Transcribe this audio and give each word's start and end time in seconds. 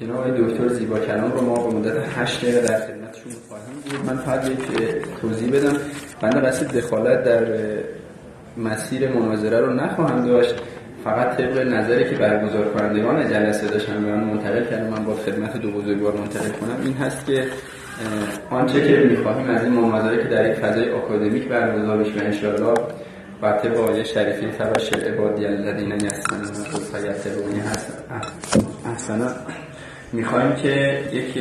جناب 0.00 0.36
دکتر 0.36 0.68
زیبا 0.68 0.98
کلام 0.98 1.32
رو 1.32 1.40
ما 1.40 1.66
به 1.66 1.76
مدت 1.76 2.18
8 2.18 2.44
دقیقه 2.44 2.60
در 2.60 2.80
خدمتشون 2.80 3.32
خواهیم 3.48 3.66
بود. 3.84 4.10
من 4.10 4.16
فقط 4.16 4.50
یک 4.50 4.58
توضیح 5.20 5.50
بدم. 5.52 5.76
بنده 6.20 6.40
قصد 6.40 6.76
دخالت 6.76 7.24
در 7.24 7.44
مسیر 8.56 9.12
مناظره 9.12 9.60
رو 9.60 9.72
نخواهم 9.72 10.26
داشت. 10.26 10.54
فقط 11.04 11.36
طبق 11.36 11.58
نظری 11.58 12.10
که 12.10 12.16
برگزار 12.16 12.64
کنندگان 12.64 13.30
جلسه 13.30 13.66
داشتن 13.66 14.04
به 14.04 14.16
من 14.16 14.24
منتقل 14.24 14.64
کردم 14.64 14.86
من 14.86 15.04
با 15.04 15.14
خدمت 15.14 15.56
دو 15.56 15.70
بزرگوار 15.70 16.12
منتقل 16.12 16.48
کنم. 16.48 16.76
این 16.84 16.94
هست 16.94 17.26
که 17.26 17.44
آنچه 18.50 18.88
که 18.88 18.96
می‌خواهیم 18.96 19.50
از 19.50 19.64
این 19.64 19.72
مناظره 19.72 20.22
که 20.22 20.28
در 20.28 20.50
یک 20.50 20.56
فضای 20.56 20.90
آکادمیک 20.90 21.48
برگزار 21.48 21.98
بشه 21.98 22.20
و 22.20 22.24
انشاءالله 22.24 22.74
بر 23.42 23.58
طبق 23.58 23.80
آیه 23.80 24.04
شریفی 24.04 24.46
تبش 24.46 24.92
عبادی 24.92 25.46
الذین 25.46 25.90
یستنون 25.90 26.44
فیتبعون 26.92 27.60
احسنا 28.86 29.26
می‌خوایم 30.12 30.52
که 30.52 31.00
یک 31.12 31.38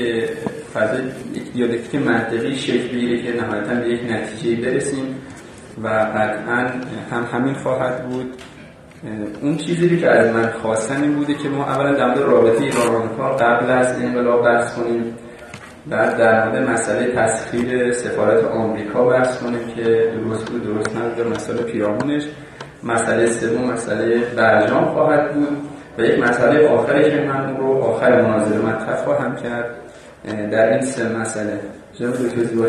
فضای 0.74 1.02
یک 1.34 1.54
دیالکتیک 1.54 2.02
منطقی 2.02 2.56
شکل 2.56 2.88
بگیره 2.88 3.24
که 3.24 3.42
نهایتا 3.42 3.76
به 3.76 3.90
یک 3.90 4.12
نتیجه 4.12 4.62
برسیم 4.62 5.16
و 5.84 5.88
قطعا 5.88 6.70
هم 7.12 7.24
همین 7.34 7.54
خواهد 7.54 8.10
بود. 8.10 8.34
اون 9.42 9.58
چیزی 9.58 9.98
که 9.98 10.10
از 10.10 10.36
من 10.36 10.50
خواستن 10.62 11.04
این 11.04 11.14
بوده 11.14 11.34
که 11.34 11.50
ما 11.50 11.66
اولا 11.66 11.94
در 11.94 12.06
مورد 12.06 12.20
رابطه 12.20 12.64
ایران 12.64 13.36
قبل 13.38 13.72
از 13.72 14.02
انقلاب 14.02 14.46
بحث 14.46 14.74
کنیم 14.76 15.16
بعد 15.90 16.18
در 16.18 16.50
مورد 16.50 16.70
مسئله 16.70 17.16
تسخیر 17.16 17.92
سفارت 17.92 18.44
آمریکا 18.44 19.06
بحث 19.06 19.38
کنیم 19.38 19.68
که 19.76 19.84
درست 19.84 20.52
بود 20.52 20.64
درست 20.64 20.98
نبود 20.98 21.28
مسئله 21.28 21.62
پیرامونش 21.62 22.24
مسئله 22.84 23.26
سوم 23.26 23.72
مسئله 23.72 24.20
برجام 24.20 24.86
خواهد 24.86 25.34
بود. 25.34 25.58
و 26.00 26.04
یک 26.04 26.20
مسئله 26.20 26.68
آخری 26.68 27.12
که 27.12 27.18
من 27.18 27.58
رو 27.58 27.84
آخر 27.84 28.22
مناظره 28.22 28.58
مطرح 28.58 29.04
خواهم 29.04 29.36
کرد. 29.36 29.76
در 30.52 30.74
این 30.74 30.82
سه 30.82 31.10
مسئله. 31.10 31.60
جناب 32.00 32.14
دکتر 32.14 32.44
زیبا 32.44 32.66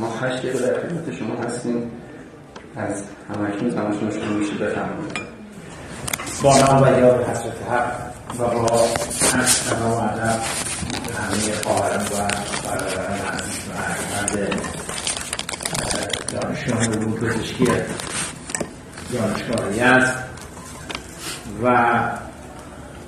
ما 0.00 0.14
هشت 0.20 0.38
دقیقه 0.38 0.58
در 0.58 0.74
خدمت 0.74 1.14
شما 1.18 1.34
هستیم. 1.44 1.90
از 2.76 3.02
همکنون 3.28 3.70
زمانشون 3.70 4.10
شما 4.10 4.36
میشه 4.38 4.54
بفرمایید. 4.54 5.18
با 6.42 6.58
نام 6.58 6.82
و 6.82 6.98
یاد 7.00 7.24
حضرت 7.24 7.62
حق 7.70 7.92
و 8.38 8.44
با 8.44 8.86
عرض 9.34 9.72
و 9.72 9.84
ادب 9.84 10.40
همه 11.18 11.52
خواهرم 11.62 12.00
و 12.00 12.16
برادران 12.68 13.18
عزیز 13.38 13.68
و 13.68 13.72
احمد 13.72 14.54
دانشگاه 16.32 16.84
علوم 16.84 17.12
پزشکی 17.12 17.68
دانشگاه 19.12 19.72
یزد. 19.72 20.31
و 21.64 22.00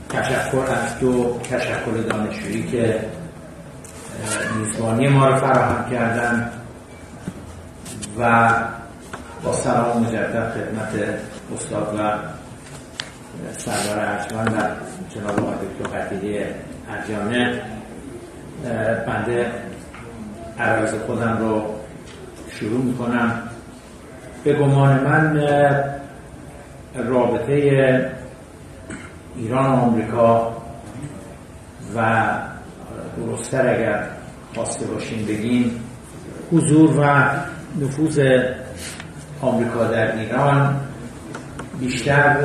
تشکر 0.08 0.56
از 0.56 0.98
دو 0.98 1.40
تشکر 1.50 1.92
دانشجویی 2.10 2.66
که 2.66 3.00
میزبانی 4.58 5.08
ما 5.08 5.28
رو 5.28 5.36
فراهم 5.36 5.90
کردن 5.90 6.50
و 8.20 8.52
با 9.42 9.52
سلام 9.52 10.02
مجدد 10.02 10.50
خدمت 10.50 11.08
استاد 11.54 11.94
و 11.98 12.12
سردار 13.58 13.98
ارجمند 13.98 14.54
و 14.54 14.60
جناب 15.14 15.40
آقای 15.40 15.54
دکتر 15.66 15.98
قدیری 15.98 16.44
ارجانه 16.90 17.62
بنده 19.06 19.52
عرض 20.58 20.94
خودم 21.06 21.38
رو 21.40 21.74
شروع 22.50 22.84
می‌کنم. 22.84 23.42
به 24.44 24.52
گمان 24.52 25.00
من 25.00 25.40
رابطه 26.94 28.14
ایران 29.36 29.66
و 29.66 29.74
آمریکا 29.74 30.56
و 31.96 32.26
درستتر 33.16 33.74
اگر 33.74 34.06
خواسته 34.54 34.86
باشیم 34.86 35.26
بگیم 35.26 35.80
حضور 36.52 37.00
و 37.00 37.30
نفوذ 37.84 38.20
آمریکا 39.40 39.84
در 39.84 40.18
ایران 40.18 40.80
بیشتر 41.80 42.36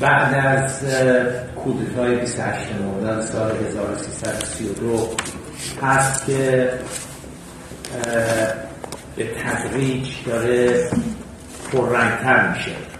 بعد 0.00 0.34
از 0.34 0.84
کودتای 1.64 2.16
28 2.16 2.66
مرداد 2.72 3.20
سال 3.20 3.50
1332 3.68 5.08
هست 5.82 6.26
که 6.26 6.70
به 9.16 9.24
تدریج 9.24 10.08
داره 10.26 10.88
پررنگتر 11.72 12.52
میشه. 12.52 12.93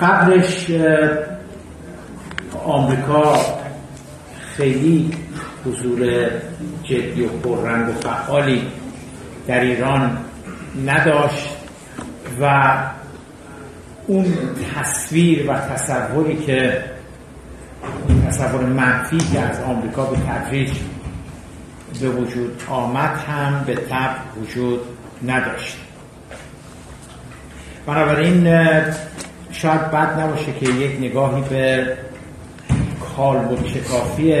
قبلش 0.00 0.70
آمریکا 2.64 3.36
خیلی 4.56 5.10
حضور 5.64 6.30
جدی 6.82 7.22
و 7.24 7.28
پررنگ 7.28 7.88
و 7.88 7.92
فعالی 7.92 8.66
در 9.46 9.60
ایران 9.60 10.18
نداشت 10.86 11.48
و 12.40 12.74
اون 14.06 14.34
تصویر 14.74 15.50
و 15.50 15.58
تصوری 15.58 16.36
که 16.36 16.84
تصور 18.26 18.64
منفی 18.64 19.18
که 19.18 19.40
از 19.40 19.60
آمریکا 19.60 20.04
به 20.04 20.16
تدریج 20.16 20.70
به 22.00 22.08
وجود 22.08 22.62
آمد 22.68 23.16
هم 23.28 23.64
به 23.66 23.74
طب 23.74 24.14
وجود 24.42 24.80
نداشت. 25.26 25.78
بنابراین 27.86 28.46
شاید 29.62 29.80
بد 29.90 30.20
نباشه 30.20 30.52
که 30.52 30.70
یک 30.70 31.00
نگاهی 31.00 31.42
به 31.50 31.96
کالبد 33.16 33.66
شکافی 33.66 34.34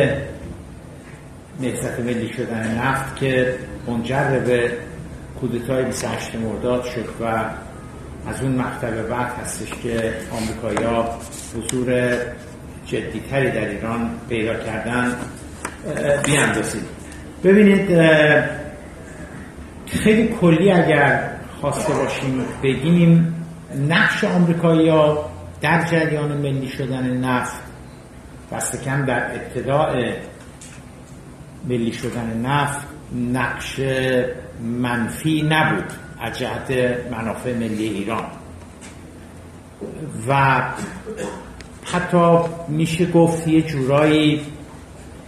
نهضت 1.60 2.00
ملی 2.00 2.32
شدن 2.32 2.78
نفت 2.78 3.16
که 3.16 3.54
منجر 3.86 4.38
به 4.38 4.72
کودتای 5.40 5.84
28 5.84 6.34
مرداد 6.34 6.84
شد 6.84 7.08
و 7.20 7.24
از 8.30 8.42
اون 8.42 8.52
مقطع 8.52 8.90
بعد 8.90 9.32
هستش 9.42 9.70
که 9.82 10.14
آمریکایی‌ها 10.32 11.18
حضور 11.56 12.16
جدیتری 12.86 13.50
در 13.50 13.68
ایران 13.68 14.10
پیدا 14.28 14.54
کردن 14.54 15.12
بیاندازید. 16.24 16.84
ببینید 17.44 18.00
خیلی 19.86 20.28
کلی 20.40 20.72
اگر 20.72 21.30
خواسته 21.60 21.92
باشیم 21.92 22.44
بگیم 22.62 23.37
نقش 23.76 24.24
آمریکایی‌ها 24.24 25.30
در 25.60 25.84
جریان 25.84 26.36
ملی 26.36 26.68
شدن 26.68 27.16
نفت 27.16 27.62
دست 28.52 28.84
کم 28.84 29.04
در 29.04 29.34
ابتداع 29.34 30.12
ملی 31.68 31.92
شدن 31.92 32.40
نفت 32.46 32.86
نقش 33.32 33.80
منفی 34.62 35.42
نبود 35.42 35.92
از 36.20 36.38
جهت 36.38 36.70
منافع 37.10 37.54
ملی 37.54 37.84
ایران. 37.84 38.24
و 40.28 40.62
حتی 41.84 42.38
میشه 42.68 43.06
گفت 43.06 43.48
یه 43.48 43.62
جورایی 43.62 44.40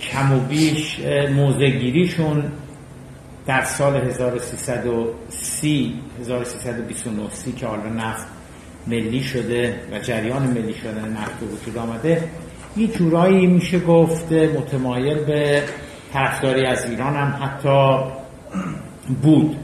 کم 0.00 0.32
و 0.32 0.40
بیش 0.40 1.00
موزگیریشون 1.34 2.52
در 3.46 3.64
سال 3.64 3.96
1330 3.96 5.94
1329 6.20 7.52
که 7.56 7.66
حالا 7.66 7.88
نفت 7.88 8.26
ملی 8.86 9.22
شده 9.22 9.80
و 9.92 9.98
جریان 9.98 10.42
ملی 10.42 10.74
شدن 10.74 11.08
نفت 11.12 11.42
وجود 11.42 11.78
آمده 11.78 12.24
یه 12.76 12.86
جورایی 12.86 13.46
میشه 13.46 13.78
گفت 13.78 14.32
متمایل 14.32 15.24
به 15.24 15.62
طرفداری 16.12 16.66
از 16.66 16.90
ایران 16.90 17.16
هم 17.16 17.42
حتی 17.42 17.98
بود. 19.22 19.56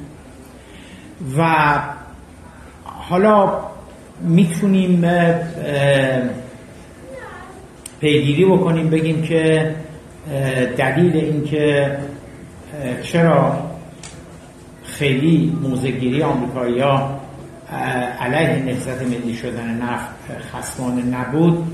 و 1.38 1.78
حالا 2.84 3.60
می‌تونیم 4.20 5.04
پیگیری 8.00 8.44
بکنیم 8.44 8.90
بگیم 8.90 9.22
که 9.22 9.74
دلیل 10.76 11.16
اینکه 11.16 11.96
چرا 13.02 13.65
خیلی 14.98 15.58
موزگیری 15.62 16.22
آمریکایی 16.22 16.80
ها 16.80 17.20
علیه 18.20 18.64
نهضت 18.64 19.02
ملی 19.02 19.34
شدن 19.34 19.82
نفت 19.82 20.08
خصمانه 20.52 21.02
نبود. 21.02 21.66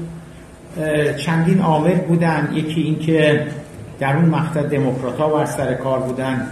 چندین 1.16 1.60
عامل 1.60 1.94
بودن 1.94 2.48
یکی 2.54 2.80
اینکه 2.80 3.46
در 4.00 4.16
اون 4.16 4.24
مقطع 4.24 4.62
دموکرات 4.62 5.18
ها 5.18 5.28
بر 5.28 5.44
سر 5.44 5.74
کار 5.74 5.98
بودن 5.98 6.46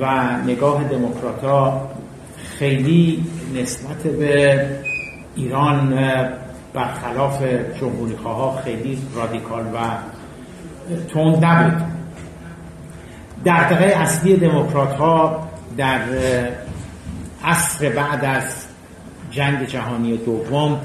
و 0.00 0.36
نگاه 0.46 0.84
دموکرات 0.84 1.44
ها 1.44 1.90
خیلی 2.58 3.24
نسبت 3.54 4.02
به 4.02 4.66
ایران 5.36 5.98
برخلاف 6.74 7.42
جمهوری 7.80 8.14
ها 8.24 8.60
خیلی 8.64 8.98
رادیکال 9.14 9.64
و 9.64 9.78
تند 11.14 11.44
نبود. 11.44 11.95
دقیقه 13.44 13.84
اصلی 13.84 14.36
دموکرات 14.36 14.96
ها 14.96 15.48
در 15.76 16.00
عصر 17.44 17.88
بعد 17.88 18.24
از 18.24 18.66
جنگ 19.30 19.66
جهانی 19.66 20.16
دوم 20.16 20.80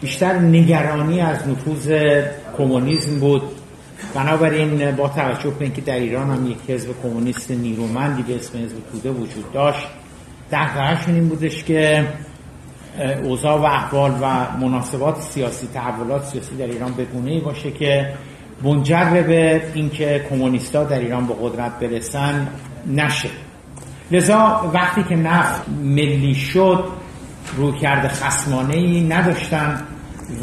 بیشتر 0.00 0.38
نگرانی 0.38 1.20
از 1.20 1.48
نفوذ 1.48 2.00
کمونیسم 2.58 3.20
بود. 3.20 3.42
بنابراین 4.14 4.90
با 4.90 5.08
توجه 5.08 5.50
به 5.50 5.64
اینکه 5.64 5.80
در 5.80 5.94
ایران 5.94 6.30
هم 6.30 6.50
یک 6.50 6.58
حزب 6.68 6.88
کمونیست 7.02 7.50
نیرومندی 7.50 8.22
به 8.22 8.36
اسم 8.36 8.58
حزب 8.58 8.76
توده 8.92 9.10
وجود 9.10 9.52
داشت 9.52 9.86
دقیقهشون 10.52 11.14
این 11.14 11.28
بودش 11.28 11.64
که 11.64 12.08
اوضاع 13.22 13.60
و 13.60 13.64
احوال 13.64 14.10
و 14.10 14.56
مناسبات 14.60 15.20
سیاسی 15.20 15.68
تحولات 15.74 16.24
سیاسی 16.24 16.56
در 16.56 16.66
ایران 16.66 16.92
به 16.92 17.06
ای 17.26 17.40
باشه 17.40 17.70
که 17.70 18.14
منجر 18.62 19.22
به 19.22 19.62
اینکه 19.74 20.26
کمونیستا 20.30 20.84
در 20.84 20.98
ایران 20.98 21.26
به 21.26 21.34
قدرت 21.42 21.78
برسن 21.78 22.48
نشه. 22.86 23.28
لذا 24.10 24.70
وقتی 24.74 25.02
که 25.02 25.16
نفت 25.16 25.62
ملی 25.82 26.34
شد 26.34 26.84
رو 27.56 27.72
کرده 27.72 28.08
خسمانه 28.08 28.74
ای 28.74 29.04
نداشتن 29.04 29.82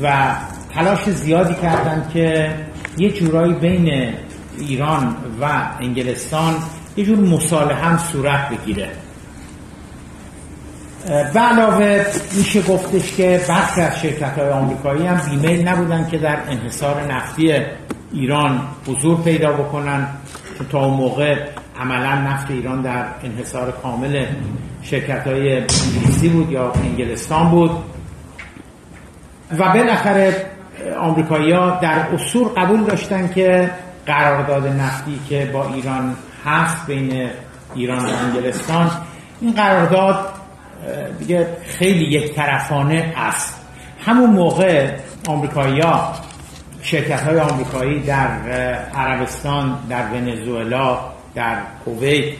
و 0.04 0.36
تلاش 0.74 1.10
زیادی 1.10 1.54
کردند 1.54 2.10
که 2.14 2.56
یه 2.98 3.12
جورایی 3.12 3.54
بین 3.54 4.14
ایران 4.58 5.16
و 5.42 5.68
انگلستان 5.80 6.54
یه 6.98 7.06
جور 7.06 7.20
مصالحه 7.20 7.76
هم 7.76 7.98
صورت 7.98 8.50
بگیره. 8.50 8.90
به 11.34 11.40
علاوه 11.40 12.06
میشه 12.38 12.62
گفتش 12.62 13.16
که 13.16 13.42
برخی 13.48 13.82
از 13.82 14.02
شرکت 14.02 14.38
های 14.38 14.50
آمریکایی 14.50 15.08
هم 15.08 15.22
بیمیل 15.30 15.68
نبودن 15.68 16.08
که 16.12 16.18
در 16.18 16.38
انحصار 16.48 17.14
نفتی 17.14 17.54
ایران 18.14 18.62
حضور 18.88 19.22
پیدا 19.22 19.52
بکنن 19.54 20.08
که 20.58 20.64
تا 20.72 20.86
اون 20.86 20.98
موقع 20.98 21.36
عملا 21.80 22.16
نفت 22.16 22.52
ایران 22.52 22.82
در 22.82 23.06
انحصار 23.24 23.72
کامل 23.72 24.26
شرکت 24.82 25.28
های 25.28 25.58
انگلیسی 25.58 26.30
بود 26.30 26.52
یا 26.52 26.72
انگلستان 26.72 27.50
بود. 27.50 27.72
و 29.60 29.74
بالاخره 29.74 30.46
آمریکایی 31.00 31.52
ها 31.52 31.80
در 31.82 32.08
اصول 32.14 32.48
قبول 32.48 32.84
داشتن 32.84 33.34
که 33.34 33.72
قرارداد 34.06 34.68
نفتی 34.68 35.20
که 35.30 35.50
با 35.54 35.74
ایران 35.74 36.16
هست 36.46 36.88
بین 36.88 37.30
ایران 37.76 38.06
و 38.06 38.10
انگلستان 38.10 38.92
این 39.42 39.54
قرارداد 39.54 40.34
دیگه 41.20 41.48
خیلی 41.68 42.06
یک 42.06 42.36
طرفانه 42.36 43.14
است. 43.18 43.62
همون 44.06 44.30
موقع 44.30 44.92
آمریکایی 45.28 45.80
ها 45.80 46.14
شرکت 46.82 47.22
های 47.22 47.40
آمریکایی 47.40 48.00
در 48.00 48.28
عربستان 48.96 49.80
در 49.90 50.04
ونزوئلا 50.04 51.00
در 51.36 51.58
کویت 51.86 52.34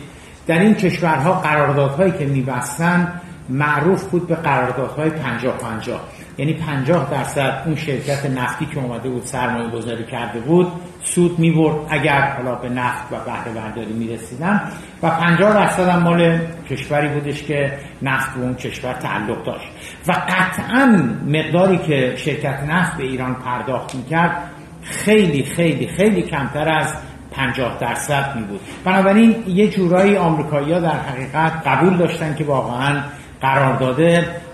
در 0.46 0.58
این 0.58 0.74
کشورها 0.74 1.32
قراردادهایی 1.32 2.12
که 2.12 2.24
میبستن 2.24 3.20
معروف 3.48 4.04
بود 4.04 4.26
به 4.26 4.34
قراردادهای 4.34 5.10
پنجاه 5.10 5.58
پنجاه. 5.58 6.00
یعنی 6.38 6.52
پنجاه 6.52 7.10
درصد 7.10 7.62
اون 7.66 7.74
شرکت 7.76 8.26
نفتی 8.26 8.66
که 8.66 8.78
اومده 8.78 9.08
بود 9.08 9.22
سرمایه 9.24 9.70
گذاری 9.70 10.04
کرده 10.04 10.40
بود 10.40 10.72
سود 11.02 11.38
می‌برد. 11.38 11.76
اگر 11.88 12.20
حالا 12.36 12.54
به 12.54 12.68
نفت 12.68 13.12
و 13.12 13.16
بهره 13.24 13.52
برداری 13.54 13.92
می‌رسیدن 13.92 14.60
و 15.02 15.10
پنجاه 15.10 15.54
درصد 15.54 15.88
هم 15.88 16.02
مال 16.02 16.38
کشوری 16.70 17.08
بودش 17.08 17.42
که 17.42 17.78
نفت 18.02 18.34
به 18.34 18.42
اون 18.42 18.54
کشور 18.54 18.92
تعلق 18.92 19.44
داشت. 19.44 19.68
و 20.08 20.12
قطعا 20.12 21.08
مقداری 21.26 21.78
که 21.78 22.14
شرکت 22.16 22.62
نفت 22.68 22.96
به 22.96 23.02
ایران 23.02 23.34
پرداخت 23.34 23.94
می‌کرد 23.94 24.36
خیلی 24.82 25.42
خیلی 25.42 25.86
خیلی 25.86 26.22
کمتر 26.22 26.68
از 26.68 26.94
50 27.32 27.78
درصد 27.78 28.36
می 28.36 28.42
بود 28.42 28.60
بنابراین 28.84 29.44
یه 29.46 29.68
جورایی 29.68 30.16
آمریکایی‌ها 30.16 30.80
در 30.80 30.98
حقیقت 30.98 31.52
قبول 31.66 31.96
داشتن 31.96 32.34
که 32.34 32.44
واقعا 32.44 33.02
قرارداد 33.40 34.00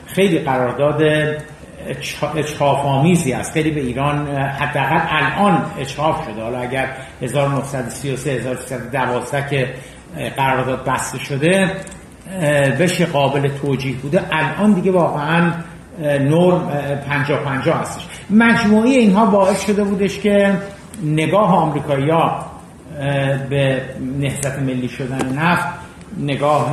خیلی 0.06 0.38
قرارداد 0.38 1.02
اچهاف 2.34 2.86
آمیزی 2.86 3.32
است. 3.32 3.52
خیلی 3.52 3.70
به 3.70 3.80
ایران 3.80 4.28
حداقل 4.36 5.00
الان 5.08 5.64
اچهاف 5.78 6.24
شده. 6.24 6.42
حالا 6.42 6.58
اگر 6.58 6.88
1933 7.22 8.30
1312 8.30 9.48
که 9.50 9.74
قرارداد 10.36 10.84
بسته 10.84 11.18
شده 11.18 11.72
بشه 12.80 13.06
قابل 13.06 13.48
توجیه 13.48 13.96
بوده 13.96 14.22
الان 14.30 14.72
دیگه 14.72 14.90
واقعا 14.90 15.52
نرم 16.00 16.70
50 17.08 17.44
50 17.44 17.80
هستش. 17.80 18.06
مجموعی 18.30 18.96
اینها 18.96 19.26
باعث 19.26 19.66
شده 19.66 19.84
بودش 19.84 20.20
که 20.20 20.56
نگاه 21.02 21.54
آمریکایی 21.54 22.10
ها 22.10 22.46
به 23.50 23.82
نهضت 24.20 24.58
ملی 24.58 24.88
شدن 24.88 25.38
نفت 25.38 25.66
نگاه 26.18 26.72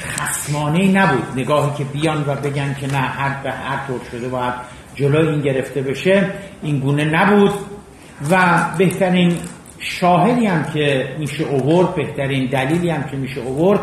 خسمانه 0.00 0.92
نبود. 0.92 1.24
نگاهی 1.36 1.70
که 1.78 1.84
بیان 1.84 2.24
و 2.26 2.34
بگن 2.34 2.76
که 2.80 2.86
نه 2.86 2.98
هر 2.98 3.42
به 3.42 3.50
هر 3.50 3.86
طور 3.86 4.00
شده 4.10 4.28
باید 4.28 4.54
جلوی 4.94 5.28
این 5.28 5.40
گرفته 5.40 5.82
بشه 5.82 6.30
این 6.62 6.78
گونه 6.78 7.04
نبود. 7.04 7.52
و 8.30 8.64
بهترین 8.78 9.36
شاهدی 9.78 10.46
هم 10.46 10.64
که 10.64 11.08
میشه 11.18 11.44
اوورد 11.44 11.94
بهترین 11.94 12.46
دلیلی 12.46 12.90
هم 12.90 13.02
که 13.02 13.16
میشه 13.16 13.40
اوورد 13.40 13.80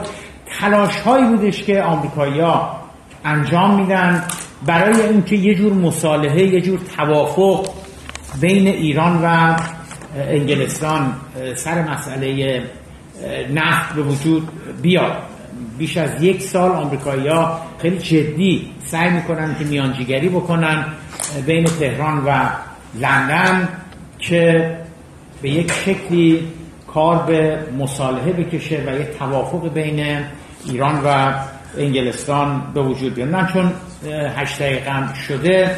تلاش 0.60 1.00
هایی 1.00 1.26
بودش 1.26 1.64
که 1.64 1.82
آمریکایی 1.82 2.40
ها 2.40 2.82
انجام 3.26 3.80
میدن 3.82 4.24
برای 4.66 5.02
اینکه 5.02 5.36
یه 5.36 5.56
جور 5.56 5.74
مصالحه 5.74 6.44
یه 6.44 6.62
جور 6.62 6.80
توافق 6.98 7.68
بین 8.42 8.68
ایران 8.68 9.24
و 9.24 9.56
انگلستان 10.18 11.16
سر 11.56 11.92
مسئله 11.92 12.62
نفت 13.54 13.94
به 13.96 14.02
وجود 14.02 14.48
بیاد. 14.82 15.18
بیش 15.78 15.98
از 15.98 16.24
یک 16.24 16.42
سال 16.42 16.72
آمریکایی 16.72 17.28
ها 17.28 17.62
خیلی 17.80 17.98
جدی 17.98 18.72
سعی 18.86 19.10
می‌کنن 19.10 19.56
که 19.60 19.66
میانجیگری 19.66 20.30
بکنن 20.30 20.86
بین 21.46 21.66
تهران 21.66 22.26
و 22.26 22.50
لندن 23.02 23.70
که 24.20 24.76
به 25.42 25.50
یک 25.50 25.72
شکلی 25.72 26.48
کار 26.88 27.24
به 27.24 27.60
مصالحه 27.80 28.32
بکشه 28.32 28.84
و 28.88 29.00
یک 29.02 29.08
توافق 29.20 29.74
بین 29.74 30.20
ایران 30.66 31.02
و 31.06 31.34
انگلستان 31.78 32.62
به 32.74 32.82
وجود 32.82 33.14
بیاد. 33.14 33.48
چون 33.54 33.72
هشت 34.36 34.60
دقیقه 34.60 35.16
شده 35.28 35.76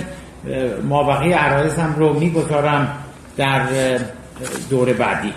مابقی 0.89 1.31
عرایزم 1.31 1.95
رو 1.97 2.19
می‌گذارم 2.19 2.87
در 3.37 3.61
دور 4.69 4.93
بعدی. 4.93 5.33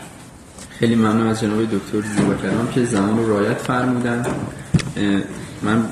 خیلی 0.83 0.95
ممنون 0.95 1.27
از 1.27 1.41
جناب 1.41 1.65
دکتر 1.65 2.09
زیبا 2.17 2.35
که 2.75 2.85
زمان 2.85 3.19
رو 3.19 3.29
رایت 3.29 3.59
فرمودن. 3.59 4.27
من 5.63 5.85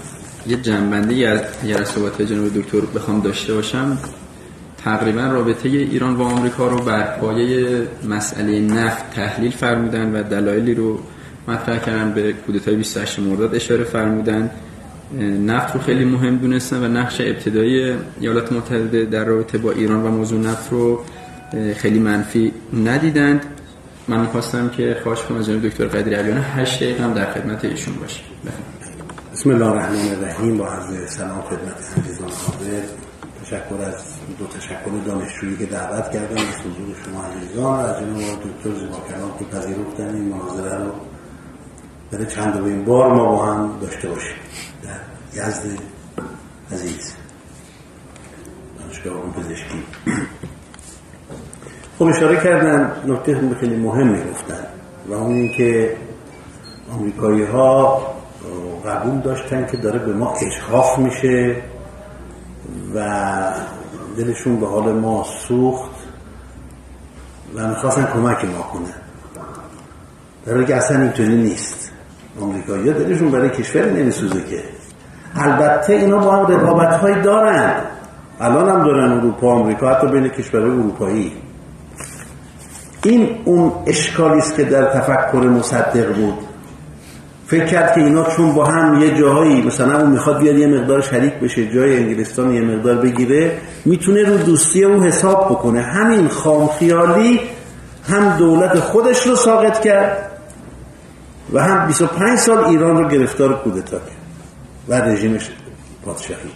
یه 0.47 0.57
جنبنده 0.57 1.29
از 1.29 1.41
یه 1.65 1.85
صحبت 1.85 2.23
جناب 2.23 2.49
دکتر 2.55 2.81
بخوام 2.81 3.21
داشته 3.21 3.55
باشم. 3.55 3.99
تقریبا 4.85 5.21
رابطه 5.21 5.69
ایران 5.69 6.17
و 6.17 6.23
آمریکا 6.23 6.69
رو 6.69 6.79
بر 6.79 7.19
پایه 7.19 7.83
مسئله 8.09 8.61
نفت 8.61 9.11
تحلیل 9.11 9.51
فرمودن 9.51 10.13
و 10.13 10.23
دلایلی 10.23 10.75
رو 10.75 10.99
مطرح 11.49 11.79
کردن 11.79 12.13
به 12.13 12.33
کودتای 12.33 12.77
28 12.77 13.19
مرداد 13.19 13.55
اشاره 13.55 13.85
فرمودن. 13.85 14.51
نفت 15.47 15.75
رو 15.75 15.81
خیلی 15.81 16.05
مهم 16.05 16.37
دونستن 16.37 16.85
و 16.85 16.89
نقش 16.89 17.21
ابتدایی 17.21 17.95
ایالات 18.21 18.53
متحده 18.53 19.05
در 19.05 19.25
رابطه 19.25 19.59
با 19.59 19.73
ایران 19.73 20.03
و 20.03 20.11
موضوع 20.11 20.41
نفت 20.41 20.73
رو 20.73 21.01
خیلی 21.77 21.99
منفی 21.99 22.53
ندیدند. 22.85 23.47
من 24.11 24.21
می‌خواستم 24.21 24.69
که 24.69 24.97
خواهش 25.03 25.23
کنم 25.23 25.39
از 25.39 25.47
جناب 25.47 25.63
دکتر 25.63 25.87
قدری 25.87 26.15
علیانه 26.15 26.41
8 26.41 26.83
دقیقه 26.83 27.05
هم 27.05 27.15
در 27.15 27.33
خدمت 27.33 27.65
ایشون 27.65 27.95
باشه 27.95 28.21
بسم 29.33 29.51
الله 29.51 29.67
الرحمن 29.67 30.09
الرحیم. 30.09 30.59
با 30.59 30.69
عرض 30.69 31.11
سلام 31.11 31.41
خدمت 31.41 31.99
عزیزان 31.99 32.29
حاضر. 32.29 32.83
تشکر 33.43 33.83
از 33.85 33.95
دو 34.39 34.47
تشکر 34.47 34.91
دانشجویی 35.07 35.57
که 35.57 35.67
دعوت 35.67 36.11
کردن 36.11 36.37
از 36.37 36.55
حضور 36.55 36.97
شما 37.05 37.25
عزیزان 37.25 37.81
از 37.81 37.97
جناب 37.97 38.39
دکتر 38.39 38.81
زیبا 38.81 38.97
کلام 39.09 39.39
که 39.39 39.45
پذیرفتن. 39.45 40.15
این 40.15 40.29
مناظره 40.29 40.85
رو 40.85 40.91
برای 42.13 42.27
چند 42.27 42.85
بار 42.85 43.15
ما 43.15 43.25
با 43.25 43.47
هم 43.47 43.79
داشته 43.81 44.09
باشیم. 44.09 44.37
در 44.83 45.49
یزد 45.49 45.79
عزیز 46.73 47.15
دانشگاه 48.79 49.33
پزشکی 49.33 49.83
خب 52.01 52.07
اشاره 52.07 52.37
کردن 52.37 52.93
نکته 53.07 53.55
خیلی 53.61 53.77
مهم 53.77 54.13
گفتن 54.13 54.67
و 55.09 55.15
اون 55.15 55.35
اینکه 55.35 55.97
آمریکایی 56.95 57.45
ها 57.45 58.03
قبول 58.87 59.21
داشتن 59.21 59.67
که 59.67 59.77
داره 59.77 59.99
به 59.99 60.13
ما 60.13 60.35
اشخاف 60.47 60.99
میشه 60.99 61.57
و 62.95 63.09
دلشون 64.17 64.61
به 64.61 64.67
حال 64.67 64.93
ما 64.93 65.27
سوخت 65.49 65.91
و 67.55 67.69
می‌خواستن 67.69 68.09
کمک 68.15 68.45
ما 68.45 68.63
کنن. 68.63 68.95
در 70.47 70.65
که 70.65 70.77
اصلا 70.77 71.03
اینطوری 71.03 71.37
نیست. 71.37 71.93
آمریکایی 72.41 72.89
ها 72.89 72.99
دلشون 72.99 73.31
برای 73.31 73.51
کشور 73.51 73.85
نمیسوزه 73.91 74.45
که. 74.45 74.63
البته 75.35 75.93
اینا 75.93 76.19
با 76.19 76.37
هم 76.37 76.47
رقابت 76.47 76.95
های 76.95 77.23
دارن. 77.23 77.75
الان 78.41 78.69
هم 78.69 78.85
دارن 78.85 79.13
اروپا 79.13 79.55
آمریکا 79.55 79.91
حتی 79.91 80.07
بین 80.07 80.29
کشور 80.29 80.61
اروپایی. 80.61 81.50
این 83.03 83.39
اون 83.45 83.73
اشکالی 83.87 84.39
است 84.39 84.57
که 84.57 84.65
در 84.65 84.85
تفکر 84.85 85.39
مصدق 85.39 86.15
بود. 86.15 86.35
فکر 87.47 87.67
کرد 87.67 87.95
که 87.95 88.01
اینا 88.01 88.25
چون 88.25 88.55
با 88.55 88.65
هم 88.65 89.03
یه 89.03 89.19
جاهایی 89.19 89.63
مثلا 89.63 90.01
اون 90.01 90.11
می‌خواد 90.11 90.39
بیاد 90.39 90.57
یه 90.57 90.67
مقدار 90.67 91.01
شریک 91.01 91.35
بشه 91.35 91.73
جای 91.73 91.97
انگلستان 91.97 92.55
یه 92.55 92.61
مقدار 92.61 92.95
بگیره 92.95 93.59
می‌تونه 93.85 94.23
رو 94.23 94.37
دوستی 94.37 94.85
اون 94.85 95.07
حساب 95.07 95.47
بکنه. 95.51 95.83
همین 95.83 96.29
خامخیالی 96.29 97.41
هم 98.09 98.37
دولت 98.39 98.79
خودش 98.79 99.27
رو 99.27 99.37
ساقط 99.37 99.81
کرد 99.81 100.31
و 101.53 101.63
هم 101.63 101.87
25 101.87 102.39
سال 102.39 102.65
ایران 102.65 102.97
رو 102.97 103.09
گرفتار 103.09 103.55
کودتا 103.55 103.99
کرد 103.99 104.11
و 104.89 104.95
رژیمش 104.95 105.51
پادشاهی. 106.05 106.51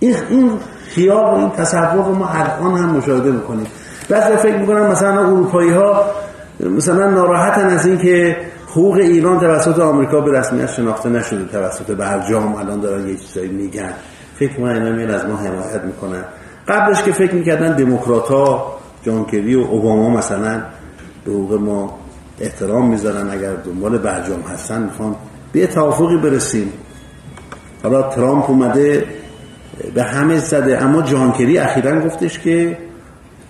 این 0.00 0.16
این 0.30 0.50
خیال 0.88 1.24
و 1.24 1.34
این 1.34 1.50
تصور 1.50 2.04
رو 2.04 2.14
ما 2.14 2.28
الان 2.28 2.78
هم 2.78 2.90
مشاهده 2.90 3.30
می‌کنیم. 3.30 3.66
بعضی 4.08 4.36
فکر 4.36 4.56
می‌کنم 4.56 4.86
مثلا 4.86 5.26
اروپایی 5.26 5.70
ها 5.70 6.04
مثلا 6.60 7.10
ناراحتن 7.10 7.66
از 7.66 7.86
اینکه 7.86 8.36
حقوق 8.70 8.94
ایران 8.94 9.40
توسط 9.40 9.78
آمریکا 9.78 10.20
به 10.20 10.38
رسمیت 10.38 10.70
شناخته 10.70 11.08
نشده 11.08 11.44
توسط 11.44 11.90
برجام 11.90 12.54
الان 12.54 12.80
دارن 12.80 13.08
یه 13.08 13.16
چیزایی 13.16 13.48
میگن. 13.48 13.92
فکر 14.38 14.60
من 14.60 14.74
اینا 14.74 14.90
میاد 14.90 15.10
از 15.10 15.24
ما 15.24 15.36
حمایت 15.36 15.84
می‌کنن. 15.84 16.24
قبلش 16.68 17.02
که 17.02 17.12
فکر 17.12 17.34
می‌کردن 17.34 17.76
دموکرات 17.76 18.28
ها 18.28 18.78
جانکری 19.02 19.54
و 19.54 19.60
اوباما 19.60 20.10
مثلا 20.10 20.62
به 21.24 21.32
حقوق 21.32 21.60
ما 21.60 21.98
احترام 22.40 22.90
می‌ذارن 22.90 23.30
اگر 23.30 23.52
دنبال 23.52 23.98
برجام 23.98 24.40
هستن 24.40 24.82
می‌خوان 24.82 25.14
به 25.52 25.66
توافقی 25.66 26.16
برسیم. 26.16 26.72
حالا 27.82 28.02
ترامپ 28.02 28.50
اومده 28.50 29.04
به 29.94 30.02
همه 30.02 30.38
زده 30.38 30.82
اما 30.82 31.02
جانکری 31.02 31.58
اخیرا 31.58 32.00
گفتش 32.00 32.38
که 32.38 32.78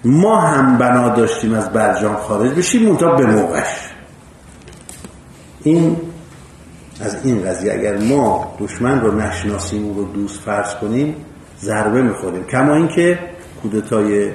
ما 0.04 0.40
هم 0.40 0.78
بنا 0.78 1.08
داشتیم 1.08 1.54
از 1.54 1.73
برجام 1.73 2.16
خارج 2.16 2.50
بشیم 2.50 2.88
منتها 2.88 3.14
به 3.14 3.26
موقعش. 3.26 3.90
این 5.62 5.96
از 7.00 7.16
این 7.25 7.44
قضیه 7.44 7.73
اگر 7.73 7.99
ما 7.99 8.54
دشمن 8.61 9.00
رو 9.00 9.20
نشناسیم 9.20 9.87
و 9.90 9.94
رو 9.94 10.04
دوست 10.04 10.40
فرض 10.40 10.75
کنیم 10.75 11.16
ضربه 11.61 12.02
می‌خوریم. 12.02 12.44
کما 12.44 12.75
اینکه 12.75 13.18
کودتای 13.62 14.30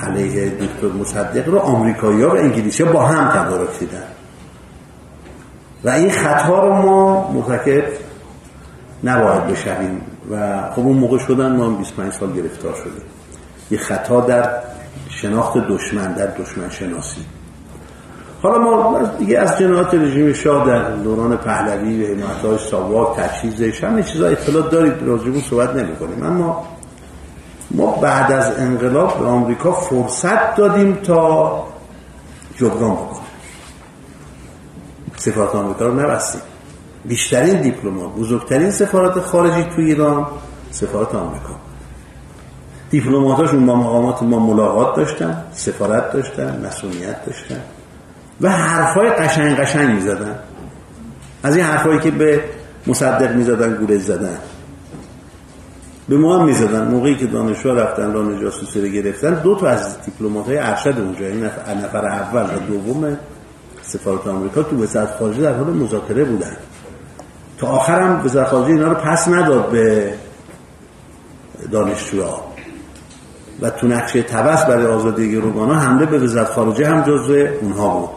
علیه 0.00 0.48
دکتر 0.48 0.86
مصدق 1.00 1.48
رو 1.48 1.58
آمریکایی 1.58 2.22
ها 2.22 2.30
و 2.30 2.36
انگلیسی 2.36 2.82
ها 2.82 2.92
با 2.92 3.06
هم 3.06 3.28
تدارک 3.28 3.78
دیدن. 3.78 4.02
و 5.84 5.88
این 5.90 6.10
خطا 6.10 6.66
رو 6.66 6.74
ما 6.74 7.30
مرتکب 7.32 7.84
نباید 9.04 9.46
بشویم. 9.46 10.00
و 10.30 10.62
خب 10.70 10.80
اون 10.80 10.96
موقع 10.96 11.18
شدن 11.18 11.56
ما 11.56 11.68
25 11.68 12.12
سال 12.12 12.32
گرفتار 12.32 12.74
شدیم. 12.74 13.15
یه 13.70 13.78
خطا 13.78 14.20
در 14.20 14.50
شناخت 15.08 15.58
دشمن 15.58 16.12
در 16.12 16.26
دشمن 16.26 16.70
شناسی. 16.70 17.24
حالا 18.42 18.58
ما 18.58 19.02
دیگه 19.18 19.38
از 19.38 19.58
جنایات 19.58 19.94
رژیم 19.94 20.32
شاه 20.32 20.66
در 20.66 20.90
دوران 20.90 21.36
پهلوی 21.36 22.02
و 22.02 22.06
حمایت‌های 22.06 22.58
ساواک 22.70 23.16
تجهیزش 23.16 23.84
همه 23.84 24.02
چیزا 24.02 24.26
اطلاع 24.28 24.70
دارید 24.70 25.02
راجبون 25.02 25.40
صحبت 25.40 25.70
نمی 25.76 25.96
کنیم 25.96 26.22
اما 26.22 26.66
ما 27.70 27.90
بعد 27.90 28.32
از 28.32 28.58
انقلاب 28.58 29.18
به 29.18 29.24
آمریکا 29.24 29.72
فرصت 29.72 30.56
دادیم 30.56 30.94
تا 30.94 31.64
جبران 32.56 32.92
بکنیم. 32.92 33.22
سفارت 35.16 35.54
آمریکا 35.54 35.86
رو 35.86 36.00
نبستیم. 36.00 36.40
بیشترین 37.04 37.60
دیپلمات 37.60 38.14
بزرگترین 38.14 38.70
سفارت 38.70 39.20
خارجی 39.20 39.64
تو 39.64 39.80
ایران 39.80 40.26
سفارت 40.70 41.14
آمریکا. 41.14 41.55
دیپلماتاشون 42.90 43.66
با 43.66 43.74
مقامات 43.74 44.22
ما 44.22 44.38
ملاقات 44.38 44.96
داشتن 44.96 45.44
سفارت 45.52 46.12
داشتن 46.12 46.66
مسئولیت 46.66 47.26
داشتن 47.26 47.60
و 48.40 48.50
حرفای 48.50 49.10
قشنگ 49.10 49.56
قشنگ 49.56 49.94
می‌زدن. 49.94 50.38
از 51.42 51.56
این 51.56 51.64
حرفایی 51.64 52.00
که 52.00 52.10
به 52.10 52.44
مصدق 52.86 53.34
می‌زدن 53.34 53.74
گولش 53.74 54.02
زدن. 54.02 54.38
به 56.08 56.16
ما 56.16 56.38
هم 56.38 56.46
می‌زدن. 56.46 56.88
موقعی 56.88 57.16
که 57.16 57.26
دانشجو 57.26 57.74
رفتن 57.74 58.12
ران 58.12 58.40
جاسوسی 58.40 58.80
رو 58.80 58.88
گرفتن 58.88 59.34
دو 59.34 59.54
تا 59.54 59.68
از 59.68 60.02
دیپلمات 60.02 60.46
های 60.46 60.58
ارشد 60.58 60.94
اونجا 60.98 61.26
این 61.26 61.44
نفر 61.84 62.06
اول 62.06 62.42
و 62.42 62.58
دوم 62.58 63.16
سفارت 63.82 64.26
آمریکا 64.26 64.62
تو 64.62 64.82
وزارت 64.82 65.10
خارجه 65.18 65.42
در 65.42 65.54
حال 65.54 65.66
مذاکره 65.66 66.24
بودن. 66.24 66.56
تا 67.58 67.66
آخرم 67.66 68.22
وزارت 68.24 68.48
خارجه 68.48 68.68
اینا 68.68 68.88
رو 68.88 68.94
پس 68.94 69.28
نداد 69.28 69.70
به 69.70 70.14
دانشجوها. 71.72 72.45
و 73.60 73.70
تو 73.70 73.86
نقشه 73.86 74.22
تبس 74.22 74.66
برای 74.66 74.86
آزادی 74.86 75.30
گروگانا 75.30 75.74
حمله 75.74 76.06
به 76.06 76.18
وزارت 76.18 76.48
خارجه 76.48 76.88
هم 76.88 77.02
جزو 77.02 77.46
اونها 77.60 77.98
بود. 77.98 78.10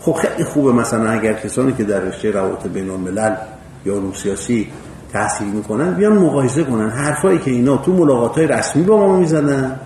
خب 0.00 0.12
خیلی 0.12 0.44
خوبه 0.44 0.72
مثلا 0.72 1.10
اگر 1.10 1.32
کسانی 1.32 1.72
که 1.72 1.84
در 1.84 2.00
رشته 2.00 2.30
روابط 2.30 2.66
بین 2.66 2.90
الملل 2.90 3.34
یا 3.86 3.94
علوم 3.94 4.12
سیاسی 4.12 4.68
تحصیل 5.12 5.48
می‌کنن 5.48 5.94
بیان 5.94 6.18
مقایسه 6.18 6.64
کنن. 6.64 6.90
حرفایی 6.90 7.38
که 7.38 7.50
اینا 7.50 7.76
تو 7.76 7.92
ملاقات 7.92 8.38
های 8.38 8.46
رسمی 8.46 8.82
با 8.82 8.96
ما 8.96 9.16
می‌زنن 9.16 9.76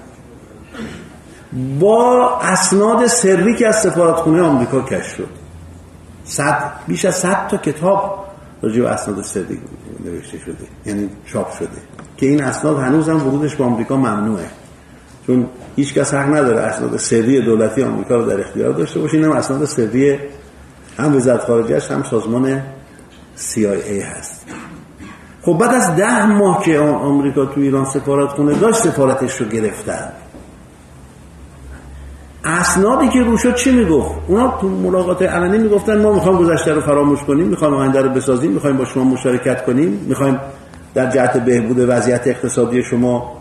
با 1.80 2.38
اسناد 2.40 3.06
سری 3.06 3.54
که 3.54 3.68
از 3.68 3.76
سفارتخونه 3.76 4.42
آمریکا 4.42 4.80
کش 4.80 5.06
شد. 5.06 5.28
صد 6.24 6.72
بیش 6.86 7.04
از 7.04 7.14
صد 7.14 7.48
تا 7.48 7.56
کتاب 7.56 8.24
راجع 8.62 8.80
به 8.80 8.88
اسناد 8.88 9.22
سری 9.22 9.60
نوشته 10.04 10.38
شده 10.38 10.64
یعنی 10.86 11.08
چاپ 11.26 11.52
شده. 11.52 11.68
که 12.16 12.26
این 12.26 12.42
اسناد 12.42 12.78
هنوز 12.78 13.08
هم 13.08 13.26
ورودش 13.26 13.54
به 13.54 13.64
آمریکا 13.64 13.96
ممنوعه. 13.96 14.46
چون 15.30 15.46
هیچ 15.76 15.94
کس 15.94 16.14
حق 16.14 16.34
نداره 16.34 16.60
اسناد 16.60 16.96
سری 16.96 17.40
دولتی 17.40 17.82
آمریکا 17.82 18.16
رو 18.16 18.24
در 18.24 18.40
اختیار 18.40 18.72
داشته 18.72 19.00
باشه. 19.00 19.16
اینم 19.16 19.32
اسناد 19.32 19.64
سری 19.64 20.18
هم 20.98 21.16
وزارت 21.16 21.40
خارجه 21.40 21.80
هم 21.94 22.02
سازمان 22.02 22.62
CIA 23.36 24.02
هست. 24.18 24.46
خب 25.42 25.52
بعد 25.52 25.74
از 25.74 25.96
ده 25.96 26.26
ماه 26.26 26.62
که 26.64 26.78
آمریکا 26.78 27.46
تو 27.46 27.60
ایران 27.60 27.84
سفارت 27.84 28.28
خونه 28.28 28.54
داشت 28.54 28.78
سفارتش 28.78 29.36
رو 29.36 29.46
گرفتن. 29.46 30.12
اسنادی 32.44 33.08
که 33.08 33.20
رو 33.20 33.36
شد 33.36 33.54
چی 33.54 33.72
می‌گفت؟ 33.72 34.14
اونا 34.28 34.58
تو 34.60 34.68
ملاقات 34.68 35.22
علنی 35.22 35.58
می‌گفتن 35.58 36.02
ما 36.02 36.12
می‌خوایم 36.12 36.38
گذشته 36.38 36.72
رو 36.72 36.80
فراموش 36.80 37.22
کنیم 37.22 37.46
می‌خوایم 37.46 37.74
آینده 37.74 38.02
رو 38.02 38.08
بسازیم 38.08 38.50
می‌خوایم 38.50 38.76
با 38.76 38.84
شما 38.84 39.04
مشارکت 39.04 39.64
کنیم 39.64 40.04
می‌خوایم 40.08 40.38
در 40.94 41.10
جهت 41.10 41.36
بهبود 41.36 41.76
وضعیت 41.88 42.26
اقتصادی 42.26 42.82
شما 42.82 43.39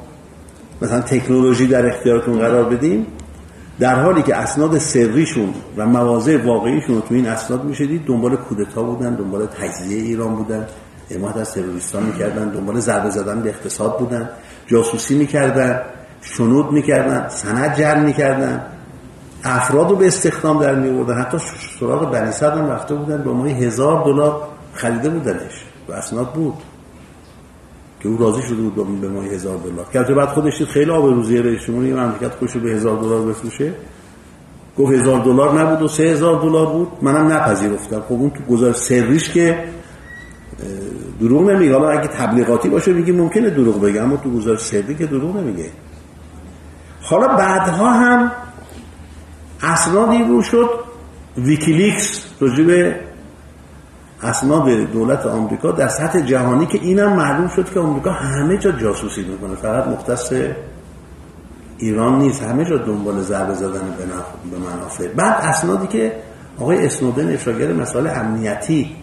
مثلا 0.82 1.00
تکنولوژی 1.00 1.68
در 1.68 1.86
اختیارتون 1.86 2.40
قرار 2.40 2.64
بدیم 2.64 3.06
در 3.80 3.96
حالی 3.96 4.22
که 4.22 4.36
اسناد 4.36 4.78
سریشون 4.78 5.54
و 5.78 5.86
مواضع 5.86 6.46
واقعیشون 6.46 6.96
رو 6.96 7.02
تو 7.02 7.14
این 7.16 7.28
اسناد 7.28 7.64
می‌شدید 7.64 8.06
دنبال 8.06 8.36
کودتا 8.36 8.84
بودن 8.84 9.16
دنبال 9.16 9.46
تجزیه 9.46 10.04
ایران 10.04 10.36
بودن 10.36 10.68
حمایت 11.12 11.38
از 11.38 11.54
تروریستان 11.54 12.04
می‌کردن 12.04 12.50
دنبال 12.50 12.80
ضربه 12.80 13.10
زدن 13.10 13.42
به 13.42 13.50
اقتصاد 13.50 14.00
بودن 14.00 14.30
جاسوسی 14.68 15.18
می‌کردن 15.18 15.82
شنود 16.22 16.72
می‌کردن 16.72 17.28
سند 17.30 17.76
جر 17.76 18.00
می‌کردن 18.00 18.62
افراد 19.44 19.90
رو 19.90 19.96
به 19.96 20.08
استخدام 20.08 20.62
در 20.62 20.76
میوردن 20.76 21.22
حتی 21.22 21.38
سراغ 21.80 22.12
بنی 22.12 22.32
هم 22.42 22.70
رفته 22.70 22.96
بودن 22.96 23.24
به 23.24 23.30
ماهی 23.30 23.66
هزار 23.66 24.04
دلار 24.06 24.42
خریده 24.74 25.10
بودنش 25.10 25.66
و 25.90 25.94
اسناد 25.94 26.34
بود. 26.34 26.54
که 28.00 28.10
او 28.10 28.18
راضی 28.18 28.42
شده 28.42 28.56
بود 28.56 29.02
به 29.02 29.08
ماهی 29.08 29.30
هزار 29.30 29.58
دلار. 29.58 30.06
که 30.08 30.14
بعد 30.14 30.30
خودش 30.30 30.58
دید 30.58 30.68
خیلی 30.68 30.92
آب 30.92 31.06
روزی 31.06 31.38
رئیس 31.38 31.62
جمهوری 31.62 31.94
مملکت 31.94 32.36
خوش 32.36 32.58
به 32.58 32.72
هزار 32.72 33.02
دلار 33.02 33.22
بفروشه. 33.22 33.74
گفت 34.78 34.94
هزار 34.94 35.20
دلار 35.20 35.62
نبود 35.62 35.82
و 35.82 35.88
سه 35.88 36.04
هزار 36.04 36.42
دلار 36.42 36.66
بود. 36.66 36.88
منم 37.02 37.32
نپذیرفتم. 37.32 38.00
خب 38.00 38.14
اون 38.14 38.30
تو 38.30 38.44
گزارش 38.44 38.76
سریش 38.76 39.30
که 39.30 39.64
دروغ 41.20 41.50
نمیگه. 41.50 41.74
حالا 41.74 41.90
اگه 41.90 42.08
تبلیغاتی 42.08 42.70
باشه 42.70 42.94
میگه 42.94 43.14
ممکنه 43.14 43.50
دروغ 43.50 43.82
بگه 43.82 44.02
اما 44.02 44.18
تو 44.18 44.32
گزارش 44.32 44.60
سری 44.60 44.96
که 44.96 45.06
دروغ 45.06 45.38
نمیگه. 45.38 45.70
حالا 47.02 47.28
بعدها 47.28 47.94
هم 47.94 48.32
اسنادی 49.62 50.24
رو 50.24 50.42
شد 50.42 50.70
ویکیلیکس 51.38 52.26
راجب 52.40 52.96
اسناد 54.24 54.70
دولت 54.70 55.26
آمریکا 55.26 55.72
در 55.72 55.88
سطح 55.88 56.20
جهانی 56.20 56.66
که 56.66 56.80
اینم 56.82 57.14
معلوم 57.14 57.48
شد 57.48 57.74
که 57.74 57.80
آمریکا 57.80 58.12
همه 58.12 58.58
جا 58.58 58.72
جاسوسی 58.72 59.24
می‌کنه. 59.24 59.56
فقط 59.56 59.88
مختص 59.88 60.34
ایران 61.78 62.20
نیست. 62.20 62.44
همه 62.44 62.66
جا 62.66 62.78
دنبال 62.78 63.22
ضربه 63.22 63.54
زدن 63.54 63.82
به 64.52 64.58
منافع. 64.58 65.08
بعد 65.08 65.44
اسنادی 65.44 65.88
که 65.88 66.12
آقای 66.60 66.86
اسنودن 66.86 67.34
افشاگر 67.34 67.74
مسائل 67.74 68.08
امنیتی 68.08 68.96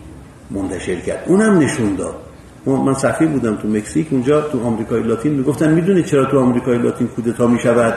منتشر 0.51 1.01
کرد. 1.01 1.23
اونم 1.27 1.59
نشون 1.59 1.95
داد. 1.95 2.15
من 2.67 2.95
سفیر 2.95 3.29
بودم 3.29 3.57
تو 3.57 3.69
مکزیک 3.69 4.09
اونجا 4.11 4.41
تو 4.41 4.67
آمریکای 4.67 5.03
لاتین 5.03 5.33
می‌گفتن 5.33 5.73
می‌دونی 5.73 6.03
چرا 6.03 6.25
تو 6.25 6.41
آمریکای 6.41 6.79
لاتین 6.79 7.07
کودتا 7.07 7.47
می‌شود؟ 7.47 7.95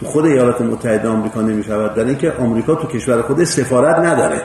تو 0.00 0.06
خود 0.06 0.24
ایالات 0.24 0.60
متحده 0.60 1.08
آمریکا 1.08 1.40
نمی‌شود. 1.40 1.94
در 1.94 2.04
اینکه 2.04 2.32
آمریکا 2.32 2.74
تو 2.74 2.86
کشور 2.86 3.22
خود 3.22 3.44
سفارت 3.44 3.98
نداره. 3.98 4.42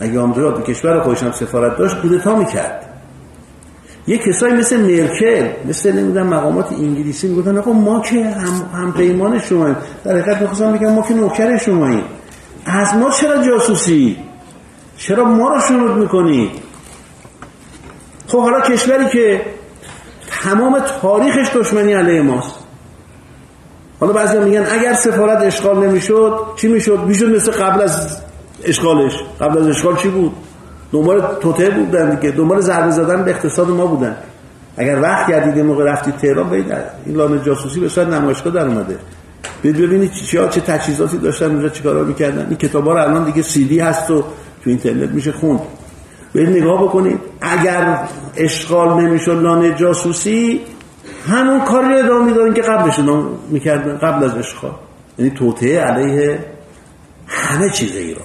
اگه 0.00 0.20
آمریکا 0.20 0.52
تو 0.52 0.62
کشور 0.62 1.00
خودش 1.00 1.22
هم 1.22 1.32
سفارت 1.32 1.78
داشت 1.78 1.96
کودتا 1.96 2.34
می‌کرد. 2.34 2.86
یه 4.06 4.18
کسایی 4.18 4.54
مثل 4.54 4.80
مرکل 4.80 5.48
مثل 5.68 5.92
نمی‌دونم 5.92 6.26
مقامات 6.26 6.72
انگلیسی 6.72 7.28
می‌گفتن 7.28 7.58
آقا 7.58 7.72
ما 7.72 8.00
که 8.00 8.24
هم, 8.24 8.80
هم 8.80 8.92
پیمان 8.92 9.38
شما 9.38 9.74
در 10.04 10.18
حقیقت 10.18 10.40
می‌خواستم 10.40 10.72
بگم 10.72 10.92
ما 10.92 11.02
که 11.02 11.14
نوکر 11.14 11.58
شماییم. 11.58 12.04
از 12.66 12.94
ما 12.94 13.10
چرا 13.10 13.46
جاسوسی؟ 13.46 14.16
چرا 14.96 15.24
ما 15.24 15.48
رو 15.48 15.60
شنود 15.60 15.96
می‌کنید 15.96 16.50
خب 18.26 18.40
حالا 18.40 18.60
کشوری 18.60 19.08
که 19.08 19.42
تمام 20.42 20.78
تاریخش 21.02 21.56
دشمنی 21.56 21.92
علیه 21.92 22.22
ماست. 22.22 22.54
حالا 24.00 24.12
بعضی 24.12 24.38
میگن 24.38 24.66
اگر 24.70 24.94
سفارت 24.94 25.42
اشغال 25.42 25.86
نمی‌شد 25.86 26.40
چی 26.56 26.68
می‌شد؟ 26.68 26.98
می‌شد 27.06 27.36
مثل 27.36 27.52
قبل 27.52 27.82
از 27.82 28.20
اشغالش 28.64 29.12
قبل 29.40 29.58
از 29.58 29.66
اشغال 29.66 29.96
چی 29.96 30.08
بود؟ 30.08 30.32
دنبال 30.92 31.22
توته 31.40 31.70
بودن 31.70 32.14
دیگه. 32.14 32.30
دنبال 32.30 32.60
ضربه 32.60 32.90
زدن 32.90 33.24
به 33.24 33.30
اقتصاد 33.30 33.68
ما 33.68 33.86
بودن. 33.86 34.16
اگر 34.76 35.00
وقت 35.00 35.28
کردید 35.30 35.64
موقع 35.64 35.84
رفتید 35.84 36.16
تهران 36.16 36.50
برید. 36.50 36.72
این 37.06 37.16
لانه 37.16 37.44
جاسوسی 37.44 37.80
به 37.80 37.88
صورت 37.88 38.08
نمایشگاه 38.08 38.52
در 38.52 38.66
اومده. 38.66 38.98
برید 39.64 39.76
ببینید 39.76 40.12
چی 40.12 40.38
چه 40.50 40.60
تجهیزاتی 40.60 41.18
داشتن 41.18 41.46
اونجا 41.46 41.68
چیکارا 41.68 42.04
می‌کردن. 42.04 42.46
این 42.46 42.56
کتابا 42.56 42.92
رو 42.92 42.98
الان 42.98 43.24
دیگه 43.24 43.42
سی 43.42 43.64
دی 43.64 43.78
هست 43.78 44.10
و 44.10 44.24
تو 44.64 44.70
اینترنت 44.70 45.10
میشه 45.10 45.32
خوند. 45.32 45.60
برید 46.34 46.48
نگاه 46.48 46.82
بکنید. 46.82 47.18
اگر 47.40 47.98
اشغال 48.36 49.02
نمی‌شد 49.02 49.42
لانه 49.42 49.74
جاسوسی 49.74 50.60
همون 51.28 51.60
کاری 51.60 51.88
رو 51.88 51.98
ادامه 51.98 52.24
می‌دادن 52.24 52.54
که 52.54 52.62
قبلش 52.62 52.98
می‌کردن 53.50 53.98
قبل 53.98 54.24
از 54.24 54.36
اشغال 54.36 54.72
یعنی 55.18 55.30
توطعه 55.30 55.80
علیه 55.80 56.38
همه 57.26 57.70
چیز 57.70 57.96
ایران. 57.96 58.24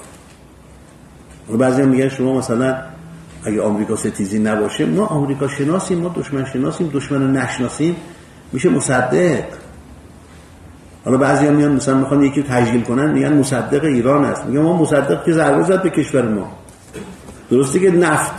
بعضی 1.54 1.82
هم 1.82 1.88
میگن 1.88 2.10
شما 2.10 2.38
مثلا 2.38 2.76
اگه 3.44 3.62
آمریکا 3.62 3.96
ستیزی 3.96 4.40
نباشه 4.40 4.86
ما 4.86 5.06
آمریکا 5.06 5.48
شناسیم 5.48 6.00
ما 6.00 6.14
دشمن 6.16 6.46
شناسیم 6.46 6.92
دشمن 6.94 7.22
رو 7.22 7.28
نشناسیم 7.28 7.96
میشه 8.52 8.70
مصدق. 8.70 9.44
حالا 11.06 11.18
بعضی 11.18 11.48
هم 11.48 11.54
میان 11.54 11.72
مثلا 11.72 11.96
می‌خوان 11.96 12.24
یکی 12.24 12.44
تجلیل 12.44 12.82
کنن 12.84 13.12
میگن 13.12 13.34
مصدق 13.34 13.84
ایران 13.84 14.26
است. 14.26 14.46
میگن 14.46 14.62
ما 14.62 14.82
مصدق 14.82 15.26
که 15.26 15.32
ضربه 15.32 15.64
زد 15.64 15.84
به 15.84 15.90
کشور 15.90 16.28
ما. 16.28 16.52
درسته 17.52 17.80
که 17.80 17.92
نفت 17.92 18.34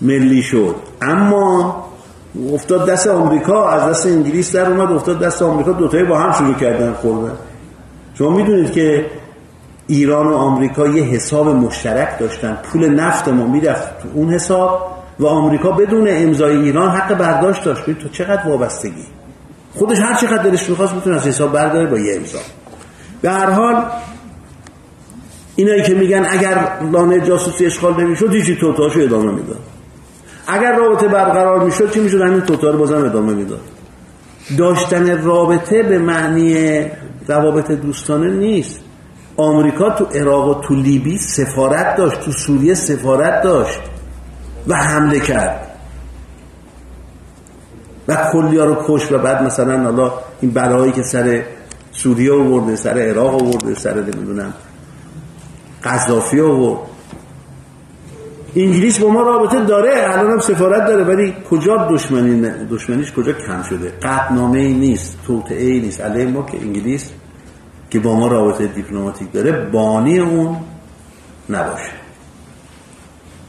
ملی 0.00 0.42
شد. 0.42 0.74
اما 1.02 1.84
افتاد 2.52 2.88
دست 2.90 3.06
آمریکا 3.06 3.68
از 3.68 3.90
دست 3.90 4.06
انگلیس 4.06 4.56
در 4.56 4.70
اومد 4.70 4.92
افتاد 4.92 5.18
دست 5.18 5.42
آمریکا 5.42 5.72
دوتایی 5.72 6.04
با 6.04 6.18
هم 6.18 6.32
شروع 6.32 6.54
کردن 6.54 6.92
خوردن. 6.92 7.34
شما 8.14 8.30
می‌دونید 8.30 8.72
که 8.72 9.06
ایران 9.88 10.26
و 10.26 10.34
آمریکا 10.34 10.86
یه 10.86 11.02
حساب 11.02 11.48
مشترک 11.48 12.18
داشتن. 12.18 12.58
پول 12.62 12.88
نفت 12.88 13.28
ما 13.28 13.46
می‌رفت 13.46 14.02
تو 14.02 14.08
اون 14.14 14.30
حساب 14.30 14.98
و 15.18 15.26
آمریکا 15.26 15.70
بدون 15.70 16.06
امضای 16.10 16.56
ایران 16.56 16.90
حق 16.90 17.14
برداشت 17.14 17.64
داشت. 17.64 17.84
تو 17.84 18.08
چقدر 18.08 18.48
وابستگی. 18.48 19.04
خودش 19.74 19.98
هر 19.98 20.14
چقدر 20.14 20.42
دلش 20.42 20.70
می‌خواست 20.70 20.94
می‌تونه 20.94 21.16
از 21.16 21.26
حساب 21.26 21.52
برداره 21.52 21.86
با 21.86 21.98
یه 21.98 22.16
امضا. 22.16 22.38
به 23.22 23.30
هر 23.30 23.50
حال 23.50 23.84
اینایی 25.56 25.82
که 25.82 25.94
میگن 25.94 26.26
اگر 26.30 26.68
لانه 26.92 27.20
جاسوسی 27.20 27.66
اشغال 27.66 28.00
نمی‌شد 28.00 28.34
هیچی 28.34 28.56
توتاشو 28.56 29.00
ادامه 29.00 29.32
می‌داد. 29.32 29.60
اگر 30.46 30.76
رابطه 30.76 31.08
برقرار 31.08 31.64
می‌شد 31.64 31.90
چی 31.90 32.00
می‌شد؟ 32.00 32.20
همین 32.20 32.40
توتا 32.40 32.70
رو 32.70 32.78
بازم 32.78 33.04
ادامه 33.04 33.32
می‌داد. 33.32 33.60
داشتن 34.58 35.22
رابطه 35.24 35.82
به 35.82 35.98
معنی 35.98 36.80
روابط 37.28 37.70
دوستانه 37.70 38.30
نیست. 38.30 38.80
آمریکا 39.38 39.90
تو 39.90 40.04
عراق 40.04 40.48
و 40.48 40.60
تو 40.60 40.74
لیبی 40.74 41.18
سفارت 41.18 41.96
داشت 41.96 42.20
تو 42.20 42.32
سوریه 42.32 42.74
سفارت 42.74 43.42
داشت 43.42 43.80
و 44.66 44.74
حمله 44.74 45.20
کرد. 45.20 45.64
و 48.08 48.30
کلیا 48.32 48.64
رو 48.64 48.76
کش 48.86 49.12
و 49.12 49.18
بعد 49.18 49.42
مثلا 49.42 49.82
حالا 49.84 50.12
این 50.40 50.50
بلایی 50.50 50.92
که 50.92 51.02
سر 51.02 51.42
سوریه 51.92 52.32
آورده 52.32 52.76
سر 52.76 52.98
عراق 52.98 53.34
آورده 53.34 53.74
سر 53.74 53.94
نمی‌دونم 53.94 54.54
قذافی 55.84 56.40
آورد. 56.40 56.80
انگلیس 58.56 58.98
با 58.98 59.08
ما 59.08 59.22
رابطه 59.22 59.64
داره 59.64 59.90
الان 59.94 60.30
هم 60.30 60.38
سفارت 60.38 60.86
داره 60.86 61.04
ولی 61.04 61.34
کجا 61.50 61.88
دشمنی 61.90 62.50
دشمنیش 62.70 63.12
کجا 63.12 63.32
کم 63.32 63.62
شده؟ 63.62 63.92
قطنامه 64.02 64.58
ای 64.58 64.72
نیست 64.72 65.16
توطعه 65.26 65.64
ای 65.64 65.80
نیست. 65.80 66.00
علیه 66.00 66.26
ما 66.26 66.42
که 66.42 66.58
انگلیس 66.60 67.10
که 67.90 67.98
با 67.98 68.16
ما 68.16 68.26
رابطه 68.26 68.66
دیپلماتیک 68.66 69.32
داره 69.32 69.52
بانی 69.52 70.18
اون 70.18 70.56
نباشه. 71.50 71.92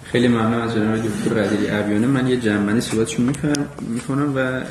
خیلی 0.03 0.27
ممنون 0.27 0.61
از 0.61 0.75
جناب 0.75 0.95
دکتر 0.95 1.41
ردیلی 1.43 1.69
ابیانه 1.69 2.07
من 2.07 2.27
یه 2.27 2.37
جنبندی 2.37 2.81
صحبتشون 2.81 3.33
می‌کنم 3.79 4.33
و 4.35 4.61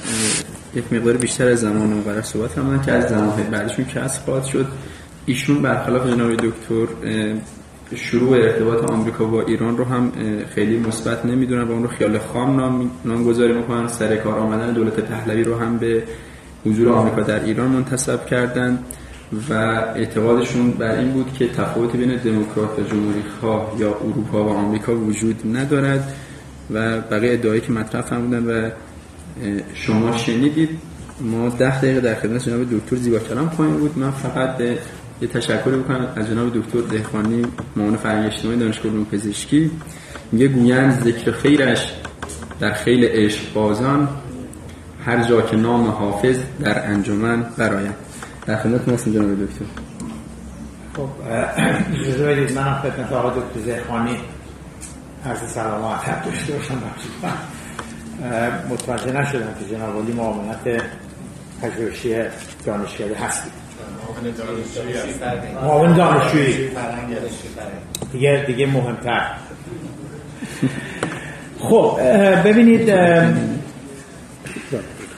یک 0.74 0.92
مقدار 0.92 1.16
بیشتر 1.16 1.48
از 1.48 1.60
زمان 1.60 2.02
برای 2.02 2.22
صحبت 2.22 2.58
هم 2.58 2.82
که 2.82 2.92
از 2.92 3.08
زمان 3.08 3.42
بعدشون 3.50 3.84
کسب 3.84 4.24
خواهد 4.24 4.44
شد. 4.44 4.66
ایشون 5.26 5.62
برخلاف 5.62 6.06
جناب 6.06 6.34
دکتر 6.34 6.86
شروع 7.94 8.36
ارتباط 8.36 8.90
آمریکا 8.90 9.24
با 9.24 9.42
ایران 9.42 9.76
رو 9.76 9.84
هم 9.84 10.12
خیلی 10.54 10.78
مثبت 10.78 11.26
نمی‌دونن 11.26 11.62
و 11.62 11.72
اون 11.72 11.82
رو 11.82 11.88
خیال 11.88 12.18
خام 12.18 12.60
نام 12.60 12.90
نامگذاری 13.04 13.52
می‌کنن. 13.52 13.88
سر 13.88 14.16
کار 14.16 14.38
آمدن 14.38 14.72
دولت 14.72 15.00
پهلوی 15.00 15.44
رو 15.44 15.58
هم 15.58 15.78
به 15.78 16.02
حضور 16.66 16.88
آمریکا 16.88 17.22
در 17.22 17.44
ایران 17.44 17.68
منتسب 17.68 18.26
کردن. 18.26 18.78
و 19.50 19.52
اعتقادشون 19.96 20.70
بر 20.70 20.98
این 20.98 21.10
بود 21.10 21.32
که 21.32 21.48
تفاوت 21.48 21.96
بین 21.96 22.16
دموکرات 22.16 22.78
و 22.78 22.82
جمهوری 22.82 23.22
خواه 23.40 23.74
یا 23.78 23.88
اروپا 23.88 24.44
و 24.44 24.48
آمریکا 24.48 24.96
وجود 24.96 25.56
ندارد 25.56 26.14
و 26.70 27.00
بقیه 27.00 27.32
ادعایی 27.32 27.60
که 27.60 27.72
مطرح 27.72 28.02
فرمودن 28.02 28.44
و 28.46 28.70
شما 29.74 30.16
شنیدید 30.16 30.70
ما 31.20 31.48
ده 31.48 31.80
دقیقه 31.80 32.00
در 32.00 32.14
خدمت 32.14 32.48
جناب 32.48 32.78
دکتر 32.78 32.96
زیبا 32.96 33.18
کلام 33.18 33.50
پایین 33.50 33.76
بود. 33.76 33.98
من 33.98 34.10
فقط 34.10 34.60
یه 35.20 35.28
تشکر 35.28 35.70
بکنم 35.70 36.06
از 36.16 36.26
جناب 36.26 36.58
دکتر 36.58 36.80
دهخانی 36.80 37.42
معاون 37.76 37.96
فرهنگ 37.96 38.26
اجتماعی 38.26 38.58
دانشگاه 38.58 38.92
علوم 38.92 39.04
پزشکی. 39.04 39.70
میگه 40.32 40.48
گویند 40.48 41.02
ذکر 41.04 41.30
خیرش 41.30 41.92
در 42.60 42.72
خیل 42.72 43.04
عشق 43.04 43.52
بازان 43.54 44.08
هر 45.04 45.22
جا 45.28 45.42
که 45.42 45.56
نام 45.56 45.86
حافظ 45.86 46.38
در 46.60 46.86
انجمن 46.86 47.46
برایم 47.56 47.94
در 48.48 48.56
خدمت 48.56 48.88
هستم 48.88 49.12
جناب 49.12 49.44
دکتر. 49.44 49.64
خب 50.96 51.08
اجازه 52.00 52.26
بدید 52.26 52.52
من 52.52 52.74
خدمت 52.74 53.12
آقای 53.12 53.30
دکتر 53.30 53.60
زهخانی 53.60 54.16
عرض 55.26 55.38
سلام 55.38 55.84
و 55.84 55.88
عدد 55.88 56.24
داشته 56.24 56.52
باشم. 56.52 56.82
متوجه 58.70 59.12
نشدم 59.12 59.54
که 59.60 59.74
جناب 59.74 60.02
علی 60.02 60.12
معاونت 60.12 60.82
پژوهشی 61.62 62.16
دانشگاهی 62.66 63.14
هستید. 63.14 63.52
معاون 65.62 65.94
دانشجویی 65.94 66.70
دیگه 68.12 68.44
دیگه 68.46 68.66
مهمتر. 68.66 69.30
خب 71.60 71.98
ببینید 72.44 72.90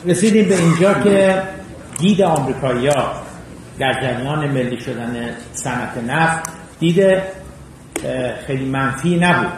رسیدیم 0.07 0.49
به 0.49 0.59
اینجا 0.59 0.95
که 0.95 1.43
دید 2.01 2.23
آمریکایی‌ها 2.23 3.13
در 3.79 3.93
جریان 3.93 4.49
ملی 4.49 4.81
شدن 4.81 5.31
صنعت 5.53 5.99
نفت 6.09 6.51
دید 6.79 7.19
خیلی 8.47 8.65
منفی 8.65 9.17
نبود 9.17 9.53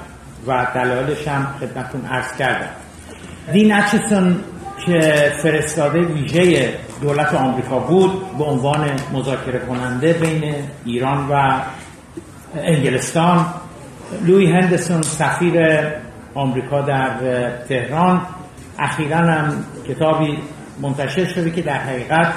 و 0.47 0.67
دلایلش 0.75 1.29
هم 1.29 1.47
خدمتتون 1.61 2.05
عرض 2.05 2.37
کردم. 2.37 2.69
دین 3.53 3.73
اچسون 3.73 4.37
که 4.87 5.33
فرستاده 5.43 6.01
ویژه 6.01 6.75
دولت 7.03 7.35
آمریکا 7.35 7.79
بود 7.79 8.39
به 8.39 8.45
عنوان 8.45 8.91
مذاکره 9.13 9.59
کننده 9.59 10.13
بین 10.13 10.55
ایران 10.85 11.29
و 11.29 11.61
انگلستان 12.55 13.47
لوی 14.27 14.53
هندسون 14.53 15.03
سفیر 15.03 15.63
آمریکا 16.35 16.81
در 16.81 17.11
تهران 17.69 18.27
اخیرا 18.79 19.17
هم 19.17 19.65
کتابی 19.89 20.39
منتشر 20.81 21.25
شده 21.25 21.51
که 21.51 21.63
در 21.63 21.79
حقیقت 21.79 22.33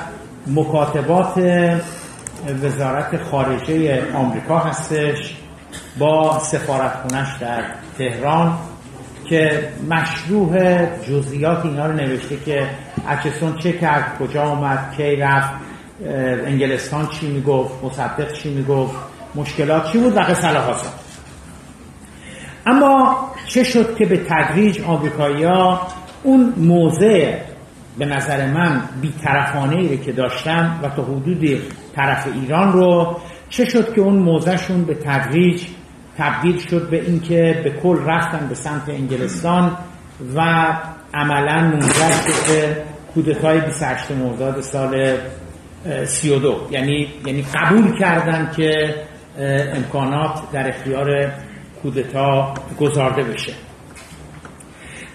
مکاتبات 0.47 1.37
وزارت 2.63 3.23
خارجه 3.23 4.03
آمریکا 4.13 4.59
هستش 4.59 5.35
با 5.99 6.39
سفارتخونش 6.39 7.27
در 7.41 7.63
تهران 7.97 8.57
که 9.25 9.69
مشروع 9.89 10.85
جزئیات 11.01 11.65
اینا 11.65 11.85
رو 11.85 11.93
نوشته 11.93 12.37
که 12.45 12.69
اچسون 13.07 13.57
چه 13.57 13.73
کرد 13.73 14.17
کجا 14.19 14.43
آمد 14.43 14.93
کی 14.97 15.15
رفت 15.15 15.49
انگلستان 16.45 17.07
چی 17.07 17.27
می‌گفت 17.27 17.83
مصدق 17.83 18.33
چی 18.33 18.53
می‌گفت 18.53 18.95
مشکلات 19.35 19.91
چی 19.91 19.97
بود 19.97 20.17
و 20.17 20.19
قصه 20.19 20.47
اما 22.65 23.17
چه 23.47 23.63
شد 23.63 23.95
که 23.95 24.05
به 24.05 24.17
تدریج 24.17 24.81
آمریکایی 24.81 25.43
ها 25.43 25.87
اون 26.23 26.53
موضع 26.57 27.37
به 27.97 28.05
نظر 28.05 28.45
من 28.51 28.81
بیطرفانه 29.01 29.75
ای 29.75 29.97
که 29.97 30.11
داشتن 30.11 30.79
و 30.83 30.89
تا 30.89 31.03
حدود 31.03 31.61
طرف 31.95 32.27
ایران 32.41 32.73
رو 32.73 33.17
چه 33.49 33.65
شد 33.65 33.93
که 33.93 34.01
اون 34.01 34.15
موضعشون 34.15 34.85
به 34.85 34.95
تدریج 34.95 35.63
تبدیل 36.17 36.57
شد 36.57 36.89
به 36.89 37.01
اینکه 37.01 37.61
به 37.63 37.69
کل 37.69 37.97
رفتن 38.05 38.47
به 38.47 38.55
سمت 38.55 38.89
انگلستان 38.89 39.77
و 40.35 40.41
عملا 41.13 41.61
منجر 41.61 42.11
شد 42.11 42.53
به 42.53 42.77
کودتای 43.13 43.59
28 43.59 44.11
مرداد 44.11 44.61
سال 44.61 45.17
32 46.05 46.67
یعنی 46.71 47.07
یعنی 47.25 47.45
قبول 47.53 47.99
کردن 47.99 48.51
که 48.55 48.95
امکانات 49.75 50.51
در 50.51 50.69
اختیار 50.69 51.31
کودتا 51.81 52.53
گذارده 52.79 53.23
بشه. 53.23 53.53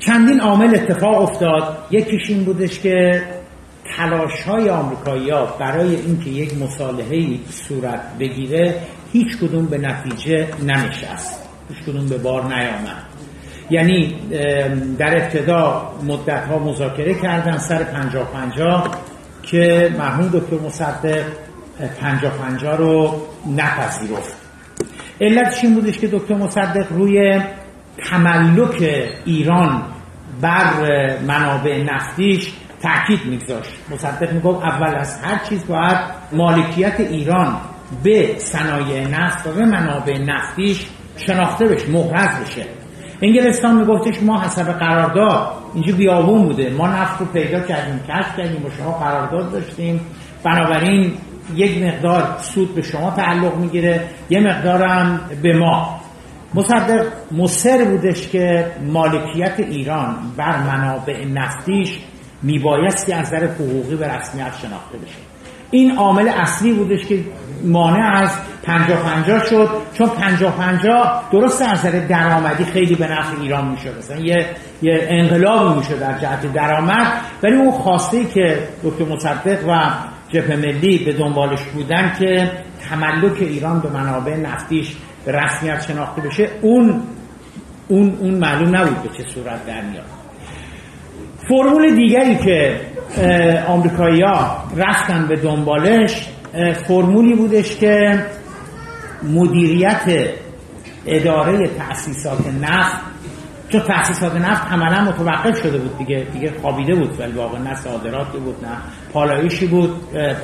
چندین 0.00 0.40
عامل 0.40 0.74
اتفاق 0.74 1.22
افتاد. 1.22 1.86
یکیش 1.90 2.30
این 2.30 2.44
بودش 2.44 2.80
که 2.80 3.22
تلاش 3.96 4.42
های 4.42 4.68
آمریکایی 4.68 5.30
ها 5.30 5.44
برای 5.46 5.94
اینکه 5.96 6.30
یک 6.30 6.58
مصالحه 6.58 7.38
صورت 7.50 8.00
بگیره 8.18 8.74
هیچ 9.12 9.38
کدوم 9.38 9.66
به 9.66 9.78
نتیجه 9.78 10.48
ننشست. 10.62 11.48
هیچ 11.68 11.78
کدوم 11.86 12.08
به 12.08 12.18
بار 12.18 12.44
نیامد. 12.44 13.02
یعنی 13.70 14.14
در 14.98 15.16
ابتدا 15.16 15.92
مدت 16.06 16.44
ها 16.44 16.58
مذاکره 16.58 17.14
کردن 17.14 17.58
سر 17.58 17.82
پنجا 17.82 18.24
پنجا 18.24 18.84
که 19.42 19.94
مرحوم 19.98 20.28
دکتر 20.28 20.66
مصدق 20.66 21.24
پنجا 22.00 22.30
پنجا 22.30 22.74
رو 22.74 23.22
نپذیرفت. 23.56 24.36
علتش 25.20 25.64
این 25.64 25.74
بودش 25.74 25.98
که 25.98 26.06
دکتر 26.06 26.34
مصدق 26.34 26.92
روی 26.92 27.40
تملک 28.04 29.08
ایران 29.24 29.82
بر 30.40 30.64
منابع 31.26 31.82
نفتیش 31.82 32.52
تاکید 32.82 33.26
میگذاشت. 33.26 33.70
مصدق 33.90 34.32
می‌گفت 34.32 34.64
اول 34.64 34.94
از 34.94 35.24
هر 35.24 35.38
چیز 35.48 35.66
باید 35.66 35.98
مالکیت 36.32 37.00
ایران 37.00 37.56
به 38.02 38.34
صنایع 38.38 39.08
نفت 39.08 39.46
و 39.46 39.52
به 39.52 39.64
منابع 39.64 40.18
نفتیش 40.18 40.86
شناخته 41.16 41.66
بشه 41.66 41.90
محرز 41.90 42.40
بشه. 42.40 42.64
انگلستان 43.22 43.76
میگفتش 43.76 44.22
ما 44.22 44.40
حسب 44.42 44.72
قرارداد 44.72 45.52
اینجا 45.74 45.96
بیابون 45.96 46.42
بوده. 46.42 46.70
ما 46.70 46.88
نفت 46.88 47.20
رو 47.20 47.26
پیدا 47.26 47.60
کردیم 47.60 48.00
کشف 48.08 48.36
کردیم 48.36 48.62
با 48.62 48.70
شما 48.78 48.92
قرارداد 48.92 49.52
داشتیم. 49.52 50.00
بنابراین 50.44 51.12
یک 51.54 51.82
مقدار 51.82 52.36
سود 52.38 52.74
به 52.74 52.82
شما 52.82 53.10
تعلق 53.10 53.56
می‌گیره 53.56 54.04
یه 54.30 54.40
مقدارم 54.40 55.20
به 55.42 55.58
ما. 55.58 55.99
مصدق 56.54 57.06
مصر 57.32 57.84
بودش 57.84 58.28
که 58.28 58.66
مالکیت 58.86 59.54
ایران 59.58 60.16
بر 60.36 60.56
منابع 60.58 61.24
نفتیش 61.24 61.98
میبایستی 62.42 63.12
از 63.12 63.26
نظر 63.26 63.46
حقوقی 63.46 63.96
به 63.96 64.06
رسمیت 64.06 64.52
شناخته 64.62 64.98
بشه. 64.98 65.14
این 65.70 65.96
عامل 65.96 66.28
اصلی 66.28 66.72
بودش 66.72 67.06
که 67.06 67.24
مانع 67.64 68.16
از 68.16 68.30
پنجا 68.62 68.96
پنجا 68.96 69.44
شد 69.44 69.68
چون 69.94 70.08
پنجا 70.08 70.50
پنجا 70.50 71.22
درست 71.32 71.62
از 71.62 71.68
نظر 71.68 72.06
درآمدی 72.06 72.64
خیلی 72.64 72.94
به 72.94 73.12
نفع 73.12 73.40
ایران 73.40 73.68
می‌شد. 73.68 73.98
مثلا 73.98 74.16
یه, 74.16 74.46
یه 74.82 75.06
انقلابی 75.10 75.78
می‌شد 75.78 76.00
در 76.00 76.18
جهت 76.18 76.52
درآمد 76.52 77.06
ولی 77.42 77.56
اون 77.56 77.70
خواسته 77.70 78.24
که 78.24 78.68
دکتر 78.84 79.04
مصدق 79.04 79.68
و 79.68 79.90
جبهه 80.28 80.56
ملی 80.56 80.98
به 81.04 81.12
دنبالش 81.12 81.62
بودن 81.62 82.12
که 82.18 82.50
تملک 82.90 83.36
ایران 83.40 83.80
به 83.80 83.88
منابع 83.88 84.36
نفتیش 84.36 84.96
به 85.24 85.32
رسمیت 85.32 85.80
شناخته 85.88 86.22
بشه 86.22 86.48
اون 86.62 87.02
اون 87.88 88.16
اون 88.20 88.34
معلوم 88.34 88.76
نبود 88.76 89.02
به 89.02 89.08
چه 89.08 89.30
صورت 89.34 89.66
در 89.66 89.80
میاد. 89.82 90.04
فرمول 91.48 91.94
دیگری 91.94 92.36
که 92.36 92.80
آمریکایی‌ها 93.66 94.64
رفتن 94.76 95.26
به 95.28 95.36
دنبالش 95.36 96.28
فرمولی 96.88 97.34
بودش 97.34 97.76
که 97.76 98.26
مدیریت 99.22 100.30
اداره 101.06 101.68
تأسیسات 101.68 102.46
نفت 102.62 102.96
چون 103.68 103.80
تأسیسات 103.80 104.36
نفت 104.36 104.72
عملا 104.72 105.04
متوقف 105.04 105.62
شده 105.62 105.78
بود 105.78 105.98
دیگه 105.98 106.26
دیگه 106.32 106.52
خوابیده 106.62 106.94
بود 106.94 107.20
ولی 107.20 107.32
واقعا 107.32 107.62
نه 107.62 107.74
صادراتی 107.74 108.38
بود 108.38 108.64
نه 108.64 108.76
پالایشی 109.12 109.66
بود 109.66 109.90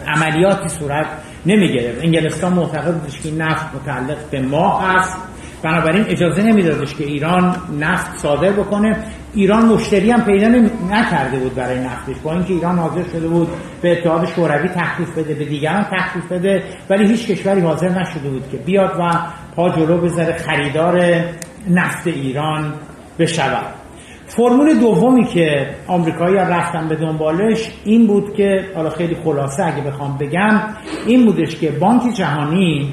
عملیاتی 0.06 0.68
صورت 0.68 1.06
نمی 1.46 1.72
گرفت 1.72 2.04
انگلستان 2.04 2.52
معتقد 2.52 2.94
بودش 2.94 3.20
که 3.20 3.30
نفت 3.30 3.74
متعلق 3.74 4.30
به 4.30 4.40
ما 4.40 4.80
هست. 4.80 5.16
بنابراین 5.62 6.04
اجازه 6.08 6.42
نمیدادش 6.42 6.94
که 6.94 7.04
ایران 7.04 7.56
نفت 7.80 8.18
صادر 8.18 8.52
بکنه. 8.52 8.96
ایران 9.34 9.66
مشتری 9.66 10.10
هم 10.10 10.24
پیدا 10.24 10.48
نکرده 10.90 11.38
بود 11.38 11.54
برای 11.54 11.78
نفتش. 11.78 12.16
با 12.22 12.32
اینکه 12.32 12.54
ایران 12.54 12.78
حاضر 12.78 13.02
شده 13.02 13.28
بود 13.28 13.48
به 13.82 13.92
اتحاد 13.92 14.28
شوروی 14.28 14.68
تخفیف 14.68 15.18
بده 15.18 15.34
به 15.34 15.44
دیگران 15.44 15.86
تخفیف 15.92 16.32
بده 16.32 16.62
ولی 16.90 17.06
هیچ 17.06 17.26
کشوری 17.26 17.60
حاضر 17.60 17.88
نشده 17.88 18.28
بود 18.28 18.44
که 18.50 18.56
بیاد 18.56 18.96
و 18.98 19.10
پا 19.56 19.70
جلو 19.70 19.98
بذاره 19.98 20.32
خریدار 20.32 21.24
نفت 21.70 22.06
ایران 22.06 22.74
بشود. 23.18 23.85
فرمول 24.28 24.78
دومی 24.78 25.24
که 25.24 25.70
آمریکایی 25.86 26.36
رفتن 26.36 26.88
به 26.88 26.96
دنبالش 26.96 27.70
این 27.84 28.06
بود 28.06 28.34
که 28.34 28.64
حالا 28.74 28.90
خیلی 28.90 29.16
خلاصه 29.24 29.64
اگه 29.64 29.82
بخوام 29.82 30.18
بگم 30.18 30.60
این 31.06 31.24
بودش 31.24 31.56
که 31.56 31.70
بانک 31.70 32.14
جهانی 32.14 32.92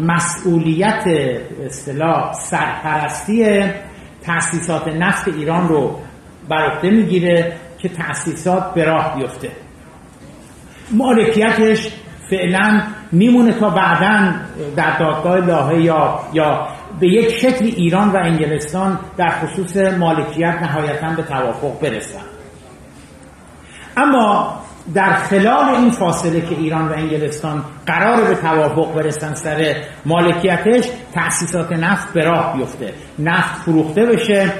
مسئولیت 0.00 1.04
اصطلاح 1.66 2.32
سرپرستی 2.32 3.64
تأسیسات 4.22 4.88
نفت 4.88 5.28
ایران 5.28 5.68
رو 5.68 5.98
بر 6.48 6.70
عهده 6.70 6.90
می‌گیره 6.90 7.52
که 7.78 7.88
تأسیسات 7.88 8.74
به 8.74 8.84
راه 8.84 9.16
بیفته. 9.16 9.50
مالکیتش 10.90 11.88
فعلا 12.30 12.82
میمونه 13.12 13.52
تا 13.52 13.70
بعدا 13.70 14.32
در 14.76 14.98
دادگاه 14.98 15.36
لاهه 15.36 15.80
یا 15.80 16.20
یا 16.32 16.68
به 17.00 17.08
یک 17.08 17.30
شکل 17.30 17.64
ایران 17.64 18.08
و 18.08 18.16
انگلستان 18.16 18.98
در 19.16 19.30
خصوص 19.30 19.76
مالکیت 19.76 20.58
نهایتا 20.62 21.10
به 21.16 21.22
توافق 21.22 21.80
برسن. 21.80 22.20
اما 23.96 24.58
در 24.94 25.12
خلال 25.12 25.68
این 25.74 25.90
فاصله 25.90 26.40
که 26.40 26.54
ایران 26.58 26.88
و 26.88 26.92
انگلستان 26.92 27.64
قرار 27.86 28.24
به 28.24 28.34
توافق 28.34 28.94
برسن 28.94 29.34
سر 29.34 29.76
مالکیتش 30.06 30.88
تأسیسات 31.14 31.72
نفت 31.72 32.12
به 32.12 32.24
راه 32.24 32.56
بیفته. 32.56 32.92
نفت 33.18 33.62
فروخته 33.62 34.06
بشه 34.06 34.52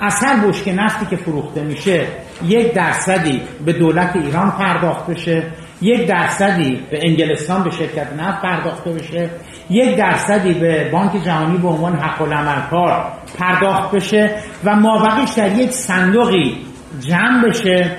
از 0.00 0.14
هر 0.22 0.46
بشک 0.46 0.74
نفتی 0.76 1.06
که 1.06 1.16
فروخته 1.16 1.62
میشه 1.62 2.06
یک 2.42 2.72
درصدی 2.74 3.42
به 3.64 3.72
دولت 3.72 4.16
ایران 4.16 4.50
پرداخت 4.50 5.06
بشه. 5.06 5.42
یک 5.84 6.06
درصدی 6.06 6.80
به 6.90 7.00
انگلستان 7.02 7.62
به 7.62 7.70
شرکت 7.70 8.12
نفت 8.18 8.42
پرداخته 8.42 8.90
بشه. 8.92 9.30
یک 9.70 9.96
درصدی 9.96 10.54
به 10.54 10.90
بانک 10.92 11.24
جهانی 11.24 11.58
به 11.58 11.68
عنوان 11.68 11.96
حق 11.96 12.22
العملکار 12.22 13.12
پرداخت 13.38 13.90
بشه 13.90 14.30
و 14.64 14.76
مابقیش 14.76 15.30
در 15.30 15.58
یک 15.58 15.70
صندوقی 15.70 16.56
جمع 17.00 17.48
بشه 17.48 17.96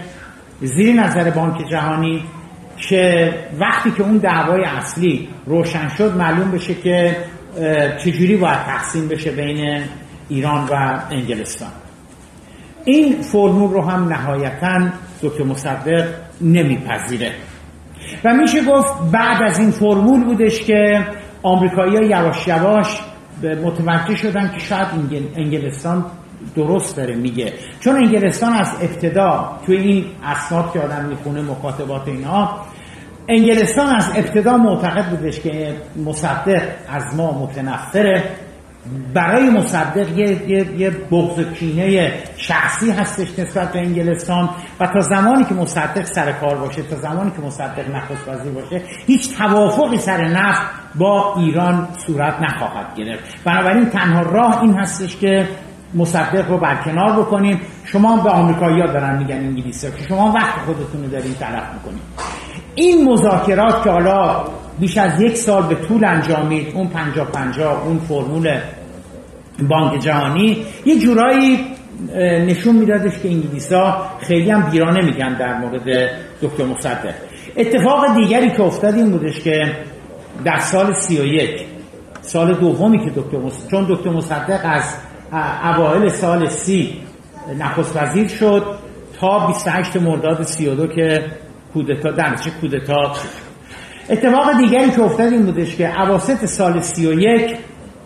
زیر 0.61 0.95
نظر 0.95 1.29
بانک 1.29 1.69
جهانی 1.69 2.23
که 2.77 3.33
وقتی 3.59 3.91
که 3.91 4.03
اون 4.03 4.17
دعوای 4.17 4.63
اصلی 4.63 5.29
روشن 5.45 5.87
شد 5.97 6.17
معلوم 6.17 6.51
بشه 6.51 6.75
که 6.75 7.17
چجوری 7.97 8.37
باید 8.37 8.59
تقسیم 8.59 9.07
بشه 9.07 9.31
بین 9.31 9.83
ایران 10.29 10.65
و 10.65 10.99
انگلستان. 11.11 11.69
این 12.85 13.21
فرمول 13.21 13.71
رو 13.71 13.81
هم 13.81 14.13
نهایتا 14.13 14.89
دکتر 15.21 15.43
مصدق 15.43 16.07
نمیپذیره. 16.41 17.31
و 18.23 18.33
میشه 18.33 18.65
گفت 18.65 18.93
بعد 19.11 19.43
از 19.43 19.59
این 19.59 19.71
فرمول 19.71 20.23
بودش 20.23 20.63
که 20.63 21.05
آمریکایی 21.43 21.95
ها 21.95 22.03
یواش 22.03 22.47
یواش 22.47 22.99
متوجه 23.63 24.15
شدن 24.15 24.51
که 24.53 24.59
شاید 24.59 24.87
انگلستان 25.35 26.05
درست 26.55 26.97
داره 26.97 27.15
میگه. 27.15 27.53
چون 27.79 27.95
انگلستان 27.95 28.53
از 28.53 28.67
ابتدا 28.81 29.59
توی 29.65 29.77
این 29.77 30.05
اسناد 30.23 30.73
که 30.73 30.79
آدم 30.79 31.05
می‌خونه 31.05 31.41
مکاتبات 31.41 32.07
اینا 32.07 32.49
انگلستان 33.29 33.95
از 33.95 34.11
ابتدا 34.15 34.57
معتقد 34.57 35.05
بودش 35.09 35.39
که 35.39 35.73
مصدق 36.05 36.61
از 36.89 37.15
ما 37.15 37.43
متنفره. 37.43 38.23
برای 39.13 39.49
مصدق 39.49 40.17
یه, 40.17 40.49
یه, 40.49 40.65
یه 40.77 40.89
بغض 40.89 41.45
کینه 41.53 42.13
شخصی 42.37 42.91
هستش 42.91 43.39
نسبت 43.39 43.73
به 43.73 43.79
انگلستان 43.79 44.49
و 44.79 44.87
تا 44.87 44.99
زمانی 44.99 45.43
که 45.43 45.53
مصدق 45.53 46.05
سر 46.05 46.31
کار 46.31 46.55
باشه 46.55 46.81
تا 46.81 46.95
زمانی 46.95 47.31
که 47.31 47.41
مصدق 47.41 47.95
نخست 47.95 48.27
وزیر 48.27 48.51
باشه 48.51 48.81
هیچ 49.07 49.37
توافقی 49.37 49.97
سر 49.97 50.27
نفت 50.27 50.61
با 50.95 51.35
ایران 51.37 51.87
صورت 52.07 52.41
نخواهد 52.41 52.95
گرفت. 52.95 53.43
بنابراین 53.43 53.89
تنها 53.89 54.21
راه 54.21 54.61
این 54.61 54.73
هستش 54.73 55.17
که 55.17 55.47
مصدق 55.93 56.49
رو 56.49 56.57
برکنار 56.57 57.19
بکنیم. 57.21 57.61
شما 57.83 58.17
به 58.17 58.29
آمریکایی 58.29 58.81
ها 58.81 58.87
دارن 58.87 59.17
میگن 59.17 59.35
انگلیسی 59.35 59.87
که 59.91 60.03
شما 60.07 60.31
وقت 60.31 60.59
خودتون 60.65 61.03
رو 61.03 61.09
دارین 61.09 61.33
طرف 61.33 61.73
می‌کنیم 61.73 62.01
این 62.75 63.09
مذاکرات 63.09 63.83
که 63.83 63.89
حالا 63.89 64.45
بیش 64.79 64.97
از 64.97 65.21
یک 65.21 65.37
سال 65.37 65.63
به 65.63 65.75
طول 65.75 66.05
انجامید 66.05 66.75
اون 66.75 66.87
پنجا 66.87 67.25
پنجا 67.25 67.81
اون 67.81 67.99
فرمول 67.99 68.59
بانک 69.69 70.01
جهانی 70.01 70.65
یه 70.85 70.99
جورایی 70.99 71.59
نشون 72.47 72.75
میدادش 72.75 73.19
که 73.23 73.29
انگلیس 73.29 73.73
ها 73.73 74.05
خیلی 74.21 74.51
هم 74.51 74.69
بیرانه 74.69 75.05
میگن 75.05 75.37
در 75.37 75.57
مورد 75.57 76.09
دکتر 76.41 76.65
مصدق. 76.65 77.13
اتفاق 77.57 78.15
دیگری 78.15 78.49
که 78.49 78.61
افتاد 78.61 78.95
این 78.95 79.11
بودش 79.11 79.39
که 79.39 79.77
در 80.45 80.59
سال 80.59 80.93
سی 80.93 81.21
و 81.21 81.25
یک 81.25 81.65
سال 82.21 82.53
دومی 82.53 82.99
که 82.99 83.11
دکتر 83.15 83.37
مصدق 83.37 83.71
چون 83.71 83.85
دکتر 83.89 84.09
مصدق 84.09 84.59
از 84.63 84.95
اوایل 85.63 86.09
سال 86.09 86.47
سی 86.49 86.93
نخست 87.59 87.97
وزیر 87.97 88.27
شد 88.27 88.63
تا 89.19 89.47
28 89.47 89.97
مرداد 89.97 90.43
32 90.43 90.87
که 90.87 91.25
کودتا 91.73 92.11
در 92.11 92.35
کودتا. 92.61 93.15
اتفاق 94.09 94.57
دیگری 94.57 94.91
که 94.91 95.01
افتاد 95.01 95.33
این 95.33 95.45
بودش 95.45 95.75
که 95.75 96.01
اواسط 96.01 96.45
سال 96.45 96.81
31 96.81 97.57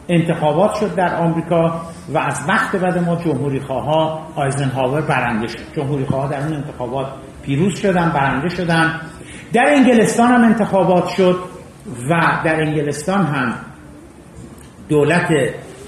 انتخابات 0.10 0.76
شد 0.76 0.96
در 0.96 1.16
آمریکا 1.16 1.82
و 2.14 2.18
از 2.18 2.42
وقت 2.48 2.76
بعد 2.76 2.98
ما 2.98 3.16
جمهوری 3.16 3.60
خواه 3.60 4.28
آیزنهاور 4.36 5.02
برنده 5.02 5.48
شد. 5.48 5.60
جمهوری 5.76 6.06
خواه 6.06 6.32
در 6.32 6.40
اون 6.40 6.54
انتخابات 6.54 7.08
پیروز 7.42 7.80
شدن 7.80 8.10
برنده 8.10 8.50
شدن. 8.50 9.02
در 9.54 9.66
انگلستان 9.68 10.32
هم 10.32 10.44
انتخابات 10.44 11.08
شد 11.08 11.40
و 12.10 12.42
در 12.46 12.62
انگلستان 12.62 13.26
هم 13.26 13.54
دولت 14.90 15.28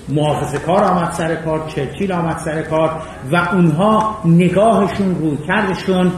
محافظه 0.10 0.60
کار 0.60 0.84
آمد 0.84 1.12
سر 1.12 1.36
کار 1.36 1.67
چرچیل 1.67 2.12
آمد 2.12 2.38
سر 2.38 2.62
کار 2.62 3.01
و 3.31 3.36
اونها 3.36 4.21
نگاهشون 4.25 5.15
روی 5.15 5.38
کردشون 5.47 6.12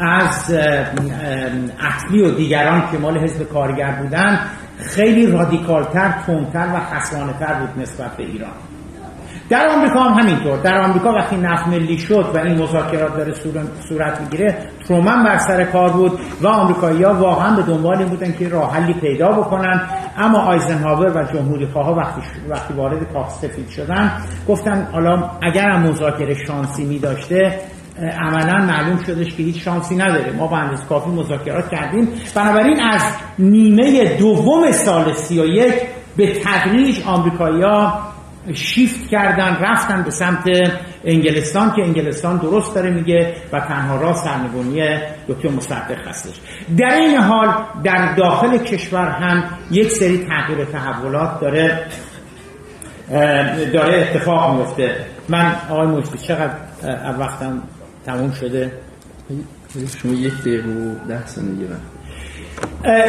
از 0.00 0.50
اصلی 1.80 2.22
و 2.22 2.30
دیگران 2.30 2.90
که 2.92 2.98
مال 2.98 3.18
حزب 3.18 3.42
کارگر 3.42 3.92
بودن 3.92 4.40
خیلی 4.78 5.26
رادیکالتر، 5.26 6.14
تندتر 6.26 6.68
و 6.74 6.80
خسانتر 6.80 7.54
بود 7.54 7.82
نسبت 7.82 8.16
به 8.16 8.22
ایران. 8.22 8.50
در 9.50 9.68
آمریکا 9.68 10.00
هم 10.00 10.20
همینطور. 10.20 10.58
در 10.58 10.78
آمریکا 10.78 11.12
وقتی 11.12 11.36
نفت 11.36 11.66
ملی 11.68 11.98
شد 11.98 12.30
و 12.34 12.38
این 12.38 12.62
مذاکرات 12.62 13.16
داره 13.16 13.34
صورت 13.88 14.20
می‌گیره 14.20 14.58
ترومن 14.88 15.24
بر 15.24 15.38
سر 15.38 15.64
کار 15.64 15.90
بود 15.90 16.20
و 16.42 16.46
آمریکایی‌ها 16.46 17.14
واقعا 17.14 17.56
به 17.56 17.62
دنبال 17.62 17.98
این 17.98 18.08
بودن 18.08 18.32
که 18.32 18.48
راه 18.48 18.74
حلی 18.74 18.92
پیدا 18.92 19.32
بکنن. 19.32 19.80
اما 20.18 20.38
آیزنهاور 20.38 21.22
و 21.22 21.24
جمهوری 21.32 21.66
خواه 21.66 21.96
وقتی 21.96 22.20
وقتی 22.48 22.74
وارد 22.74 23.12
کاخ 23.12 23.30
سفید 23.30 23.68
شدن 23.68 24.12
گفتن 24.48 24.88
حالا 24.92 25.30
اگر 25.42 25.70
هم 25.70 25.82
مذاکره 25.82 26.34
شانسی 26.34 26.84
می 26.84 26.98
داشته 26.98 27.60
عملا 28.02 28.64
معلوم 28.64 29.04
شدش 29.06 29.34
که 29.34 29.42
هیچ 29.42 29.64
شانسی 29.64 29.96
نداره. 29.96 30.32
ما 30.32 30.46
با 30.46 30.56
اندازه 30.56 30.84
کافی 30.84 31.10
مذاکرات 31.10 31.70
کردیم. 31.70 32.08
بنابراین 32.34 32.80
از 32.82 33.02
نیمه 33.38 34.16
دوم 34.16 34.72
سال 34.72 35.12
سی 35.12 35.40
و 35.40 35.46
یک 35.46 35.74
به 36.16 36.32
تدریج 36.44 37.02
آمریکایی‌ها 37.06 38.06
شیفت 38.54 39.08
کردن 39.08 39.56
رفتن 39.60 40.02
به 40.02 40.10
سمت 40.10 40.44
انگلستان 41.04 41.72
که 41.76 41.82
انگلستان 41.82 42.36
درست 42.36 42.74
داره 42.74 42.90
میگه 42.90 43.34
و 43.52 43.60
تنها 43.60 43.96
راه 43.96 44.16
سرنگونی 44.16 44.98
دکتر 45.28 45.48
مصدق 45.48 46.08
هستش. 46.08 46.34
در 46.78 46.94
این 46.94 47.16
حال 47.16 47.54
در 47.84 48.14
داخل 48.14 48.58
کشور 48.58 49.08
هم 49.08 49.44
یک 49.70 49.90
سری 49.90 50.18
تغییر 50.18 50.64
تحولات 50.64 51.40
داره 51.40 51.86
داره 53.72 54.00
اتفاق 54.00 54.58
میفته. 54.58 54.96
من 55.28 55.52
آقای 55.70 55.86
مجدی 55.86 56.18
چقدر 56.18 56.50
وقتم 57.18 57.62
تموم 58.06 58.32
شده. 58.32 58.72
شما 60.02 60.12
یک 60.12 60.40
دقیقه 60.40 60.68
و 60.68 61.08
ده 61.08 61.26
ثانیه 61.26 61.66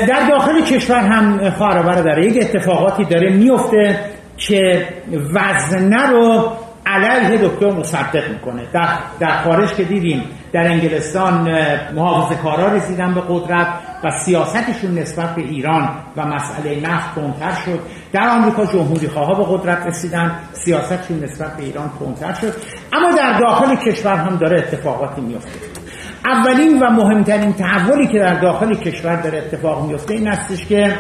در 0.07 0.29
داخل 0.29 0.61
کشور 0.61 0.99
هم 0.99 1.49
خواهر 1.49 1.83
برادر 1.83 2.19
یک 2.19 2.37
اتفاقاتی 2.41 3.05
داره 3.05 3.29
میفته 3.29 3.99
که 4.37 4.87
وزنه 5.33 6.09
رو 6.09 6.51
علیه 6.87 7.47
دکتر 7.47 7.71
مصدق 7.71 8.29
می‌کنه. 8.29 8.61
در, 8.73 8.87
در 9.19 9.41
خارج 9.43 9.73
که 9.73 9.83
دیدیم 9.83 10.23
در 10.53 10.67
انگلستان 10.67 11.51
محافظه 11.95 12.41
کارا 12.41 12.73
رسیدن 12.73 13.13
به 13.13 13.21
قدرت 13.29 13.67
و 14.03 14.09
سیاستشون 14.11 14.97
نسبت 14.97 15.35
به 15.35 15.41
ایران 15.41 15.89
و 16.17 16.25
مسئله 16.25 16.89
نفت 16.89 17.15
کنتر 17.15 17.53
شد. 17.65 17.79
در 18.13 18.29
آمریکا 18.29 18.65
جمهوری 18.65 19.07
خواه 19.07 19.37
به 19.37 19.57
قدرت 19.57 19.87
رسیدن 19.87 20.39
سیاستشون 20.53 21.23
نسبت 21.23 21.57
به 21.57 21.63
ایران 21.63 21.89
کنتر 21.99 22.33
شد. 22.33 22.53
اما 22.93 23.11
در 23.11 23.39
داخل 23.39 23.75
کشور 23.75 24.15
هم 24.15 24.35
داره 24.35 24.57
اتفاقاتی 24.57 25.21
میفته 25.21 25.77
اولین 26.25 26.79
و 26.79 26.89
مهمترین 26.89 27.53
تحولی 27.53 28.07
که 28.07 28.19
در 28.19 28.33
داخل 28.33 28.75
کشور 28.75 29.15
داره 29.15 29.37
اتفاق 29.37 29.87
میفته 29.87 30.13
این 30.13 30.27
هستش 30.27 30.65
که 30.65 30.95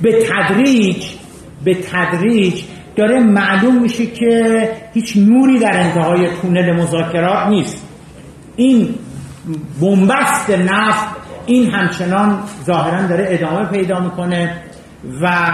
به 0.00 0.26
تدریج 0.28 1.04
به 1.64 1.74
تدریج 1.74 2.64
داره 2.98 3.20
معلوم 3.20 3.82
میشه 3.82 4.06
که 4.06 4.68
هیچ 4.94 5.16
نوری 5.16 5.58
در 5.58 5.80
انتهای 5.80 6.28
تونل 6.42 6.72
مذاکرات 6.72 7.46
نیست. 7.48 7.86
این 8.56 8.94
بنبست 9.80 10.50
نفت 10.50 11.06
این 11.46 11.70
همچنان 11.70 12.38
ظاهرا 12.66 13.06
داره 13.06 13.26
ادامه 13.28 13.64
پیدا 13.64 14.00
می‌کنه 14.00 14.56
و 15.22 15.52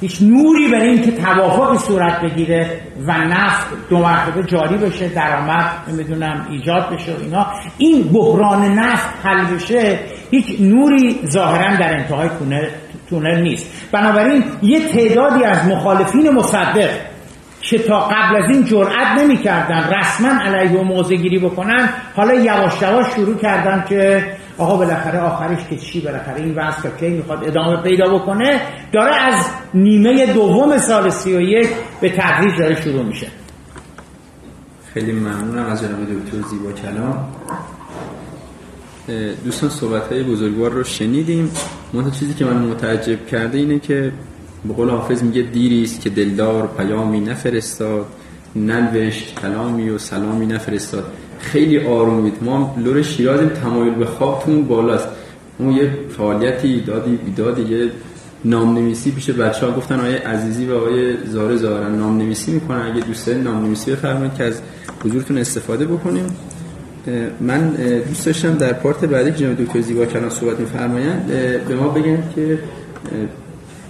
هیچ 0.00 0.22
نوری 0.22 0.68
بر 0.68 0.80
این 0.80 1.02
که 1.02 1.12
توافقی 1.12 1.78
صورت 1.78 2.20
بگیره 2.20 2.80
و 3.06 3.12
نفت 3.12 3.66
دو 3.90 3.98
مرتبه 3.98 4.42
جاری 4.42 4.76
بشه 4.76 5.08
درآمد 5.08 5.70
نمی‌دونم 5.88 6.46
ایجاد 6.50 6.90
بشه 6.90 7.12
و 7.12 7.20
اینا 7.20 7.46
این 7.78 8.02
بحران 8.02 8.78
نفت 8.78 9.08
حل 9.22 9.44
بشه 9.44 9.98
هیچ 10.30 10.60
نوری 10.60 11.20
ظاهرا 11.30 11.76
در 11.76 11.96
انتهای 11.96 12.28
تونل 12.38 12.66
تونل 13.10 13.40
نیست. 13.40 13.66
بنابراین 13.92 14.44
یه 14.62 14.88
تعدادی 14.88 15.44
از 15.44 15.66
مخالفین 15.66 16.30
مصدق 16.30 16.90
که 17.60 17.78
تا 17.78 18.00
قبل 18.00 18.36
از 18.36 18.50
این 18.50 18.64
جرأت 18.64 19.18
نمی‌کردن 19.18 19.90
رسما 19.98 20.28
علیه 20.42 20.80
و 20.80 20.84
موضع 20.84 21.14
گیری 21.14 21.38
بکنن 21.38 21.88
حالا 22.16 22.34
یواش 22.34 22.82
یواش 22.82 23.06
شروع 23.14 23.36
کردن 23.36 23.84
که 23.88 24.26
آقا 24.58 24.76
بالاخره 24.76 25.18
آخرش 25.18 25.58
که 25.70 25.76
چی 25.76 26.00
بالاخره 26.00 26.36
این 26.36 26.54
وضع 26.54 26.88
که 27.00 27.08
می‌خواد 27.08 27.44
ادامه 27.44 27.82
پیدا 27.82 28.18
بکنه 28.18 28.60
داره 28.92 29.14
از 29.14 29.46
نیمه 29.74 30.26
دوم 30.26 30.78
سال 30.78 31.10
سی 31.10 31.36
و 31.36 31.40
یک 31.40 31.68
به 32.00 32.08
تدریج 32.08 32.58
داره 32.58 32.82
شروع 32.82 33.02
میشه. 33.02 33.26
خیلی 34.94 35.12
ممنونم 35.12 35.66
از 35.66 35.82
جناب 35.82 36.00
دکتر 36.00 36.48
زیبا 36.48 36.72
کلام. 36.72 37.28
دوستان 39.44 39.70
صحبت 39.70 40.12
های 40.12 40.22
بزرگوار 40.22 40.70
رو 40.70 40.84
شنیدیم. 40.84 41.50
منتها 41.92 42.10
چیزی 42.10 42.34
که 42.34 42.44
من 42.44 42.56
متعجب 42.56 43.26
کرده 43.26 43.58
اینه 43.58 43.78
که 43.78 44.12
به 44.64 44.74
قول 44.74 44.88
حافظ 44.88 45.22
میگه 45.22 45.42
دیری 45.42 45.82
است 45.82 46.00
که 46.00 46.10
دلدار 46.10 46.70
پیامی 46.78 47.20
نفرستاد 47.20 48.06
ننوشت 48.56 49.40
کلامی 49.40 49.90
و 49.90 49.98
سلامی 49.98 50.46
نفرستاد. 50.46 51.04
خیلی 51.40 51.86
آرومید 51.86 52.34
ما 52.42 52.76
لور 52.78 53.02
شیرازیم 53.02 53.48
تمایل 53.48 53.94
به 53.94 54.06
خوابتون 54.06 54.64
بالاست. 54.64 55.08
اون 55.58 55.72
یه 55.72 55.90
فعالیتی 56.16 56.80
دادی 56.80 57.16
بیدادی 57.16 57.62
یه 57.62 57.90
نام 58.44 58.74
نویسی 58.74 59.10
پیش 59.10 59.30
بچه 59.30 59.66
ها 59.66 59.72
گفتن 59.72 59.98
آقای 59.98 60.14
عزیزی 60.16 60.66
و 60.66 60.74
آقای 60.74 61.26
زاره 61.26 61.56
زارن 61.56 61.94
نام 61.94 62.18
نویسی 62.18 62.52
می‌کنن. 62.52 62.92
اگه 62.92 63.00
دوست 63.00 63.28
نام 63.28 63.64
نویسی 63.64 63.92
بفرمایید 63.92 64.34
که 64.34 64.44
از 64.44 64.60
حضورتون 65.04 65.38
استفاده 65.38 65.86
بکنیم. 65.86 66.36
من 67.40 67.70
دوست 68.08 68.26
داشتم 68.26 68.54
در 68.54 68.72
پارت 68.72 69.04
بعدی 69.04 69.32
که 69.32 69.46
دکتر 69.46 69.80
زیبا 69.80 70.06
کلام 70.06 70.30
صحبت 70.30 70.60
میفرمایند 70.60 71.26
به 71.68 71.76
ما 71.76 71.88
بگن 71.88 72.22
که 72.34 72.58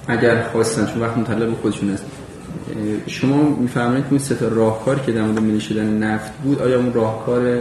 اگر 0.09 0.43
خواستن 0.43 0.87
چون 0.87 1.03
وقت 1.03 1.17
مطلب 1.17 1.55
خودشون 1.55 1.91
است. 1.91 2.05
شما 3.07 3.57
میفرمایید 3.61 4.05
که 4.05 4.11
اون 4.11 4.19
سه 4.19 4.35
تا 4.35 4.49
راهکار 4.49 4.99
که 4.99 5.13
در 5.13 5.23
مورد 5.23 5.39
ملی 5.39 5.61
شدن 5.61 5.99
نفت 5.99 6.33
بود 6.33 6.63
آیا 6.63 6.79
اون 6.79 6.93
راهکار 6.93 7.59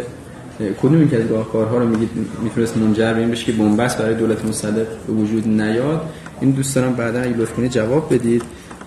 کدوم 0.82 1.08
که 1.08 1.24
از 1.24 1.32
راهکارها 1.32 1.78
رو 1.78 1.88
میگید 1.88 2.10
می‌تونست 2.44 2.78
منجر 2.78 3.14
به 3.14 3.20
این 3.20 3.32
بشه 3.32 3.46
که 3.46 3.52
بنبست 3.52 3.98
برای 3.98 4.16
دولت 4.16 4.46
مصدق 4.46 4.88
به 5.08 5.14
وجود 5.14 5.48
نیاد؟ 5.48 6.02
این 6.42 6.52
دوست 6.52 6.76
دارم 6.76 6.94
بعدا 6.94 7.22
اگه 7.22 7.38
لطف 7.38 7.54
کنید 7.54 7.72
جواب 7.72 8.14
بدید. 8.14 8.44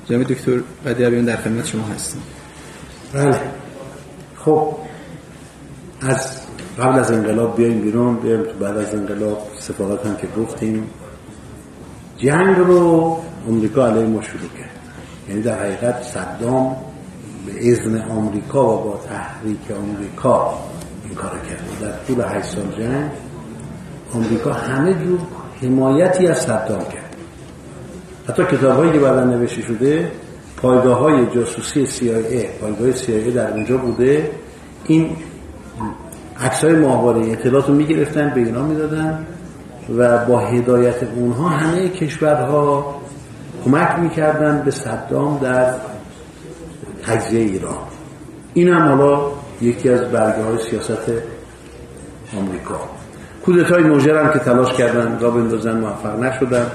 جناب 0.09 0.22
دکتر 0.22 0.61
قدیریان 0.87 1.25
در 1.25 1.37
خدمت 1.37 1.66
شما 1.66 1.83
هستم. 1.94 2.18
بله. 3.14 3.40
خب 4.37 4.77
از 6.01 6.41
قبل 6.79 6.99
از 6.99 7.13
انقلاب 7.13 7.57
بیایم 7.57 7.81
بیرون 7.81 8.17
بیایم 8.17 8.43
بعد 8.61 8.77
از 8.77 8.95
انقلاب 8.95 9.39
سفارت 9.59 10.07
هم 10.07 10.17
که 10.17 10.27
گفتیم. 10.39 10.91
جنگ 12.19 12.57
رو 12.57 13.19
امریکا 13.49 13.87
علیه 13.87 14.07
ما 14.07 14.23
شروع 14.23 14.49
کرد. 14.59 14.71
یعنی 15.29 15.43
در 15.43 15.59
حقیقت 15.59 16.03
صدام 16.03 16.77
به 17.47 17.73
اذن 17.73 18.03
آمریکا 18.11 18.79
و 18.79 18.85
با 18.85 19.01
تحریک 19.09 19.79
آمریکا 19.83 20.59
این 21.05 21.15
کار 21.15 21.31
کرد. 21.31 21.81
در 21.81 22.15
طول 22.15 22.25
هشت 22.25 22.47
سال 22.47 22.65
جنگ 22.79 23.11
آمریکا 24.15 24.53
همه 24.53 24.95
جور 24.95 25.19
حمایتی 25.63 26.27
از 26.27 26.39
صدام 26.39 26.85
کرد. 26.85 27.17
حتی 28.29 28.45
کتاب 28.45 28.77
هایی 28.77 28.93
که 28.93 28.99
بعدا 28.99 29.25
نوشته 29.25 29.63
شده 29.63 30.11
پایگاه 30.57 30.99
های 30.99 31.27
جاسوسی 31.35 31.87
CIA 31.87 32.61
پایگاه 32.61 32.93
CIA 32.93 33.35
در 33.35 33.53
اونجا 33.53 33.77
بوده. 33.77 34.31
این 34.85 35.17
عکس 36.42 36.64
های 36.64 36.74
ماهواره 36.74 37.33
اطلاعات 37.33 37.68
رو 37.68 37.74
می‌گرفتن 37.74 38.33
به 38.35 38.40
اینا 38.40 38.62
می‌دادن 38.62 39.26
و 39.98 40.24
با 40.24 40.38
هدایت 40.38 41.02
اونها 41.16 41.48
همه 41.48 41.88
کشورها 41.88 43.00
کمک 43.64 43.98
می‌کردن 43.98 44.62
به 44.64 44.70
صدام 44.70 45.38
در 45.38 45.74
تجزیه 47.07 47.40
ایران. 47.40 47.74
این 48.55 48.68
هم 48.68 48.88
حالا 48.88 49.20
یکی 49.61 49.88
از 49.88 50.00
برگه 50.00 50.42
های 50.42 50.59
سیاست 50.59 51.12
آمریکا. 52.38 52.81
کودتای 53.44 53.85
نوژر 53.85 54.24
هم 54.24 54.33
که 54.33 54.38
تلاش 54.38 54.72
کردن 54.72 55.18
را 55.20 55.31
بندازن 55.31 55.81
موفق 55.81 56.18
نشدن. 56.18 56.66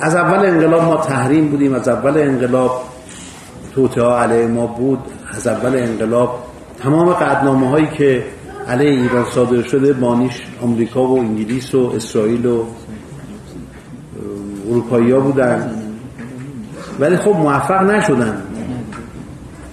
از 0.00 0.14
اول 0.14 0.46
انقلاب 0.46 0.82
ما 0.82 0.96
تحریم 0.96 1.48
بودیم 1.48 1.74
از 1.74 1.88
اول 1.88 2.18
انقلاب 2.18 2.84
توته 3.74 4.02
علیه 4.02 4.46
ما 4.46 4.66
بود 4.66 4.98
از 5.36 5.46
اول 5.46 5.76
انقلاب 5.76 6.53
تمام 6.84 7.12
قدنامه 7.12 7.68
هایی 7.68 7.86
که 7.86 8.24
علیه 8.68 8.90
ایران 8.90 9.24
صادر 9.24 9.62
شده 9.62 9.92
بانیش 9.92 10.42
آمریکا 10.62 11.06
و 11.06 11.18
انگلیس 11.18 11.74
و 11.74 11.92
اسرائیل 11.96 12.46
و 12.46 12.64
اروپایی 14.70 15.10
ها 15.10 15.20
بودن. 15.20 15.70
ولی 17.00 17.16
خب 17.16 17.30
موفق 17.30 17.82
نشدن. 17.90 18.42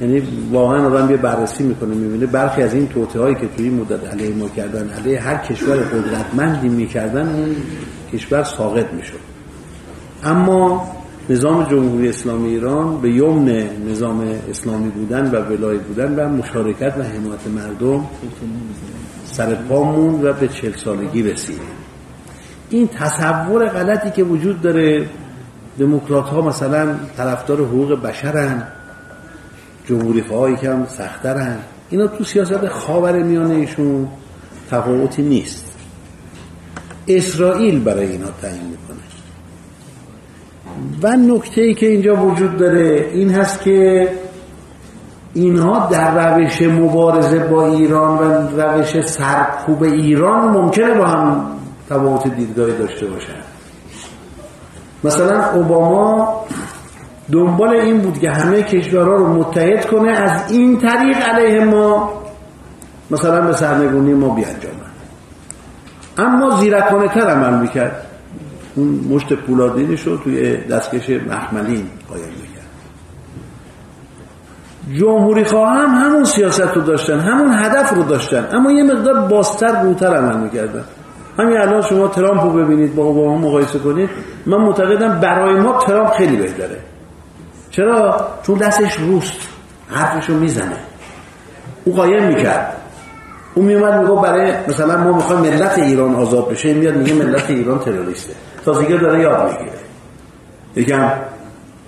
یعنی 0.02 0.24
واقعا 0.52 0.88
آدم 0.88 1.12
یه 1.12 1.18
بررسی 1.18 1.64
می‌کنه 1.64 1.96
می‌بینه 1.96 2.26
برخی 2.26 2.62
از 2.62 2.74
این 2.74 2.88
توطئه 2.88 3.22
هایی 3.22 3.36
که 3.36 3.48
توی 3.58 3.70
مدت 3.70 4.12
علیه 4.12 4.36
ما 4.36 4.48
کردن 4.48 4.90
علیه 4.90 5.20
هر 5.20 5.38
کشور 5.38 5.76
قدرتمندی 5.76 6.70
می‌کردن 6.70 7.28
اون 7.28 7.56
کشور 8.14 8.44
ساقط 8.44 8.94
می‌شد. 8.94 9.20
اما 10.24 10.92
نظام 11.32 11.64
جمهوری 11.64 12.10
اسلامی 12.10 12.50
ایران 12.50 13.02
به 13.02 13.12
یمن 13.12 13.70
نظام 13.90 14.22
اسلامی 14.50 14.90
بودن 14.90 15.32
و 15.32 15.36
ولای 15.36 15.78
بودن 15.78 16.16
و 16.16 16.30
مشارکت 16.30 16.94
و 16.98 17.04
حمایت 17.04 17.48
مردم 17.56 18.06
سر 19.26 19.56
پامون 19.56 20.28
و 20.28 20.34
به 20.34 20.48
چل 20.48 20.72
سالگی 20.76 21.24
رسید. 21.24 21.60
این 22.70 22.88
تصور 22.88 23.68
غلطی 23.70 24.12
که 24.12 24.24
وجود 24.24 24.62
داره 24.62 25.10
دموکرات 25.80 26.26
ها 26.26 26.42
مثلا 26.42 26.96
طرفدار 27.18 27.58
حقوق 27.58 28.02
بشرن 28.02 28.64
جمهوری 29.86 30.22
خواهی 30.22 30.56
که 30.56 30.70
هم 30.70 30.86
سخترن 30.86 31.58
اینا 31.90 32.08
تو 32.08 32.24
سیاست 32.24 32.68
خاور 32.68 33.24
میانه 33.24 33.54
ایشون 33.54 34.08
تفاوتی 34.72 35.22
نیست. 35.22 35.66
اسرائیل 37.08 37.80
برای 37.80 38.12
اینا 38.12 38.28
تعیین 38.42 38.64
می‌کنه. 38.64 39.11
و 41.04 41.16
نکته 41.16 41.62
ای 41.62 41.74
که 41.74 41.86
اینجا 41.86 42.16
وجود 42.16 42.58
داره 42.58 43.10
این 43.14 43.30
هست 43.30 43.62
که 43.62 44.08
اینها 45.34 45.88
در 45.92 46.36
روش 46.36 46.62
مبارزه 46.62 47.40
با 47.40 47.68
ایران 47.68 48.18
و 48.18 48.62
روش 48.62 49.02
سرکوب 49.06 49.84
ایران 49.84 50.48
ممکنه 50.48 50.94
با 50.94 51.06
هم 51.06 51.46
تفاوت 51.90 52.28
دیدگاهی 52.28 52.78
داشته 52.78 53.06
باشن. 53.06 53.34
مثلا 55.04 55.52
اوباما 55.52 56.46
دنبال 57.32 57.70
این 57.70 58.02
بود 58.02 58.20
که 58.20 58.32
همه 58.32 58.64
کشورها 58.64 59.16
رو 59.16 59.34
متحد 59.34 59.86
کنه 59.86 60.12
از 60.12 60.52
این 60.52 60.78
طریق 60.78 61.18
علیه 61.18 61.66
ما 61.66 62.14
مثلا 63.12 63.42
به 63.42 63.54
سرنگونی 63.54 64.14
ما 64.14 64.30
بیانجامن. 64.30 64.76
اما 66.18 66.50
زیرکانه 66.50 67.08
تر 67.08 67.28
عمل 67.28 67.60
می‌کرد. 67.60 68.08
اون 68.76 68.88
مشت 69.10 69.34
پولادینش 69.34 70.02
رو 70.02 70.18
توی 70.18 70.58
دستکش 70.58 71.10
محملین 71.10 71.88
قایم 72.10 72.24
می‌کرد. 72.24 72.62
جمهوری 75.00 75.44
خواه 75.44 75.70
هم 75.70 75.90
همون 75.90 76.24
سیاست 76.24 76.62
رو 76.76 76.82
داشتن 76.82 77.20
همون 77.20 77.54
هدف 77.54 77.94
رو 77.94 78.04
داشتن 78.04 78.48
اما 78.52 78.72
یه 78.72 78.84
مقدار 78.84 79.28
باستر 79.28 79.84
بوتر 79.84 80.16
عمل 80.16 80.38
می‌کردن. 80.38 80.84
همین 81.40 81.58
الان 81.58 81.82
شما 81.82 82.08
ترامپ 82.08 82.44
رو 82.44 82.50
ببینید 82.50 82.96
با 82.96 83.04
اوباما 83.04 83.38
مقایسه 83.38 83.80
کنید 83.80 84.10
من 84.46 84.58
معتقدم 84.58 85.20
برای 85.20 85.56
ما 85.56 85.80
ترامپ 85.80 86.12
خیلی 86.12 86.38
بهتره. 86.38 86.78
چرا؟ 87.70 88.28
چون 88.44 88.58
دستش 88.58 88.96
روست 88.96 89.38
حرفشو 89.90 90.34
می‌زنه. 90.34 90.78
او 91.84 91.96
قایم 91.96 92.28
می‌کرد. 92.28 92.78
او 93.56 93.64
میومد 93.64 94.02
میگو 94.02 94.22
برای 94.22 94.54
مثلا 94.68 95.04
ما 95.04 95.14
می‌خوایم 95.14 95.42
ملت 95.42 95.80
ایران 95.80 96.16
آزاد 96.16 96.50
بشه 96.50 96.74
میاد 96.74 96.96
میگه 96.96 97.14
ملت 97.14 97.50
ایران 97.50 97.80
تروریسته. 97.80 98.34
تازگی 98.66 98.98
داره 98.98 99.22
یاد 99.22 99.52
می‌گیره. 99.52 99.80
یکم 100.76 101.12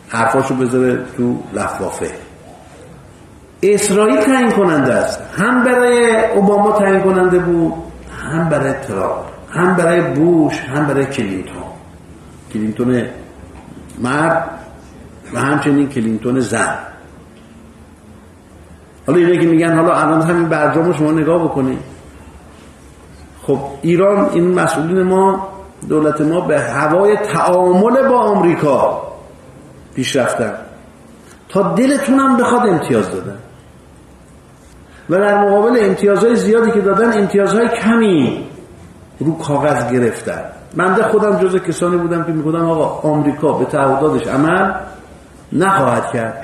حرفاشو 0.10 0.56
بذاره 0.56 1.06
تو 1.18 1.40
لفافه. 1.54 2.12
اسرائیل 3.64 4.22
تعیین 4.22 4.52
کننده 4.52 4.94
است. 4.94 5.22
هم 5.38 5.64
برای 5.64 6.26
اوباما 6.36 6.72
تعیین 6.72 7.02
کننده 7.02 7.40
بود 7.40 7.74
هم 8.24 8.50
برای 8.50 8.74
ترامپ 8.74 9.24
هم 9.50 9.76
برای 9.76 10.02
بوش 10.02 10.60
هم 10.60 10.88
برای 10.88 11.06
کلینتون. 11.06 11.64
کلینتون 12.54 13.06
مرد 14.00 14.50
و 15.34 15.40
همچنین 15.40 15.90
کلینتون 15.90 16.40
زن. 16.40 16.78
حالا 19.08 19.20
اینه 19.20 19.38
که 19.38 19.48
میگن 19.48 19.76
حالا 19.76 19.96
الان 19.96 20.22
همین 20.22 20.50
برجام 20.50 20.86
رو 20.86 20.94
شما 20.94 21.12
نگاه 21.12 21.44
بکنید 21.44 21.80
خب 23.42 23.60
ایران 23.82 24.30
این 24.34 24.54
مسئولین 24.54 25.02
ما 25.04 25.53
دولت 25.90 26.22
ما 26.22 26.42
به 26.42 26.60
هوای 26.60 27.18
تعامل 27.18 28.08
با 28.08 28.20
آمریکا 28.20 29.02
پیش 29.96 30.16
رفتن 30.16 30.54
تا 31.50 31.62
دلتون 31.62 32.20
هم 32.20 32.38
بخواد 32.38 32.68
امتیاز 32.68 33.12
دادن. 33.12 33.38
و 35.10 35.20
در 35.20 35.42
مقابل 35.42 35.80
امتیازهای 35.82 36.36
زیادی 36.36 36.72
که 36.72 36.82
دادن 36.82 37.18
امتیازهای 37.18 37.68
کمی 37.68 38.48
رو 39.20 39.38
کاغذ 39.38 39.92
گرفتن. 39.92 40.42
من 40.76 40.94
خودم 40.96 41.38
جز 41.38 41.56
کسانی 41.56 41.98
بودم 41.98 42.24
که 42.24 42.32
می‌گفتم 42.32 42.70
آقا 42.70 43.10
آمریکا 43.10 43.52
به 43.52 43.66
تعهداتش 43.66 44.28
عمل 44.28 44.72
نخواهد 45.52 46.12
کرد. 46.12 46.44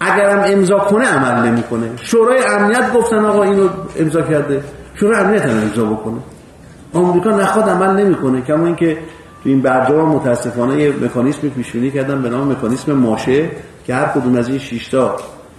اگرم 0.00 0.42
امضا 0.46 0.78
کنه 0.78 1.06
عمل 1.06 1.48
نمی‌کنه. 1.48 1.90
شورای 1.96 2.44
امنیت 2.44 2.92
گفتن 2.92 3.24
آقا 3.24 3.42
اینو 3.42 3.68
امضا 3.98 4.22
کرده. 4.22 4.64
شورای 4.94 5.20
امنیت 5.20 5.42
هم 5.42 5.58
امضا 5.58 5.84
بکنه. 5.84 6.18
آمریکا 6.94 7.30
نخواد 7.30 7.68
عمل 7.68 8.04
نمی‌کنه 8.04 8.40
کما 8.40 8.66
اینکه 8.66 8.98
تو 9.42 9.48
این 9.48 9.60
برجام 9.60 10.08
متاسفانه 10.08 10.82
یه 10.82 10.94
مکانیزمی 11.02 11.50
پیش 11.50 11.72
بینی 11.72 11.90
کردن 11.90 12.22
به 12.22 12.30
نام 12.30 12.52
مکانیزم 12.52 12.92
ماشه 12.92 13.50
که 13.86 13.94
هر 13.94 14.06
کدوم 14.06 14.36
از 14.36 14.48
این 14.48 14.58
6 14.58 14.88
تا 14.88 15.16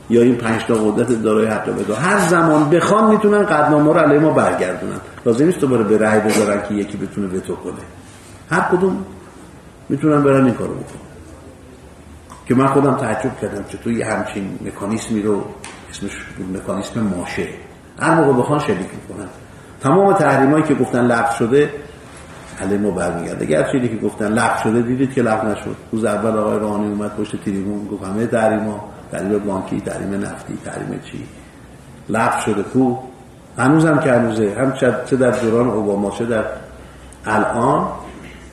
یا 0.10 0.22
این 0.22 0.36
5 0.36 0.66
تا 0.66 0.74
قدرت 0.74 1.24
دارای 1.24 1.46
حق 1.46 1.70
بده 1.70 1.96
هر 1.96 2.20
زمان 2.20 2.70
بخوان 2.70 3.12
می‌تونن 3.12 3.44
قدنامه 3.44 3.94
رو 3.94 4.00
علیه 4.00 4.20
ما 4.20 4.30
برگردونن. 4.30 5.00
لازم 5.26 5.46
نیست 5.46 5.60
دوباره 5.60 5.84
به 5.84 5.98
رأی 5.98 6.20
بذارن 6.20 6.62
که 6.70 6.74
یکی 6.74 6.98
بتونه 6.98 7.28
وتو 7.28 7.56
کنه. 7.56 7.74
هر 8.50 8.62
کدوم 8.72 9.06
می‌تونن 9.90 10.24
برن 10.24 10.46
این 10.46 10.54
کارو 10.54 10.74
بکنن. 10.74 11.02
که 12.46 12.56
من 12.56 12.68
خودم 12.68 12.96
تعجب 12.96 13.40
کردم 13.42 13.64
چطور 13.70 13.94
یه 13.94 14.06
همچین 14.06 14.60
مکانیزمی 14.66 15.22
رو 15.22 15.44
اسمش 15.90 16.12
مکانیزم 16.54 17.02
ماشه. 17.18 17.48
هر 18.00 18.16
موقع 18.16 18.40
بخوان 18.40 18.60
شریک 18.60 18.78
می‌کنن. 18.78 19.28
تمام 19.82 20.14
تحریمایی 20.14 20.64
که 20.64 20.74
گفتن 20.74 21.06
لغو 21.06 21.34
شده 21.40 21.70
علی 22.62 22.78
ما 22.78 22.92
برمیگرده. 22.92 23.66
چیزی 23.72 23.90
که 23.90 23.96
گفتن 23.96 24.34
لغو 24.34 24.64
شده 24.64 24.82
دیدید 24.82 25.14
که 25.14 25.22
لغو 25.22 25.48
نشد. 25.48 25.76
روز 25.92 26.06
اول 26.06 26.38
آقای 26.38 26.60
روحانی 26.60 26.88
اومد 26.88 27.16
پشت 27.16 27.44
تریبون 27.44 27.88
گفت 27.88 28.04
همه 28.04 28.28
تحریما 28.28 28.90
تحریم 29.12 29.40
بانکی 29.40 29.82
تحریم 29.82 30.14
نفتی 30.14 30.58
تحریم 30.66 31.00
چی؟ 31.12 31.24
لغو 32.10 32.40
شده. 32.46 32.64
کو؟ 32.64 32.96
هنوزم 33.58 34.00
که 34.00 34.12
هنوزه. 34.12 34.56
هم 34.60 34.74
چه 35.06 35.16
در 35.16 35.32
دوران 35.32 35.68
اوباما 35.68 36.12
چه 36.12 36.26
در 36.26 36.44
الان. 37.26 37.88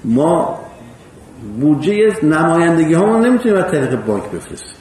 ما 0.04 0.58
بودجه 1.60 2.16
نمایندگی 2.22 2.94
ها 2.94 3.18
نمی‌تونیم 3.18 3.58
از 3.58 3.70
طریق 3.70 4.04
بانک 4.04 4.24
بفرستیم. 4.24 4.78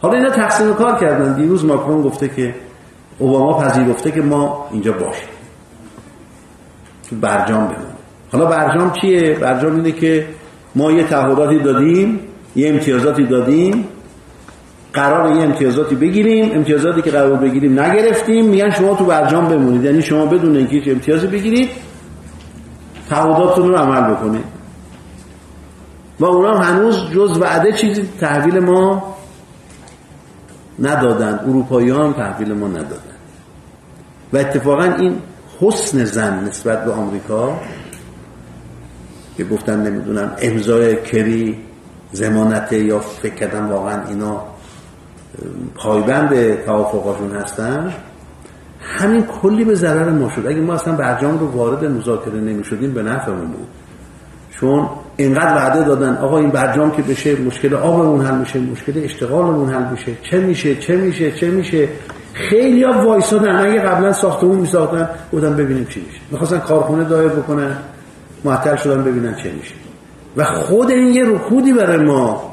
حالا 0.00 0.14
اینا 0.14 0.30
تقسیم 0.30 0.74
کار 0.74 1.00
کردن. 1.00 1.32
دیروز 1.32 1.64
ماکرون 1.64 2.02
گفته 2.02 2.28
که 2.28 2.54
اوباما 3.18 3.58
پذیرفته 3.58 4.10
که 4.10 4.22
ما 4.22 4.68
اینجا 4.72 4.92
باشیم 4.92 5.28
تو 7.10 7.16
برجام 7.16 7.64
بمونیم. 7.64 7.96
حالا 8.32 8.46
برجام 8.46 8.92
چیه؟ 8.92 9.34
برجام 9.34 9.74
اینه 9.74 9.92
که 9.92 10.26
ما 10.74 10.92
یه 10.92 11.04
تعهداتی 11.04 11.58
دادیم 11.58 12.20
یه 12.56 12.68
امتیازاتی 12.68 13.26
دادیم 13.26 13.88
قرار 14.92 15.36
یه 15.36 15.42
امتیازاتی 15.42 15.94
بگیریم. 15.94 16.52
امتیازاتی 16.54 17.02
که 17.02 17.10
قرار 17.10 17.36
بگیریم 17.36 17.80
نگرفتیم. 17.80 18.46
میگن 18.46 18.70
شما 18.70 18.94
تو 18.94 19.04
برجام 19.04 19.48
بمونید. 19.48 19.84
یعنی 19.84 20.02
شما 20.02 20.26
بدون 20.26 20.56
اینکه 20.56 20.92
امتیازی 20.92 21.26
بگیرید 21.26 21.70
تعهداتتون 23.10 23.68
رو 23.68 23.76
عمل 23.76 24.14
بکنید. 24.14 24.44
و 26.20 26.24
اونا 26.24 26.58
هنوز 26.58 27.10
جز 27.10 27.38
وعده 27.38 27.72
چیزی 27.72 28.08
تحویل 28.20 28.58
ما 28.58 29.11
ندادن 30.82 31.38
اروپایی 31.38 31.90
هم 31.90 32.12
تحویل 32.12 32.52
ما 32.52 32.68
ندادن. 32.68 33.16
و 34.32 34.36
اتفاقا 34.36 34.82
این 34.84 35.16
حسن 35.60 36.04
زن 36.04 36.44
نسبت 36.44 36.84
به 36.84 36.92
آمریکا 36.92 37.60
که 39.36 39.44
گفتن 39.44 39.82
نمی‌دونم 39.82 40.32
امضای 40.38 41.02
کری 41.02 41.58
زمانت 42.12 42.72
یا 42.72 42.98
فکر 42.98 43.34
کردن 43.34 43.64
واقعا 43.64 44.08
اینا 44.08 44.42
پایبند 45.74 46.64
توافقاشون 46.64 47.36
هستن 47.36 47.92
همین 48.80 49.22
کلی 49.22 49.64
به 49.64 49.74
ضرر 49.74 50.10
ما 50.10 50.30
شد. 50.30 50.46
اگه 50.46 50.60
ما 50.60 50.74
اصلا 50.74 50.96
برجام 50.96 51.38
رو 51.38 51.46
وارد 51.46 51.84
مذاکره 51.84 52.40
نمی 52.40 52.64
شدیم 52.64 52.94
به 52.94 53.02
نفعمون 53.02 53.46
بود. 53.46 53.68
چون 54.50 54.88
اینقدر 55.16 55.56
وعده 55.56 55.84
دادن 55.84 56.16
آقا 56.16 56.38
این 56.38 56.50
برجام 56.50 56.90
که 56.90 57.02
بشه 57.02 57.40
مشکل 57.40 57.74
آبمون 57.74 58.26
حل 58.26 58.34
میشه 58.34 58.58
مشکل 58.58 58.92
اشتغالمون 59.04 59.68
حل 59.68 59.90
میشه 59.90 60.12
چه 60.22 60.38
میشه 60.40 60.74
چه 60.74 60.96
میشه 60.96 61.32
چه 61.32 61.50
میشه؟ 61.50 61.88
خیلی 62.34 62.84
ها 62.84 63.08
وایسادن 63.08 63.56
اگه 63.56 63.80
قبلا 63.80 64.12
ساختمون 64.12 64.58
میساختن 64.58 65.08
بودن 65.30 65.56
ببینیم 65.56 65.84
چی 65.84 66.00
میشه. 66.00 66.20
می‌خواستن 66.30 66.58
کارخونه 66.58 67.04
دایر 67.04 67.28
بکنن 67.28 67.76
معطل 68.44 68.76
شدن 68.76 69.04
ببینن 69.04 69.34
چه 69.34 69.52
میشه. 69.52 69.74
و 70.36 70.44
خود 70.44 70.90
این 70.90 71.14
یه 71.14 71.24
رکودی 71.24 71.72
برای 71.72 71.96
ما 71.96 72.52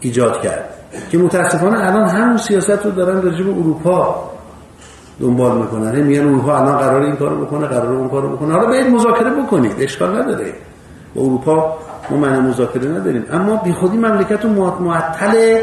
ایجاد 0.00 0.42
کرد 0.42 0.64
که 1.10 1.18
متاسفانه 1.18 1.78
الان 1.78 2.08
همون 2.08 2.36
سیاست 2.36 2.84
رو 2.84 2.90
دارن 2.90 3.22
راجع 3.22 3.44
به 3.44 3.50
اروپا 3.50 4.30
دنبال 5.20 5.58
می‌کنن. 5.58 6.00
میگن 6.00 6.26
اروپا 6.26 6.58
الان 6.58 6.78
قرار 6.78 7.02
این 7.02 7.16
کارو 7.16 7.44
بکنه 7.44 7.66
قرار 7.66 7.92
اون 7.92 8.08
کارو 8.08 8.36
بکنه. 8.36 8.54
حالا 8.54 8.66
باید 8.66 8.86
مذاکره 8.86 9.30
بکنید 9.30 9.72
اشکال 9.78 10.22
نداره. 10.22 10.52
با 11.14 11.22
اروپا 11.22 11.78
ما 12.10 12.16
من 12.16 12.40
مذاکره 12.40 12.90
نداریم. 12.90 13.24
اما 13.32 13.56
بی 13.56 13.72
خودی 13.72 13.96
مملکت 13.96 14.44
معطل 14.44 15.60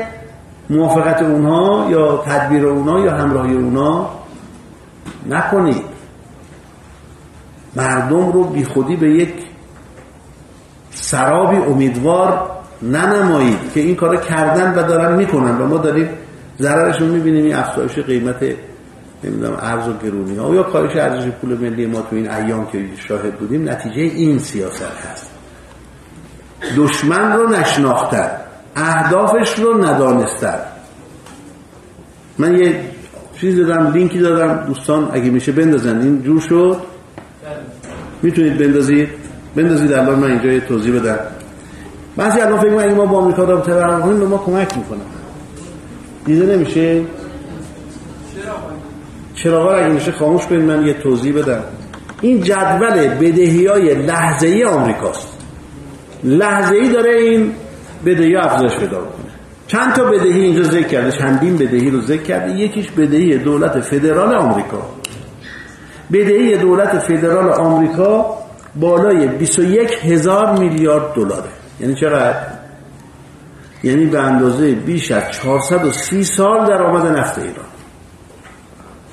موافقت 0.69 1.21
اونها 1.21 1.87
یا 1.89 2.17
تدبیر 2.17 2.65
اونها 2.65 2.99
یا 2.99 3.13
همراهی 3.13 3.55
اونها 3.55 4.19
نکنید. 5.29 5.83
مردم 7.75 8.31
رو 8.31 8.43
بی 8.43 8.63
خودی 8.65 8.95
به 8.95 9.09
یک 9.09 9.33
سرابی 10.91 11.57
امیدوار 11.57 12.49
ننمایید 12.81 13.73
که 13.73 13.79
این 13.79 13.95
کار 13.95 14.17
کردن 14.17 14.73
و 14.73 14.87
دارن 14.87 15.15
می‌کنن 15.15 15.61
و 15.61 15.67
ما 15.67 15.77
داریم 15.77 16.09
ضررش 16.59 17.01
رو 17.01 17.07
می‌بینیم. 17.07 17.45
این 17.45 17.55
افزایش 17.55 17.99
قیمت 17.99 18.43
نمی‌دونم 19.23 19.57
ارز 19.59 19.87
و 19.87 19.93
گرونی 20.03 20.37
ها 20.37 20.55
یا 20.55 20.63
کاهش 20.63 20.95
ارزش 20.95 21.29
پول 21.29 21.57
ملی 21.57 21.85
ما 21.85 22.01
تو 22.01 22.15
این 22.15 22.31
ایام 22.31 22.67
که 22.67 22.85
شاهد 23.07 23.35
بودیم 23.35 23.69
نتیجه 23.69 24.01
این 24.01 24.39
سیاست 24.39 24.83
هست. 25.11 25.36
دشمن 26.77 27.33
رو 27.33 27.49
نشناختن 27.49 28.31
اهدافش 28.75 29.59
رو 29.59 29.85
ندانستن. 29.85 30.59
من 32.37 32.57
یه 32.57 32.79
چیز 33.41 33.57
دادم 33.57 33.91
لینکی 33.91 34.19
دادم 34.19 34.63
دوستان 34.67 35.09
اگه 35.13 35.29
میشه 35.29 35.51
بندازن. 35.51 36.01
این 36.01 36.23
جور 36.23 36.41
شد؟ 36.41 36.77
می‌تونید 38.21 38.57
بندازید؟ 38.57 39.09
بندازید 39.55 39.93
الان 39.93 40.19
من 40.19 40.31
اینجا 40.31 40.51
یه 40.51 40.59
توضیح 40.59 40.99
بدم. 40.99 41.19
بعضی 42.17 42.39
الان 42.39 42.59
فکر 42.59 42.73
اگه 42.73 42.93
ما 42.93 43.05
با 43.05 43.17
آمریکا 43.17 43.43
رابطه 43.43 43.73
برقرار 43.73 44.01
کنیم 44.01 44.19
به 44.19 44.25
ما 44.25 44.37
کمک 44.37 44.77
می‌کنن. 44.77 44.99
دیده 46.25 46.55
نمیشه؟ 46.55 47.01
چراغا 49.35 49.75
اگه 49.75 49.87
میشه 49.87 50.11
خاموش 50.11 50.47
کنید 50.47 50.61
من 50.61 50.87
یه 50.87 50.93
توضیح 50.93 51.33
بدم. 51.37 51.63
این 52.21 52.41
جدول 52.41 53.07
بدهی 53.07 53.65
های 53.65 53.95
لحظه 53.95 54.47
ای 54.47 54.63
آمریکاست. 54.63 55.36
لحظه 56.23 56.75
ای 56.75 56.89
داره 56.89 57.21
این 57.21 57.51
بدهی 58.05 58.35
افزایش 58.35 58.75
پیدا 58.75 58.97
کنه 58.97 59.27
چند 59.67 59.93
تا 59.93 60.03
بدهی 60.03 60.41
اینجا 60.41 60.63
ذکر 60.63 60.87
کرده؟ 60.87 61.11
چندین 61.11 61.57
بدهی 61.57 61.89
رو 61.89 62.01
ذکر 62.01 62.23
کرده؟ 62.23 62.51
یکیش 62.51 62.91
بدهی 62.91 63.37
دولت 63.37 63.79
فدرال 63.79 64.35
آمریکا. 64.35 64.81
بدهی 66.11 66.57
دولت 66.57 66.99
فدرال 66.99 67.49
آمریکا 67.49 68.37
بالای 68.75 69.27
21 69.27 69.91
هزار 70.03 70.59
میلیارد 70.59 71.13
دلاره. 71.13 71.49
یعنی 71.79 71.95
چقدر؟ 71.95 72.41
یعنی 73.83 74.05
به 74.05 74.19
اندازه 74.19 74.71
بیش 74.75 75.11
از 75.11 75.31
430 75.31 76.23
سال 76.23 76.65
درآمد 76.65 77.17
نفت 77.17 77.37
ایران. 77.39 77.65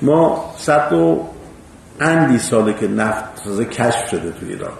ما 0.01 0.53
صد 0.57 0.93
و 0.93 1.27
اندی 1.99 2.37
ساله 2.37 2.73
که 2.73 2.87
نفت 2.87 3.47
کشف 3.71 4.09
شده 4.09 4.31
تو 4.31 4.45
ایران. 4.49 4.71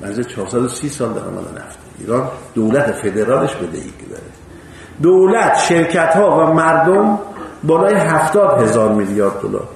منزه 0.00 0.24
430 0.24 0.90
سال 0.90 1.12
درآمد 1.12 1.58
نفت 1.58 1.78
ایران 1.98 2.28
دولت 2.54 2.92
فدرالش 2.92 3.54
بدهی 3.54 3.82
که 3.82 4.06
داره. 4.10 4.22
دولت 5.02 5.56
شرکت 5.56 6.16
ها 6.16 6.46
و 6.46 6.54
مردم 6.54 7.18
بالای 7.64 7.94
هفتاد 7.94 8.62
هزار 8.62 8.92
میلیارد 8.92 9.40
دلار. 9.40 9.68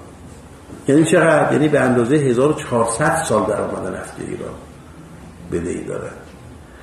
یعنی 0.88 1.04
چقدر؟ 1.04 1.52
یعنی 1.52 1.68
به 1.68 1.80
اندازه 1.80 2.16
1400 2.16 3.16
سال 3.16 3.46
درآمد 3.46 3.96
نفت 3.96 4.14
ایران. 4.18 4.54
بدهی 5.52 5.84
داره. 5.84 6.10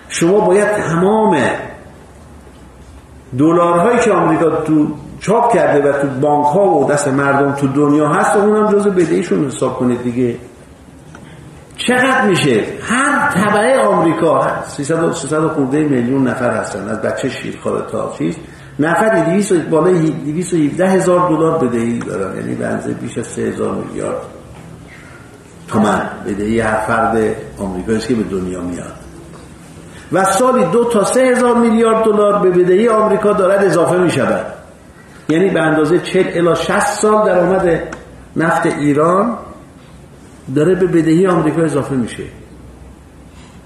شما 0.07 0.39
باید 0.39 0.67
تمام 0.67 1.41
دلارهایی 3.37 3.99
که 3.99 4.11
آمریکا 4.11 4.49
تو 4.49 4.87
چاپ 5.19 5.53
کرده 5.53 5.89
و 5.89 6.01
تو 6.01 6.07
بانک 6.07 6.45
ها 6.45 6.69
و 6.69 6.91
دست 6.91 7.07
مردم 7.07 7.51
تو 7.51 7.67
دنیا 7.67 8.07
هست 8.07 8.35
و 8.35 8.39
اونم 8.39 8.71
جز 8.71 8.87
بدهیشون 8.87 9.45
حساب 9.45 9.77
کنید 9.77 10.03
دیگه. 10.03 10.35
چقدر 11.87 12.27
میشه؟ 12.27 12.63
هر 12.81 13.31
طبعه 13.31 13.79
آمریکا 13.79 14.47
300 14.67 15.11
300 15.13 15.47
خورده 15.47 15.83
میلیون 15.83 16.27
نفر 16.27 16.51
هستن. 16.51 16.89
از 16.89 17.01
بچه 17.01 17.29
شیرخواره 17.29 17.85
تا 17.91 18.13
چیز 18.17 18.35
نفر 18.79 19.23
200 19.25 19.53
بالای 19.53 20.09
217 20.09 20.89
هزار 20.89 21.29
دلار 21.29 21.57
بدهی 21.57 21.99
دارن. 21.99 22.37
یعنی 22.37 22.55
به 22.55 22.67
اندازه 22.67 22.93
بیش 22.93 23.17
از 23.17 23.27
3000 23.27 23.75
میلیارد 23.75 24.21
تومن 25.67 26.01
بدهی 26.27 26.59
هر 26.59 26.79
فرد 26.87 27.35
آمریکایی 27.59 27.99
که 27.99 28.15
به 28.15 28.23
دنیا 28.23 28.61
میاد. 28.61 28.93
و 30.11 30.25
سالی 30.25 30.65
دو 30.65 30.85
تا 30.85 31.03
سه 31.03 31.21
هزار 31.21 31.57
میلیارد 31.57 32.03
دلار 32.03 32.39
به 32.39 32.49
بدهی 32.49 32.87
آمریکا 32.87 33.33
دارد 33.33 33.65
اضافه 33.65 33.97
می 33.97 34.09
شود 34.09 34.45
یعنی 35.29 35.49
به 35.49 35.61
اندازه 35.61 35.99
40 35.99 36.25
الی 36.33 36.55
60 36.55 36.79
سال 36.79 37.25
درآمد 37.25 37.83
نفت 38.35 38.65
ایران 38.65 39.37
داره 40.55 40.75
به 40.75 40.87
بدهی 40.87 41.27
آمریکا 41.27 41.61
اضافه 41.61 41.95
میشه. 41.95 42.23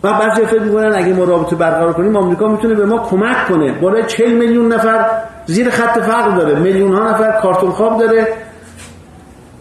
و 0.03 0.13
بعضی 0.13 0.45
فکر 0.45 0.61
می‌کنن 0.61 0.93
اگه 0.95 1.13
ما 1.13 1.23
رابطه 1.23 1.55
برقرار 1.55 1.93
کنیم 1.93 2.15
آمریکا 2.15 2.47
می‌تونه 2.47 2.75
به 2.75 2.85
ما 2.85 2.97
کمک 2.97 3.47
کنه. 3.47 3.71
بالای 3.71 4.03
40 4.03 4.33
میلیون 4.33 4.73
نفر 4.73 5.05
زیر 5.45 5.69
خط 5.69 5.99
فقر 5.99 6.35
داره. 6.35 6.59
میلیون 6.59 6.93
ها 6.93 7.09
نفر 7.09 7.41
کارتون 7.41 7.71
خواب 7.71 7.99
داره. 7.99 8.27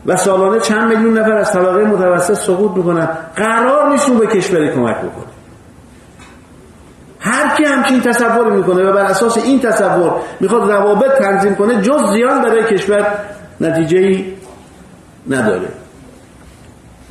و 0.07 0.17
سالانه 0.17 0.61
چند 0.61 0.89
میلیون 0.89 1.19
نفر 1.19 1.33
از 1.33 1.53
طبقه 1.53 1.85
متوسط 1.85 2.35
سقوط 2.35 2.77
می‌کنن. 2.77 3.09
قرار 3.37 3.91
نیست 3.91 4.11
به 4.11 4.27
کشوری 4.27 4.69
کمک 4.69 4.97
بکنه. 4.97 5.33
هر 7.21 7.57
کی 7.57 7.65
همچین 7.65 8.01
تصور 8.01 8.53
می‌کنه 8.53 8.91
و 8.91 8.93
بر 8.93 9.05
اساس 9.05 9.39
این 9.39 9.61
تصور 9.61 10.13
می‌خواد 10.41 10.71
روابط 10.71 11.13
تنظیم 11.19 11.55
کنه 11.55 11.81
جز 11.81 12.13
زیان 12.13 12.43
برای 12.43 12.65
کشور 12.65 13.07
نتیجه 13.61 13.99
ای 13.99 14.33
نداره. 15.31 15.82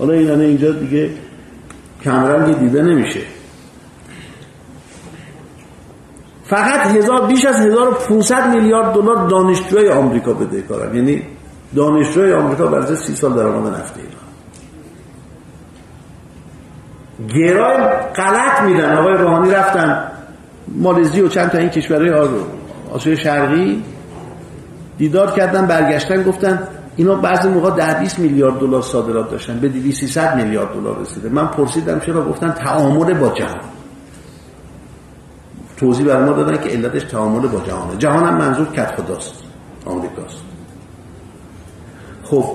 حالا 0.01 0.13
این 0.13 0.41
اینجا 0.41 0.71
دیگه 0.71 1.09
کمرنگی 2.03 2.53
دیده 2.53 2.81
نمیشه. 2.81 3.19
فقط 6.43 6.95
هزار 6.95 7.27
بیش 7.27 7.45
از 7.45 7.55
1500 7.55 8.55
میلیارد 8.55 8.93
دلار 8.93 9.27
دانشجوی 9.27 9.89
آمریکا 9.89 10.33
بده 10.33 10.61
کارن. 10.61 10.95
یعنی 10.95 11.23
دانشجوی 11.75 12.33
آمریکا 12.33 12.67
برای 12.67 12.95
سی 12.95 13.15
سال 13.15 13.33
درآمد 13.33 13.73
نفت 13.73 13.93
ایران. 13.97 14.11
گرای 17.33 17.77
غلط 18.15 18.61
میدن. 18.61 18.97
آقای 18.97 19.13
روحانی 19.13 19.51
رفتن. 19.51 20.11
مالزی 20.67 21.21
و 21.21 21.27
چند 21.27 21.49
تا 21.49 21.57
این 21.57 21.69
کشورهای 21.69 22.29
آسیای 22.93 23.17
شرقی 23.17 23.83
دیدار 24.97 25.31
کردن 25.31 25.67
برگشتن 25.67 26.23
گفتن 26.23 26.67
اینا 27.01 27.15
بعضی 27.15 27.49
موقع 27.49 27.69
ده 27.69 27.99
20 27.99 28.19
میلیارد 28.19 28.59
دلار 28.59 28.81
صادرات 28.81 29.31
داشتن 29.31 29.59
به 29.59 29.69
200 29.69 30.35
میلیارد 30.35 30.73
دلار 30.73 30.99
رسیده. 30.99 31.29
من 31.29 31.47
پرسیدم 31.47 31.99
چرا؟ 31.99 32.25
گفتن 32.29 32.51
تعامل 32.51 33.13
با 33.13 33.29
جهان. 33.29 33.59
توضیح 35.77 36.05
بر 36.05 36.25
ما 36.25 36.31
دادن 36.31 36.63
که 36.63 36.69
علتش 36.69 37.03
تعامل 37.03 37.47
با 37.47 37.59
جهانه. 37.59 37.97
جهان 37.97 38.23
هم 38.23 38.37
منظور 38.37 38.67
کت 38.67 38.91
خداست 38.95 39.33
آمریکاست. 39.85 40.41
خب 42.23 42.45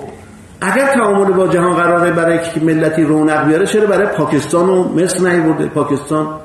اگر 0.61 0.94
تعامل 0.94 1.32
با 1.32 1.49
جهان 1.49 1.74
قراره 1.74 2.12
برای 2.12 2.38
که 2.38 2.61
ملتی 2.61 3.03
رونق 3.03 3.47
بیاره 3.47 3.66
چرا 3.66 3.86
برای 3.86 4.07
پاکستان 4.07 4.68
و 4.68 4.84
مصر 4.88 5.30
نیورده؟ 5.30 5.66
پاکستان 5.66 6.40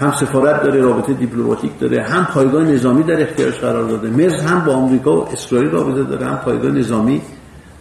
هم 0.00 0.12
سفارت 0.12 0.62
داره 0.62 0.80
رابطه 0.80 1.12
دیپلماتیک 1.12 1.78
داره 1.80 2.02
هم 2.02 2.24
پایگاه 2.24 2.64
نظامی 2.64 3.02
در 3.02 3.22
اختیارش 3.22 3.58
قرار 3.58 3.84
داده. 3.84 4.08
مصر 4.08 4.46
هم 4.46 4.64
با 4.64 4.72
آمریکا 4.72 5.16
و 5.16 5.28
اسرائیل 5.32 5.70
رابطه 5.70 6.02
داره 6.02 6.26
هم 6.26 6.36
پایگاه 6.36 6.70
نظامی 6.70 7.22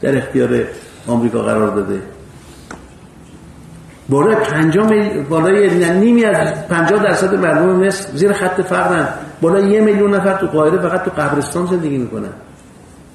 در 0.02 0.18
اختیار 0.18 0.64
آمریکا 1.08 1.42
قرار 1.42 1.76
داده. 1.76 2.02
بالای 4.10 4.36
50 4.36 5.24
بالای 5.30 5.90
نیمی 6.00 6.26
از 6.26 6.68
50 6.68 7.04
درصد 7.04 7.36
مردم 7.36 7.70
مصر 7.70 8.08
زیر 8.14 8.34
خط 8.34 8.62
فقرن. 8.62 9.08
بالای 9.42 9.70
یه 9.70 9.82
میلیون 9.82 10.16
نفر 10.16 10.34
تو 10.34 10.48
قاهره 10.48 10.78
فقط 10.78 11.04
تو 11.04 11.12
قبرستان 11.22 11.66
زندگی 11.66 11.98
می‌کنن. 11.98 12.34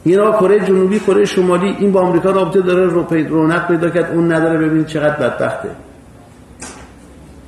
اینا 0.04 0.32
کره 0.32 0.60
جنوبی 0.60 1.00
کره 1.00 1.24
شمالی 1.24 1.76
این 1.78 1.92
با 1.92 2.00
آمریکا 2.00 2.30
رابطه 2.30 2.60
داره 2.60 2.86
رونق 3.28 3.68
پیدا 3.68 3.90
کرد 3.90 4.12
اون 4.14 4.32
نداره 4.32 4.58
ببینید 4.58 4.86
چقدر 4.86 5.16
بدبخته. 5.16 5.68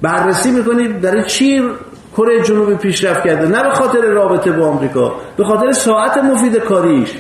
بررسی 0.04 0.50
می‌کنید 0.50 1.00
در 1.00 1.22
چی 1.22 1.62
کره 2.16 2.42
جنوبی 2.42 2.74
پیشرفت 2.74 3.24
کرده؟ 3.24 3.48
نه 3.48 3.62
به 3.62 3.70
خاطر 3.70 4.00
رابطه 4.00 4.52
با 4.52 4.66
آمریکا 4.66 5.14
به 5.36 5.44
خاطر 5.44 5.72
ساعت 5.72 6.18
مفید 6.18 6.56
کاریش 6.56 7.10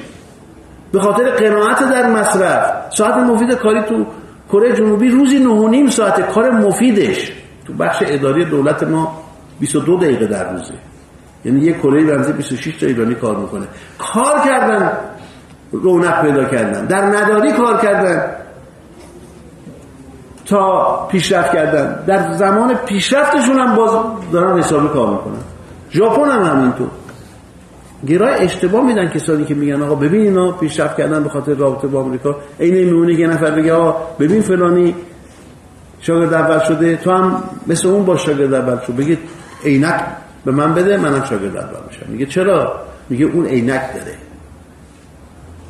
به 0.92 1.00
خاطر 1.00 1.30
قناعت 1.30 1.80
در 1.90 2.10
مصرف. 2.10 2.94
ساعت 2.94 3.16
مفید 3.16 3.52
کاری 3.52 3.82
تو 3.82 4.06
کره 4.52 4.72
جنوبی 4.72 5.08
روزی 5.08 5.38
نه 5.38 5.90
ساعت 5.90 6.30
کار 6.30 6.50
مفیدش. 6.50 7.32
تو 7.66 7.72
بخش 7.72 8.02
اداری 8.06 8.44
دولت 8.44 8.82
ما 8.82 9.22
22 9.60 9.96
دقیقه 9.96 10.26
در 10.26 10.52
روزه. 10.52 10.74
یعنی 11.44 11.60
یه 11.60 11.72
کره 11.72 12.04
بنزه 12.04 12.32
26 12.32 12.76
تا 12.76 12.86
ایرانی 12.86 13.14
کار 13.14 13.36
می‌کنه. 13.36 13.66
کار 13.98 14.40
کردن 14.44 14.92
رونق 15.72 16.22
پیدا 16.22 16.44
کردن. 16.44 16.86
در 16.86 17.02
نداری 17.02 17.52
کار 17.52 17.80
کردن. 17.80 18.43
تا 20.46 21.06
پیشرفت 21.10 21.52
کردن. 21.52 22.04
در 22.06 22.32
زمان 22.32 22.74
پیشرفتشون 22.74 23.58
هم 23.58 23.76
باز 23.76 23.90
دارن 24.32 24.58
حسابی 24.58 24.88
کار 24.88 25.10
می‌کنن. 25.10 25.42
ژاپن 25.90 26.30
هم 26.30 26.44
همینطور. 26.44 26.88
گرای 28.08 28.34
اشتباه 28.34 28.84
میدن 28.84 29.08
کسانی 29.08 29.44
که 29.44 29.54
میگن 29.54 29.82
آقا 29.82 29.94
ببین 29.94 30.20
اینا 30.20 30.52
پیشرفت 30.52 30.96
کردن 30.96 31.22
به 31.22 31.28
خاطر 31.28 31.54
رابطه 31.54 31.86
با 31.86 32.00
آمریکا. 32.00 32.36
عین 32.60 32.74
میمونه 32.74 33.14
یه 33.14 33.26
نفر 33.26 33.50
بگه 33.50 33.72
آقا 33.72 33.96
ببین 34.20 34.42
فلانی 34.42 34.94
شاگرد 36.00 36.34
اول 36.34 36.58
شده 36.58 36.96
تو 36.96 37.10
هم 37.10 37.42
مثل 37.66 37.88
اون 37.88 38.04
با 38.04 38.16
شاگرد 38.16 38.54
اول 38.54 38.78
شد 38.86 38.96
بگید 38.96 39.18
عینک 39.64 40.00
به 40.44 40.52
من 40.52 40.74
بده 40.74 40.96
منم 40.96 41.24
شاگرد 41.24 41.56
اول 41.56 41.80
میشم. 41.88 42.06
میگه 42.08 42.26
چرا؟ 42.26 42.72
میگه 43.10 43.26
اون 43.26 43.46
عینک 43.46 43.82
داره. 43.94 44.14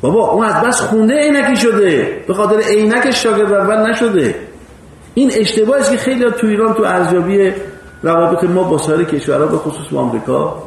بابا 0.01 0.31
اون 0.31 0.45
از 0.45 0.63
بس 0.63 0.81
خونده 0.81 1.13
عینکی 1.13 1.55
شده. 1.55 2.23
به 2.27 2.33
خاطر 2.33 2.59
عینک 2.59 3.11
شاگرد 3.11 3.53
اول 3.53 3.89
نشده. 3.89 4.35
این 5.17 5.31
اشتباهی 5.35 5.83
که 5.83 5.97
خیلی 5.97 6.31
تو 6.31 6.47
ایران 6.47 6.73
تو 6.73 6.83
ارزیابی 6.83 7.53
روابط 8.03 8.43
ما 8.43 8.63
با 8.63 8.77
سایر 8.77 9.03
کشورها 9.03 9.45
به 9.45 9.57
خصوص 9.57 9.87
با 9.91 10.01
آمریکا 10.01 10.63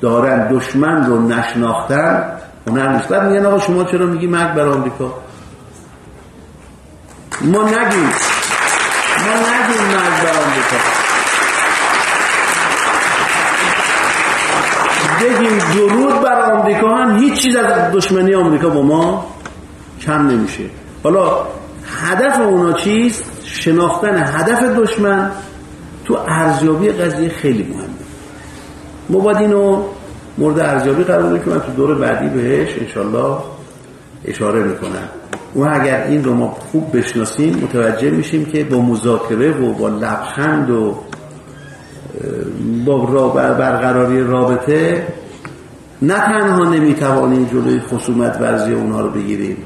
دارن 0.00 0.48
دشمن 0.48 1.06
رو 1.06 1.28
نشناختن 1.28 2.24
هنر 2.68 2.92
نیست. 2.92 3.08
بعد 3.08 3.22
میگن 3.22 3.46
آقا 3.46 3.58
شما 3.58 3.84
چرا 3.84 4.06
میگی 4.06 4.26
مرگ 4.26 4.54
بر 4.54 4.66
آمریکا؟ 4.66 5.14
ما 7.40 7.62
نگیم. 7.62 8.10
ما 9.18 9.34
نگیم 9.34 9.84
مرگ 9.86 10.22
بر 10.22 10.36
آمریکا. 10.44 10.76
بگیم 15.20 15.58
درود 15.58 16.20
بر 16.20 16.50
آمریکا 16.50 16.88
هم 16.96 17.18
هیچ 17.18 17.42
چیز 17.42 17.56
از 17.56 17.92
دشمنی 17.92 18.34
آمریکا 18.34 18.68
با 18.68 18.82
ما 18.82 19.26
کم 20.00 20.26
نمیشه. 20.26 20.64
حالا 21.04 21.46
هدف 22.00 22.40
اونا 22.40 22.72
چیست؟ 22.72 23.41
شناختن 23.52 24.16
هدف 24.16 24.62
دشمن 24.62 25.30
تو 26.04 26.18
ارزیابی 26.28 26.88
قضیه 26.88 27.28
خیلی 27.28 27.62
مهمه. 27.62 27.86
ما 29.10 29.18
باید 29.18 29.36
اینو 29.36 29.82
مورد 30.38 30.58
ارزیابی 30.58 31.04
قرار 31.04 31.22
بدیم 31.22 31.42
که 31.42 31.50
من 31.50 31.60
تو 31.60 31.72
دور 31.72 31.94
بعدی 31.94 32.28
بهش 32.28 32.78
انشالله 32.78 33.36
اشاره 34.24 34.62
می‌کنم. 34.62 35.08
و 35.56 35.60
اگر 35.60 36.02
این 36.02 36.24
رو 36.24 36.34
ما 36.34 36.48
خوب 36.48 36.96
بشناسیم 36.96 37.58
متوجه 37.62 38.10
میشیم 38.10 38.44
که 38.44 38.64
با 38.64 38.80
مذاکره 38.80 39.50
و 39.50 39.72
با 39.72 39.88
لبخند 39.88 40.70
و 40.70 40.94
با 42.84 43.28
برقراری 43.28 44.24
رابطه 44.24 45.06
نه 46.02 46.14
تنها 46.14 46.64
نمی‌توانیم 46.64 47.44
جلوی 47.44 47.80
خصومت 47.80 48.40
ورزی 48.40 48.72
اونها 48.72 49.00
رو 49.00 49.10
بگیریم 49.10 49.56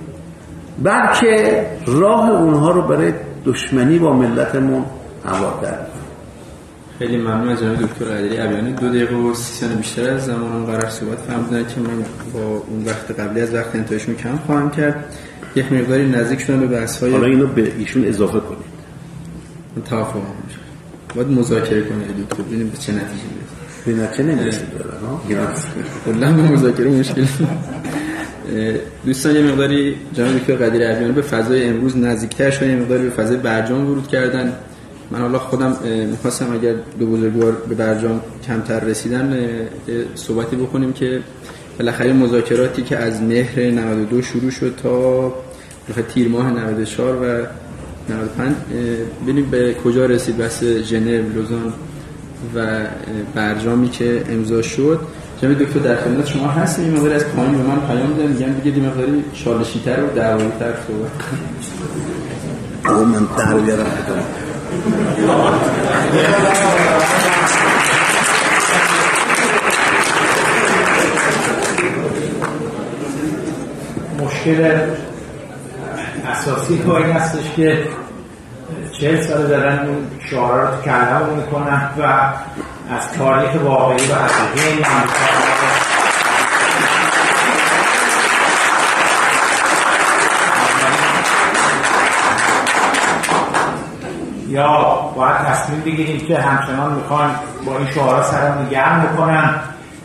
بلکه 0.83 1.67
راه 1.87 2.31
اونها 2.31 2.71
رو 2.71 2.83
برای 2.83 3.13
دشمنی 3.47 3.99
با 3.99 4.13
ملتمون 4.13 4.85
هموار 5.25 5.61
کردیم 5.63 5.87
خیلی 6.99 7.17
ممنون 7.17 7.49
از 7.49 7.61
جناب 7.61 7.77
دکتر 7.77 8.05
قدری 8.05 8.39
ابیانی 8.39 8.73
دو 8.73 8.89
دقیقه 8.89 9.15
و 9.15 9.35
سی 9.35 9.67
بیشتر 9.67 10.11
از 10.11 10.25
زمان 10.25 10.67
قرار 10.67 10.91
صحبت 10.91 11.19
فرمودن 11.19 11.67
که 11.67 11.81
من 11.81 12.05
با 12.33 12.41
اون 12.41 12.85
وقت 12.85 13.21
قبلی 13.21 13.41
از 13.41 13.55
وقت 13.55 13.75
انتهایشون 13.75 14.15
کم 14.15 14.39
خواهم 14.47 14.71
کرد. 14.71 15.05
یک 15.57 15.73
مقداری 15.73 16.09
نزدیک 16.09 16.41
شدن 16.41 16.61
به 16.61 16.67
بحث 16.67 17.03
های 17.03 17.13
حالا 17.13 17.27
اینو 17.27 17.47
به 17.47 17.73
ایشون 17.79 18.05
اضافه 18.05 18.41
کنید. 18.41 18.77
توافق 19.85 20.17
میشه 20.47 20.59
باید 21.15 21.29
مذاکره 21.29 21.83
کنید 21.83 22.29
دکتر. 22.29 22.43
ببینیم 22.43 22.69
به 22.69 22.77
چه 22.79 22.93
نتیجه 22.93 23.23
برسید 23.87 23.97
به 23.97 24.05
نتیجه 24.05 24.23
نمی‌رسید 24.23 24.69
کلا 26.05 26.33
مذاکره 26.33 26.91
مشکل 26.91 27.27
دوستان 29.07 29.37
یه 29.37 29.43
مقداری 29.43 29.97
جناب 30.13 30.39
دکتر 30.39 30.57
قدیر 30.57 30.83
ابیانی 30.91 31.13
به 31.13 31.23
فضای 31.23 31.65
امروز 31.65 31.97
نزدیکتر 31.97 32.51
شدن 32.51 32.71
یه 32.71 32.77
مقداری 32.77 33.03
به 33.03 33.11
فضای 33.11 33.37
برجام 33.37 33.91
ورود 33.91 34.09
کردن. 34.09 34.53
من 35.11 35.21
حالا 35.21 35.39
خودم 35.39 35.77
می‌خواستم 36.11 36.53
اگر 36.53 36.75
دو 36.99 37.07
بزرگوار 37.07 37.53
به 37.53 37.75
برجام 37.75 38.21
کمتر 38.47 38.81
رسیدن 38.81 39.49
صحبتی 40.15 40.57
بکنیم 40.57 40.93
که 40.93 41.21
بالاخره 41.79 42.13
مذاکراتی 42.13 42.83
که 42.83 42.97
از 42.97 43.23
مهر 43.23 43.61
92 43.61 44.23
شروع 44.23 44.51
شد 44.51 44.75
تا 44.83 45.35
تیر 46.15 46.29
ماه 46.29 46.51
94 46.51 47.15
و 47.15 47.47
95 48.15 48.55
ببینیم 49.23 49.51
به 49.51 49.75
کجا 49.85 50.07
رسید 50.07 50.37
بس 50.37 50.65
ژنو 50.65 51.33
لوزان 51.35 51.73
و 52.55 52.81
برجامی 53.35 53.89
که 53.89 54.23
امضا 54.31 54.63
شد. 54.63 55.01
جناب 55.43 55.59
دکتر 55.59 55.79
در 55.79 55.97
خدمت 55.97 56.27
شما 56.27 56.49
هستیم. 56.49 56.85
این 56.85 56.95
مقدار 56.97 57.15
از 57.15 57.25
پایین 57.25 57.53
به 57.53 57.63
من 57.63 57.81
پیام 57.87 58.09
میدن 58.09 58.27
میگن 58.33 58.53
دیگه 58.53 58.71
دی 58.71 58.81
مقداری 58.81 59.25
شالشیتر 59.33 60.05
و 60.05 60.07
دعوایی‌تر 60.07 60.73
صحبت 60.87 61.11
من 63.07 63.27
در 63.39 63.55
بیارم 63.59 63.87
مشکل 74.21 74.79
اساسی 76.27 76.77
با 76.77 76.99
این 76.99 77.07
هستش 77.07 77.51
که 77.57 77.85
چهل 79.01 79.21
سال 79.21 79.47
دارن 79.47 79.89
این 79.89 79.97
شعارا 80.31 80.71
رو 80.71 80.77
تو 80.77 80.83
کلمه 80.83 81.35
می‌کنن 81.37 81.91
و 81.99 82.33
از 82.91 83.13
تاریخ 83.19 83.51
واقعی 83.65 84.07
و 84.07 84.15
حقیقی 84.15 84.69
این 84.69 84.85
یا 94.49 94.67
باید 95.17 95.37
تصمیم 95.37 95.81
بگیریم 95.81 96.21
که 96.21 96.39
همچنان 96.39 96.95
می‌خوان 96.95 97.31
با 97.67 97.79
این 97.79 97.91
شعارا 97.91 98.23
سرمون 98.23 98.69
گرم 98.69 99.03
بکنن 99.03 99.61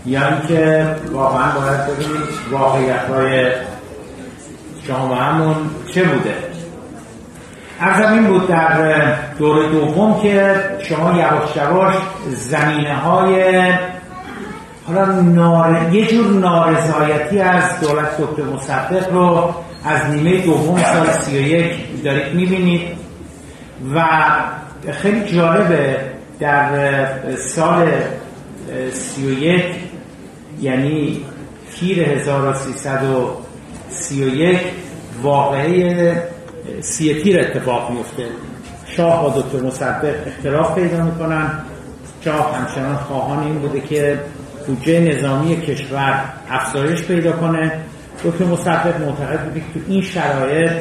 یا 0.06 0.28
اینکه 0.28 0.96
واقعا 1.12 1.52
باید 1.52 1.86
ببینید 1.86 2.30
واقعیت 2.52 3.10
های 3.10 3.52
جامعهمون 4.88 5.56
چه 5.94 6.04
بوده. 6.04 6.51
ارزم 7.82 8.14
این 8.14 8.28
بود 8.28 8.48
در 8.48 9.16
دور 9.40 9.70
دوم 9.70 10.22
که 10.22 10.56
شما 10.80 11.18
یواش 11.18 11.56
یواش 11.56 11.96
زمینه 12.30 12.96
های 12.96 13.64
حالا 14.88 15.06
نار... 15.22 15.94
یه 15.94 16.08
جور 16.08 16.28
نارضایتی 16.28 17.40
از 17.40 17.80
دولت 17.80 18.22
دکتر 18.22 18.44
مصدق 18.44 19.14
رو 19.14 19.56
از 19.86 20.10
نیمه 20.10 20.38
دوم 20.38 20.84
سال 20.84 21.12
31 21.12 22.04
دارید 22.04 22.34
می‌بینید 22.34 22.82
و 23.96 24.06
خیلی 24.92 25.26
جالبه 25.26 25.98
در 26.40 27.06
سال 27.36 27.88
31 28.92 29.64
یعنی 30.62 31.26
تیر 31.76 32.10
1331 32.10 34.60
واقعه 35.24 36.31
سی 36.82 37.14
اتفاق 37.40 37.92
میفته 37.92 38.26
شاه 38.86 39.24
با 39.24 39.42
دکتر 39.42 39.68
مصدق 39.68 40.16
اختلاف 40.28 40.76
پیدا 40.76 41.04
می‌کنن. 41.04 41.52
شاه 42.26 42.58
همچنان 42.58 42.96
خواهان 42.96 43.44
این 43.44 43.60
بوده 43.60 43.82
که 43.82 44.20
بودجه 44.68 45.00
نظامی 45.00 45.62
کشور 45.62 46.24
افزایش 46.50 47.04
پیدا 47.04 47.32
کنه. 47.32 47.72
دکتر 48.24 48.46
مصدق 48.46 49.02
معتقد 49.02 49.40
بوده 49.44 49.60
که 49.60 49.66
تو 49.74 49.80
این 49.88 50.02
شرایط 50.02 50.72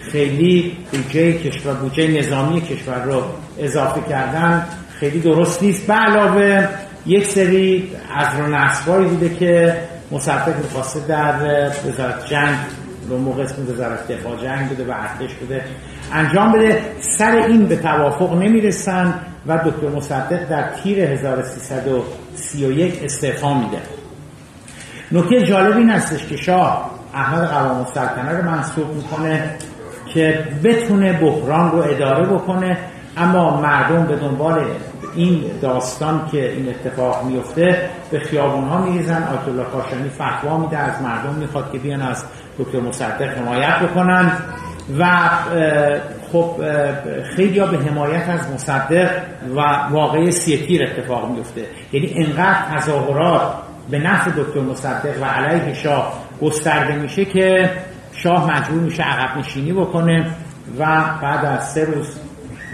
خیلی 0.00 0.76
بودجه 0.92 1.32
کشور 1.32 1.72
بودجه 1.74 2.08
نظامی 2.08 2.60
کشور 2.60 3.04
رو 3.04 3.22
اضافه 3.58 4.00
کردن 4.08 4.66
خیلی 5.00 5.20
درست 5.20 5.62
نیست. 5.62 5.86
به 5.86 5.94
علاوه 5.94 6.68
یک 7.06 7.26
سری 7.26 7.90
از 8.16 8.28
رو 8.86 9.08
بوده 9.08 9.34
که 9.34 9.76
مصدق 10.10 10.56
می‌خواسته 10.62 11.00
در 11.08 11.34
وزارت 11.88 12.26
جنگ 12.26 12.56
موقع 13.10 13.42
اسم 13.42 13.72
وزارت 13.72 14.08
دفاع 14.08 14.36
جنگ 14.36 14.68
بوده 14.68 14.84
و 14.84 14.94
ارتش 14.96 15.34
بوده. 15.34 15.64
انجام 16.12 16.52
بده. 16.52 16.82
سر 17.00 17.30
این 17.30 17.66
به 17.66 17.76
توافق 17.76 18.32
نمی‌رسن 18.32 19.14
و 19.46 19.58
دکتر 19.58 19.88
مصدق 19.96 20.48
در 20.48 20.70
تیر 20.82 21.00
1331 21.00 23.00
استعفا 23.04 23.54
میده. 23.54 23.78
نکته 25.12 25.42
جالب 25.42 25.76
این 25.76 25.90
هستش 25.90 26.26
که 26.26 26.36
شاه 26.36 26.90
احمد 27.14 27.48
قوام 27.48 27.78
السلطنه 27.78 28.38
رو 28.38 28.50
منصوب 28.50 28.94
می‌کنه 28.94 29.50
که 30.14 30.44
بتونه 30.64 31.12
بحران 31.12 31.70
رو 31.70 31.78
اداره 31.78 32.26
بکنه 32.26 32.78
اما 33.16 33.60
مردم 33.60 34.06
به 34.06 34.16
دنبال 34.16 34.64
این 35.14 35.44
داستان 35.62 36.28
که 36.32 36.52
این 36.52 36.68
اتفاق 36.68 37.24
میفته 37.24 37.90
به 38.10 38.18
خیابون 38.18 38.64
ها 38.64 38.86
میریزن. 38.86 39.22
آیت 39.22 39.68
کاشانی 39.72 40.08
فتوا 40.08 40.58
میده 40.58 40.78
از 40.78 41.02
مردم 41.02 41.34
می‌خواد 41.34 41.72
که 41.72 41.78
بیان 41.78 42.02
از 42.02 42.24
دکتر 42.58 42.80
مصدق 42.80 43.38
حمایت 43.38 43.78
بکنن 43.78 44.32
و 44.98 45.30
خب 46.32 46.56
خیلی 47.36 47.60
به 47.60 47.78
حمایت 47.78 48.28
از 48.28 48.50
مصدق 48.54 49.10
و 49.56 49.60
واقعی 49.90 50.30
سیتیر 50.30 50.82
اتفاق 50.82 51.30
میفته 51.30 51.66
یعنی 51.92 52.12
انقدر 52.16 52.76
تظاهرات 52.76 53.54
به 53.90 53.98
نفع 53.98 54.30
دکتر 54.30 54.60
مصدق 54.60 55.22
و 55.22 55.24
علیه 55.24 55.74
شاه 55.74 56.24
گسترده 56.42 56.96
میشه 56.96 57.24
که 57.24 57.70
شاه 58.12 58.50
مجبور 58.50 58.80
میشه 58.80 59.02
عقب 59.02 59.38
نشینی 59.38 59.72
بکنه 59.72 60.26
و 60.78 60.84
بعد 61.22 61.44
از 61.44 61.72
سه 61.72 61.84
روز 61.84 62.06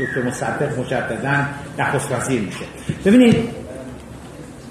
دکتر 0.01 0.28
مصدق 0.28 0.78
مجددا 0.78 1.45
نخست 1.78 2.12
وزیر 2.12 2.41
میشه. 2.41 2.64
ببینید 3.05 3.51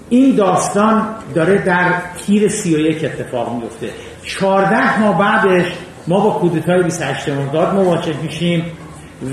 این 0.10 0.36
داستان 0.36 1.08
داره 1.36 1.58
در 1.58 1.94
تیر 2.18 2.50
31 2.50 3.04
اتفاق 3.06 3.56
میفته 3.56 3.90
14 4.24 5.00
ماه 5.00 5.18
بعدش 5.18 5.66
ما 6.08 6.20
با 6.20 6.30
کودتای 6.30 6.84
28 6.84 7.30
مرداد 7.30 7.74
مواجه 7.74 8.14
میشیم 8.24 8.64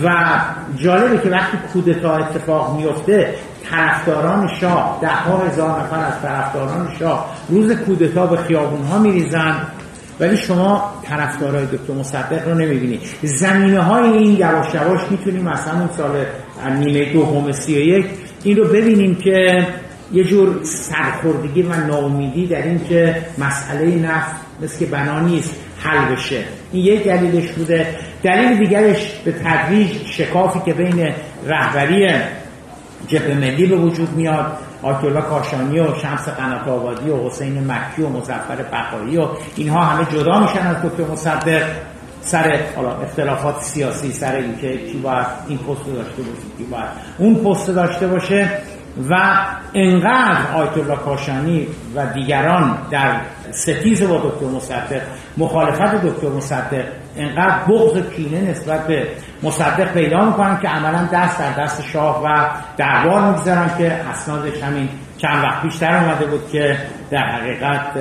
و 0.04 0.10
جالبه 0.76 1.18
که 1.18 1.30
وقتی 1.30 1.58
کودتا 1.72 2.16
اتفاق 2.16 2.76
میفته 2.76 3.34
طرفداران 3.70 4.48
شاه 4.60 4.98
ده 5.02 5.08
ها 5.08 5.38
هزار 5.38 5.80
نفر 5.80 5.98
از 5.98 6.22
طرفداران 6.22 6.88
شاه 6.98 7.36
روز 7.48 7.72
کودتا 7.72 8.26
به 8.26 8.36
خیابون 8.36 8.82
ها 8.82 8.98
میریزن. 8.98 9.56
ولی 10.20 10.36
شما 10.36 10.94
طرفدارای 11.04 11.66
دکتر 11.66 11.92
مصدق 11.92 12.48
رو 12.48 12.54
نمی‌بینید 12.54 13.00
زمینه 13.22 13.80
های 13.80 14.10
این 14.10 14.36
یواش 14.38 14.74
یواش 14.74 15.00
می‌تونیم 15.10 15.42
مثلا 15.42 15.78
اون 15.78 15.88
سال 15.96 16.24
نیمه 16.78 17.12
دوم 17.12 17.52
سی 17.52 17.74
و 17.74 17.78
یک 17.78 18.06
این 18.44 18.56
رو 18.56 18.64
ببینیم 18.64 19.14
که 19.14 19.66
یه 20.12 20.24
جور 20.24 20.60
سرخوردگی 20.64 21.62
و 21.62 21.74
ناامیدی 21.74 22.46
در 22.46 22.62
این 22.62 22.80
که 22.88 23.22
مسئله 23.38 23.96
نفت 23.96 24.34
مثل 24.62 24.78
که 24.78 24.86
بنا 24.86 25.20
نیست 25.20 25.56
حل 25.78 26.14
بشه. 26.14 26.44
این 26.72 26.84
یک 26.84 27.04
دلیلش 27.04 27.52
بوده. 27.52 27.86
دلیل 28.22 28.58
دیگرش 28.58 29.12
به 29.24 29.32
تدریج 29.32 30.06
شکافی 30.06 30.60
که 30.64 30.74
بین 30.74 31.14
رهبری 31.46 32.08
جبه 33.06 33.34
ملی 33.34 33.66
به 33.66 33.76
وجود 33.76 34.12
میاد 34.12 34.58
آیت 34.82 35.20
کاشانی 35.20 35.80
و 35.80 35.94
شمس 35.94 36.28
قنات 36.28 36.68
آبادی 36.68 37.10
و 37.10 37.26
حسین 37.26 37.70
مکی 37.70 38.02
و 38.02 38.08
مزفر 38.08 38.56
بقایی 38.72 39.16
و 39.16 39.28
اینها 39.56 39.84
همه 39.84 40.06
جدا 40.12 40.40
میشن 40.40 40.66
از 40.66 40.76
دکتر 40.82 41.12
مصدق. 41.12 41.62
سر 42.20 42.60
اختلافات 43.02 43.62
سیاسی 43.62 44.12
سر 44.12 44.36
اینکه 44.36 44.78
کی 44.78 44.98
باید 44.98 45.26
این 45.48 45.58
پست 45.58 45.86
داشته 45.86 46.22
باشه 46.22 46.46
کی 46.58 46.64
باید 46.64 46.88
اون 47.18 47.34
پست 47.34 47.70
داشته 47.70 48.06
باشه. 48.06 48.48
و 49.10 49.14
انقدر 49.74 50.52
آیت 50.54 50.78
الله 50.78 50.96
کاشانی 50.96 51.66
و 51.94 52.06
دیگران 52.06 52.78
در 52.90 53.20
ستیز 53.50 54.02
با 54.02 54.16
دکتر 54.16 54.46
مصدق 54.46 55.02
مخالفت 55.36 56.06
دکتر 56.06 56.28
مصدق 56.28 56.84
انقدر 57.16 57.58
بغض 57.68 58.10
کینه 58.16 58.50
نسبت 58.50 58.86
به 58.86 59.08
مصدق 59.42 59.92
پیدا 59.92 60.24
می‌کنن 60.24 60.58
که 60.62 60.68
عملا 60.68 61.08
دست 61.12 61.38
در 61.38 61.52
دست 61.52 61.82
شاه 61.82 62.22
و 62.24 62.48
دربار 62.76 63.20
می‌گذارن 63.30 63.70
که 63.78 63.92
اسنادش 63.92 64.62
همین 64.62 64.88
چند 65.18 65.44
وقت 65.44 65.62
پیشتر 65.62 65.96
اومده 65.96 66.26
بود 66.26 66.50
که 66.50 66.76
در 67.10 67.26
حقیقت 67.26 67.94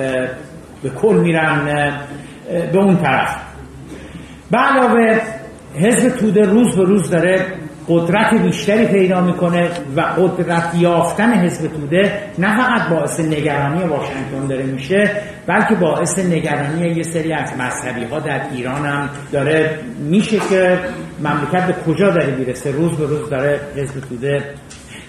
به 0.82 0.90
کل 0.90 1.14
میرن 1.14 1.92
به 2.72 2.78
اون 2.78 2.96
طرف. 2.96 3.36
به 4.50 4.58
علاوه 4.58 5.20
حزب 5.74 6.08
توده 6.08 6.42
روز 6.42 6.76
به 6.76 6.84
روز 6.84 7.10
داره 7.10 7.46
قدرت 7.88 8.34
بیشتری 8.34 8.86
پیدا 8.86 9.20
می‌کنه 9.20 9.70
و 9.96 10.00
قدرت 10.00 10.74
یافتن 10.74 11.32
حزب 11.32 11.66
توده 11.66 12.20
نه 12.38 12.56
فقط 12.56 12.88
باعث 12.88 13.20
نگرانی 13.20 13.84
واشنگتن 13.84 14.46
داره 14.48 14.62
میشه 14.62 15.10
بلکه 15.46 15.74
باعث 15.74 16.18
نگرانی 16.18 16.88
یه 16.88 17.02
سری 17.02 17.32
از 17.32 17.52
مذهبی 17.58 18.04
ها 18.04 18.20
در 18.20 18.40
ایران 18.52 18.86
هم 18.86 19.08
داره. 19.32 19.78
میشه 19.98 20.38
که 20.50 20.78
مملکت 21.20 21.66
به 21.66 21.74
کجا 21.86 22.10
داره 22.10 22.34
می‌رسه؟ 22.34 22.70
روز 22.70 22.92
به 22.92 23.06
روز 23.06 23.30
داره 23.30 23.60
حزب 23.76 24.00
توده 24.00 24.44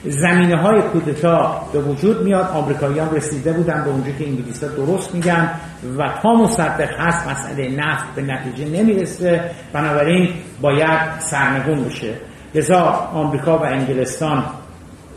زمینه 0.05 0.57
های 0.57 0.81
کودتا 0.81 1.61
به 1.73 1.79
وجود 1.79 2.23
میاد. 2.23 2.51
آمریکاییان 2.53 3.15
رسیده 3.15 3.51
بودن 3.53 3.83
به 3.83 3.89
اونجا 3.89 4.11
که 4.19 4.27
انگلیس 4.27 4.63
درست 4.63 5.15
میگن 5.15 5.49
و 5.97 6.03
تا 6.23 6.33
مصدق 6.33 6.89
هست 6.99 7.27
مسئله 7.27 7.69
نفت 7.75 8.15
به 8.15 8.21
نتیجه 8.21 8.65
نمی‌رسه. 8.81 9.41
بنابراین 9.73 10.29
باید 10.61 11.19
سرنگون 11.19 11.83
بشه. 11.83 12.13
لذا 12.55 13.09
آمریکا 13.13 13.57
و 13.57 13.63
انگلستان 13.63 14.43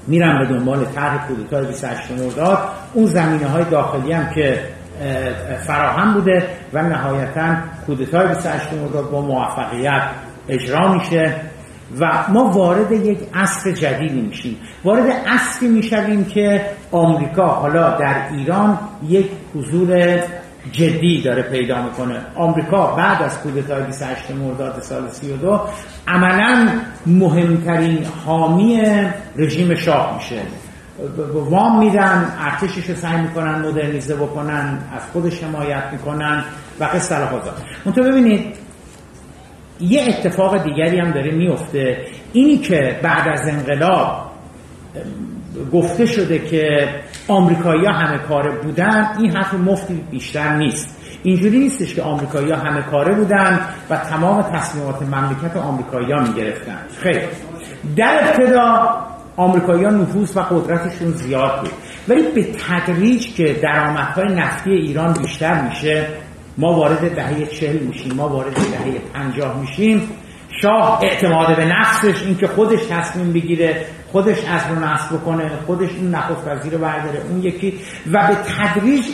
میرن 0.07 0.39
به 0.39 0.55
دنبال 0.55 0.85
طرح 0.85 1.27
کودتای 1.27 1.67
28 1.67 2.11
مرداد. 2.11 2.59
اون 2.95 3.07
زمینه 3.07 3.47
های 3.47 3.65
داخلی 3.65 4.13
هم 4.13 4.31
که 4.35 4.61
فراهم 5.67 6.15
بوده 6.15 6.49
و 6.73 6.83
نهایتا 6.83 7.57
کودتای 7.87 8.29
28 8.29 8.73
مرداد 8.73 9.11
با 9.11 9.21
موفقیت 9.21 10.03
اجرا 10.49 10.93
میشه 10.93 11.35
و 12.01 12.25
ما 12.29 12.45
وارد 12.45 12.93
یک 12.93 13.19
عصر 13.35 13.73
جدیدی 13.73 14.21
میشیم. 14.21 14.57
وارد 14.85 15.11
عصری 15.27 15.69
می‌شویم 15.69 16.25
که 16.25 16.65
آمریکا 16.93 17.47
حالا 17.47 17.97
در 17.97 18.29
ایران 18.31 18.79
یک 19.09 19.31
حضور 19.55 20.19
جدی 20.73 21.23
داره 21.23 21.43
پیدا 21.43 21.83
می‌کنه. 21.83 22.21
آمریکا 22.35 22.87
بعد 22.87 23.23
از 23.23 23.39
کودتای 23.39 23.83
28 23.83 24.31
مرداد 24.31 24.83
سال 24.83 25.09
32 25.09 25.61
عملا 26.09 26.69
مهمترین 27.07 28.05
حامی 28.25 28.83
رژیم 29.37 29.75
شاه 29.75 30.17
میشه. 30.17 30.43
وام 31.33 31.79
میدن 31.79 32.33
ارتشش 32.41 32.91
رو 32.91 32.95
سعی 32.95 33.21
می‌کنن 33.21 33.59
مدرنیزه 33.59 34.17
بکنن 34.17 34.79
از 34.97 35.03
خودش 35.13 35.43
حمایت 35.43 35.85
می‌کنن 35.93 36.45
و 36.81 36.85
قصه 36.85 37.17
منتها 37.85 38.05
ببینید 38.05 38.55
یه 39.81 40.03
اتفاق 40.09 40.65
دیگری 40.65 40.99
هم 40.99 41.11
داره 41.11 41.31
میفته 41.31 42.07
اینی 42.33 42.57
که 42.59 43.01
بعد 43.03 43.29
از 43.29 43.49
انقلاب 43.49 44.31
گفته 45.73 46.07
شده 46.07 46.39
که 46.39 46.89
آمریکایی 47.31 47.87
همه 47.87 48.19
کاره 48.19 48.51
بودن 48.51 49.09
این 49.19 49.37
حرف 49.37 49.55
مفتی 49.55 50.05
بیشتر 50.11 50.57
نیست. 50.57 50.97
اینجوری 51.23 51.59
نیستش 51.59 51.95
که 51.95 52.03
آمریکایی 52.03 52.53
همه 52.53 52.83
کاره 52.83 53.15
بودن 53.15 53.61
و 53.91 53.97
تمام 53.97 54.43
تصمیمات 54.43 55.03
مملکت 55.03 55.57
آمریکایی 55.57 56.13
ها 56.13 56.21
می‌گرفتن. 56.21 56.79
خیلی. 56.97 57.21
در 57.97 58.19
ابتدا 58.23 58.97
آمریکایی 59.37 59.85
ها 59.85 59.91
نفوذ 59.91 60.37
و 60.37 60.41
قدرتشون 60.41 61.11
زیاد 61.11 61.61
بود. 61.61 61.71
ولی 62.09 62.23
به 62.23 62.47
تدریج 62.69 63.35
که 63.35 63.53
درآمدهای 63.63 64.35
نفتی 64.35 64.71
ایران 64.71 65.13
بیشتر 65.13 65.63
میشه 65.63 66.07
ما 66.59 66.73
وارد 66.73 67.15
دهه 67.15 67.47
چهل 67.47 67.79
میشیم 67.79 68.13
ما 68.13 68.29
وارد 68.29 68.55
دهه 68.55 68.99
پنجاه 69.15 69.61
میشیم 69.61 70.09
شاه 70.63 70.99
اعتماد 71.03 71.57
به 71.57 71.65
نفسش 71.65 72.23
اینکه 72.23 72.47
خودش 72.47 72.81
تصمیم 72.91 73.33
بگیره 73.33 73.87
خودش 74.13 74.39
از 74.45 74.61
رو 74.69 74.85
نصب 74.85 75.25
کنه 75.25 75.51
خودش 75.67 75.91
این 75.91 76.15
نخست 76.15 76.49
وزیر 76.49 76.77
برداره 76.79 77.21
اون 77.29 77.43
یکی. 77.43 77.81
و 78.13 78.27
به 78.29 78.35
تدریج 78.35 79.05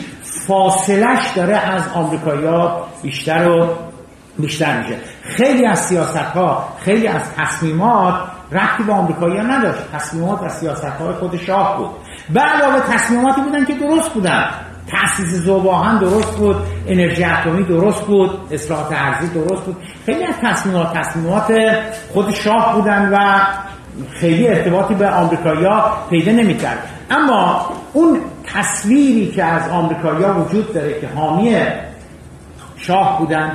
فاصلش 0.47 1.31
داره 1.35 1.57
از 1.57 1.87
آمریکایا 1.93 2.87
بیشتر 3.03 3.49
و 3.49 3.67
بیشتر 4.39 4.81
میشه. 4.81 4.95
خیلی 5.21 5.65
از 5.65 5.79
سیاست 5.79 6.17
ها 6.17 6.69
خیلی 6.79 7.07
از 7.07 7.21
تصمیمات 7.37 8.15
ربطی 8.51 8.83
به 8.83 8.93
آمریکایی 8.93 9.39
نداشت. 9.39 9.79
تصمیمات 9.93 10.43
و 10.43 10.49
سیاست 10.49 10.85
های 10.85 11.13
خود 11.13 11.37
شاه 11.37 11.77
بود. 11.77 11.89
به 12.29 12.39
علاوه 12.39 12.79
تصمیماتی 12.79 13.41
بودن 13.41 13.65
که 13.65 13.73
درست 13.73 14.13
بودن. 14.13 14.49
تاسیس 14.87 15.33
زوباهن 15.33 15.97
درست 15.97 16.37
بود 16.37 16.55
انرژی 16.87 17.23
اتمی 17.23 17.63
درست 17.63 18.01
بود 18.01 18.29
اصلاحات 18.51 18.91
ارزی 18.91 19.27
درست 19.27 19.63
بود. 19.63 19.75
خیلی 20.05 20.23
از 20.23 20.35
تصمیمات 20.41 20.93
تصمیمات 20.93 21.53
خود 22.13 22.31
شاه 22.31 22.75
بودن 22.75 23.09
و 23.13 23.41
خیلی 24.11 24.47
ارتباطی 24.47 24.93
به 24.93 25.09
آمریکایا 25.09 25.91
پیدا 26.09 26.31
نمی‌کرد. 26.31 26.89
اما 27.11 27.69
اون 27.93 28.19
تصویری 28.53 29.31
که 29.31 29.43
از 29.43 29.69
آمریکایا 29.69 30.33
وجود 30.33 30.73
داره 30.73 31.01
که 31.01 31.07
حامی 31.07 31.55
شاه 32.77 33.19
بودن 33.19 33.51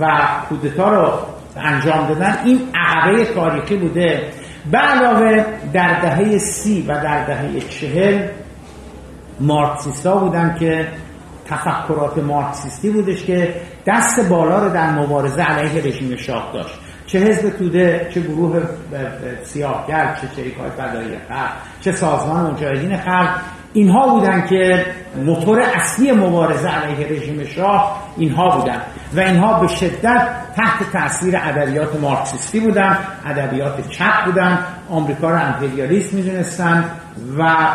و 0.00 0.06
کودتا 0.48 0.88
رو 0.92 1.12
انجام 1.56 2.06
دادن 2.08 2.36
این 2.44 2.60
عقبه 2.74 3.24
تاریخی 3.24 3.76
بوده. 3.76 4.32
به 4.70 4.78
علاوه 4.78 5.44
در 5.72 6.00
دهه 6.00 6.38
سی 6.38 6.82
و 6.88 6.94
در 6.94 7.24
دهه 7.24 7.60
چهل 7.60 8.18
مارکسیستا 9.40 10.16
بودن 10.16 10.56
که 10.60 10.88
تفکرات 11.48 12.18
مارکسیستی 12.18 12.90
بودش 12.90 13.24
که 13.24 13.54
دست 13.86 14.28
بالا 14.28 14.58
رو 14.58 14.70
در 14.70 14.90
مبارزه 14.90 15.42
علیه 15.42 15.84
رژیم 15.84 16.16
شاه 16.16 16.50
داشت. 16.52 16.78
چه 17.06 17.18
حزب 17.18 17.50
توده 17.50 18.10
چه 18.14 18.20
گروه 18.20 18.62
سیاهگر 19.44 20.18
چه 20.20 20.28
چریک 20.36 20.54
های 20.54 20.70
فدایی 20.70 21.08
خلق 21.28 21.50
چه 21.80 21.92
سازمان 21.92 22.52
مجاهدین 22.52 22.96
خلق 22.96 23.30
اینها 23.72 24.08
بودن 24.08 24.46
که 24.46 24.86
موتور 25.24 25.60
اصلی 25.60 26.12
مبارزه 26.12 26.68
علیه 26.68 27.08
رژیم 27.08 27.44
شاه 27.44 28.02
اینها 28.16 28.58
بودن. 28.58 28.80
و 29.14 29.20
اینها 29.20 29.60
به 29.60 29.66
شدت 29.66 30.28
تحت 30.56 30.92
تاثیر 30.92 31.36
ادبیات 31.36 32.00
مارکسیستی 32.00 32.60
بودن 32.60 32.98
ادبیات 33.26 33.88
چپ 33.88 34.24
بودن 34.24 34.58
آمریکا 34.90 35.30
رو 35.30 35.36
امپریالیست 35.36 36.14
می‌دونستن 36.14 36.84
و 37.38 37.66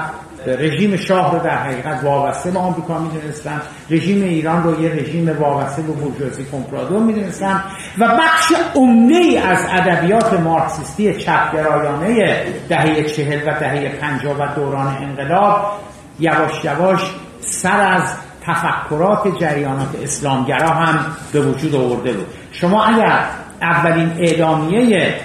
رژیم 0.47 0.95
شاه 0.95 1.31
رو 1.31 1.39
در 1.39 1.57
حقیقت 1.57 2.03
وابسته 2.03 2.51
به 2.51 2.59
آمریکا 2.59 2.99
می‌دونستن. 2.99 3.61
رژیم 3.89 4.23
ایران 4.23 4.63
رو 4.63 4.83
یه 4.83 4.89
رژیم 4.89 5.39
وابسته 5.39 5.81
به 5.81 5.91
بورژوازی 5.91 6.45
کمپرادور 6.51 7.03
می‌دونستن. 7.03 7.63
و 7.97 8.17
بخش 8.19 8.53
عمده 8.75 9.41
از 9.45 9.59
ادبیات 9.69 10.33
مارکسیستی 10.33 11.13
چپگرایانه 11.13 12.43
دهه 12.69 13.03
چهل 13.03 13.41
و 13.47 13.59
دهه 13.59 13.89
پنجاه 13.89 14.37
و 14.39 14.55
دوران 14.55 14.87
انقلاب 14.87 15.71
یواش 16.19 16.65
یواش 16.65 17.01
سر 17.39 17.81
از 17.81 18.13
تفکرات 18.45 19.39
جریانات 19.39 19.95
اسلامگرا 20.03 20.69
هم 20.69 21.05
به 21.33 21.41
وجود 21.41 21.75
آورده 21.75 22.13
بود. 22.13 22.27
شما 22.51 22.83
اگر 22.83 23.23
اولین 23.61 24.11
اعلامیه 24.19 25.15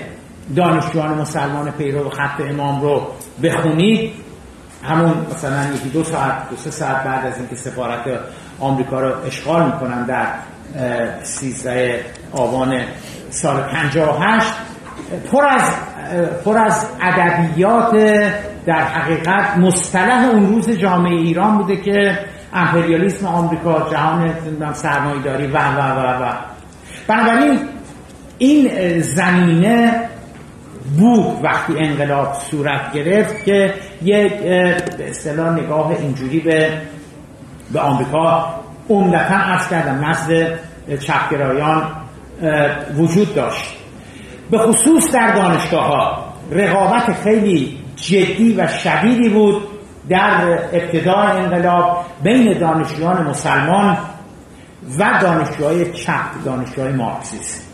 دانشجویان 0.56 1.18
مسلمان 1.18 1.70
پیرو 1.70 2.10
خط 2.10 2.40
امام 2.40 2.80
رو 2.80 3.06
بخونید 3.42 4.12
همون 4.84 5.26
مثلا 5.34 5.74
یکی 5.74 5.88
دو 5.88 6.04
ساعت 6.04 6.50
دو 6.50 6.56
سه 6.56 6.70
ساعت 6.70 7.04
بعد 7.04 7.26
از 7.26 7.38
اینکه 7.38 7.56
سفارت 7.56 8.00
آمریکا 8.60 9.00
رو 9.00 9.24
اشغال 9.26 9.64
می‌کنن 9.64 10.06
در 10.06 10.26
13 11.22 12.04
آبان 12.32 12.80
سال 13.30 13.60
58 13.60 14.52
پر 15.32 15.44
از 15.44 15.62
پر 16.44 16.58
از 16.58 16.86
ادبیات 17.00 17.96
در 18.66 18.84
حقیقت 18.84 19.56
مصطلح 19.56 20.28
اون 20.30 20.46
روز 20.46 20.70
جامعه 20.70 21.14
ایران 21.14 21.58
بوده 21.58 21.76
که 21.76 22.18
امپریالیسم 22.54 23.26
آمریکا 23.26 23.88
جهان 23.90 24.34
سرمایه‌داری 24.74 25.46
و 25.46 25.56
و 25.56 25.80
و 25.80 26.22
و. 26.22 26.32
بنابراین 27.08 27.58
این 28.38 29.00
زمینه 29.00 30.05
بود 30.98 31.44
وقتی 31.44 31.78
انقلاب 31.78 32.34
صورت 32.34 32.92
گرفت 32.92 33.44
که 33.44 33.74
یک 34.02 34.32
به 34.32 35.10
اصطلاح 35.10 35.54
نگاه 35.54 35.90
اینجوری 35.90 36.40
به 36.40 36.80
به 37.72 37.80
آمریکا 37.80 38.54
عمدتا 38.88 39.36
ارز 39.36 39.68
کردم 39.68 40.04
نزد 40.04 40.58
چپگرایان 41.00 41.82
وجود 42.96 43.34
داشت. 43.34 43.76
به 44.50 44.58
خصوص 44.58 45.12
در 45.12 45.34
دانشگاه 45.34 45.86
ها 45.86 46.24
رقابت 46.50 47.12
خیلی 47.12 47.78
جدی 47.96 48.54
و 48.58 48.68
شدیدی 48.68 49.28
بود 49.28 49.62
در 50.08 50.58
ابتدای 50.72 51.30
انقلاب 51.30 52.06
بین 52.22 52.58
دانشجویان 52.58 53.26
مسلمان 53.26 53.98
و 54.98 55.18
دانشجوهای 55.22 55.92
چپ 55.92 56.44
دانشجوهای 56.44 56.92
مارکسیست. 56.92 57.65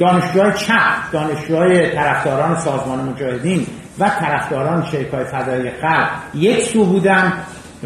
دانشجوهای 0.00 0.52
چپ 0.52 1.12
دانشجوهای 1.12 1.90
طرفداران 1.90 2.58
سازمان 2.60 3.00
مجاهدین 3.00 3.66
و 3.98 4.08
طرفداران 4.08 4.86
شرکای 4.92 5.24
فدایی 5.24 5.70
خلق 5.70 6.08
یک 6.34 6.64
سو 6.64 6.84
بودن 6.84 7.32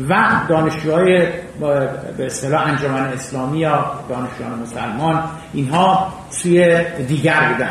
و 0.09 0.27
دانشجوهای 0.49 1.27
به 2.17 2.27
اصطلاح 2.27 2.69
انجمن 2.69 3.01
اسلامی 3.01 3.59
یا 3.59 3.93
دانشجویان 4.09 4.59
مسلمان 4.63 5.25
اینها 5.53 6.13
سوی 6.31 6.85
دیگر 7.09 7.53
بودن. 7.53 7.71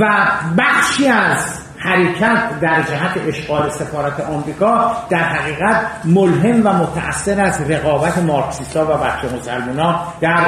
و 0.00 0.26
بخشی 0.58 1.08
از 1.08 1.60
حرکت 1.78 2.60
در 2.60 2.82
جهت 2.82 3.28
اشغال 3.28 3.70
سفارت 3.70 4.20
آمریکا 4.20 4.96
در 5.10 5.24
حقیقت 5.24 5.86
ملهم 6.04 6.66
و 6.66 6.72
متأثر 6.72 7.40
از 7.40 7.70
رقابت 7.70 8.18
مارکسیستا 8.18 8.84
و 8.84 8.98
بچه 8.98 9.36
مسلمان 9.36 10.00
در 10.20 10.44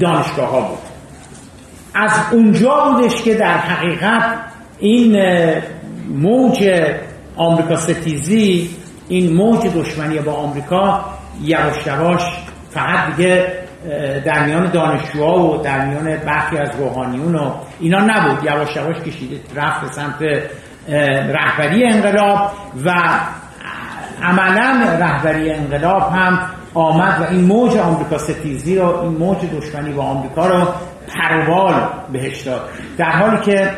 دانشگاه 0.00 0.50
ها 0.50 0.60
بود. 0.60 0.87
از 1.94 2.12
اونجا 2.32 2.74
بودش 2.74 3.22
که 3.22 3.34
در 3.34 3.58
حقیقت 3.58 4.22
این 4.78 5.22
موج 6.08 6.70
آمریکا 7.36 7.76
ستیزی 7.76 8.70
این 9.08 9.32
موج 9.32 9.66
دشمنی 9.66 10.18
با 10.18 10.32
آمریکا 10.32 11.04
یواش 11.42 11.86
یواش 11.86 12.22
فقط 12.70 13.16
دیگه 13.16 13.52
در 14.24 14.46
میان 14.46 14.70
دانشجوها 14.70 15.38
و 15.38 15.56
در 15.62 15.86
میان 15.86 16.16
برخی 16.16 16.56
از 16.56 16.70
روحانیون 16.78 17.34
و 17.34 17.52
اینا 17.80 18.00
نبود. 18.00 18.44
یواش 18.44 18.76
یواش 18.76 18.96
کشیده 18.96 19.40
رفت 19.56 19.80
به 19.80 19.92
سمت 19.92 20.42
رهبری 21.34 21.84
انقلاب 21.84 22.52
و 22.84 22.90
عملا 24.22 24.96
رهبری 25.00 25.52
انقلاب 25.52 26.12
هم 26.12 26.40
آمد 26.74 27.20
و 27.20 27.30
این 27.30 27.44
موج 27.44 27.76
آمریکا 27.76 28.18
ستیزی 28.18 28.76
رو 28.76 29.00
این 29.00 29.12
موج 29.12 29.38
دشمنی 29.38 29.92
با 29.92 30.02
آمریکا 30.02 30.46
رو 30.46 30.66
پر 31.14 31.44
و 31.44 31.58
بال 31.58 31.88
بهش 32.12 32.40
داد. 32.40 32.68
در 32.98 33.10
حالی 33.10 33.40
که 33.44 33.70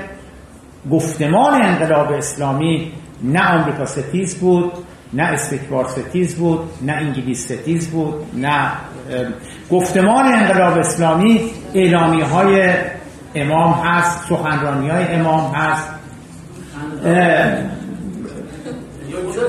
گفتمان 0.90 1.62
انقلاب 1.62 2.12
اسلامی 2.12 2.92
نه 3.22 3.48
آمریکا 3.48 3.86
ستیز 3.86 4.34
بود 4.34 4.72
نه 5.12 5.22
استکبار 5.22 5.88
ستیز 5.88 6.36
بود 6.36 6.60
نه 6.82 6.92
انگلیس 6.92 7.44
ستیز 7.44 7.90
بود 7.90 8.14
نه 8.34 8.72
گفتمان 9.70 10.24
انقلاب 10.24 10.78
اسلامی 10.78 11.50
اعلامی 11.74 12.20
های 12.20 12.74
امام 13.34 13.72
هست 13.72 14.28
سخنرانی 14.28 14.88
های 14.88 15.04
امام 15.04 15.54
هست. 15.54 15.88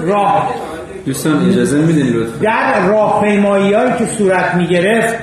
راه. 0.02 0.54
دوستان 1.06 1.50
اجازه 1.50 1.78
لطفا؟ 1.78 2.44
در 2.44 2.88
راهپیمایی 2.88 3.74
هایی 3.74 3.94
که 3.98 4.06
صورت 4.06 4.56
می‌گرفت 4.56 5.16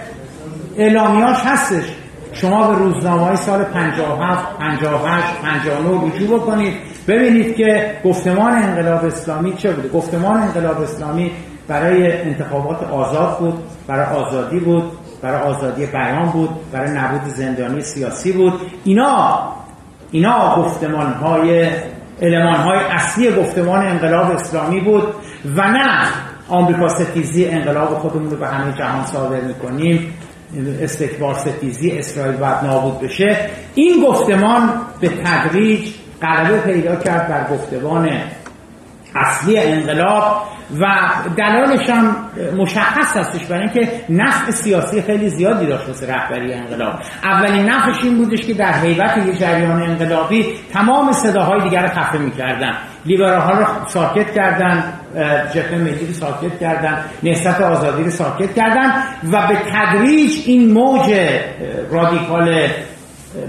اعلامیاش 0.79 1.37
هستش. 1.45 1.85
شما 2.33 2.69
به 2.69 2.79
روزنامه 2.79 3.25
های 3.25 3.37
سال 3.37 3.65
57 3.65 4.59
58 4.59 5.27
59 5.43 6.15
رجوع 6.15 6.39
بکنید. 6.39 6.75
ببینید 7.09 7.57
که 7.57 7.97
گفتمان 8.05 8.53
انقلاب 8.53 9.05
اسلامی 9.05 9.53
چه 9.53 9.73
بوده. 9.73 9.89
گفتمان 9.89 10.43
انقلاب 10.43 10.81
اسلامی 10.81 11.31
برای 11.69 12.23
انتخابات 12.23 12.83
آزاد 12.83 13.39
بود 13.39 13.55
برای 13.87 14.07
آزادی 14.07 14.61
بود 14.61 14.85
برای 15.23 15.41
آزادی 15.41 15.87
بیان 15.87 16.27
بود 16.27 16.51
برای 16.73 16.91
نبود 16.91 17.25
زندانی 17.25 17.81
سیاسی 17.81 18.33
بود. 18.33 18.53
اینا 18.85 19.39
اینا 20.11 20.63
گفتمان 20.63 21.13
های 21.13 21.71
علمان 22.23 22.57
های 22.57 22.79
اصلی 22.79 23.33
گفتمان 23.33 23.87
انقلاب 23.87 24.31
اسلامی 24.31 24.81
بود 24.81 25.03
و 25.57 25.71
نه 25.71 26.09
آمریکا 26.49 26.89
ستیزی 26.89 27.49
انقلاب 27.49 27.89
خودمون 27.89 28.31
رو 28.31 28.37
به 28.37 28.47
همه 28.49 28.73
جهان 28.73 29.05
صادر 29.05 29.41
می‌کنیم. 29.41 30.15
استکبار 30.81 31.35
ستیزی 31.35 31.91
اسرائیل 31.91 32.37
باید 32.37 32.65
نابود 32.65 33.01
بشه 33.01 33.51
این 33.75 34.05
گفتمان 34.05 34.71
به 35.01 35.09
تدریج 35.09 35.89
غلبه 36.23 36.59
پیدا 36.59 36.97
کرد 36.97 37.29
بر 37.29 37.55
گفتمان 37.55 38.11
اصلی 39.15 39.59
انقلاب 39.59 40.43
و 40.81 40.87
دلالش 41.37 41.91
هم 41.91 42.17
مشخص 42.57 43.17
هستش 43.17 43.45
برای 43.45 43.63
اینکه 43.63 43.91
نفع 44.09 44.51
سیاسی 44.51 45.03
خیلی 45.03 45.29
زیادی 45.29 45.67
داشت 45.67 45.89
واسه 45.89 46.15
رهبری 46.15 46.55
انقلاب. 46.55 46.95
اولین 47.25 47.69
نفعش 47.71 48.05
این 48.05 48.17
بودش 48.19 48.41
که 48.41 48.55
در 48.55 48.73
حیبت 48.73 49.17
یه 49.17 49.33
جریان 49.33 49.83
انقلابی 49.83 50.47
تمام 50.73 51.13
صداهای 51.13 51.61
دیگر 51.61 51.83
رو 51.83 51.89
خفه 51.89 52.19
می‌کردن. 52.19 52.77
لیبرال 53.07 53.41
ها 53.41 53.53
رو 53.53 53.67
ساکت 53.87 54.35
کردن. 54.35 54.93
جبهه 55.55 55.79
ملی 55.79 56.07
رو 56.07 56.13
ساکت 56.13 56.59
کردن 56.61 57.05
نهضت 57.23 57.61
آزادی 57.61 58.03
رو 58.03 58.11
ساکت 58.11 58.55
کردن 58.55 58.93
و 59.33 59.49
به 59.49 59.59
تدریج 59.73 60.43
این 60.47 60.73
موج 60.73 61.11
رادیکال 61.91 62.69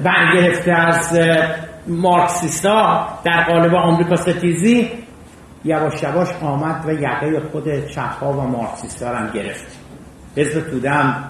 برگرفته 0.03 0.72
از 0.72 1.20
مارکسیستا 1.88 3.07
در 3.24 3.43
قالب 3.43 3.76
آمریکا 3.76 4.15
ستیزی 4.15 4.91
یواش 5.65 6.03
یواش 6.03 6.28
آمد 6.41 6.84
و 6.88 6.93
یقه 6.93 7.41
خود 7.51 7.88
چپها 7.88 8.34
و 8.34 8.41
مارکسیستا 8.41 9.15
هم 9.15 9.30
گرفت. 9.34 9.80
حزب 10.38 10.70
تودم 10.70 11.24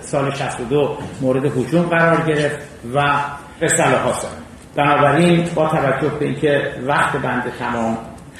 سال 0.00 0.30
62 0.30 0.98
مورد 1.20 1.46
حجوم 1.46 1.82
قرار 1.82 2.20
گرفت 2.26 2.58
و 2.94 3.14
رساله 3.60 3.96
ها 3.96 4.12
بنابراین 4.76 5.48
با 5.54 5.68
توجه 5.68 6.08
به 6.18 6.24
اینکه 6.24 6.72
وقت 6.86 7.16
بند 7.16 7.52
تمام 7.58 7.98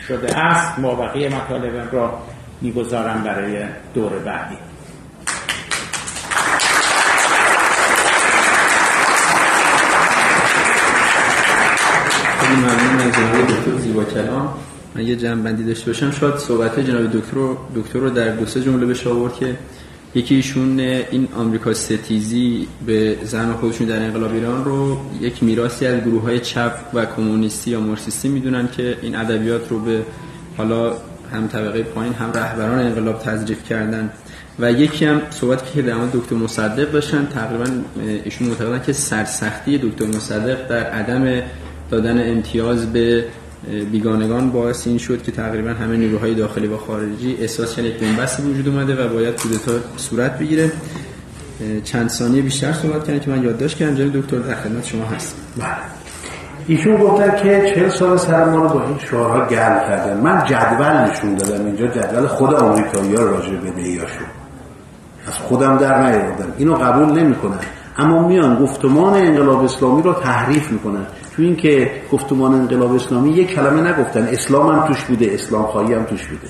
شده 0.09 0.39
است. 0.39 0.79
ما 0.79 0.95
بقیه 0.95 1.29
مطالب 1.29 1.95
را 1.95 2.19
می‌گذارم 2.61 3.23
برای 3.23 3.65
دور 3.95 4.19
بعدی. 4.19 4.57
ممنون 12.57 13.01
از 13.01 13.13
دکتر 13.49 13.79
زیبا 13.79 14.05
کلام. 14.05 14.55
من 14.95 15.03
یه 15.03 15.17
بندی 15.17 15.65
داشته 15.65 15.87
باشم. 15.87 16.11
شاید 16.11 16.37
صحبت 16.37 16.81
جناب 16.81 17.07
دکتر 17.07 17.35
رو 17.35 17.57
دکتر 17.75 17.99
رو 17.99 18.11
در 18.11 18.29
دو 18.29 18.47
سه 18.47 18.61
جمله 18.61 18.87
بشه 18.87 19.11
آورد 19.11 19.35
که 19.35 19.57
یکی 20.15 20.35
ایشون 20.35 20.81
این 20.81 21.29
آمریکا 21.37 21.73
ستیزی 21.73 22.69
به 22.87 23.17
زن 23.25 23.53
خودشون 23.53 23.87
در 23.87 24.03
انقلاب 24.03 24.33
ایران 24.33 24.65
رو 24.65 25.01
یک 25.21 25.43
میراثی 25.43 25.87
از 25.87 26.01
گروه 26.01 26.23
های 26.23 26.41
چپ 26.41 26.73
و 26.95 27.07
کمونیستی 27.07 27.71
یا 27.71 27.81
مارکسیستی 27.81 28.29
می‌دونن 28.29 28.69
که 28.77 28.97
این 29.03 29.17
ادبیات 29.17 29.69
رو 29.69 29.79
به 29.79 30.03
حالا 30.57 30.97
هم 31.33 31.49
طبقه 31.49 31.83
پایین 31.83 32.13
هم 32.13 32.33
رهبران 32.33 32.79
انقلاب 32.79 33.19
تزریق 33.19 33.63
کردن. 33.63 34.11
و 34.59 34.73
یکی 34.73 35.05
هم 35.05 35.23
صحبت 35.31 35.73
که 35.73 35.83
در 35.83 35.95
دکتر 36.13 36.37
مصدق 36.37 36.93
داشتن 36.93 37.29
تقریبا 37.35 37.67
ایشون 38.25 38.49
معتقدن 38.49 38.83
که 38.87 38.93
سرسختی 38.93 39.79
دکتر 39.79 40.07
مصدق 40.07 40.69
در 40.69 40.85
عدم 40.85 41.43
دادن 41.91 42.31
امتیاز 42.31 42.93
به 42.93 43.25
بیگانگان 43.93 44.51
باعث 44.51 44.87
این 44.87 44.99
شد 44.99 45.23
که 45.23 45.33
تقریبا 45.33 45.71
همه 45.71 45.97
نیروهای 45.97 46.35
داخلی 46.35 46.67
و 46.67 46.77
خارجی 46.77 47.37
احساس 47.41 47.79
یک 47.79 48.01
بنبستی 48.01 48.43
وجود 48.43 48.69
اومده 48.69 49.05
و 49.05 49.09
باید 49.09 49.37
کودتا 49.37 49.73
صورت 49.97 50.39
بگیره. 50.39 50.73
چند 51.85 52.09
ثانیه 52.09 52.43
بیشتر 52.43 52.73
صحبت 52.73 53.07
کردن 53.07 53.21
که 53.21 53.31
من 53.31 53.43
یادداشت 53.43 53.77
کردم. 53.77 53.95
جناب 53.95 54.13
دکتر 54.13 54.39
در 54.39 54.55
خدمت 54.55 54.87
شما 54.87 55.05
هست 55.05 55.37
بله. 55.59 55.67
ایشون 56.67 56.97
گفتن 56.97 57.37
که 57.37 57.73
چه 57.75 57.91
سال 57.91 58.17
سر 58.17 58.45
ما 58.45 58.57
رو 58.57 58.69
با 58.69 58.85
این 58.87 58.99
شعارها 59.11 59.47
گرم 59.47 59.81
کردن. 59.89 60.21
من 60.21 60.45
جدول 60.45 61.11
نشون 61.11 61.35
دادم. 61.35 61.67
اینجا 61.67 61.87
جدول 61.87 62.27
خود 62.27 62.55
آمریکایی 62.55 63.15
ها 63.15 63.23
راجع 63.23 63.51
به 63.51 63.71
بدهیاشون 63.71 64.27
از 65.27 65.35
خودم 65.35 65.77
در 65.77 66.03
نیاوردم. 66.03 66.53
اینو 66.59 66.75
قبول 66.75 67.21
نمی‌کنن. 67.23 67.59
اما 67.99 68.29
میان 68.29 68.57
گفتمان 68.57 69.15
انقلاب 69.15 69.65
اسلامی 69.65 70.03
رو 70.03 70.13
تحریف 70.13 70.71
می‌کنن. 70.71 71.07
تو 71.37 71.43
این 71.43 71.57
که 71.57 71.91
گفتمان 72.13 72.55
انقلاب 72.55 72.95
اسلامی 72.95 73.31
یک 73.31 73.55
کلمه 73.55 73.93
نگفتن. 73.93 74.29
اسلام 74.33 74.69
هم 74.69 74.87
توش 74.87 75.05
بوده 75.05 75.31
اسلام 75.35 75.67
خواهی 75.67 75.95
هم 75.95 76.05
توش 76.05 76.27
بوده. 76.27 76.49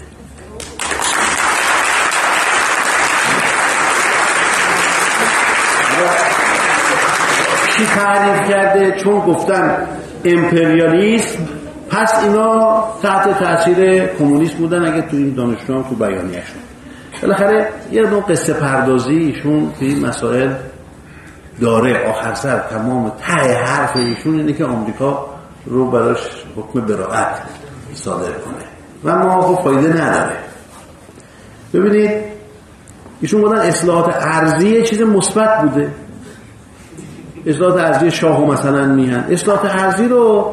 چی 7.77 7.87
تعریف 7.87 8.51
کرده؟ 8.51 9.01
چون 9.05 9.21
گفتن 9.21 9.87
امپریالیسم 10.25 11.39
پس 11.91 12.15
اینا 12.23 12.85
تحت 13.03 13.39
تاثیر 13.39 14.07
کمونیست 14.07 14.55
بودن 14.55 14.93
اگه 14.93 15.03
تو 15.03 15.17
این 15.17 15.35
دانشجو 15.35 15.75
هم 15.75 15.83
تو 15.83 15.95
بیانیهشون. 15.95 16.61
بالاخره 17.23 17.69
یه 17.93 18.03
نوع 18.03 18.23
قصه 18.23 18.53
پردازی 18.53 19.17
ایشون 19.17 19.73
تو 19.79 19.85
این 19.85 20.07
مسائل 20.07 20.51
داره 21.61 22.11
آخر 22.11 22.35
سر 22.35 22.59
تمام 22.59 23.11
ته 23.11 23.55
حرف 23.55 23.97
ایشون 23.97 24.35
اینه 24.35 24.53
که 24.53 24.65
آمریکا 24.65 25.27
رو 25.67 25.91
براش 25.91 26.19
حکم 26.57 26.81
براعت 26.81 27.43
صادر 27.95 28.33
کنه. 28.33 28.65
و 29.05 29.19
ما 29.19 29.43
خب 29.43 29.63
فایده 29.65 30.03
نداره. 30.03 30.37
ببینید 31.75 32.11
ایشون 33.21 33.41
بودن 33.41 33.61
اصلاحات 33.61 34.17
ارزی 34.21 34.83
چیز 34.83 35.03
مثبت 35.03 35.63
بوده. 35.63 35.95
اصلاحات 37.47 37.81
ارزی 37.81 38.11
شاه 38.11 38.41
مثلا 38.41 38.87
میهن 38.87 39.25
اصلاحات 39.31 39.75
ارزی 39.75 40.09
رو 40.09 40.53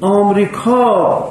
آمریکا 0.00 1.28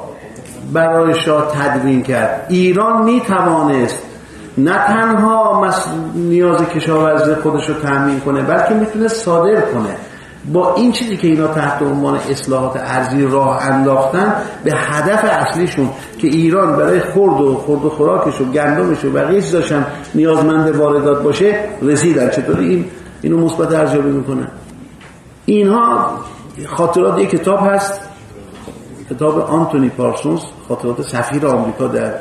برای 0.72 1.14
شاه 1.14 1.52
تدوین 1.52 2.02
کرد. 2.02 2.46
ایران 2.48 3.04
می‌توانست 3.04 4.05
نه 4.58 4.86
تنها 4.86 5.70
نیاز 6.14 6.62
کشاورزی 6.62 7.34
خودش 7.34 7.68
رو 7.68 7.74
تامین 7.74 8.20
کنه 8.20 8.42
بلکه 8.42 8.74
می‌تونه 8.74 9.08
صادر 9.08 9.60
کنه. 9.60 9.96
با 10.52 10.74
این 10.74 10.92
چیزی 10.92 11.16
که 11.16 11.28
اینا 11.28 11.46
تحت 11.46 11.82
عنوان 11.82 12.18
اصلاحات 12.30 12.76
ارزی 12.76 13.26
راه 13.26 13.66
انداختن 13.66 14.34
به 14.64 14.72
هدف 14.74 15.24
اصلیشون 15.24 15.88
که 16.18 16.28
ایران 16.28 16.76
برای 16.76 17.00
خورد 17.00 17.40
و 17.40 17.54
خورد 17.54 17.84
و 17.84 17.90
خوراکش 17.90 18.40
و 18.40 18.44
گندمش 18.44 19.04
و 19.04 19.10
بقیه 19.10 19.42
چیزاشم 19.42 19.86
نیازمند 20.14 20.76
واردات 20.76 21.22
باشه 21.22 21.60
رسیدن. 21.82 22.30
چطوری 22.30 22.68
این 22.68 22.84
اینو 23.22 23.38
مثبت 23.38 23.74
ارزیابی 23.74 24.10
می‌کنن 24.10 24.48
اینها 25.46 26.10
خاطرات 26.66 27.18
یک 27.18 27.30
کتاب 27.30 27.66
هست 27.66 28.00
کتاب 29.10 29.38
آنتونی 29.40 29.88
پارسونز 29.88 30.40
خاطرات 30.68 31.02
سفیر 31.02 31.46
آمریکا 31.46 31.86
در 31.86 32.14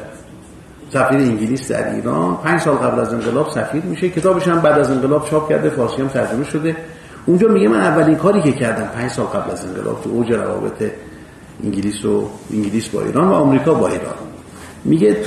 سفیر 0.93 1.17
انگلیس 1.17 1.71
در 1.71 1.89
ایران. 1.89 2.37
پنج 2.37 2.61
سال 2.61 2.75
قبل 2.75 2.99
از 2.99 3.13
انقلاب 3.13 3.49
سفیر 3.49 3.83
میشه. 3.83 4.09
کتابش 4.09 4.47
هم 4.47 4.59
بعد 4.59 4.79
از 4.79 4.91
انقلاب 4.91 5.29
چاپ 5.29 5.49
کرده 5.49 5.69
فارسی 5.69 6.01
هم 6.01 6.07
ترجمه 6.07 6.43
شده. 6.43 6.75
اونجا 7.25 7.47
میگه 7.47 7.67
من 7.67 7.79
اولین 7.79 8.15
کاری 8.15 8.41
که 8.41 8.51
کردم 8.51 8.89
پنج 8.95 9.11
سال 9.11 9.25
قبل 9.25 9.51
از 9.51 9.65
انقلاب 9.65 10.01
تو 10.03 10.09
اوج 10.09 10.31
روابط 10.31 10.91
انگلیس 11.63 12.05
و 12.05 12.29
انگلیس 12.53 12.89
با 12.89 13.01
ایران 13.01 13.27
و 13.27 13.33
آمریکا 13.33 13.73
با 13.73 13.87
ایران. 13.87 14.13
میگه 14.83 15.17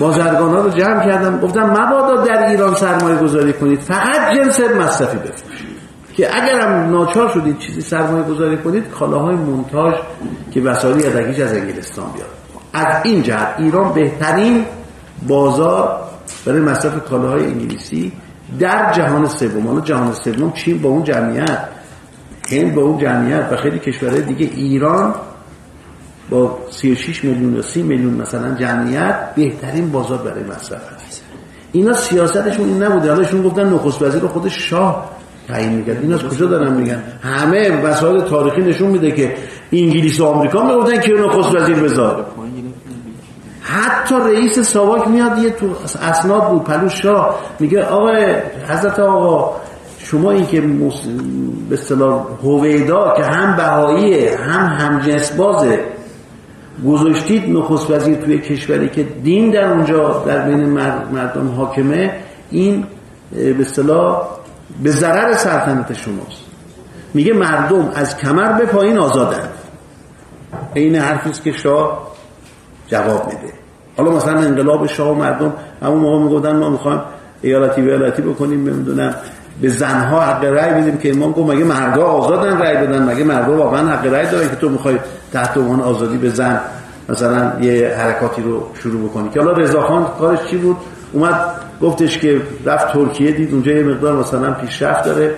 بازرگان 0.00 0.54
ها 0.54 0.60
رو 0.60 0.70
جمع 0.70 1.04
کردم. 1.04 1.40
گفتم 1.40 1.70
مبادا 1.70 2.24
در 2.24 2.48
ایران 2.48 2.74
سرمایه 2.74 3.16
گذاری 3.16 3.52
کنید. 3.52 3.80
فقط 3.80 4.34
جنس 4.34 4.60
مصرفی 4.60 5.16
بفروشید. 5.16 5.74
که 6.16 6.36
اگرم 6.36 6.90
ناچار 6.90 7.28
شدید 7.28 7.58
چیزی 7.58 7.80
سرمایه 7.80 8.24
گذاری 8.24 8.56
کنید 8.56 8.88
کالاهای 8.88 9.36
مونتاژ 9.36 9.94
که 10.50 10.60
وسایل 10.60 11.00
یدکیش 11.00 11.40
از 11.40 11.52
انگلستان 11.52 12.06
بیاد. 12.14 12.28
از 12.72 12.96
این 13.04 13.22
جهت 13.22 13.54
ایران 13.58 13.92
بهترین 13.92 14.64
بازار 15.28 16.00
برای 16.46 16.60
مصرف 16.60 17.04
کالاهای 17.04 17.44
انگلیسی 17.44 18.12
در 18.58 18.92
جهان 18.92 19.26
سوم. 19.26 19.66
حالا 19.66 19.80
جهان 19.80 20.12
سوم 20.12 20.52
چین 20.52 20.82
با 20.82 20.88
اون 20.88 21.04
جمعیت. 21.04 21.58
هند 22.50 22.74
با 22.74 22.82
اون 22.82 22.98
جمعیت 22.98 23.48
و 23.52 23.56
خیلی 23.56 23.78
کشورهای 23.78 24.22
دیگه. 24.22 24.50
ایران 24.56 25.14
با 26.30 26.58
36 26.70 27.24
میلیون 27.24 27.54
یا 27.54 27.62
30 27.62 27.82
میلیون 27.82 28.14
مثلا 28.14 28.54
جمعیت 28.54 29.34
بهترین 29.34 29.92
بازار 29.92 30.18
برای 30.18 30.44
مصرف 30.44 30.92
هست 30.92 31.24
اینا 31.72 31.92
سیاستشون 31.92 32.68
این 32.68 32.82
نبوده. 32.82 33.08
حالا 33.08 33.20
ایشون 33.20 33.42
گفتن 33.42 33.72
نخست 33.74 34.02
وزیر 34.02 34.20
رو 34.20 34.28
خود 34.28 34.48
شاه 34.48 35.10
تعیین 35.48 35.72
می‌کرد. 35.72 36.02
این 36.02 36.12
از 36.12 36.22
کجا 36.22 36.46
دارن 36.46 36.72
میگن؟ 36.72 37.02
همه 37.22 37.70
وسایل 37.82 38.20
تاریخی 38.20 38.60
نشون 38.60 38.88
میده 38.88 39.10
که 39.10 39.34
انگلیس 39.72 40.20
و 40.20 40.24
آمریکا 40.24 40.62
می‌گفتن 40.62 41.00
که 41.00 41.12
نخست 41.12 41.54
وزیر 41.54 41.76
بذار 41.76 42.26
حتی 43.66 44.14
رئیس 44.14 44.58
ساواک 44.58 45.08
میاد 45.08 45.38
یه 45.38 45.50
تو 45.50 45.66
اسناد 46.02 46.48
بود 46.50 46.64
پلو 46.64 46.88
شاه 46.88 47.38
میگه 47.60 47.84
آقای 47.84 48.34
حضرت 48.68 49.00
آقا 49.00 49.56
شما 49.98 50.30
این 50.30 50.46
که 50.46 50.60
به 50.60 51.74
اصطلاح 51.74 52.24
هویدا 52.42 53.14
که 53.16 53.24
هم 53.24 53.56
بهاییه 53.56 54.38
هم 54.38 54.66
همجنس 54.66 55.32
بازه 55.32 55.84
گذاشتید 56.86 57.56
نخست 57.56 57.90
وزیر 57.90 58.16
توی 58.16 58.38
کشوری 58.38 58.88
که 58.88 59.02
دین 59.02 59.50
در 59.50 59.64
اونجا 59.72 60.22
در 60.26 60.46
بین 60.46 60.64
مردم 61.12 61.48
حاکمه 61.56 62.12
این 62.50 62.84
به 63.32 63.60
اصطلاح 63.60 64.22
به 64.82 64.90
ضرر 64.90 65.34
سلطنت 65.34 65.92
شماست. 65.92 66.44
میگه 67.14 67.32
مردم 67.32 67.92
از 67.94 68.16
کمر 68.16 68.52
به 68.52 68.66
پایین 68.66 68.98
آزادند 68.98 69.50
این 70.74 70.96
حرفیست 70.96 71.42
که 71.42 71.52
شاه 71.52 72.13
جواب 72.88 73.26
میده. 73.26 73.52
حالا 73.96 74.10
مثلا 74.10 74.38
انقلاب 74.38 74.86
شاه 74.86 75.10
و 75.10 75.14
مردم 75.14 75.52
همون 75.82 75.98
موقع 75.98 76.18
می‌گفتن 76.18 76.56
ما 76.56 76.70
می‌خوایم 76.70 77.00
ایالتی 77.42 77.82
به 77.82 77.92
ایالتی 77.92 78.22
بکنیم 78.22 78.68
نمی‌دونم. 78.68 79.14
به 79.60 79.68
زنها 79.68 80.20
حق 80.20 80.44
رأی 80.44 80.80
بدیم 80.80 80.96
که 80.96 81.10
امام 81.10 81.32
گفت 81.32 81.54
مگه 81.54 81.64
مردها 81.64 82.04
آزادن 82.04 82.58
رأی 82.58 82.86
بدن؟ 82.86 83.02
مگه 83.02 83.24
مردها 83.24 83.56
واقعا 83.56 83.88
حق 83.88 84.06
رأی 84.06 84.26
دارن 84.26 84.48
که 84.48 84.56
تو 84.56 84.68
می‌خوای 84.68 84.98
تحت 85.32 85.56
عنوان 85.56 85.80
آزادی 85.80 86.16
به 86.16 86.28
زن 86.28 86.60
مثلا 87.08 87.52
یه 87.60 87.94
حرکاتی 87.98 88.42
رو 88.42 88.66
شروع 88.74 89.08
بکنی؟ 89.08 89.28
که 89.28 89.40
حالا 89.40 89.52
رضاخان 89.52 90.06
کارش 90.18 90.38
چی 90.50 90.56
بود؟ 90.56 90.76
اومد 91.12 91.40
گفتش 91.82 92.18
که 92.18 92.40
رفت 92.64 92.92
ترکیه 92.92 93.32
دید. 93.32 93.52
اونجا 93.52 93.72
یه 93.72 93.82
مقدار 93.82 94.16
مثلا 94.16 94.52
پیشرفت 94.52 95.04
داره. 95.04 95.34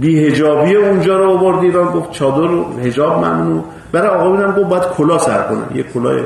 بی 0.00 0.26
هجابی 0.26 0.76
اونجا 0.76 1.18
رو 1.18 1.30
آورد 1.30 1.64
ایران. 1.64 1.92
گفت 1.92 2.10
چادر 2.10 2.50
و 2.50 2.78
هجاب 2.84 3.24
ممنوع. 3.24 3.64
برای 3.92 4.08
آقایون 4.08 4.50
گفت 4.50 4.68
باید 4.68 4.82
کلا 4.82 5.18
سر 5.18 5.42
کنن 5.42 5.76
یه 5.76 5.82
کلاه 5.82 6.20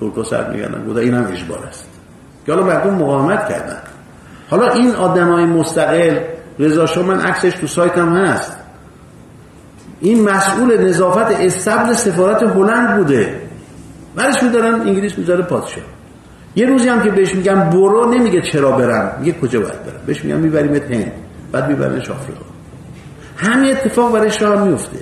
ترکا 0.00 0.24
سر 0.24 0.50
میگردن. 0.50 0.86
گفت 0.86 0.96
اینم 0.96 1.26
اجبار 1.32 1.66
است. 1.68 1.84
که 2.46 2.52
حالا 2.52 2.66
مردم 2.66 2.94
مقاومت 2.94 3.48
کردن. 3.48 3.78
حالا 4.50 4.72
این 4.72 4.94
آدمای 4.94 5.44
مستقل 5.44 6.18
رضا 6.58 6.86
شما 6.86 7.04
من 7.04 7.20
عکسش 7.20 7.52
تو 7.54 7.66
سایتم 7.66 8.16
هست. 8.16 8.56
این 10.00 10.24
مسئول 10.24 10.88
نظافت 10.88 11.40
استبل 11.40 11.92
سفارت 11.92 12.42
هلند 12.42 12.96
بوده. 12.96 13.40
برش 14.16 14.42
میدارن 14.42 14.80
انگلیس 14.80 15.18
می‌ذاره 15.18 15.42
پادشاه. 15.42 15.84
یه 16.56 16.66
روزی 16.66 16.88
هم 16.88 17.02
که 17.02 17.10
بهش 17.10 17.34
میگم 17.34 17.70
برو 17.70 18.14
نمیگه 18.14 18.42
چرا 18.52 18.72
برم. 18.72 19.16
میگه 19.20 19.32
کجا 19.32 19.60
باید 19.60 19.84
برم؟ 19.84 20.00
بهش 20.06 20.24
میگم 20.24 20.36
میبریمت 20.36 20.90
هند 20.90 21.12
بعد 21.52 21.68
میبرنش 21.68 22.10
آفریقا 22.10 22.44
همین 23.36 23.72
اتفاق 23.72 24.12
برای 24.12 24.30
شاه 24.30 24.64
میفته 24.64 24.98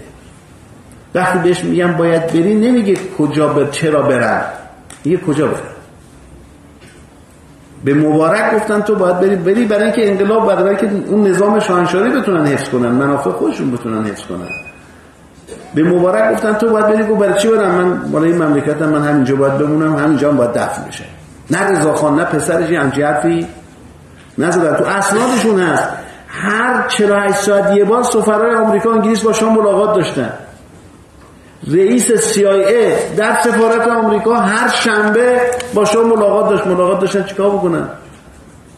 وقتی 1.14 1.38
بهش 1.38 1.64
میگم 1.64 1.92
باید 1.92 2.26
بری 2.26 2.54
نمیگه 2.54 2.96
کجا 3.18 3.48
بر... 3.48 3.64
چرا 3.70 4.02
برم. 4.02 4.44
میگه 5.06 5.16
کجا 5.16 5.46
برم 5.46 5.60
به 7.84 7.94
مبارک 7.94 8.54
گفتن 8.54 8.80
تو 8.80 8.94
باید 8.94 9.20
بری 9.20 9.36
بری 9.36 9.64
برای 9.64 9.84
اینکه 9.84 10.10
انقلاب 10.10 10.46
برای 10.46 10.76
که 10.76 10.90
اون 11.06 11.26
نظام 11.26 11.60
شاهنشاهی 11.60 12.20
بتونن 12.20 12.46
حفظ 12.46 12.68
کنن 12.68 12.88
منافع 12.88 13.30
خودشون 13.30 13.70
بتونن 13.70 14.04
حفظ 14.06 14.22
کنن. 14.22 14.48
به 15.74 15.82
مبارک 15.82 16.32
گفتن 16.32 16.54
تو 16.54 16.70
باید 16.70 16.86
بری 16.86 17.02
برای 17.02 17.40
چی 17.40 17.48
برم؟ 17.48 17.70
من 17.70 17.98
برای 17.98 18.32
این 18.32 18.42
مملکتم 18.42 18.88
من 18.88 19.02
همینجا 19.02 19.36
باید 19.36 19.58
بمونم 19.58 19.96
همینجا 19.96 20.30
هم 20.30 20.36
باید 20.36 20.52
دفن 20.52 20.84
بشه. 20.88 21.04
نه 21.50 21.62
رضا 21.62 21.94
خان 21.94 22.14
نه 22.14 22.24
پسرش 22.24 22.72
همچی 22.72 23.02
حرفی 23.02 23.46
نزدن 24.38 24.76
تو 24.76 24.84
اسنادشون 24.84 25.60
هست. 25.60 25.88
هر 26.28 26.88
48 26.88 27.36
ساعت 27.36 27.76
یه 27.76 27.84
بار 27.84 28.02
سفرهای 28.02 28.54
آمریکا 28.54 28.92
انگلیس 28.92 29.22
با 29.22 29.32
شما 29.32 29.50
ملاقات 29.50 29.96
داشتن. 29.96 30.30
رئیس 31.64 32.34
CIA 32.34 33.16
در 33.16 33.42
سفارت 33.44 33.88
آمریکا 33.88 34.34
هر 34.34 34.68
شنبه 34.68 35.40
با 35.74 35.84
شما 35.84 36.02
ملاقات 36.02 36.50
داشت. 36.50 36.66
ملاقات 36.66 37.00
داشتن 37.00 37.22
چیکار 37.22 37.50
بکنن؟ 37.50 37.88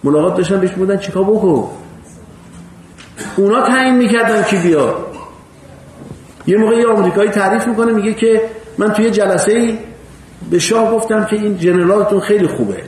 ملاقات 0.05 0.37
داشتن 0.37 0.61
بهش 0.61 0.71
بودن 0.71 0.97
چیکار 0.97 1.25
بکن؟ 1.25 1.71
اونا 3.37 3.67
تعیین 3.67 3.95
می‌کردن 3.95 4.43
کی 4.43 4.57
بیاد 4.57 5.07
یه 6.47 6.57
موقع 6.57 6.77
یه 6.77 6.87
آمریکایی 6.87 7.31
تعریف 7.31 7.67
می‌کنه 7.67 7.93
میگه 7.93 8.15
که 8.15 8.43
من 8.79 8.93
توی 8.93 9.11
جلسه 9.11 9.53
ای 9.53 9.79
به 10.51 10.59
شاه 10.59 10.91
گفتم 10.91 11.25
که 11.25 11.37
این 11.37 11.59
جنرالتون 11.59 12.21
خیلی 12.21 12.47
خوبه. 12.47 12.83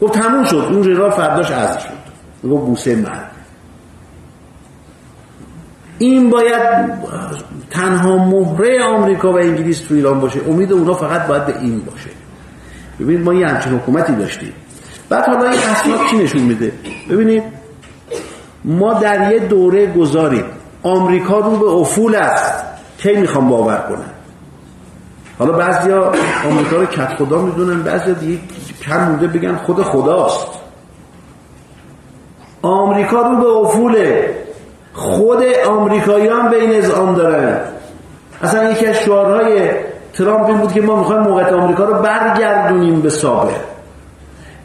گفت 0.00 0.12
تموم 0.20 0.44
شد. 0.44 0.56
اون 0.56 0.82
جنرال 0.82 1.10
فرداش 1.10 1.50
عزل 1.50 1.78
شد. 1.78 2.48
گفت 2.48 2.64
بوسه 2.64 2.96
من 2.96 3.20
این 6.00 6.30
باید 6.30 6.90
تنها 7.70 8.16
مهره 8.16 8.84
آمریکا 8.84 9.32
و 9.32 9.38
انگلیس 9.38 9.80
تو 9.80 9.94
ایران 9.94 10.20
باشه. 10.20 10.40
امید 10.48 10.72
اونا 10.72 10.94
فقط 10.94 11.26
باید 11.26 11.46
به 11.46 11.58
این 11.60 11.80
باشه. 11.80 12.10
ببینید 13.00 13.24
ما 13.24 13.34
یه 13.34 13.46
همچین 13.46 13.72
حکومتی 13.72 14.12
داشتیم. 14.12 14.52
بعد 15.08 15.26
حالا 15.26 15.50
این 15.50 15.60
اسناد 15.60 15.98
چی 16.10 16.16
نشون 16.16 16.42
میده؟ 16.42 16.72
ببینید 17.10 17.42
ما 18.64 18.94
در 18.94 19.32
یه 19.32 19.38
دوره 19.38 19.86
گذاریم. 19.86 20.44
آمریکا 20.82 21.38
رو 21.38 21.50
به 21.50 21.66
افول 21.66 22.14
است. 22.14 22.64
کی 22.98 23.16
می‌خوام 23.16 23.48
باور 23.48 23.78
کنن 23.88 24.10
حالا 25.38 25.52
بعضیا 25.52 26.12
آمریکا 26.50 26.76
رو 26.76 26.86
کت 26.86 27.08
خدا 27.08 27.42
می‌دونن 27.42 27.82
بعضیا 27.82 28.14
دیگه 28.14 28.38
کم 28.82 29.08
مونده 29.08 29.26
بگن 29.26 29.56
خود 29.56 29.82
خداست. 29.82 30.46
آمریکا 32.62 33.22
رو 33.22 33.36
به 33.36 33.46
افوله. 33.46 34.36
خود 35.00 35.42
آمریکایی 35.68 36.28
هم 36.28 36.50
به 36.50 36.56
این 36.56 36.74
اذعان 36.74 37.14
دارن. 37.14 37.60
اصلا 38.42 38.70
یکی 38.70 38.86
از 38.86 38.96
شعارهای 38.96 39.70
ترامپ 40.14 40.46
این 40.46 40.58
بود 40.58 40.72
که 40.72 40.80
ما 40.80 40.96
می‌خوایم 40.96 41.22
موقعیت 41.22 41.52
آمریکا 41.52 41.84
رو 41.84 41.94
برگردونیم 41.94 43.00
به 43.00 43.10
سابق. 43.10 43.54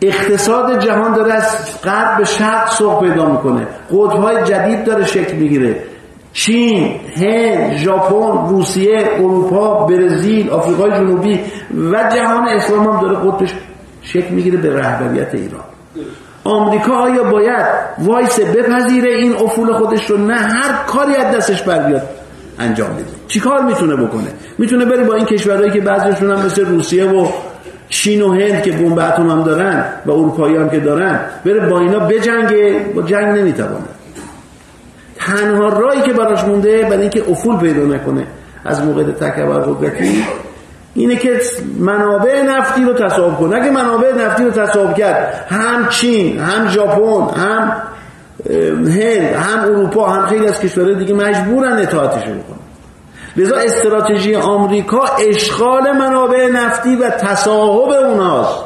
اقتصاد 0.02 0.80
جهان 0.80 1.14
داره 1.14 1.34
از 1.34 1.82
غرب 1.84 2.18
به 2.18 2.24
شرق 2.24 2.70
سوق 2.70 3.04
پیدا 3.04 3.26
می‌کنه. 3.26 3.68
قطبهای 3.92 4.44
جدید 4.44 4.84
داره 4.84 5.06
شکل 5.06 5.38
می‌گیره. 5.38 5.76
چین، 6.34 7.00
هند، 7.16 7.74
ژاپن، 7.74 8.50
روسیه، 8.50 9.10
اروپا، 9.14 9.86
برزیل، 9.86 10.50
آفریقای 10.50 10.92
جنوبی 10.92 11.40
و 11.92 12.10
جهان 12.16 12.48
اسلام 12.48 12.88
هم 12.88 13.02
داره 13.02 13.16
قطبش 13.16 13.54
شکل 14.02 14.34
می‌گیره 14.34 14.58
به 14.58 14.76
رهبریت 14.76 15.36
ایران. 15.36 15.75
آمریکا 16.46 16.94
آیا 16.94 17.24
باید 17.24 17.66
وایسه 17.98 18.40
بپذیره 18.40 19.10
این 19.10 19.36
افول 19.36 19.74
خودش 19.74 20.10
رو 20.10 20.18
نه 20.18 20.36
هر 20.36 20.86
کاری 20.88 21.16
از 21.16 21.36
دستش 21.36 21.62
بر 21.62 21.80
بیاد. 21.80 22.10
انجام 22.60 22.90
بده. 22.90 23.06
چیکار 23.28 23.62
می‌تونه 23.62 23.96
بکنه؟ 23.96 24.28
می‌تونه 24.58 24.86
بره 24.86 25.04
با 25.04 25.14
این 25.14 25.26
کشورهایی 25.26 25.72
که 25.72 25.82
بعضیشون 25.82 26.32
هم 26.32 26.46
مثل 26.46 26.66
روسیه 26.66 27.06
و 27.06 27.28
چین 27.90 28.22
و 28.22 28.32
هند 28.32 28.64
که 28.64 28.72
بمب 28.72 29.00
اتم 29.00 29.30
هم 29.30 29.44
دارن 29.44 29.86
و 30.06 30.12
اروپایی 30.12 30.56
هم 30.56 30.70
که 30.70 30.80
دارن 30.80 31.20
بره 31.46 31.70
با 31.70 31.80
اینا 31.80 32.00
بجنگه 32.00 32.80
با 32.96 33.02
جنگ 33.02 33.38
نمی‌توانه. 33.38 33.86
تنها 35.16 35.70
رایی 35.70 36.02
که 36.02 36.14
براش 36.14 36.44
مونده 36.44 36.84
برای 36.84 37.02
اینکه 37.02 37.32
افول 37.32 37.58
پیدا 37.58 37.82
نکنه 37.82 38.28
از 38.66 38.84
موقع 38.84 39.04
تکبر 39.04 39.60
قدرتی 39.60 40.26
اینه 40.96 41.16
که 41.16 41.40
منابع 41.80 42.42
نفتی 42.42 42.84
رو 42.84 42.94
تصاحب 42.94 43.38
کنه 43.38 43.56
اگه 43.56 43.72
منابع 43.72 44.12
نفتی 44.12 44.44
رو 44.44 44.52
تصاحب 44.52 44.96
کرد 44.96 45.46
هم 45.50 45.90
چین 45.90 46.40
هم 46.40 46.68
ژاپن 46.68 47.42
هم 47.42 47.82
هند 48.86 49.36
هم 49.36 49.60
اروپا 49.60 50.08
هم 50.08 50.26
خیلی 50.26 50.48
از 50.48 50.60
کشورهای 50.60 50.96
دیگه 50.96 51.14
مجبورن 51.14 51.78
اطاعتش 51.78 52.24
بکنن. 52.24 52.60
لذا 53.38 53.56
استراتژی 53.56 54.36
آمریکا 54.36 55.04
اشغال 55.30 55.92
منابع 55.92 56.48
نفتی 56.48 56.96
و 56.96 57.10
تصاحب 57.10 57.90
اوناست. 57.90 58.64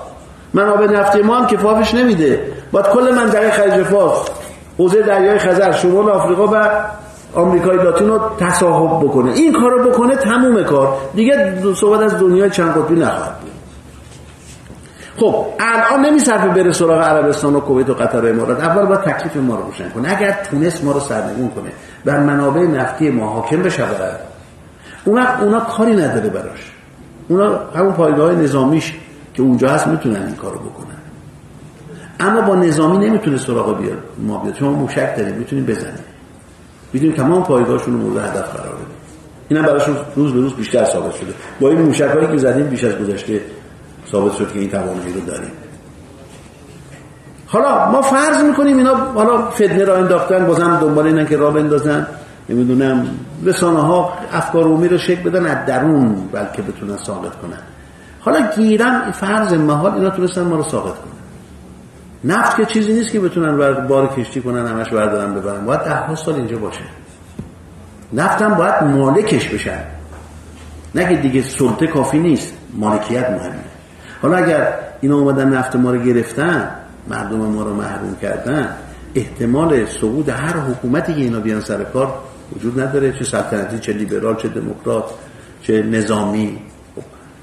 منابع 0.54 0.86
نفتی 0.86 1.22
ما 1.22 1.38
هم 1.38 1.48
کفافش 1.48 1.94
نمیده. 1.94 2.42
باید 2.72 2.86
کل 2.86 3.12
منطقه 3.16 3.52
خلیج 3.52 3.84
فارس 3.84 4.20
حوزه 4.78 5.02
دریای 5.02 5.40
خزر 5.40 5.72
شمال 5.72 6.10
آفریقا 6.10 6.48
و 6.48 6.70
آمریکای 7.36 7.78
لاتین 7.78 8.08
رو 8.08 8.20
تصاحب 8.40 9.04
بکنه. 9.08 9.32
این 9.32 9.54
کار 9.54 9.72
رو 9.72 9.90
بکنه 9.90 10.16
تموم 10.16 10.64
کار. 10.64 10.98
دیگه 11.16 11.64
صحبت 11.76 12.00
از 12.00 12.20
دنیای 12.20 12.50
چند 12.50 12.72
قطبی 12.72 12.96
نخواهد 12.96 13.40
بود. 13.40 13.50
خب 15.18 15.46
الان 15.60 16.06
نمیصرفه 16.06 16.48
بره 16.48 16.72
سراغ 16.72 17.02
عربستان 17.02 17.56
و 17.56 17.60
کویت 17.60 17.90
و 17.90 17.94
قطر 17.94 18.26
و 18.26 18.28
امارات. 18.28 18.64
اول 18.64 18.86
باید 18.86 19.02
تکلیف 19.02 19.36
ما 19.36 19.56
رو 19.56 19.64
روشن 19.64 19.90
کنه. 19.90 20.18
اگر 20.18 20.32
تونست 20.32 20.84
ما 20.84 20.92
رو 20.92 21.00
سرنگون 21.00 21.50
کنه 21.50 21.72
و 22.06 22.20
منابع 22.20 22.62
نفتی 22.62 23.10
ما 23.10 23.30
حاکم 23.30 23.62
بشه 23.62 23.84
برد 23.84 24.20
اونا, 25.06 25.26
اونا 25.42 25.60
کاری 25.60 25.96
نداره 25.96 26.30
براش. 26.30 26.72
اونا 27.28 27.60
همون 27.76 27.94
پایگاه 27.94 28.36
نظامیش 28.36 28.94
که 29.34 29.42
اونجا 29.42 29.70
هست 29.70 29.88
می‌تونن 29.88 30.26
این 30.26 30.36
کارو 30.36 30.60
بکنن. 30.60 30.96
اما 32.20 32.42
با 32.42 32.56
نظامی 32.56 33.10
نمی‌تونه 33.10 33.38
سراغ 33.38 33.78
بیاد 33.78 33.98
ما 34.18 34.38
بیاد. 34.38 34.56
شما 34.56 34.72
موشک 34.72 35.18
دارید 35.18 35.36
می‌تونید 35.36 35.66
بزنید. 35.66 36.09
می‌دونید 36.94 37.16
تمام 37.16 37.44
پایگاهشون 37.44 37.94
رو 37.94 38.00
مورد 38.00 38.18
هدف 38.18 38.56
قرار 38.56 38.76
بده 38.76 38.86
اینا 39.50 39.62
براشون 39.62 39.96
روز 40.16 40.34
به 40.34 40.40
روز 40.40 40.54
بیشتر 40.54 40.86
ثابت 40.86 41.16
شده. 41.16 41.34
با 41.60 41.70
این 41.70 41.82
موشک 41.82 42.02
هایی 42.02 42.28
که 42.28 42.38
زدیم 42.38 42.68
بیش 42.68 42.84
از 42.84 42.96
گذشته 42.96 43.42
ثابت 44.12 44.34
شد 44.34 44.52
که 44.54 44.60
این 44.60 44.70
توانایی 44.70 45.14
رو 45.14 45.22
داریم. 45.22 45.52
حالا 47.48 47.92
ما 47.92 48.02
فرض 48.02 48.44
می‌کنیم 48.44 48.78
اینا 48.78 48.96
حالا 48.96 49.50
فتنه 49.50 49.84
را 49.84 49.98
انداختن 49.98 50.46
بازم 50.46 50.78
دنبال 50.82 51.06
اینن 51.06 51.26
که 51.26 51.38
را 51.38 51.52
بندازن. 51.52 52.08
نمی‌دونم 52.50 53.08
رسانه 53.44 53.80
ها 53.80 54.14
افکار 54.34 54.64
عمومی 54.64 54.88
رو 54.88 54.98
شکل 54.98 55.30
بدن 55.30 55.46
از 55.46 55.66
درون 55.66 56.16
بلکه 56.32 56.62
بتونن 56.62 56.98
ساقط 56.98 57.36
کنن. 57.36 57.60
حالا 58.20 58.40
گیرم 58.56 59.12
فرض 59.12 59.54
محال 59.54 59.94
اینا 59.94 60.10
تونستن 60.10 60.42
ما 60.42 60.56
رو 60.56 60.64
ساقط 60.64 60.94
کنن. 60.94 61.19
نفت 62.24 62.58
که 62.58 62.66
چیزی 62.66 62.94
نیست 62.94 63.12
که 63.12 63.20
بتونن 63.20 63.58
بر 63.58 63.74
بار 63.74 64.08
کشتی 64.08 64.42
کنن 64.42 64.68
همش 64.68 64.90
بردارن 64.90 65.34
ببرن. 65.34 65.66
باید 65.66 65.80
ده 65.80 66.16
سال 66.16 66.36
اینجا 66.36 66.58
باشه. 66.58 66.84
نفت 68.14 68.42
هم 68.42 68.54
باید 68.54 68.84
مالکش 68.84 69.50
بشن 69.50 69.84
نه 70.96 71.16
دیگه 71.16 71.42
سلطه 71.42 71.88
کافی 71.88 72.20
نیست 72.20 72.54
مالکیت 72.74 73.30
مهمه. 73.30 73.54
حالا 74.22 74.38
اگر 74.38 74.74
اینا 75.02 75.16
اومدن 75.16 75.54
نفت 75.54 75.76
ما 75.76 75.92
رو 75.92 76.00
گرفتن 76.00 76.70
مردم 77.08 77.38
ما 77.38 77.64
رو 77.64 77.74
محروم 77.74 78.16
کردن 78.22 78.76
احتمال 79.16 79.86
صعود 79.86 80.30
هر 80.30 80.58
حکومتی 80.58 81.14
که 81.14 81.22
اینا 81.22 81.40
بیان 81.40 81.62
سر 81.62 81.84
کار 81.84 82.14
وجود 82.56 82.80
نداره. 82.80 83.12
چه 83.12 83.24
سلطنتی 83.24 83.80
چه 83.80 83.94
لیبرال 83.94 84.36
چه 84.36 84.48
دموکرات 84.48 85.06
چه 85.62 85.84
نظامی. 85.84 86.58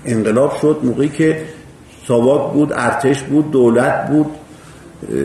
انقلاب 0.04 0.56
شد 0.60 0.80
موقعی 0.82 1.08
که 1.08 1.44
ساواک 2.08 2.52
بود 2.52 2.72
ارتش 2.72 3.22
بود 3.22 3.50
دولت 3.50 4.08
بود. 4.08 4.26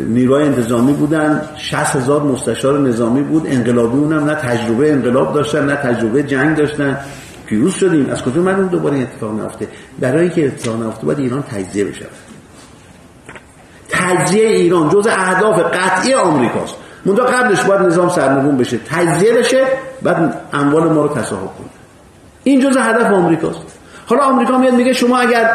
نیروهای 0.08 0.44
انتظامی 0.44 0.94
بودن 0.94 1.42
60 1.58 1.96
هزار 1.96 2.22
مستشار 2.22 2.80
نظامی 2.80 3.22
بود 3.22 3.48
انقلابی 3.48 3.98
اونم 3.98 4.26
نه 4.26 4.36
تجربه 4.36 4.92
انقلاب 4.92 5.34
داشتن 5.34 5.66
نه 5.66 5.76
تجربه 5.76 6.24
جنگ 6.24 6.58
داشتن. 6.58 6.98
پیروز 7.46 7.74
شدیم. 7.74 8.10
از 8.10 8.24
کجا 8.24 8.42
من 8.42 8.56
اون 8.56 8.68
دوباره 8.68 9.00
اتفاق 9.00 9.40
نفته؟ 9.40 9.68
برای 10.00 10.30
که 10.30 10.48
اتفاق 10.48 10.84
نفته 10.84 11.06
باید 11.06 11.20
ایران 11.20 11.42
تجزیه 11.42 11.86
بشه. 11.86 12.06
تجزیه 13.90 14.48
ایران 14.48 14.90
جز 14.90 15.08
اهداف 15.08 15.60
قطعی 15.60 16.14
آمریکاست. 16.14 16.76
منتها 17.06 17.26
قبلش 17.26 17.64
باید 17.64 17.82
نظام 17.82 18.10
سرنگون 18.10 18.58
بشه. 18.58 18.78
تجزیه 18.78 19.34
بشه 19.34 19.66
بعد 20.02 20.42
اموال 20.54 20.84
ما 20.84 21.02
رو 21.02 21.08
تصاحب 21.08 21.46
کنه. 21.46 21.68
این 22.44 22.60
جز 22.60 22.78
هدف 22.78 23.14
آمریکاست. 23.14 23.62
حالا 24.06 24.24
آمریکا 24.24 24.58
میاد 24.58 24.74
میگه 24.74 24.94
شما 24.94 25.18
اگر 25.18 25.50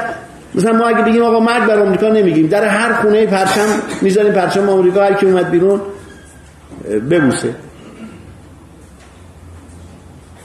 مثلا 0.56 0.72
ما 0.72 0.86
اگه 0.86 1.02
بگیم 1.02 1.22
آقا 1.22 1.40
مرگ 1.40 1.66
بر 1.66 1.78
آمریکا 1.78 2.08
نمیگیم 2.08 2.46
در 2.46 2.64
هر 2.64 2.92
خونه 2.92 3.26
پرچم 3.26 3.66
می‌ذاریم 4.02 4.32
پرچم 4.32 4.68
آمریکا 4.68 5.04
هر 5.04 5.14
کی 5.14 5.26
اومد 5.26 5.50
بیرون 5.50 5.80
ببوسه. 7.10 7.54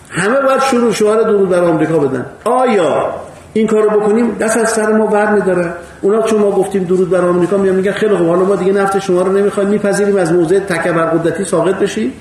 همه 0.09 0.41
باید 0.41 0.62
شروع 0.62 0.93
شعار 0.93 1.24
درود 1.24 1.49
بر 1.49 1.64
آمریکا 1.64 1.99
بدن. 1.99 2.26
آیا 2.43 3.16
این 3.53 3.68
کارو 3.68 3.99
بکنیم؟ 3.99 4.32
دست 4.39 4.57
از 4.57 4.70
سر 4.70 4.91
ما 4.91 5.05
بر 5.05 5.34
میداره. 5.34 5.74
اونا 6.01 6.22
چون 6.22 6.39
ما 6.39 6.51
گفتیم 6.51 6.84
درود 6.84 7.09
بر 7.09 7.22
آمریکا 7.22 7.57
میان 7.57 7.76
میگن 7.76 7.91
خیلی 7.91 8.16
خوب 8.16 8.28
حالا 8.28 8.45
ما 8.45 8.55
دیگه 8.55 8.74
نفت 8.74 8.99
شما 8.99 9.22
رو 9.22 9.32
نمی‌خوایم 9.32 9.70
میپذیریم 9.70 10.18
از 10.18 10.34
موضع 10.34 10.59
تکبر 10.59 11.05
قدرتی 11.05 11.45
ساقط 11.45 11.76
بشیم 11.76 12.14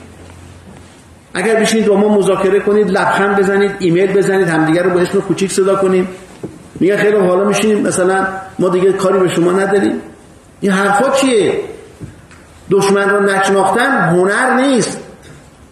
اگر 1.34 1.54
بشینید 1.54 1.86
با 1.86 1.96
ما 1.96 2.08
مذاکره 2.08 2.60
کنید 2.60 2.90
لبخند 2.90 3.36
بزنید 3.36 3.70
ایمیل 3.78 4.12
بزنید 4.12 4.48
همدیگه 4.48 4.82
رو 4.82 4.90
با 4.90 5.00
اسم 5.00 5.20
کوچیک 5.20 5.52
صدا 5.52 5.76
کنیم. 5.76 6.08
میگه 6.80 6.96
خیلی 6.96 7.16
حالا 7.16 7.44
میشینیم 7.44 7.86
مثلا 7.86 8.26
ما 8.58 8.68
دیگه 8.68 8.92
کاری 8.92 9.18
به 9.18 9.28
شما 9.28 9.52
نداریم. 9.52 10.02
این 10.60 10.72
حرفا 10.72 11.10
چیه؟ 11.10 11.60
دشمن 12.70 13.10
رو 13.10 13.20
نشناختن 13.20 13.90
هنر 13.90 14.54
نیست. 14.54 14.98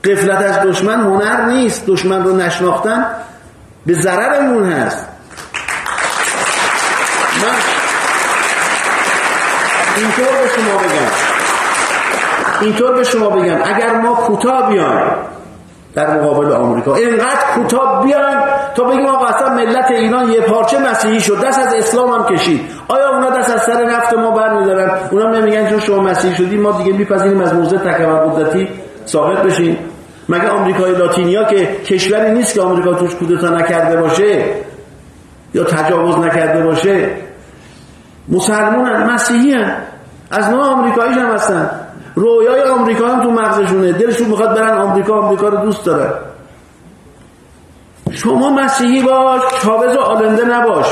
قفلت 0.05 0.43
از 0.43 0.67
دشمن 0.67 1.01
هنر 1.01 1.45
نیست. 1.45 1.87
دشمن 1.87 2.25
رو 2.25 2.37
نشناختن 2.37 3.07
به 3.87 3.95
ضررمون 3.95 4.73
هست. 4.73 5.07
من 7.43 7.55
اینطور 9.97 10.27
به 10.27 10.49
شما 10.57 10.79
بگم. 10.79 11.11
اینطور 12.61 12.93
به 12.93 13.05
شما 13.05 13.31
بگم. 13.31 13.59
اگر 13.65 13.95
ما 13.97 14.15
کوتاه 14.15 14.69
بیایم 14.69 15.13
در 15.95 16.11
مقابل 16.11 16.53
آمریکا 16.53 16.95
اینقدر 16.95 17.41
کوتاه 17.55 18.05
بیان 18.05 18.58
تا 18.79 18.85
بگیم 18.85 19.07
آقا 19.07 19.27
اصلا 19.27 19.55
ملت 19.55 19.91
ایران 19.91 20.33
یه 20.33 20.41
پارچه 20.41 20.79
مسیحی 20.79 21.21
شد. 21.21 21.45
دست 21.45 21.59
از 21.59 21.75
اسلام 21.75 22.11
هم 22.11 22.37
کشید. 22.37 22.61
آیا 22.89 23.09
اونا 23.09 23.31
دست 23.31 23.51
از 23.51 23.63
سر 23.63 23.85
نفت 23.85 24.15
ما 24.15 24.31
برمیدارن؟ 24.31 24.91
اونا 25.11 25.31
نمیگن 25.31 25.71
چون 25.71 25.81
شما 25.81 26.03
مسیحی 26.03 26.35
شدی 26.35 26.57
ما 26.57 26.73
دیگه 26.73 26.93
میپذیریم 26.93 27.41
از 27.41 27.55
موضع 27.55 27.77
تکبر 27.77 28.27
قدرتی 28.27 28.69
ثابت 29.07 29.43
بشیم. 29.43 29.79
مگه 30.29 30.49
آمریکای 30.49 30.93
لاتینیا 30.93 31.45
که 31.45 31.67
کشوری 31.67 32.31
نیست 32.31 32.55
که 32.55 32.61
آمریکا 32.61 32.95
توش 32.95 33.15
کودتا 33.15 33.49
نکرده 33.49 34.01
باشه 34.01 34.45
یا 35.55 35.65
تجاوز 35.65 36.19
نکرده 36.19 36.63
باشه؟ 36.63 37.11
مسلمانن 38.29 39.13
مسیحی 39.13 39.53
هن. 39.53 39.77
از 40.31 40.51
ما 40.51 40.67
آمریکاییش 40.67 41.17
هم 41.17 41.31
هستن. 41.31 41.71
رویای 42.15 42.63
آمریکا 42.63 43.09
هم 43.09 43.23
تو 43.23 43.31
مغزشونه. 43.31 43.93
دلشون 43.93 44.29
می‌خواد 44.29 44.55
برن 44.55 44.79
آمریکا. 44.79 45.15
آمریکا 45.15 45.49
رو 45.49 45.57
دوست 45.57 45.85
داره 45.85 46.28
شما 48.23 48.51
مسیحی 48.51 49.03
باش 49.03 49.41
چاوز 49.63 49.97
و 49.97 50.01
آلنده 50.01 50.45
نباش. 50.45 50.87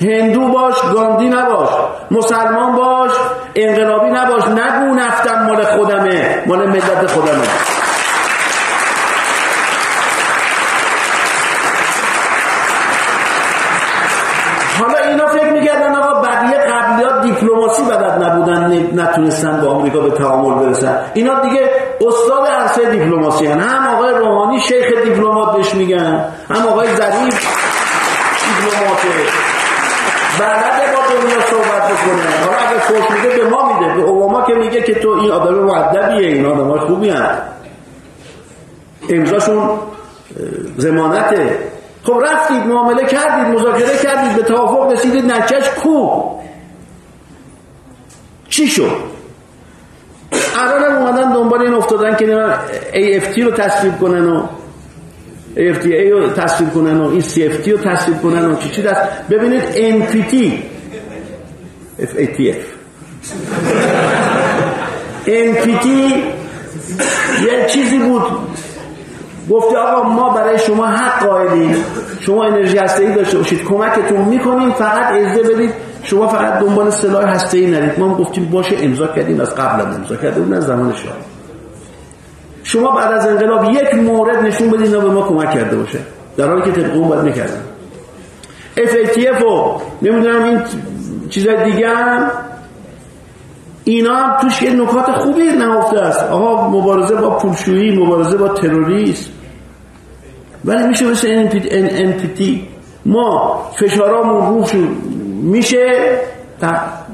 هندو 0.00 0.48
باش 0.48 0.74
گاندی 0.94 1.28
نباش. 1.28 1.68
مسلمان 2.10 2.76
باش 2.76 3.10
انقلابی 3.54 4.10
نباش. 4.10 4.44
نگو 4.44 4.94
نفتم 4.94 5.46
مال 5.46 5.62
خودمه 5.64 6.42
مال 6.46 6.66
ملت 6.68 7.06
خودمه. 7.06 7.48
دیپلماسی 17.22 17.82
بلد 17.82 18.22
نبودن 18.22 18.88
نتونستن 18.94 19.60
با 19.60 19.70
آمریکا 19.70 20.00
به 20.00 20.10
تعامل 20.10 20.66
برسن. 20.66 20.98
اینا 21.14 21.40
دیگه 21.40 21.70
استاد 22.06 22.46
عرصه 22.46 22.90
دیپلماسی 22.90 23.46
هم 23.46 23.86
آقای 23.86 24.14
روحانی 24.14 24.60
شیخ 24.60 24.86
دیپلمات 25.04 25.56
بهش 25.56 25.74
میگن 25.74 26.24
هم 26.50 26.66
آقای 26.68 26.86
ظریف 26.86 27.46
دیپلماته. 28.46 29.08
بلده 30.38 30.92
با 30.92 31.14
دنیا 31.14 31.40
صحبت 31.40 31.92
بکنه 31.92 32.46
حالا 32.46 32.58
اگه 32.58 32.78
فوش 32.80 33.16
میده 33.16 33.36
به 33.36 33.50
ما 33.50 33.72
میده 33.72 33.94
به 33.94 34.02
اوباما 34.02 34.42
که 34.42 34.54
میگه 34.54 34.82
که 34.82 34.94
تو 34.94 35.08
این 35.08 35.30
آدم 35.30 35.54
معدبیه 35.54 36.28
این 36.28 36.46
آدم 36.46 36.78
خوبی 36.78 37.10
هم 37.10 37.38
امضاشون 39.10 39.70
زمانته 40.76 41.58
خب 42.04 42.22
رفتید 42.24 42.66
معامله 42.66 43.06
کردید 43.06 43.54
مذاکره 43.54 43.98
کردید 43.98 44.36
به 44.36 44.42
توافق 44.42 44.92
رسیدید 44.92 45.32
نچش 45.32 45.70
کو؟ 45.70 46.22
چی 48.48 48.66
شد؟ 48.66 49.11
الان 50.58 50.96
اومدن 50.96 51.32
دنبال 51.32 51.62
این 51.62 51.74
افتادن 51.74 52.16
که 52.16 52.54
AFT 52.92 53.38
رو 53.38 53.50
تصویب 53.50 53.98
کنن 53.98 54.26
و 54.26 54.46
AFTA 55.56 56.10
رو 56.10 56.28
تصویب 56.28 56.72
کنن 56.72 57.00
و 57.00 57.08
این 57.08 57.22
CFT 57.22 57.68
رو 57.68 57.78
تصویب 57.78 58.22
کنن 58.22 58.44
و 58.44 58.56
چی 58.56 58.68
چی 58.68 58.82
دست. 58.82 59.00
ببینید 59.30 59.62
NPT 59.62 60.34
FATF 62.00 62.62
NPT 65.26 65.86
یه 67.44 67.66
چیزی 67.68 67.98
بود. 67.98 68.22
گفته 69.50 69.76
آقا 69.76 70.08
ما 70.08 70.28
برای 70.34 70.58
شما 70.58 70.86
حق 70.86 71.26
قائلیم. 71.26 71.76
شما 72.20 72.44
انرژی 72.44 72.78
هسته‌ای 72.78 73.14
داشته 73.14 73.38
باشید. 73.38 73.64
کمکتون 73.64 74.20
می‌کنیم. 74.20 74.72
فقط 74.72 75.12
اجازه 75.12 75.54
بدید 75.54 75.72
شما 76.02 76.28
فقط 76.28 76.58
دنبال 76.58 76.90
سلاح 76.90 77.24
هسته‌ای 77.24 77.66
نرید. 77.70 78.00
ما 78.00 78.14
گفتیم 78.14 78.44
باشه 78.44 78.76
امضا 78.80 79.06
کردیم 79.06 79.40
از 79.40 79.54
قبل 79.54 79.80
هم 79.80 79.94
امضا 79.94 80.16
کردیم 80.16 80.52
از 80.52 80.66
زمان 80.66 80.92
شاه. 80.92 81.16
شما 82.62 82.90
بعد 82.90 83.12
از 83.12 83.26
انقلاب 83.26 83.70
یک 83.70 83.94
مورد 83.94 84.36
نشون 84.36 84.70
بدید 84.70 84.86
اینا 84.86 85.00
به 85.00 85.10
ما 85.10 85.22
کمک 85.22 85.50
کرده 85.50 85.76
باشه. 85.76 85.98
در 86.36 86.48
حالی 86.48 86.62
که 86.62 86.72
طبق 86.72 86.96
اون 86.96 87.08
باید 87.08 87.22
می‌کردن. 87.22 87.60
FATF 88.76 89.42
و 89.42 89.80
نمی‌دونم 90.02 90.44
این 90.44 90.60
چیزای 91.30 91.72
دیگه 91.72 91.88
هم. 91.88 92.30
اینا 93.84 94.16
هم 94.16 94.40
توش 94.40 94.62
یه 94.62 94.70
نکات 94.70 95.10
خوبی 95.10 95.42
نهفته 95.42 96.00
است. 96.00 96.24
آقا 96.24 96.68
مبارزه 96.68 97.14
با 97.14 97.30
پولشویی 97.30 98.04
مبارزه 98.04 98.36
با 98.36 98.48
تروریسم 98.48 99.30
ولی 100.64 100.86
میشه 100.86 101.10
مثل 101.10 101.48
NPT 102.12 102.42
ما 103.06 103.62
فشارامون 103.80 104.58
روش 104.58 104.70
میشه 105.42 106.18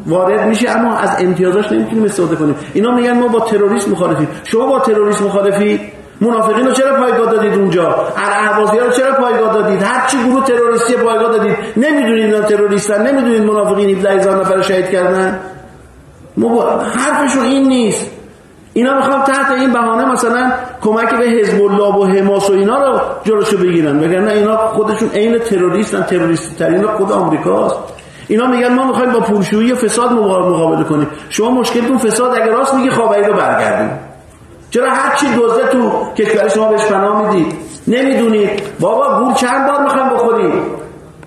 وارد 0.06 0.46
میشه 0.46 0.70
اما 0.70 0.96
از 0.96 1.10
امتیازاش 1.18 1.72
نمی‌تونیم 1.72 2.04
استفاده 2.04 2.36
کنیم. 2.36 2.54
اینا 2.74 2.94
میگن 2.94 3.12
ما 3.12 3.28
با 3.28 3.40
تروریسم 3.40 3.90
مخالفیم. 3.90 4.28
شما 4.44 4.66
با 4.66 4.80
تروریسم 4.80 5.24
مخالفید 5.24 5.80
منافقین 6.20 6.66
رو 6.66 6.72
چرا 6.72 6.96
پایگاه 6.96 7.32
دادید 7.32 7.54
اونجا؟ 7.54 7.90
ها 8.16 8.62
رو 8.84 8.90
چرا 8.90 9.12
پایگاه 9.12 9.54
دادید؟ 9.54 9.82
هر 9.82 10.06
چی 10.06 10.16
گروه 10.28 10.44
تروریستی 10.44 10.94
پایگاه 10.94 11.36
دادید. 11.36 11.56
نمی‌دونید 11.76 12.24
اینا 12.24 12.40
تروریستن 12.40 13.06
نمی‌دونید 13.06 13.42
منافقین 13.42 13.96
17 13.96 14.10
هزار 14.10 14.40
نفر 14.40 14.62
شهید 14.62 14.90
کردن. 14.90 15.40
حرفشون 16.96 17.44
این 17.44 17.68
نیست. 17.68 18.10
اینا 18.72 18.96
می‌خوام 18.96 19.24
تحت 19.24 19.50
این 19.50 19.72
بهانه 19.72 20.12
مثلا 20.12 20.52
کمک 20.80 21.14
به 21.14 21.24
حزب 21.24 21.62
الله 21.62 21.94
و 21.94 22.04
حماس 22.04 22.50
و 22.50 22.52
اینا 22.52 22.92
رو 22.92 23.00
جلوشو 23.24 23.56
بگیرن. 23.56 24.04
وگرنه 24.04 24.32
اینا 24.32 24.56
خودشون 24.56 25.08
عین 25.08 25.38
تروریستن 25.38 26.02
تروریستی 26.02 26.56
ترین 26.56 26.86
خود 26.86 27.12
آمریکاست. 27.12 27.97
اینا 28.28 28.46
میگن 28.46 28.74
ما 28.74 28.86
می‌خوایم 28.86 29.12
با 29.12 29.20
پولشویی 29.20 29.72
و 29.72 29.76
فساد 29.76 30.12
مقابله 30.12 30.84
کنیم. 30.84 31.08
شما 31.30 31.50
مشکلتون 31.50 31.98
فساد 31.98 32.34
اگر 32.34 32.50
راست 32.50 32.74
میگی 32.74 32.90
خوابایی 32.90 33.24
رو 33.24 33.34
برگردیم 33.34 33.90
چرا 34.70 34.90
هر 34.90 35.16
چی 35.16 35.26
دزده 35.36 35.68
تو 35.68 36.12
کشور 36.16 36.48
شما 36.48 36.68
بهش 36.68 36.84
پناه 36.86 37.22
می‌دید 37.22 37.54
نمی‌دونید 37.86 38.78
بابا 38.80 39.24
گول 39.24 39.34
چند 39.34 39.66
بار 39.68 39.82
می‌خوایم 39.82 40.08
بخوریم؟ 40.08 40.62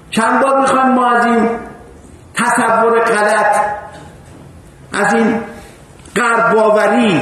چند 0.09 0.41
بار 0.41 0.61
می‌خوایم 0.61 0.87
ما 0.87 1.07
از 1.07 1.25
این 1.25 1.49
تصور 2.35 2.99
غلط 2.99 3.55
از 4.93 5.13
این 5.13 5.39
غرب 6.15 6.53
باوری 6.55 7.21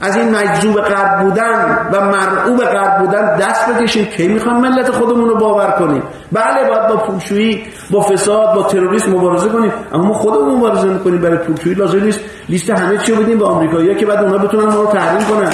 از 0.00 0.16
این 0.16 0.36
مجذوب 0.36 0.80
غرب 0.80 1.20
بودن 1.20 1.88
و 1.92 2.00
مرعوب 2.00 2.64
غرب 2.64 2.98
بودن 2.98 3.36
دست 3.36 3.68
بکشیم. 3.68 4.04
کی 4.04 4.28
می‌خوام 4.28 4.60
ملت 4.60 4.90
خودمون 4.90 5.28
رو 5.28 5.36
باور 5.36 5.70
کنیم؟ 5.70 6.02
بله 6.32 6.68
باید 6.68 6.88
با 6.88 6.96
پولشویی 6.96 7.62
با 7.90 8.00
فساد 8.00 8.54
با 8.54 8.62
تروریسم 8.62 9.10
مبارزه 9.10 9.48
کنیم. 9.48 9.72
اما 9.92 10.04
ما 10.04 10.12
خودمون 10.12 10.56
مبارزه 10.56 10.88
می‌کنیم 10.88 11.20
برای 11.20 11.38
پولشویی 11.38 11.74
لازم 11.74 12.04
نیست. 12.04 12.20
لیست 12.48 12.70
همه 12.70 12.98
چی 12.98 13.12
بدیم 13.12 13.38
به 13.38 13.46
آمریکایی‌ها 13.46 13.94
که 13.94 14.06
بعد 14.06 14.18
اونا 14.18 14.38
بتونن 14.38 14.64
ما 14.64 14.82
رو 14.82 14.86
تحریم 14.86 15.26
کنن. 15.26 15.52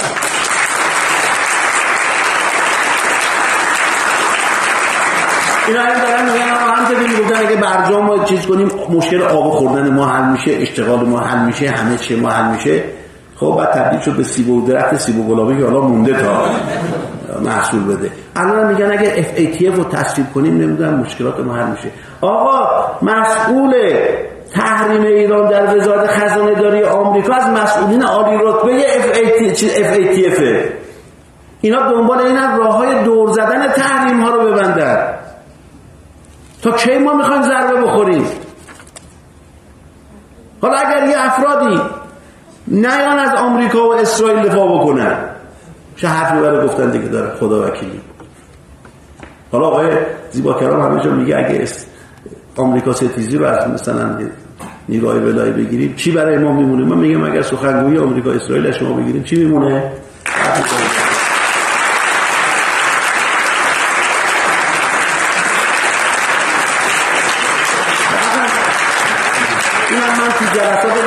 اینا 5.67 5.81
هم 5.81 5.87
دارن 5.87 6.25
میگن 6.25 6.45
هم 6.45 6.87
که 6.87 7.23
گفتن 7.23 7.35
اگه 7.35 7.55
برجام 7.55 8.05
ما 8.05 8.23
چیز 8.23 8.45
کنیم 8.45 8.71
مشکل 8.89 9.21
آب 9.21 9.51
خوردن 9.51 9.89
ما 9.93 10.05
حل 10.05 10.31
میشه 10.31 10.51
اشتغال 10.51 10.99
ما 10.99 11.19
حل 11.19 11.45
میشه 11.45 11.69
همه 11.69 11.97
چی 11.97 12.15
ما 12.15 12.29
حل 12.29 12.51
میشه. 12.51 12.83
خب 13.39 13.55
بعد 13.57 13.71
تبدیل 13.71 13.99
شد 13.99 14.11
به 14.11 14.23
سیب 14.23 14.49
و 14.49 14.67
درخت 14.67 14.95
سیب 14.95 15.19
و 15.19 15.35
گلابی 15.35 15.57
که 15.57 15.65
حالا 15.65 15.81
مونده 15.81 16.23
تا 16.23 16.45
محصول 17.41 17.95
بده. 17.95 18.11
الان 18.35 18.67
میگن 18.67 18.91
اگه 18.91 19.23
FATF 19.23 19.75
رو 19.75 19.83
تصویب 19.83 20.33
کنیم 20.33 20.57
نمی‌دونم 20.57 20.93
مشکلات 20.99 21.39
ما 21.39 21.53
حل 21.53 21.71
میشه. 21.71 21.89
آقا 22.21 22.67
مسئول 23.01 23.73
تحریم 24.53 25.01
ایران 25.01 25.49
در 25.49 25.77
وزارت 25.77 26.09
خزانه 26.09 26.53
داری 26.53 26.83
آمریکا 26.83 27.33
از 27.33 27.49
مسئولین 27.49 28.03
عالی 28.03 28.37
رتبه 28.41 28.83
FATF 29.83 30.41
اینا 31.61 31.91
دنبال 31.91 32.17
این 32.17 32.57
راه 32.57 32.77
های 32.77 33.03
دور 33.03 33.31
زدن 33.31 33.67
تحریم 33.67 34.23
ها 34.23 34.29
رو 34.29 34.51
ببندن. 34.51 35.13
تا 36.61 36.71
کی 36.71 36.97
ما 36.97 37.13
می‌خوایم 37.13 37.41
ضربه 37.41 37.81
بخوریم؟ 37.81 38.25
حالا 40.61 40.77
اگر 40.77 41.07
یه 41.07 41.15
افرادی 41.19 41.81
نیان 42.67 43.19
از 43.19 43.39
آمریکا 43.39 43.89
و 43.89 43.95
اسرائیل 43.95 44.49
دفاع 44.49 44.79
بکنن 44.79 45.17
چه 45.95 46.07
حرفی 46.07 46.41
برای 46.41 46.67
گفتن 46.67 46.91
دیگه 46.91 47.05
داره 47.05 47.35
خدا 47.35 47.67
وکیلی. 47.67 48.01
حالا 49.51 49.65
آقای 49.65 49.91
زیبا 50.31 50.53
کرام 50.53 50.81
همه 50.81 51.03
جا 51.03 51.11
میگه 51.11 51.37
اگه 51.37 51.65
آمریکا 52.55 52.93
ستیزی 52.93 53.37
رو 53.37 53.45
از 53.45 53.69
مثلا 53.69 54.17
نیروهای 54.89 55.19
ولایی 55.19 55.51
بگیریم 55.51 55.95
چی 55.95 56.11
برای 56.11 56.37
ما 56.37 56.51
میمونه؟ 56.51 56.85
من 56.85 56.97
میگم 56.97 57.23
اگر 57.23 57.41
سخنگوی 57.41 57.97
آمریکا 57.97 58.31
اسرائیل 58.31 58.71
شما 58.71 58.93
بگیریم 58.93 59.23
چی 59.23 59.35
میمونه 59.35 59.91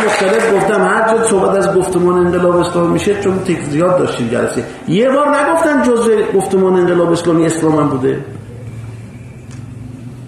مختلف 0.07 0.55
گفتم 0.55 0.85
هر 0.85 1.09
جا 1.09 1.25
صحبت 1.25 1.57
از 1.57 1.75
گفتمان 1.75 2.27
انقلاب 2.27 2.57
اسلامی 2.57 2.89
میشه 3.01 3.21
چون 3.21 3.39
زیاد 3.71 3.99
داشتیم 3.99 4.29
جلسه. 4.29 4.65
یه 4.89 5.11
بار 5.11 5.29
نگفتن 5.29 5.83
جزء 5.83 6.17
گفتمان 6.35 6.77
انقلاب 6.77 7.13
اسلامی 7.13 7.47
اسلام 7.47 7.77
هم 7.77 7.89
بوده. 7.89 8.25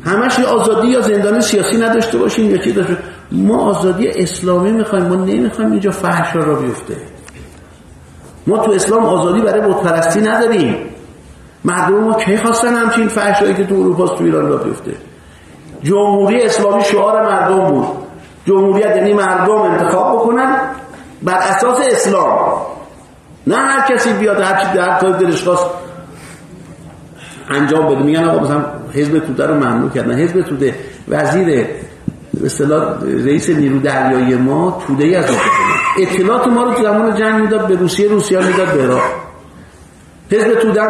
همش 0.05 0.41
آزادی 0.41 0.89
یا 0.89 1.01
زندان 1.01 1.41
سیاسی 1.41 1.77
نداشته 1.77 2.19
باشیم 2.19 2.51
یا 2.51 2.57
چی 2.57 2.73
داشته 2.73 2.97
ما 3.33 3.71
آزادی 3.71 4.09
اسلامی 4.09 4.73
می‌خوایم 4.73 5.05
ما 5.05 5.15
نمی‌خوایم 5.15 5.71
اینجا 5.71 5.91
فحش 5.91 6.37
را 6.37 6.55
بیفته. 6.55 6.97
ما 8.47 8.59
تو 8.59 8.73
اسلام 8.73 9.05
آزادی 9.05 9.41
برای 9.41 9.61
بتپرستی 9.61 10.21
نداریم. 10.21 10.77
مردم 11.65 11.95
ما 11.95 12.15
کی 12.15 12.37
خواستن 12.37 12.75
همچین 12.75 13.09
فحشایی 13.09 13.55
که 13.55 13.65
تو 13.65 13.75
اروپا 13.75 14.09
تو 14.09 14.25
ایران 14.25 14.49
را 14.49 14.57
بیفته؟ 14.57 14.93
جمهوری 15.83 16.43
اسلامی 16.43 16.85
شعار 16.85 17.23
مردم 17.23 17.71
بود. 17.71 17.87
جمهوریت 18.47 18.97
یعنی 18.97 19.13
مردم 19.13 19.53
انتخاب 19.53 20.17
بکنن. 20.17 20.57
بر 21.23 21.39
اساس 21.39 21.79
اسلام. 21.91 22.62
نه 23.47 23.57
هر 23.57 23.95
کسی 23.95 24.13
بیاد 24.13 24.41
هر 24.41 24.65
چی 24.65 24.77
در 24.77 24.99
کار 24.99 25.19
دلش 25.19 25.45
خواست 25.45 25.67
انجام 27.51 27.95
بده. 27.95 28.03
میگن 28.03 28.25
آقا 28.25 28.45
مثلا 28.45 28.65
حزب 28.93 29.19
توده 29.19 29.47
رو 29.47 29.55
ممنوع 29.55 29.91
کردن 29.91 30.19
حزب 30.19 30.43
توده 30.43 30.75
وزیر 31.09 31.47
به 31.47 32.47
اصطلاح 32.47 33.01
رئیس 33.03 33.51
نیرو 33.51 33.79
دریایی 33.79 34.35
ما 34.35 34.83
توده 34.87 35.05
ای 35.05 35.17
از 35.17 35.25
اطلاعات 35.99 36.47
ما 36.47 36.63
رو 36.63 36.75
تو 36.75 36.83
زمان 36.83 37.17
جنگ 37.17 37.43
می‌داد 37.43 37.67
به 37.67 37.75
روسیه 37.75 38.09
روسیه 38.09 38.39
می‌داد 38.39 38.73
به 38.73 38.83
عراق. 38.83 39.03
حزب 40.31 40.55
توده 40.55 40.81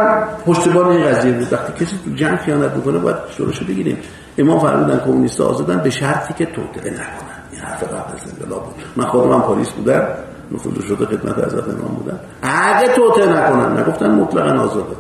پشتبان 0.47 0.89
این 0.89 1.05
قضیه 1.05 1.33
بود. 1.33 1.53
وقتی 1.53 1.85
کسی 1.85 1.97
تو 2.05 2.11
جنگ 2.15 2.39
خیانت 2.39 2.71
بکنه 2.71 2.99
باید 2.99 3.17
شروعش 3.37 3.61
بگیریم. 3.61 3.99
امام 4.39 4.61
فرمودن 4.61 5.01
کمونیست 5.05 5.41
آزادن 5.41 5.79
به 5.79 5.91
شرطی 5.91 6.35
که 6.35 6.47
توطئه 6.47 6.91
نکنن. 6.91 7.63
حرف 7.63 7.83
قبل 7.83 7.95
از 7.95 8.33
انقلاب 8.33 8.65
بود. 8.65 8.75
من 8.97 9.05
خودم 9.05 9.33
هم 9.33 9.43
پلیس 9.43 9.71
بودم. 9.71 10.07
نفوذ 10.55 10.85
شده 10.89 11.07
خدمت 11.07 11.39
حضرت 11.39 11.69
امام 11.69 11.95
بودم 11.95 12.21
اگه 12.43 12.89
توته 12.95 13.27
نکنن. 13.27 13.81
نگفتن 13.81 14.11
مطلقا 14.11 14.61
آزاده. 14.61 14.97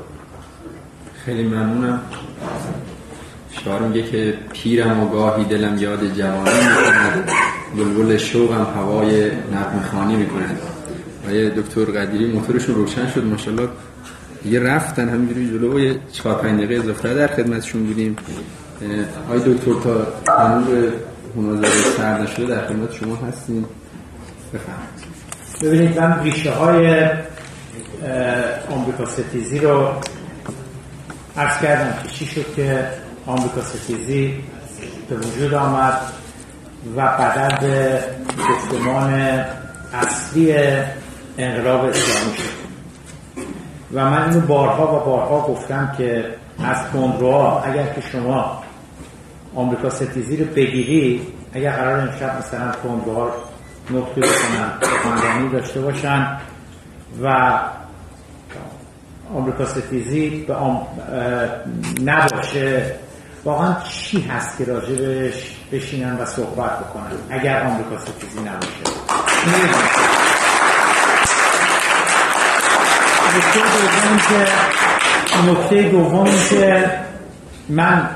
خیلی 1.24 1.42
ممنونم. 1.42 2.00
شعار 3.50 3.80
میگه 3.80 4.02
که 4.02 4.38
پیرم 4.52 5.02
و 5.02 5.08
گاهی 5.08 5.44
دلم 5.44 5.78
یاد 5.78 6.14
جوانی 6.14 6.50
می‌کند 6.50 7.30
بلبل 7.76 8.16
شوقم 8.16 8.66
هوای 8.76 9.26
نقم 9.26 9.80
خانی 9.92 10.16
می‌کند 10.16 10.58
آیه 11.28 11.50
دکتر 11.50 11.84
قدیری 11.84 12.32
موتورشون 12.32 12.74
روشن 12.74 13.10
شد 13.10 13.24
ماشاءالله. 13.24 13.68
یه 14.44 14.60
رفتن 14.60 15.08
همینجوری 15.08 15.48
جلو. 15.50 15.74
و 15.74 15.80
یه 15.80 15.98
چهار 16.12 16.34
پنج 16.34 16.60
دقیقه 16.60 16.82
اضافه 16.82 17.14
در 17.14 17.26
خدمتشون 17.26 17.86
بودیم. 17.86 18.16
آی 19.30 19.38
دکتر 19.38 19.72
تا 19.84 20.06
هنوز 20.38 20.92
مناظره 21.36 21.70
سر 21.70 22.22
نشده 22.22 22.46
در 22.46 22.66
خدمت 22.66 22.92
شما 22.92 23.16
هستیم. 23.16 23.64
بفرمایید. 24.54 24.91
ببینید 25.62 26.00
من 26.00 26.22
ریشه 26.22 26.50
های 26.50 27.04
آمریکا 28.70 29.06
ستیزی 29.06 29.58
رو 29.58 29.88
عرض 31.36 31.58
کردم 31.62 32.02
که 32.02 32.08
چی 32.08 32.26
شد 32.26 32.54
که 32.56 32.88
آمریکا 33.26 33.62
ستیزی 33.62 34.34
به 35.08 35.16
وجود 35.16 35.54
آمد 35.54 36.00
و 36.96 37.06
بدل 37.06 37.98
گفتمان 38.48 39.44
اصلی 39.92 40.54
انقلاب 41.38 41.84
اسلامی 41.84 42.36
شد. 42.36 42.62
و 43.92 44.10
من 44.10 44.28
اینو 44.28 44.40
بارها 44.40 44.96
و 44.96 45.04
بارها 45.04 45.40
گفتم 45.40 45.94
که 45.98 46.24
از 46.64 46.76
تندروها 46.92 47.60
اگر 47.60 47.86
که 47.86 48.00
شما 48.00 48.62
آمریکا 49.54 49.90
ستیزی 49.90 50.36
رو 50.36 50.44
بگیری 50.44 51.26
اگر 51.52 51.72
قرار 51.72 52.00
امشب 52.00 52.38
مثلا 52.38 52.72
تندروها 52.82 53.30
نقطه 53.90 54.22
سخنرانی 54.80 55.48
داشته 55.48 55.80
باشن 55.80 56.38
و 57.22 57.58
آمریکا 59.34 59.64
ستیزی 59.66 60.44
به 60.48 60.54
آم... 60.54 60.86
نباشه. 62.04 62.94
واقعا 63.44 63.76
چی 63.84 64.20
هست 64.20 64.58
که 64.58 64.64
راجبش 64.64 65.56
بشینن 65.72 66.18
و 66.18 66.24
صحبت 66.24 66.78
بکنن 66.78 67.04
اگر 67.30 67.62
آمریکا 67.62 67.98
ستیزی 67.98 68.40
نباشه؟ 68.40 69.02
نکته 75.46 75.82
دوم 75.82 76.24
که 76.50 76.90
من 77.68 78.08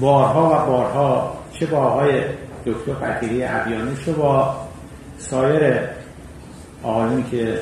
بارها 0.00 0.46
و 0.46 0.66
بارها 0.66 1.38
چه 1.52 1.66
با 1.66 1.78
آقای 1.78 2.24
دکتر 2.66 2.92
قدیری 2.92 3.42
عبیانی 3.42 3.96
چه 4.06 4.12
با 4.12 4.54
سایر 5.30 5.80
آقایونی 6.82 7.24
که 7.30 7.60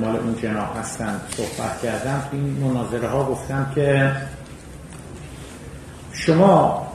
مال 0.00 0.16
اون 0.16 0.36
جناح 0.42 0.78
هستن 0.78 1.20
صحبت 1.30 1.82
کردم 1.82 2.22
این 2.32 2.42
مناظره 2.42 3.08
ها 3.08 3.24
گفتم 3.24 3.72
که 3.74 4.12
شما 6.12 6.88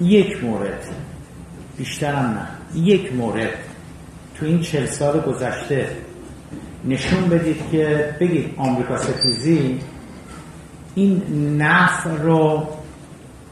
یک 0.00 0.44
مورد 0.44 0.84
بیشترم 1.78 2.16
نه 2.16 2.80
یک 2.82 3.12
مورد 3.12 3.50
تو 4.34 4.46
این 4.46 4.60
چل 4.60 4.86
سال 4.86 5.20
گذشته 5.20 5.88
نشون 6.84 7.28
بدید 7.28 7.70
که 7.72 8.14
بگید 8.20 8.54
آمریکا 8.56 8.96
ستیزی 8.96 9.80
این 10.94 11.22
نفع 11.62 12.10
رو 12.10 12.68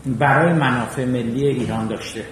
برای 0.06 0.52
منافع 0.52 1.04
ملی 1.04 1.46
ایران 1.46 1.86
داشته. 1.86 2.24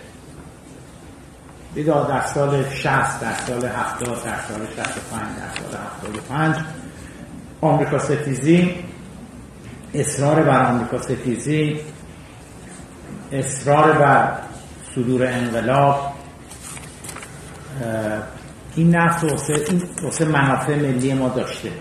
بیدا 1.76 2.02
در 2.02 2.26
سال 2.26 2.70
60 2.70 3.20
در 3.20 3.34
سال 3.46 3.64
70 3.64 4.24
در 4.24 4.40
سال 4.48 4.66
65 4.76 5.22
در 5.38 5.62
سال 5.62 5.80
75 6.10 6.56
آمریکا 7.60 7.98
ستیزی 7.98 8.74
اصرار 9.94 10.42
بر 10.42 10.66
آمریکا 10.66 11.02
ستیزی 11.02 11.80
اصرار 13.32 13.92
بر 13.92 14.32
صدور 14.94 15.26
انقلاب. 15.26 16.12
این 18.76 18.96
این 18.96 19.82
واسه 20.02 20.24
منافع 20.24 20.74
ملی 20.74 21.14
ما 21.14 21.28
داشته. 21.28 21.72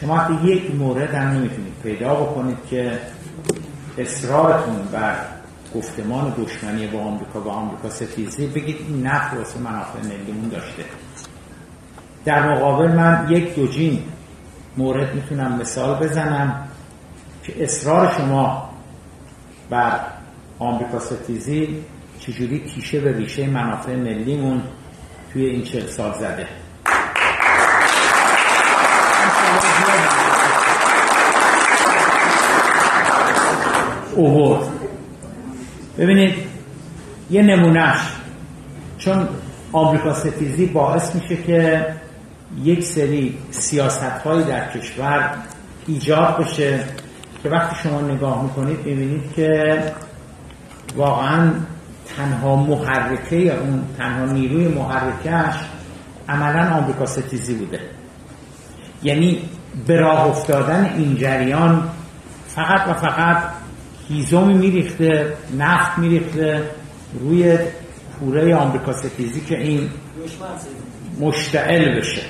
شما 0.00 0.16
حتی 0.16 0.44
یک 0.44 0.74
مورد 0.74 1.14
هم 1.14 1.28
نمی‌تونید 1.28 1.74
پیدا 1.82 2.14
بکنید 2.14 2.58
که 2.70 2.98
اصرارتون 3.98 4.88
بر 4.92 5.35
گفتمان 5.74 6.34
دشمنی 6.38 6.86
با 6.86 7.00
آمریکا 7.00 7.40
و 7.40 7.48
آمریکا 7.48 7.90
ستیزی. 7.90 8.46
بگید 8.46 8.76
این 8.88 9.06
نفت 9.06 9.34
واسه 9.34 9.58
منافع 9.58 9.98
ملیمون 9.98 10.48
داشته. 10.48 10.84
در 12.24 12.52
مقابل 12.52 12.92
من 12.92 13.26
یک 13.30 13.54
دوجین 13.54 14.02
مورد 14.76 15.14
می‌تونم 15.14 15.58
مثال 15.60 15.98
بزنم 16.04 16.68
که 17.42 17.64
اصرار 17.64 18.14
شما 18.18 18.70
بر 19.70 20.00
آمریکا 20.58 20.98
ستیزی 20.98 21.84
چجوری 22.18 22.64
تیشه 22.74 23.00
به 23.00 23.12
ریشه 23.16 23.46
منافع 23.46 23.96
ملیمون 23.96 24.62
توی 25.32 25.46
این 25.46 25.62
چل 25.62 25.86
سال 25.86 26.12
زده. 26.12 26.48
اوورد. 34.14 34.75
ببینید 35.98 36.34
یه 37.30 37.42
نمونهش 37.42 37.98
چون 38.98 39.28
آمریکا 39.72 40.14
ستیزی 40.14 40.66
باعث 40.66 41.14
میشه 41.14 41.36
که 41.36 41.86
یک 42.62 42.84
سری 42.84 43.38
سیاست 43.50 44.02
هایی 44.02 44.44
در 44.44 44.72
کشور 44.72 45.30
ایجاد 45.86 46.38
بشه 46.38 46.84
که 47.42 47.48
وقتی 47.48 47.76
شما 47.82 48.00
نگاه 48.00 48.42
می‌کنید 48.42 48.80
ببینید 48.80 49.32
که 49.36 49.82
واقعا 50.96 51.50
تنها 52.16 52.56
محرکه 52.56 53.36
یا 53.36 53.60
اون 53.60 53.84
تنها 53.98 54.24
نیروی 54.24 54.68
محرکهش 54.68 55.54
عملا 56.28 56.74
آمریکا 56.74 57.06
ستیزی 57.06 57.54
بوده. 57.54 57.80
یعنی 59.02 59.38
به 59.86 59.96
راه 59.96 60.26
افتادن 60.26 60.94
این 60.96 61.16
جریان 61.16 61.88
فقط 62.48 62.88
و 62.88 62.94
فقط 62.94 63.36
هیزومی 64.08 64.54
میریخته 64.54 65.36
نفت 65.58 65.98
میریخته 65.98 66.70
روی 67.20 67.58
پوره 68.20 68.54
آمریکا 68.54 68.92
ستیزی 68.92 69.40
که 69.40 69.58
این 69.58 69.90
مشتعل 71.20 71.98
بشه. 71.98 72.22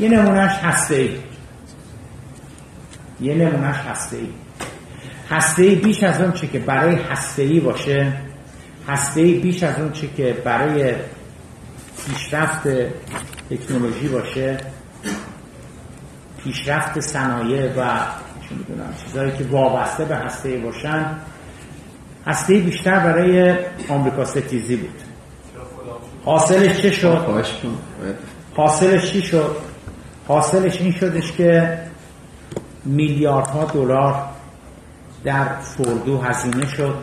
یه 0.00 0.08
نمونهش 0.08 0.52
هسته 0.52 0.94
ای 0.94 1.10
یه 3.20 3.34
نمونهش 3.34 3.76
هسته 3.76 4.16
ای 4.16 4.28
هسته 5.30 5.62
ای 5.62 5.74
بیش 5.74 6.02
از 6.02 6.20
اون 6.20 6.32
چه 6.32 6.46
که 6.46 6.58
برای 6.58 6.94
هسته 6.94 7.42
ای 7.42 7.60
باشه 7.60 8.12
هسته 8.88 9.20
ای 9.20 9.34
بیش 9.34 9.62
از 9.62 9.80
اون 9.80 9.92
چه 9.92 10.08
که 10.16 10.36
برای 10.44 10.94
پیشرفت 12.06 12.68
تکنولوژی 13.50 14.08
باشه 14.08 14.56
پیشرفت 16.44 17.00
صنایع 17.00 17.72
و 17.76 18.00
چه 18.54 18.58
می‌دونم. 18.58 18.94
چیزهایی 19.04 19.32
که 19.32 19.44
وابسته 19.44 20.04
به 20.04 20.16
هسته 20.16 20.56
باشن 20.56 21.06
هسته 22.26 22.54
بیشتر 22.54 22.98
برای 22.98 23.54
آمریکا 23.88 24.24
ستیزی 24.24 24.76
بود. 24.76 25.00
حاصلش 26.24 26.80
چه 26.82 26.90
شد؟ 26.90 27.44
حاصلش 28.56 29.12
چی 29.12 29.22
شد؟ 29.22 29.56
حاصلش 30.28 30.80
این 30.80 30.92
شدش 30.92 31.32
که 31.32 31.78
میلیاردها 32.84 33.64
دلار 33.64 34.14
در 35.24 35.44
فردو 35.60 36.20
هزینه 36.20 36.66
شد. 36.66 36.94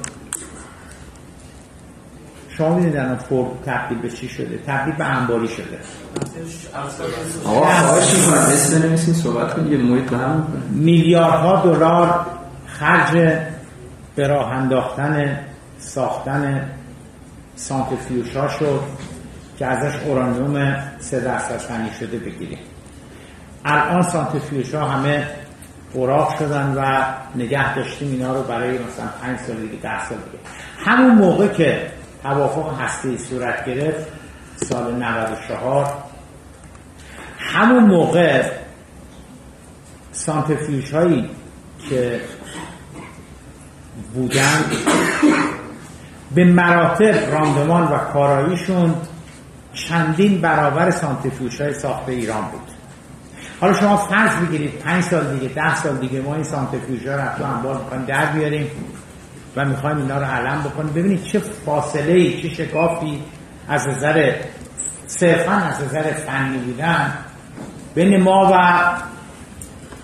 شما 2.57 2.75
می‌دونید 2.75 2.97
الان 2.97 3.15
فورد 3.17 3.51
تبدیل 3.65 3.97
به 3.97 4.09
چی 4.09 4.29
شده؟ 4.29 4.59
تبدیل 4.67 4.95
به 4.95 5.05
انباری 5.05 5.47
شده. 5.47 5.79
آقا 7.45 7.65
خواهش 7.65 8.15
می‌کنم 8.15 8.37
اسم 8.37 8.83
نمیسین 8.83 9.13
صحبت 9.13 9.53
کنید 9.53 9.71
یه 9.71 9.77
محیط 9.77 10.09
به 10.09 10.17
هم 10.17 10.47
میلیاردها 10.69 11.61
دلار 11.61 12.25
خرج 12.67 13.37
به 14.15 14.27
راه 14.27 14.51
انداختن 14.51 15.39
ساختن 15.79 16.69
سانتریفیوژها 17.55 18.47
شد 18.47 18.81
که 19.59 19.65
ازش 19.65 19.95
اورانیوم 20.05 20.83
سه 20.99 21.19
درصد 21.19 21.57
غنی 21.57 21.89
شده 21.99 22.17
بگیریم. 22.17 22.59
الان 23.65 24.01
سانتریفیوژها 24.01 24.87
همه 24.87 25.27
اوراق 25.93 26.39
شدن 26.39 26.73
و 26.77 27.05
نگه 27.35 27.75
داشتیم 27.75 28.11
اینا 28.11 28.33
رو 28.33 28.43
برای 28.43 28.71
مثلا 28.71 29.07
5 29.21 29.39
سال 29.39 29.55
دیگه 29.55 29.75
10 29.83 30.05
سال 30.05 30.17
دیگه. 30.17 30.43
همون 30.85 31.15
موقع 31.15 31.47
که 31.47 31.91
توافق 32.23 32.81
هستی 32.81 33.17
صورت 33.17 33.65
گرفت 33.65 34.07
سال 34.55 34.95
94 34.95 35.93
همون 37.37 37.83
موقع 37.83 38.51
سانتریفیوژ 40.11 40.93
هایی 40.93 41.29
که 41.89 42.21
بودن 44.13 44.63
به 46.35 46.45
مراتب 46.45 47.31
راندمان 47.31 47.83
و 47.83 47.97
کاراییشون 47.97 48.95
چندین 49.73 50.41
برابر 50.41 50.91
سانتریفیوژ 50.91 51.61
های 51.61 51.73
ساخت 51.73 52.09
ایران 52.09 52.41
بود. 52.41 52.61
حالا 53.61 53.73
شما 53.73 53.97
فرض 53.97 54.35
بگیرید 54.35 54.79
پنج 54.79 55.03
سال 55.03 55.37
دیگه 55.37 55.53
ده 55.53 55.75
سال 55.75 55.97
دیگه 55.97 56.21
ما 56.21 56.35
این 56.35 56.43
سانتریفیوژ 56.43 57.07
ها 57.07 57.15
رو 57.15 57.37
تو 57.37 57.43
انبار 57.43 57.77
می‌خوایم 57.77 58.05
در 58.05 58.25
بیاریم. 58.25 58.67
و 59.55 59.65
می‌خوایم 59.65 59.97
اینا 59.97 60.17
رو 60.17 60.25
علم 60.25 60.61
بکنیم. 60.63 60.93
ببینید 60.93 61.23
چه 61.23 61.39
فاصله 61.39 62.13
ای 62.13 62.41
چه 62.41 62.49
شکافی 62.49 63.23
از 63.67 63.87
نظر 63.87 64.35
صرفا 65.07 65.51
از 65.51 65.83
نظر 65.83 66.03
فنی 66.13 66.57
بودن 66.57 67.13
بین 67.95 68.23
ما 68.23 68.51
و 68.53 68.81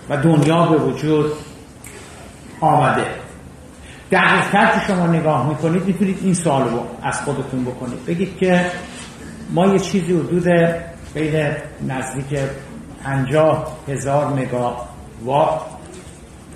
و 0.08 0.16
دنیا 0.16 0.66
به 0.66 0.76
وجود 0.76 1.32
آمده. 2.60 3.06
دقیقتر 4.10 4.66
که 4.66 4.86
شما 4.86 5.06
نگاه 5.06 5.48
می‌کنید 5.48 5.84
می‌تونید 5.84 6.18
این 6.22 6.34
سوال 6.34 6.68
رو 6.68 6.86
از 7.02 7.20
خودتون 7.20 7.64
بکنید. 7.64 8.06
بگید 8.06 8.38
که 8.38 8.70
ما 9.50 9.66
یه 9.66 9.78
چیزی 9.78 10.12
حدود 10.12 10.48
بین 11.14 11.52
نزدیک 11.86 12.38
50 13.04 13.76
هزار 13.88 14.26
مگاوات 14.26 15.60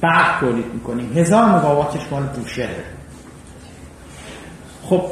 برق 0.03 0.41
تولید 0.41 0.75
می‌کنیم. 0.75 1.13
هزار 1.19 1.45
مگاواتش 1.45 2.01
مال 2.11 2.23
بوشهره 2.23 2.85
خب 4.83 5.03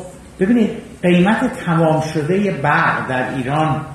ببینید 0.40 0.70
قیمت 1.02 1.64
تمام 1.64 2.00
شده 2.00 2.50
برق 2.50 3.08
در 3.08 3.34
ایران 3.34 3.86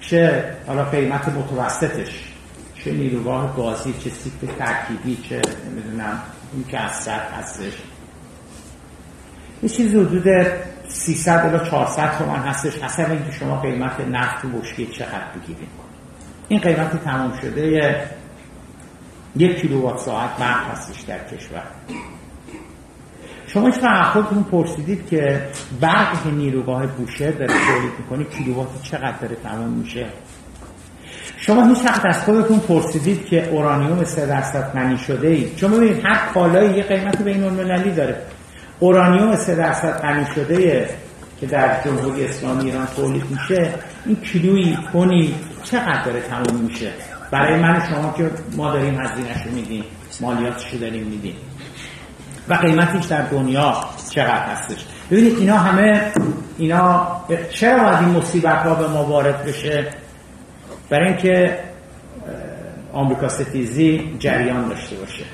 چه 0.00 0.44
حالا 0.66 0.84
قیمت 0.84 1.28
متوسطش 1.28 2.32
چه 2.74 2.92
نیروگاه 2.92 3.56
گازی 3.56 3.94
چه 4.04 4.10
سیپ 4.10 4.58
ترکیبی 4.58 5.16
چه 5.28 5.42
نمی‌دونم 5.70 6.22
این 6.52 6.64
که 6.68 6.78
از 6.78 6.92
سر 6.92 7.20
هستش. 7.38 7.72
یه 9.62 9.68
چیزی 9.68 9.96
حدود 9.96 10.46
300 10.88 11.46
الا 11.46 11.58
400 11.58 12.18
تومن 12.18 12.38
هستش. 12.38 12.78
حسب 12.82 13.10
اینکه 13.10 13.32
شما 13.32 13.60
قیمت 13.60 14.00
نفت 14.00 14.44
و 14.44 14.48
بشکی 14.48 14.86
چقدر 14.86 15.24
بگیرید. 15.36 15.68
این 16.48 16.60
قیمت 16.60 17.04
تمام 17.04 17.38
شده 17.42 18.02
یک 19.38 19.60
کیلووات 19.60 19.98
ساعت 19.98 20.36
برق 20.36 20.70
هستش 20.70 21.00
در 21.00 21.18
کشور. 21.18 21.62
شما 23.46 23.66
هیچ 23.66 23.74
خودتون 24.12 24.42
پرسیدید 24.42 25.06
که 25.08 25.42
برق 25.80 26.22
که 26.22 26.30
نیروگاه 26.30 26.86
بوشهر 26.86 27.30
داره 27.30 27.46
تولید 27.46 27.92
می‌کنه 27.98 28.24
کیلووات 28.24 28.82
چقدر 28.82 29.16
داره 29.20 29.36
تمام 29.44 29.68
میشه؟ 29.68 30.06
شما 31.36 31.66
هیچ 31.66 31.84
وقت 31.84 32.06
از 32.06 32.22
خودتون 32.22 32.58
پرسیدید 32.58 33.26
که 33.26 33.48
اورانیوم 33.48 34.04
3 34.04 34.26
درصد 34.26 34.72
غنی 34.72 34.98
شده 34.98 35.28
ای؟ 35.28 35.54
چون 35.56 35.70
ببینید 35.70 36.04
هر 36.04 36.32
کالایی 36.34 36.76
یه 36.76 36.82
قیمت 36.82 37.22
بین 37.22 37.44
المللی 37.44 37.90
داره. 37.90 38.16
اورانیوم 38.78 39.36
3 39.36 39.54
درصد 39.54 40.00
غنی 40.02 40.26
شده 40.34 40.88
که 41.40 41.46
در 41.46 41.84
جمهوری 41.84 42.24
اسلامی 42.24 42.64
ایران 42.64 42.86
تولید 42.86 43.24
میشه 43.30 43.74
این 44.06 44.16
کیلویی 44.16 44.78
تونی 44.92 45.34
چقدر 45.64 46.04
داره 46.04 46.20
تمام 46.20 46.60
میشه؟ 46.60 46.92
برای 47.30 47.60
من 47.60 47.82
شما 47.88 48.14
که 48.16 48.30
ما 48.56 48.72
داریم 48.72 49.00
هزینهش 49.00 49.46
رو 49.46 49.52
میدیم 49.52 49.84
مالیاتش 50.20 50.72
رو 50.72 50.78
داریم 50.78 51.06
میدیم. 51.06 51.34
و 52.48 52.54
قیمتش 52.54 53.04
در 53.04 53.22
دنیا 53.22 53.74
چقدر 54.10 54.44
هستش؟ 54.44 54.86
ببینید 55.10 55.38
اینا 55.38 55.56
همه 55.56 56.12
اینا 56.58 57.06
چرا 57.50 57.84
باید 57.84 57.98
این 57.98 58.08
مصیبت 58.08 58.58
ها 58.58 58.74
به 58.74 58.88
ما 58.88 59.04
وارد 59.04 59.44
بشه؟ 59.44 59.86
برای 60.90 61.08
اینکه 61.08 61.58
آمریکا 62.92 63.28
ستیزی 63.28 64.16
جریان 64.18 64.68
داشته 64.68 64.96
باشه. 64.96 65.24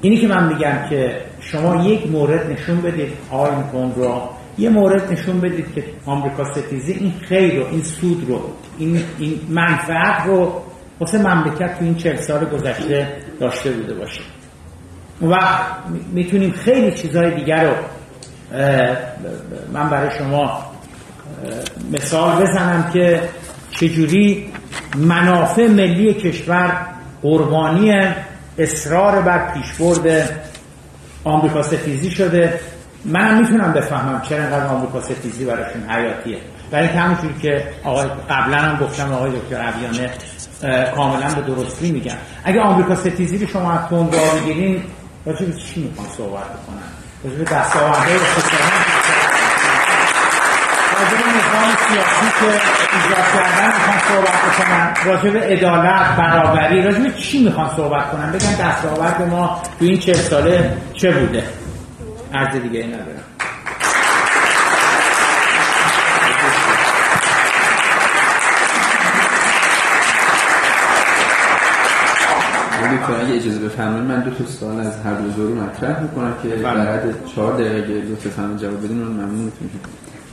اینی 0.00 0.16
که 0.16 0.26
من 0.26 0.48
میگم 0.48 0.86
که 0.90 1.20
شما 1.40 1.84
یک 1.84 2.10
مورد 2.10 2.52
نشون 2.52 2.80
بدید 2.80 3.12
آقای 3.30 3.50
رو 3.96 4.30
یه 4.58 4.68
مورد 4.70 5.12
نشون 5.12 5.40
بدید 5.40 5.74
که 5.74 5.84
آمریکا 6.06 6.52
ستیزی 6.52 6.92
این 6.92 7.12
خیر 7.28 7.60
رو 7.60 7.66
این 7.66 7.82
سود 7.82 8.28
رو 8.28 8.40
این, 8.78 9.02
این 9.18 9.40
منفعت 9.48 10.26
رو 10.26 10.62
واسه 11.00 11.18
مملکت 11.18 11.78
تو 11.78 11.84
این 11.84 11.94
چهل 11.94 12.16
سال 12.16 12.44
گذشته 12.44 13.16
داشته 13.40 13.70
بوده 13.70 13.94
باشه. 13.94 14.20
و 15.22 15.36
می‌تونیم 16.12 16.52
خیلی 16.52 16.92
چیزهای 16.92 17.34
دیگر 17.34 17.64
رو 17.64 17.74
من 19.72 19.90
برای 19.90 20.10
شما 20.18 20.64
مثال 21.92 22.42
بزنم 22.42 22.90
که 22.92 23.28
چجوری 23.70 24.52
منافع 24.96 25.68
ملی 25.68 26.14
کشور 26.14 26.86
قربانی 27.22 27.92
اصرار 28.58 29.22
بر 29.22 29.54
پیشبرد 29.54 30.30
آمریکا 31.24 31.62
ستیزی 31.62 32.10
شده. 32.10 32.60
منم 33.04 33.38
می‌تونم 33.38 33.72
بفهمم 33.72 34.22
چرا 34.28 34.38
اینقدر 34.38 34.66
آمریکا 34.66 35.00
ستیزی 35.00 35.44
براشون 35.44 35.90
حیاتیه. 35.90 36.38
برای 36.70 36.84
اینکه 36.84 37.00
همونجوری 37.00 37.34
که 37.42 37.64
آقای 37.84 38.08
قبلا 38.30 38.56
هم 38.56 38.76
گفتم 38.76 39.12
آقای 39.12 39.30
دکتر 39.30 39.56
عبیانه 39.56 40.10
کاملا 40.96 41.34
به 41.34 41.40
درستی 41.40 41.92
میگن. 41.92 42.16
اگه 42.44 42.60
آمریکا 42.60 42.94
ستیزی 42.94 43.38
رو 43.38 43.46
شما 43.46 43.72
از 43.72 43.88
تون 43.88 44.10
بگیرین 44.10 44.82
راجع 45.26 45.46
به 45.46 45.52
چی 45.52 45.80
می‌خوان 45.80 46.08
صحبت 46.16 46.44
بکنن؟ 46.44 46.88
راجع 47.24 47.36
به 47.36 47.44
دستاوردهای 47.44 48.14
راجع 50.98 51.16
به 51.16 51.28
نظام 51.30 51.76
سیاسی 51.88 52.28
که 52.40 52.46
ایجاد 52.96 53.26
کردن 53.34 53.66
می‌خوان 53.66 53.98
صحبت 54.08 54.38
بکنن. 54.44 54.94
برابری 56.16 56.82
راجع 56.82 56.98
به 56.98 57.10
چی 57.10 57.44
می‌خوان 57.44 57.70
صحبت 57.76 58.10
کنن؟ 58.10 58.32
بگن 58.32 58.54
دستاورد 58.54 59.22
ما 59.22 59.62
تو 59.78 59.84
این 59.84 59.98
چه 59.98 60.14
ساله 60.14 60.76
چه 60.92 61.10
بوده؟ 61.10 61.44
عرض 62.34 62.62
دیگه 62.62 62.86
ندارم. 62.86 63.24
دکتر 72.94 73.24
اگه 73.24 73.34
اجازه 73.34 73.58
بفرمایید 73.58 74.04
من 74.04 74.20
دو 74.20 74.30
تا 74.30 74.46
سوال 74.46 74.80
از 74.80 75.00
هر 75.00 75.14
دو 75.14 75.48
رو 75.48 75.54
مطرح 75.54 76.02
می‌کنم 76.02 76.34
که 76.42 76.48
در 76.48 76.92
حد 76.92 77.26
چهار 77.34 77.52
دقیقه 77.52 77.92
لطفا 77.92 78.30
فرمایید 78.30 78.60
جواب 78.60 78.84
بدین 78.84 78.96
من 78.96 79.06
ممنون 79.06 79.44
می‌تونم 79.44 79.70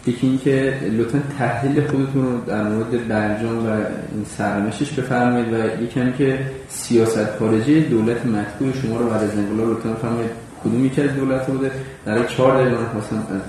یکی 0.08 0.28
این 0.28 0.40
که 0.40 0.80
لطفا 0.98 1.22
تحلیل 1.40 1.88
خودتون 1.88 2.26
رو 2.26 2.42
در 2.42 2.64
مورد 2.64 3.08
برجام 3.08 3.68
و 3.68 3.70
این 3.70 4.26
سرمشش 4.38 4.92
بفرمایید 4.92 5.54
و 5.54 5.84
یکی 5.84 6.14
که 6.18 6.40
سیاست 6.70 7.38
خارجی 7.40 7.82
دولت 7.82 8.26
مطبوع 8.26 8.74
شما 8.82 8.98
رو 8.98 9.10
بعد 9.10 9.24
از 9.24 9.38
انقلاب 9.38 9.70
لطفا 9.70 9.94
فرمایید 9.94 10.41
کدوم 10.64 10.86
یکی 10.86 11.02
از 11.02 11.16
دولت 11.16 11.48
بوده؟ 11.48 11.72
در 12.06 12.26
چهار 12.28 12.62
دقیقه 12.62 12.82
من 12.82 12.90
خواستم 12.90 13.16
از 13.16 13.42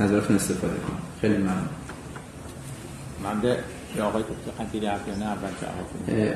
نظرتون 0.00 0.36
استفاده 0.36 0.74
کنم. 0.74 0.98
خیلی 1.20 1.36
ممنون. 1.36 1.68
من 3.24 3.40
به 3.40 3.56
آقای 4.02 4.22
دکتر 4.22 4.64
قدیر 4.64 4.90
عبدانه 4.90 5.26
اول 5.26 5.48
جواب 5.60 6.34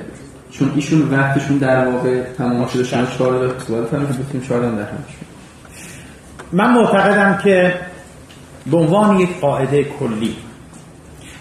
چون 0.50 0.72
ایشون 0.74 1.10
وقتشون 1.10 1.58
در 1.58 1.88
واقع 1.88 2.22
تمام 2.22 2.66
شده 2.66 2.84
شما 2.84 3.06
چهار 3.06 3.46
دقیقه 3.46 3.84
فرمایید 3.84 4.16
که 4.16 4.22
بتونیم 4.22 4.46
چهار 4.48 4.60
دقیقه 4.60 4.88
من 6.52 6.72
معتقدم 6.72 7.38
که 7.44 7.74
به 8.66 8.76
عنوان 8.76 9.20
یک 9.20 9.40
قاعده 9.40 9.84
کلی 9.84 10.36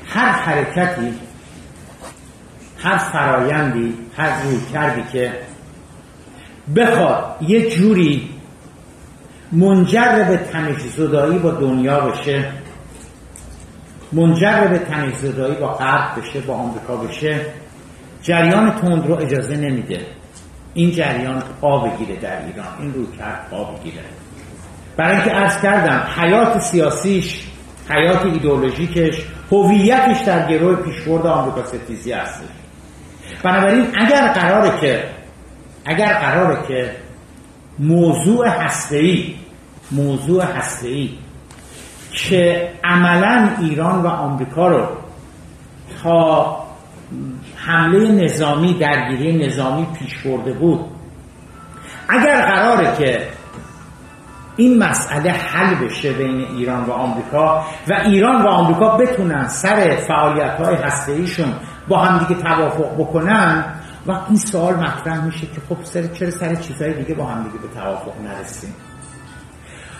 هر 0.07 0.32
حرکتی 0.32 1.14
هر 2.78 2.98
فرایندی 2.98 3.94
هر 4.18 4.44
روی 4.44 4.60
کردی 4.74 5.03
که 5.11 5.34
بخواد 6.76 7.38
یه 7.41 7.70
جوری 7.70 8.30
منجر 9.54 10.24
به 10.30 10.38
تمیز 10.38 10.96
زدایی 10.96 11.40
با 11.40 11.52
دنیا 11.52 12.00
بشه 12.00 12.46
منجر 14.12 14.68
به 14.68 14.80
تمیز 14.80 15.16
زدایی 15.16 15.56
با 15.56 15.68
غرب 15.68 16.20
بشه 16.20 16.40
با 16.40 16.54
آمریکا 16.54 16.96
بشه 16.96 17.46
جریان 18.22 18.72
تند 18.72 19.08
رو 19.08 19.16
اجازه 19.16 19.56
نمیده. 19.56 20.00
این 20.74 20.92
جریان 20.92 21.44
پا 21.62 21.80
بگیره 21.80 22.20
در 22.20 22.46
ایران 22.46 22.68
این 22.80 22.94
رو 22.94 23.12
کرد 23.18 23.48
پا 23.50 23.64
بگیره. 23.64 24.04
برای 24.98 25.16
اینکه 25.16 25.36
ارز 25.36 25.62
کردم 25.62 26.08
حیات 26.18 26.60
سیاسیش 26.60 27.44
حیات 27.90 28.26
ایدئولوژیکش 28.26 29.26
هویتش 29.52 30.22
در 30.22 30.48
گروه 30.48 30.76
پیشبرد 30.76 31.28
آمریکا 31.28 31.66
ستیزی 31.68 32.12
هستش 32.12 32.46
بنابراین 33.44 33.88
اگر 33.96 34.28
قراره 34.28 34.82
که 34.82 35.04
اگر 35.86 36.14
قراره 36.14 36.68
که 36.68 36.92
موضوع 37.80 38.48
هسته‌ای 38.48 39.36
موضوع 39.94 40.44
هسته‌ای 40.44 41.10
که 42.11 42.72
عملا 42.84 43.49
ایران 43.60 44.02
و 44.02 44.07
آمریکا 44.07 44.68
رو 44.68 44.88
تا 46.03 46.57
حمله 47.56 48.11
نظامی 48.11 48.74
درگیری 48.74 49.48
نظامی 49.48 49.88
پیش 49.99 50.18
برده 50.18 50.53
بود. 50.53 50.80
اگر 52.10 52.45
قراره 52.45 52.95
که 52.98 53.28
این 54.57 54.84
مسئله 54.84 55.32
حل 55.32 55.76
بشه 55.76 56.14
بین 56.14 56.45
ایران 56.57 56.86
و 56.86 56.91
آمریکا 56.91 57.65
و 57.88 57.94
ایران 57.94 58.41
و 58.41 58.48
آمریکا 58.48 58.98
بتونن 58.98 59.48
سر 59.48 59.95
فعالیت 60.07 60.52
های 60.52 60.76
هسته 60.76 61.26
با 61.88 61.98
همدیگه 61.98 62.41
توافق 62.41 62.94
بکنن 62.98 63.65
و 64.07 64.11
این 64.28 64.38
سوال 64.38 64.76
مطرح 64.76 65.26
میشه 65.26 65.48
که 65.48 65.61
خب 65.70 65.78
سر 65.84 66.07
چرا 66.07 66.32
سر 66.32 66.56
چیزهای 66.56 66.94
دیگه 66.94 67.15
با 67.15 67.26
همدیگه 67.26 67.57
به 67.57 67.68
توافق 67.68 68.14
نرسیم؟ 68.24 68.74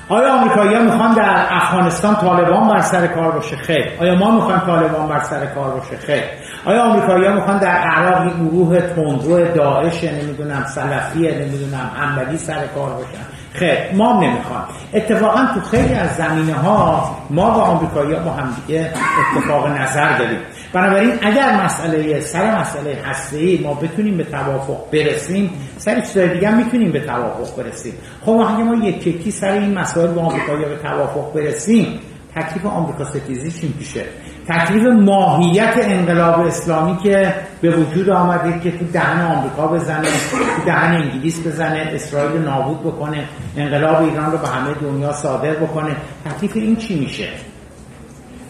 آیا 0.10 0.34
آمریکایی‌ها 0.34 0.82
می‌خوان 0.82 1.14
در 1.14 1.46
افغانستان 1.50 2.16
طالبان 2.16 2.68
بر 2.68 2.82
سر 2.82 3.08
کار 3.08 3.32
باشه؟ 3.32 3.56
خیر. 3.56 3.86
آیا 4.00 4.16
ما 4.16 4.32
می‌خوایم 4.32 4.60
طالبان 4.60 5.08
بر 5.08 5.20
سر 5.24 5.46
کار 5.46 5.70
باشه؟ 5.70 5.98
خیر. 5.98 6.24
آیا 6.66 6.84
آمریکایی‌ها 6.84 7.34
می‌خوان 7.34 7.58
در 7.58 7.78
عراق 7.78 8.38
گروه 8.40 8.82
تندرو 8.82 9.54
داعش 9.54 10.04
نمی‌دونم 10.04 10.66
سلفیه 10.66 11.32
نمی‌دونم 11.32 11.92
حنبلی 11.96 12.38
سر 12.38 12.68
کار 12.76 12.90
باشن؟ 12.90 13.26
خیر. 13.54 13.78
ما 13.94 14.14
نمی‌خوام 14.14 14.64
اتفاقا 14.94 15.46
تو 15.54 15.62
خیلی 15.62 15.94
از 15.94 16.16
زمینه 16.16 16.54
ها 16.54 17.16
ما 17.30 17.52
و 17.52 17.62
آمریکایی‌ها 17.62 18.24
با 18.24 18.32
هم 18.32 18.56
دیگه 18.66 18.94
اتفاق 19.38 19.68
نظر 19.68 20.18
داریم. 20.18 20.40
بنابراین 20.74 21.14
اگر 21.22 21.66
مسئله 21.66 22.20
سر 22.20 22.60
مسئله 22.62 22.98
هسته 23.06 23.62
ما 23.62 23.74
بتونیم 23.74 24.18
به 24.18 24.24
توافق 24.24 24.92
برسیم 24.92 25.52
سر 25.78 26.02
چیزای 26.02 26.34
دیگه 26.34 26.56
می‌تونیم 26.56 26.92
به 26.92 27.00
توافق 27.00 27.64
برسیم. 27.64 27.94
خب 28.22 28.32
اگه 28.32 28.64
ما 28.64 28.86
یک 28.86 29.08
یکی 29.08 29.32
سر 29.32 29.52
این 29.52 29.74
مسائل 29.74 30.08
با 30.08 30.22
آمریکایی‌ها 30.22 30.70
به 30.70 30.78
توافق 30.78 31.34
برسیم 31.34 32.00
تکلیف 32.36 32.66
آمریکا 32.66 33.06
ستیزی 33.06 33.52
چی 33.52 33.74
میشه. 33.80 34.06
تکلیف 34.48 34.84
ماهیت 34.84 35.74
انقلاب 35.82 36.40
اسلامی 36.40 36.98
که 36.98 37.36
به 37.62 37.70
وجود 37.72 38.10
آمده 38.10 38.60
که 38.60 38.72
تو 38.72 38.86
دهن 38.86 39.22
آمریکا 39.22 39.68
بزنه 39.68 40.08
تو 40.32 40.66
دهن 40.66 40.96
انگلیس 40.96 41.48
بزنه 41.48 41.90
اسرائیل 41.94 42.42
نابود 42.42 42.80
بکنه 42.80 43.28
انقلاب 43.58 44.04
ایران 44.04 44.32
رو 44.32 44.38
به 44.38 44.48
همه 44.48 44.74
دنیا 44.82 45.12
صادر 45.12 45.56
بکنه 45.56 45.96
تکلیف 46.26 46.56
این 46.56 46.76
چی 46.76 47.00
میشه؟ 47.00 47.28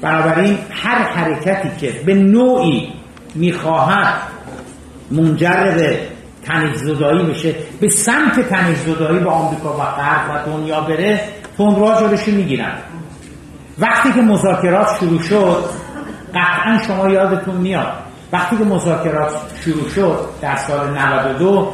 بنابراین 0.04 0.58
هر 0.72 1.04
حرکتی 1.04 1.70
که 1.78 2.04
به 2.06 2.14
نوعی 2.14 2.94
می‌خواهد 3.36 4.14
منجر 5.12 5.76
به 5.76 6.00
تنیز 6.46 6.84
زدایی 6.84 7.24
بشه 7.24 7.56
به 7.80 7.90
سمت 7.90 8.50
تنیز 8.50 8.78
زدایی 8.78 9.20
به 9.20 9.30
آمریکا 9.30 9.74
و 9.74 9.82
غرب 9.82 10.30
و 10.30 10.52
دنیا 10.52 10.82
بره 10.82 11.22
تندرها 11.58 12.02
جلوشو 12.02 12.32
می‌گیرن. 12.32 12.78
وقتی 13.80 14.12
که 14.12 14.22
مذاکرات 14.22 14.88
شروع 15.00 15.22
شد 15.22 15.64
قطعا 16.36 16.80
شما 16.88 17.10
یادتون 17.10 17.56
میاد 17.56 17.94
وقتی 18.34 18.58
که 18.58 18.64
مذاکرات 18.64 19.32
شروع 19.66 19.90
شد 19.90 20.20
در 20.42 20.56
سال 20.56 20.90
92 20.90 21.74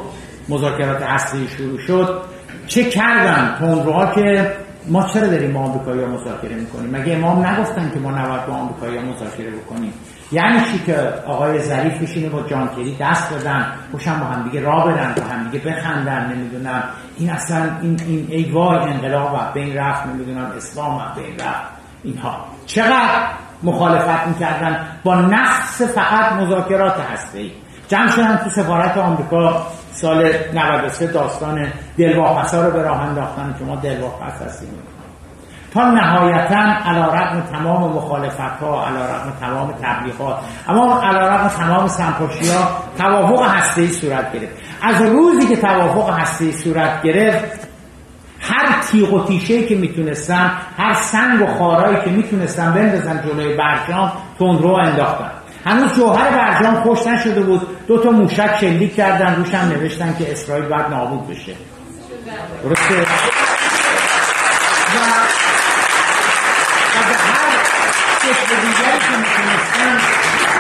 مذاکرات 0.50 1.02
اصلی 1.02 1.48
شروع 1.58 1.80
شد 1.80 2.22
چه 2.68 2.84
کردن 2.84 3.56
تندروها 3.60 4.06
که 4.16 4.52
ما 4.90 5.08
چرا 5.14 5.28
داریم 5.28 5.54
با 5.54 5.60
آمریکایی 5.60 6.06
مذاکره 6.06 6.56
می‌کنیم؟ 6.56 6.90
مگه 6.96 7.14
امام 7.14 7.46
نگفتن 7.46 7.92
که 7.94 8.00
ما 8.00 8.12
نباید 8.12 8.46
با 8.46 8.54
آمریکایی 8.54 9.00
مذاکره 9.00 9.52
بکنیم؟ 9.52 9.94
یعنی 10.32 10.62
چی 10.62 10.80
که 10.86 11.14
آقای 11.28 11.60
ظریف 11.60 12.02
بشینه 12.02 12.30
با 12.30 12.42
جان 12.42 12.68
کری 12.68 12.98
دست 13.00 13.34
بدن 13.34 13.66
خوشم 13.92 14.20
با 14.20 14.26
هم 14.26 14.44
دیگه 14.44 14.62
راه 14.62 14.86
برن 14.86 15.14
با 15.14 15.24
هم 15.24 15.50
دیگه 15.50 15.66
بخندن 15.66 16.34
نمی‌دونم. 16.34 16.84
این 17.18 17.30
اصلا 17.30 17.70
این 17.82 18.00
این 18.08 18.28
ای 18.30 18.52
وای 18.52 18.80
انقلاب 18.80 19.54
بین 19.54 19.76
رفت 19.78 20.06
نمی‌دونم 20.06 20.52
اسلام 20.58 21.02
بین 21.16 21.36
رفت. 21.36 21.70
اینها. 22.04 22.46
چقدر 22.66 23.28
مخالفت 23.64 24.28
می‌کردن؟ 24.28 24.86
با 25.04 25.16
نقص 25.16 25.82
فقط 25.82 26.32
مذاکرات 26.32 26.96
هسته 27.14 27.40
ای 27.40 27.52
جمع 27.88 28.08
شدن 28.08 28.36
تو 28.44 28.50
سفارت 28.50 28.98
آمریکا. 28.98 29.68
سال 29.94 30.32
93 30.54 31.08
داستان 31.08 31.68
دلواپسا 31.98 32.66
رو 32.66 32.72
به 32.72 32.82
راه 32.82 33.02
انداختن 33.02 33.56
که 33.60 33.66
ما 33.66 33.76
دلواپس 33.76 34.42
هستیم. 34.48 34.70
تا 35.74 35.92
نهایتا 35.92 36.56
علا 36.86 37.06
رقم 37.06 37.42
تمام 37.42 37.92
مخالفت 37.92 38.40
ها 38.40 38.88
علا 38.88 39.06
رقم 39.06 39.34
تمام 39.42 39.74
تبلیغات 39.84 40.38
اما 40.68 41.02
علا 41.02 41.28
رقم 41.28 41.48
تمام 41.48 41.88
سنپاشی 41.88 42.50
ها 42.50 42.68
توافق 42.98 43.48
هسته 43.48 43.88
صورت 43.88 44.34
گرفت. 44.34 44.54
از 44.82 45.02
روزی 45.02 45.48
که 45.48 45.56
توافق 45.62 46.20
هسته 46.20 46.52
صورت 46.52 47.02
گرفت 47.02 47.68
هر 48.42 48.82
تیغ 48.82 49.14
و 49.14 49.26
تیشه 49.26 49.64
که 49.64 49.76
می‌تونستن 49.76 50.52
هر 50.78 50.94
سنگ 50.94 51.42
و 51.42 51.48
خارایی 51.58 51.98
که 52.06 52.10
می‌تونستن 52.10 52.74
بندازن 52.74 53.22
جلوی 53.22 53.58
برجام 53.58 54.12
تندرو 54.40 54.74
انداختن. 54.74 55.32
هنوز 55.66 55.94
جوهر 55.96 56.30
برجام 56.30 56.76
خوش 56.76 57.08
نشده 57.08 57.42
بود. 57.42 57.88
دو 57.88 58.04
تا 58.04 58.12
موشک 58.12 58.58
شلیک 58.60 58.96
کردن 58.96 59.36
روش 59.36 59.54
هم 59.54 59.70
نوشتن 59.70 60.16
که 60.20 60.32
اسرائیل 60.32 60.66
باید 60.66 60.86
نابود 60.90 61.28
بشه. 61.28 61.54
درسته؟ 62.64 63.06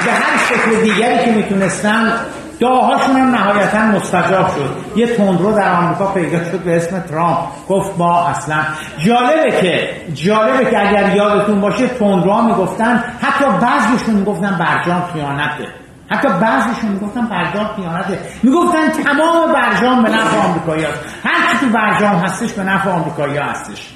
به 0.05 0.11
هر 0.11 0.37
شکل 0.49 0.75
دیگری 0.83 1.25
که 1.25 1.31
می‌تونستن 1.31 2.13
دعاهاشون 2.59 3.15
هم 3.15 3.35
نهایتا 3.35 3.79
مستجاب 3.79 4.49
شد. 4.49 4.75
یه 4.95 5.07
تندرو 5.15 5.51
در 5.51 5.71
آمریکا 5.73 6.07
پیدا 6.07 6.43
شد 6.51 6.59
به 6.59 6.77
اسم 6.77 6.99
ترامپ. 6.99 7.37
گفت 7.69 7.91
ما 7.97 8.27
اصلا 8.27 8.57
جالبه 8.97 9.51
که 9.61 9.89
جالبه 10.13 10.71
که 10.71 10.89
اگر 10.89 11.15
یادتون 11.15 11.61
باشه 11.61 11.87
تندروها 11.87 12.41
می‌گفتن 12.41 13.03
حتی 13.21 13.45
بعضیشون 13.61 14.15
می‌گفتن 14.15 14.57
برجام 14.59 15.03
خیانته. 15.13 15.67
حتی 16.09 16.27
بعضیشون 16.27 16.89
می‌گفتن 16.89 17.25
برجام 17.25 17.69
خیانته. 17.75 18.19
می‌گفتن 18.43 18.89
تمام 19.03 19.53
برجام 19.53 20.03
به 20.03 20.09
نفع 20.09 20.37
آمریکایی 20.37 20.83
هست 20.83 20.99
هر 21.23 21.51
کی 21.51 21.59
تو 21.59 21.71
برجام 21.71 22.15
هستش 22.15 22.53
به 22.53 22.63
نفع 22.63 22.89
آمریکایی 22.89 23.37
هستش. 23.37 23.89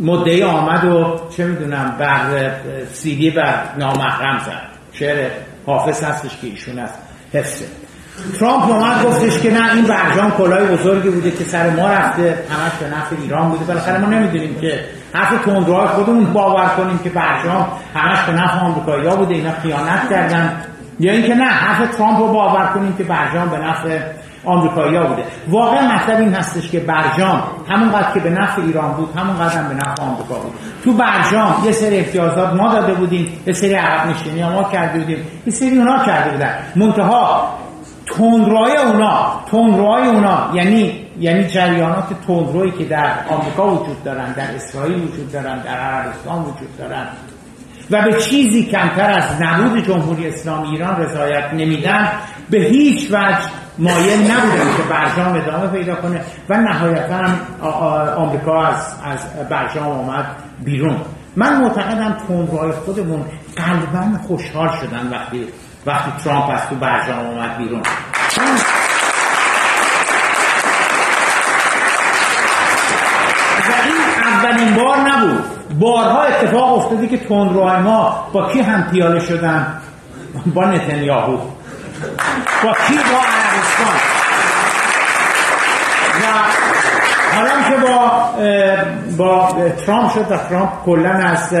مدعی 0.00 0.42
آمد 0.42 0.84
و 0.84 1.20
چه 1.36 1.44
می‌دونم 1.44 1.96
بر 1.98 2.50
سیدی 2.92 3.30
بر 3.30 3.54
نامحرم 3.78 4.38
زد. 4.38 4.62
شعر 4.92 5.30
حافظ 5.66 6.04
هستش 6.04 6.36
که 6.40 6.46
ایشون 6.46 6.78
است. 6.78 7.09
حفظه. 7.32 7.64
ترامپ 8.40 8.64
اومد 8.64 9.04
گفتش 9.04 9.38
که 9.38 9.52
نه 9.52 9.74
این 9.74 9.84
برجام 9.84 10.30
کلاه 10.30 10.64
بزرگی 10.64 11.10
بوده 11.10 11.30
که 11.30 11.44
سر 11.44 11.70
ما 11.70 11.88
رفته 11.88 12.38
همش 12.50 12.72
به 12.80 12.96
نفع 12.96 13.16
ایران 13.22 13.48
بوده. 13.48 13.64
بالاخره 13.64 13.98
ما 13.98 14.06
نمی‌دونیم 14.06 14.60
که 14.60 14.84
حرف 15.12 15.44
تندروهای 15.44 15.88
خودمون 15.88 16.32
باور 16.32 16.68
کنیم 16.68 16.98
که 16.98 17.10
برجام 17.10 17.68
همش 17.94 18.18
به 18.20 18.32
نفع 18.32 18.58
آمریکایی‌ها 18.58 19.16
بوده 19.16 19.34
اینا 19.34 19.52
خیانت 19.62 20.10
کردن. 20.10 20.60
یا 21.00 21.12
اینکه 21.12 21.34
نه 21.34 21.44
حرف 21.44 21.96
ترامپ 21.96 22.18
رو 22.18 22.28
باور 22.28 22.66
کنیم 22.66 22.96
که 22.96 23.04
برجام 23.04 23.48
به 23.48 23.58
نفع 23.58 23.98
آمریکایی‌ها 24.44 25.06
بوده. 25.06 25.24
واقعا 25.48 25.94
مطلب 25.94 26.20
این 26.20 26.34
هستش 26.34 26.70
که 26.70 26.80
برجام 26.80 27.42
همونقدر 27.68 28.12
که 28.14 28.20
به 28.20 28.30
نفع 28.30 28.62
ایران 28.62 28.92
بود 28.92 29.08
همونقدر 29.16 29.58
هم 29.58 29.68
به 29.68 29.74
نفع 29.74 30.02
آمریکا 30.02 30.34
بود. 30.34 30.52
تو 30.84 30.92
برجام 30.92 31.62
یه 31.64 31.72
سری 31.72 31.98
امتیازات 31.98 32.54
ما 32.54 32.74
داده 32.74 32.94
بودیم 32.94 33.32
یه 33.46 33.52
سری 33.52 33.74
عقب 33.74 34.10
نشینی 34.10 34.42
ما 34.42 34.64
کرده 34.64 34.98
بودیم 34.98 35.26
یه 35.46 35.52
سری 35.52 35.78
اونا 35.78 36.04
کرده 36.04 36.30
بودن. 36.30 36.54
منتها 36.76 37.48
تندروهای 38.06 38.76
اونا 38.76 39.40
تندروهای 39.50 40.08
اونا 40.08 40.50
یعنی 40.54 41.06
یعنی 41.18 41.44
جریانات 41.44 42.06
تندرویی 42.26 42.72
که 42.72 42.84
در 42.84 43.12
آمریکا 43.28 43.74
وجود 43.74 44.04
دارن 44.04 44.32
در 44.32 44.54
اسرائیل 44.54 44.94
وجود 44.94 45.32
دارن 45.32 45.58
در 45.62 45.78
عربستان 45.78 46.42
وجود 46.42 46.78
دارن. 46.78 47.06
و 47.90 48.02
به 48.02 48.12
چیزی 48.12 48.64
کمتر 48.64 49.10
از 49.10 49.42
نبود 49.42 49.86
جمهوری 49.86 50.28
اسلامی 50.28 50.68
ایران 50.68 50.96
رضایت 50.96 51.44
نمیدن. 51.54 52.08
به 52.50 52.58
هیچ 52.58 53.10
وجه 53.10 53.38
مایل 53.80 54.30
نبودن 54.30 54.76
که 54.76 54.82
برجام 54.82 55.34
ادامه 55.34 55.66
پیدا 55.66 55.94
کنه 55.94 56.20
و 56.48 56.56
نهایتا 56.56 57.24
آمریکا 58.16 58.66
از, 58.66 58.94
از 59.04 59.48
برجام 59.48 59.86
آمد 59.86 60.26
بیرون. 60.64 60.96
من 61.36 61.60
معتقدم 61.60 62.16
تندروهای 62.28 62.72
خودمون 62.72 63.24
قلبا 63.56 64.18
خوشحال 64.26 64.68
شدن 64.80 65.08
وقتی 65.10 65.46
وقتی 65.86 66.10
ترامپ 66.24 66.50
از 66.50 66.68
تو 66.68 66.74
برجام 66.74 67.26
آمد 67.26 67.58
بیرون. 67.58 67.80
و 73.68 73.72
این 73.84 74.24
اولین 74.34 74.74
بار 74.74 74.96
نبود. 74.96 75.44
بارها 75.78 76.22
اتفاق 76.22 76.78
افتادی 76.78 77.08
که 77.08 77.18
تندروهای 77.18 77.80
ما 77.80 78.28
با 78.32 78.52
کی 78.52 78.60
هم 78.60 78.90
پیاله 78.90 79.20
شدن؟ 79.20 79.80
با 80.54 80.64
نتنیاهو. 80.64 81.36
با 82.62 82.72
کی 82.86 82.96
با 82.96 83.39
عربستان 83.50 83.96
و 86.22 86.26
حالا 87.36 87.70
که 87.70 87.76
با 87.86 88.30
با 89.16 89.56
ترامپ 89.86 90.12
شد 90.14 90.32
و 90.32 90.36
ترامپ 90.36 90.84
کلا 90.84 91.10
از 91.10 91.54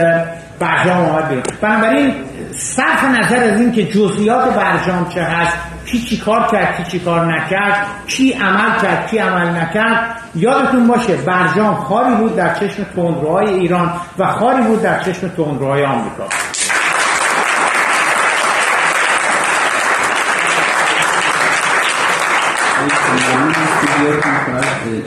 برجام 0.58 1.08
آمد 1.08 1.28
بیرون. 1.28 1.42
بنابراین 1.60 2.14
صرف 2.56 3.04
نظر 3.04 3.44
از 3.44 3.60
این 3.60 3.72
که 3.72 3.84
جزئیات 3.84 4.54
برجام 4.54 5.08
چه 5.08 5.22
هست 5.22 5.56
کی 5.86 5.98
چی 5.98 6.16
کار 6.16 6.46
کرد 6.52 6.76
کی 6.76 6.90
چی 6.90 6.98
کار 6.98 7.26
نکرد 7.26 7.86
کی 8.06 8.32
عمل 8.32 8.80
کرد 8.82 9.06
کی 9.06 9.18
عمل 9.18 9.60
نکرد 9.60 10.16
یادتون 10.34 10.86
باشه 10.86 11.16
برجام 11.16 11.74
خاری 11.74 12.14
بود 12.14 12.36
در 12.36 12.54
چشم 12.54 12.84
تندروهای 12.96 13.48
ایران 13.48 13.92
و 14.18 14.26
خاری 14.26 14.62
بود 14.62 14.82
در 14.82 15.02
چشم 15.02 15.28
تندروهای 15.28 15.84
آمریکا. 15.84 16.24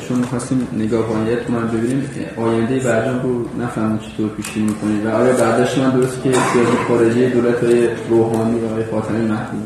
چون 0.07 0.19
می‌خواستیم 0.19 0.67
نگاهانیت 0.77 1.49
من 1.49 1.67
ببینیم 1.67 2.09
آینده 2.38 2.80
برجام 2.80 3.21
رو 3.21 3.63
نفهمیم 3.63 3.97
چطور 3.97 4.30
پیشی 4.30 4.59
می‌کنیم 4.59 5.07
و 5.07 5.09
آیا 5.09 5.34
برداشت 5.34 5.77
من 5.77 5.89
درست 5.89 6.23
که 6.23 6.31
سیاست 6.31 6.77
خارجی 6.88 7.30
دولت 7.30 7.63
های 7.63 7.88
روحانی 8.09 8.59
و 8.59 8.65
آقای 8.65 9.21
محفوظ 9.21 9.59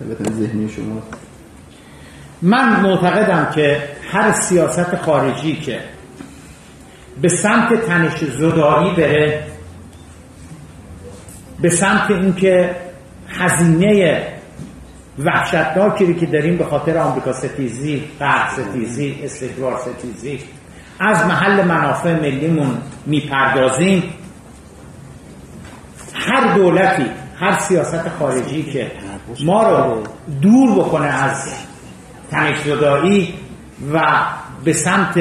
طبیعتا 0.00 0.24
ذهنی 0.24 0.68
شما؟ 0.68 1.02
من 2.42 2.80
معتقدم 2.80 3.50
که 3.54 3.82
هر 4.10 4.32
سیاست 4.32 4.96
خارجی 4.96 5.56
که 5.56 5.80
به 7.22 7.28
سمت 7.28 7.86
تنش 7.86 8.24
زدایی 8.24 8.90
بره 8.96 9.42
به 11.60 11.70
سمت 11.70 12.10
اینکه 12.10 12.76
هزینه 13.28 14.33
وحشتناکی 15.18 16.14
که 16.14 16.26
داریم 16.26 16.56
به 16.56 16.64
خاطر 16.64 16.98
آمریکا 16.98 17.32
ستیزی، 17.32 18.04
غرب 18.20 18.48
ستیزی، 18.48 19.20
استکبار 19.22 19.78
ستیزی. 19.78 20.38
از 21.00 21.26
محل 21.26 21.64
منافع 21.64 22.20
ملیمون 22.20 22.78
می‌پردازیم. 23.06 24.02
هر 26.14 26.54
دولتی 26.54 27.06
هر 27.40 27.58
سیاست 27.58 28.08
خارجی 28.08 28.62
که 28.62 28.92
ما 29.44 29.68
رو 29.68 30.02
دور 30.42 30.84
بکنه 30.84 31.06
از 31.06 31.54
تنشزدایی 32.30 33.34
و 33.92 34.00
به 34.64 34.72
سمت 34.72 35.16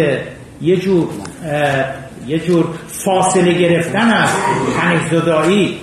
یه 0.61 0.77
جور 0.77 1.09
یه 2.27 2.39
جور 2.39 2.65
فاصله 2.87 3.53
گرفتن 3.53 4.11
از 4.11 4.29
تنشزدایی 4.81 5.79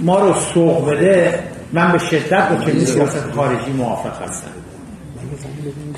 ما 0.00 0.18
رو 0.18 0.34
سوق 0.34 0.90
بده. 0.90 1.49
من 1.72 1.92
به 1.92 1.98
شدت 1.98 2.48
با 2.48 2.64
چنین 2.64 2.84
سیاست 2.84 3.32
خارجی 3.34 3.72
موافق 3.72 4.22
هستم. 4.22 4.50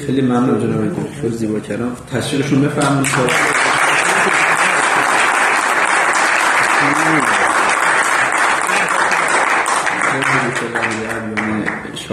خیلی 0.06 0.20
ممنون 0.20 0.60
جناب 0.60 0.88
دکتر 0.88 1.28
زیبا 1.28 1.60
کلام. 1.60 1.96
تشریحشون 2.12 2.62
بفرمایید. 2.62 3.51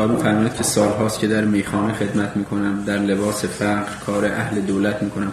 شما 0.07 0.17
فرمایید 0.17 0.55
که 0.55 0.63
سال 0.63 0.89
هاست 0.89 1.19
که 1.19 1.27
در 1.27 1.45
میخانه 1.45 1.93
خدمت 1.93 2.37
می‌کنم 2.37 2.83
در 2.85 2.97
لباس 2.97 3.45
فقر 3.45 3.95
کار 4.05 4.25
اهل 4.25 4.61
دولت 4.61 5.03
می‌کنم. 5.03 5.31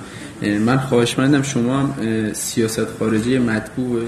من 0.67 0.77
خواهش 0.77 1.19
مندم 1.19 1.43
شما 1.43 1.79
هم 1.79 1.95
سیاست 2.33 2.87
خارجی 2.99 3.39
مطبوع 3.39 4.01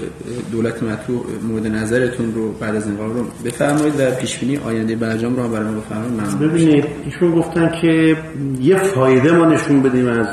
دولت 0.51 0.83
مطبوع 0.83 1.25
مورد 1.47 1.67
نظرتون 1.67 2.33
رو 2.33 2.51
بعد 2.51 2.75
از 2.75 2.87
انقلاب 2.87 3.17
رو 3.17 3.25
بفرمایید 3.45 3.93
و 3.99 4.11
پیشبینی 4.11 4.57
آینده 4.57 4.95
برجام 4.95 5.35
رو 5.35 5.49
برای 5.49 5.71
ما 5.71 5.79
بفرمایید. 5.79 6.39
ببینید 6.39 6.85
ایشون 7.05 7.31
گفتن 7.31 7.71
که 7.81 8.17
یه 8.59 8.77
فایده 8.77 9.31
ما 9.31 9.45
نشون 9.45 9.81
بدیم 9.81 10.07
از 10.07 10.27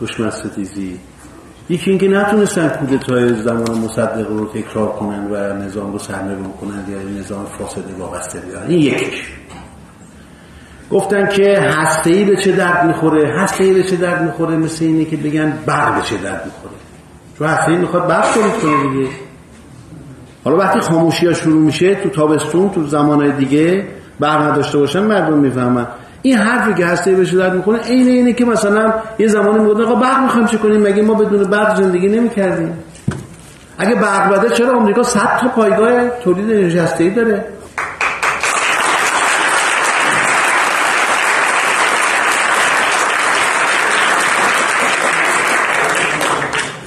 دشمن 0.00 0.30
ستیزی 0.30 0.98
یکی 1.68 1.90
اینکه 1.90 2.08
نتونستن 2.08 2.68
کودتای 2.68 3.34
زمان 3.34 3.78
مصدق 3.78 4.30
رو 4.30 4.46
تکرار 4.46 4.88
کنن 4.88 5.26
و 5.30 5.52
نظام 5.52 5.92
رو 5.92 5.98
سرنگون 5.98 6.52
کنن 6.60 6.84
یا 6.88 7.20
نظام 7.20 7.44
فاسده 7.44 7.94
وابسته 7.98 8.40
بیارن. 8.40 8.66
این 8.68 8.78
یکیش. 8.78 9.32
گفتن 10.90 11.28
که 11.28 11.60
هسته 11.60 12.24
به 12.24 12.36
چه 12.36 12.52
درد 12.52 12.86
می‌خوره؟ 12.86 13.40
هسته 13.40 13.72
به 13.72 13.82
چه 13.82 13.96
درد 13.96 14.22
می‌خوره؟ 14.22 14.56
مثل 14.56 14.84
اینه 14.84 15.04
که 15.04 15.16
بگن 15.16 15.52
برق 15.66 15.96
به 15.96 16.02
چه 16.02 16.16
درد 16.16 16.44
می‌خوره. 16.44 16.74
چون 17.38 17.48
هسته 17.48 17.72
ای 17.72 17.78
می‌خواد 17.78 18.08
برق 18.08 18.34
تولید 18.34 18.52
کنه 18.52 18.92
دیگه. 18.92 19.08
حالا 20.44 20.56
وقتی 20.56 20.80
خاموشی 20.80 21.26
ها 21.26 21.32
شروع 21.32 21.62
میشه 21.62 21.94
تو 21.94 22.08
تابستون 22.08 22.70
تو 22.70 22.86
زمانهای 22.86 23.32
دیگه 23.32 23.86
برق 24.20 24.50
نداشته 24.50 24.78
باشن 24.78 25.02
مردم 25.02 25.38
می‌فهمن. 25.38 25.86
این 26.26 26.38
حرفی 26.38 26.74
که 26.74 26.86
هسته 26.86 27.14
به 27.14 27.24
درد 27.24 27.54
می‌کنه 27.54 27.78
عین 27.78 28.08
اینه 28.08 28.32
که 28.32 28.44
مثلا 28.44 28.94
یه 29.18 29.26
زمانی 29.26 29.58
میگن 29.58 29.82
آقا 29.82 29.94
برق 29.94 30.22
می‌خوایم 30.22 30.46
چه 30.46 30.56
کنیم؟ 30.56 30.80
مگه 30.80 31.02
ما 31.02 31.14
بدون 31.14 31.50
برق 31.50 31.76
زندگی 31.76 32.08
نمی‌کردیم؟ 32.08 32.78
اگه 33.78 33.94
برق 33.94 34.32
بده 34.32 34.54
چرا 34.54 34.76
آمریکا 34.76 35.02
100 35.02 35.38
تا 35.40 35.48
پایگاه 35.48 36.08
تولید 36.08 36.50
انرژی 36.50 36.78
هسته‌ای 36.78 37.10
داره؟ 37.10 37.44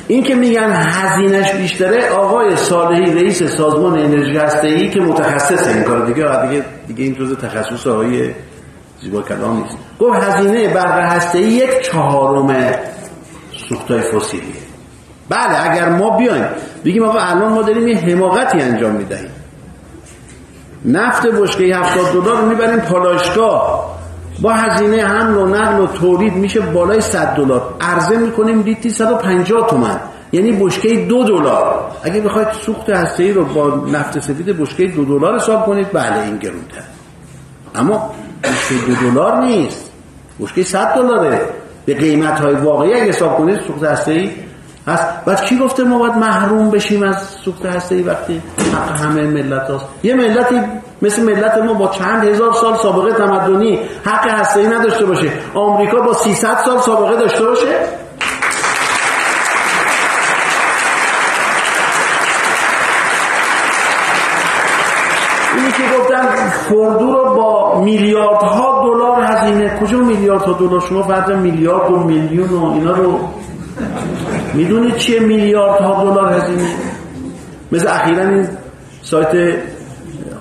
این 0.07 0.23
که 0.23 0.35
میگن 0.35 0.71
هزینهش 0.71 1.51
بیشتره 1.51 2.09
آقای 2.09 2.55
صالحی 2.55 3.13
رئیس 3.13 3.43
سازمان 3.43 3.99
انرژی 3.99 4.37
هسته‌ای 4.37 4.89
که 4.89 4.99
متخصص 4.99 5.67
این 5.67 5.83
کار 5.83 6.05
دیگه 6.05 6.47
دیگه 6.47 6.65
دیگه 6.87 7.03
این 7.03 7.15
جزء 7.15 7.35
تخصص 7.35 7.87
آقای 7.87 8.31
زیبا 9.01 9.21
کلام 9.21 9.61
نیست. 9.61 9.77
گفت 9.99 10.23
هزینه 10.23 10.73
برق 10.73 10.99
هسته‌ای 10.99 11.45
یک 11.45 11.81
چهارم 11.81 12.55
سوختای 13.69 14.01
فسیلیه. 14.01 14.53
بله 15.29 15.71
اگر 15.71 15.89
ما 15.89 16.17
بیایم 16.17 16.47
بگیم 16.85 17.03
آقا 17.03 17.19
الان 17.19 17.53
ما 17.53 17.61
داریم 17.61 17.87
یه 17.87 17.97
حماقتی 17.97 18.61
انجام 18.61 18.91
می‌دهیم. 18.91 19.29
نفت 20.85 21.27
بشکه 21.27 21.63
70 21.75 22.13
دلار 22.13 22.41
رو 22.41 22.45
می‌بریم 22.45 22.79
پالایشگاه. 22.79 23.97
با 24.41 24.53
هزینه 24.53 25.05
حمل 25.05 25.37
و 25.37 25.47
نقل 25.47 25.79
و 25.79 25.87
تولید 25.87 26.33
میشه 26.33 26.59
بالای 26.59 27.01
100 27.01 27.35
دلار. 27.35 27.73
عرضه 27.81 28.17
می‌کنیم 28.17 28.61
لیتری 28.61 28.89
150 28.89 29.67
تومن 29.69 29.99
یعنی 30.31 30.51
بشکه 30.51 30.95
دو 30.95 31.23
دلار. 31.23 31.91
اگه 32.03 32.21
بخواید 32.21 32.51
سوخت 32.51 32.89
هسته‌ای 32.89 33.33
رو 33.33 33.45
با 33.45 33.81
نفت 33.91 34.19
سفید 34.19 34.45
بشکه 34.45 34.87
دو 34.87 35.05
دلار 35.05 35.35
حساب 35.35 35.65
کنید 35.65 35.91
بله 35.93 36.23
این 36.23 36.37
گرونتر. 36.37 36.83
اما 37.75 38.13
بشکه 38.51 38.85
دو 38.87 39.11
دلار 39.11 39.37
نیست. 39.37 39.91
بشکه 40.41 40.63
100 40.63 40.95
دلاره. 40.95 41.41
به 41.85 41.93
قیمت 41.93 42.39
های 42.39 42.55
واقعی 42.55 42.93
اگه 42.93 43.03
حساب 43.03 43.37
کنید 43.37 43.59
سوخت 43.67 43.83
هسته‌ای 43.83 44.31
هست. 44.87 45.25
بعد 45.25 45.45
کی 45.45 45.57
گفته 45.57 45.83
ما 45.83 45.97
باید 45.97 46.13
محروم 46.13 46.69
بشیم 46.69 47.03
از 47.03 47.17
سوخت 47.45 47.65
هسته‌ای 47.65 48.03
وقتی 48.03 48.41
حق 48.73 49.01
همه 49.01 49.21
ملت 49.21 49.69
هست 49.69 49.85
یه 50.03 50.13
ملتی 50.13 50.61
مثل 51.01 51.23
ملت 51.23 51.57
ما 51.57 51.73
با 51.73 51.87
چند 51.87 52.23
هزار 52.23 52.53
سال 52.53 52.77
سابقه 52.77 53.13
تمدنی 53.13 53.79
حق 54.05 54.29
هسته‌ای 54.31 54.67
نداشته 54.67 55.05
باشه. 55.05 55.31
آمریکا 55.53 56.01
با 56.01 56.13
300 56.13 56.57
سال 56.65 56.77
سابقه 56.79 57.15
داشته 57.15 57.45
باشه؟ 57.45 57.67
اینی 65.57 65.71
که 65.71 65.83
گفتن 65.99 66.49
فوردو 66.49 67.13
رو 67.13 67.35
با 67.35 67.81
میلیاردها 67.81 68.83
دلار 68.83 69.21
هزینه 69.21 69.79
کجا 69.79 69.97
میلیاردها 69.97 70.53
دلار؟ 70.53 70.81
شما 70.81 71.03
فرض 71.03 71.29
میلیارد 71.29 71.91
و 71.91 71.97
میلیون 71.97 72.49
و 72.49 72.71
اینا 72.73 72.91
رو 72.91 73.19
می‌دونید 74.53 74.95
چیه 74.95 75.19
میلیاردها 75.19 76.03
دلار 76.03 76.33
هزینه؟ 76.33 76.69
مثل 77.71 77.87
اخیرا 77.87 78.23
این 78.23 78.47
سایت 79.01 79.55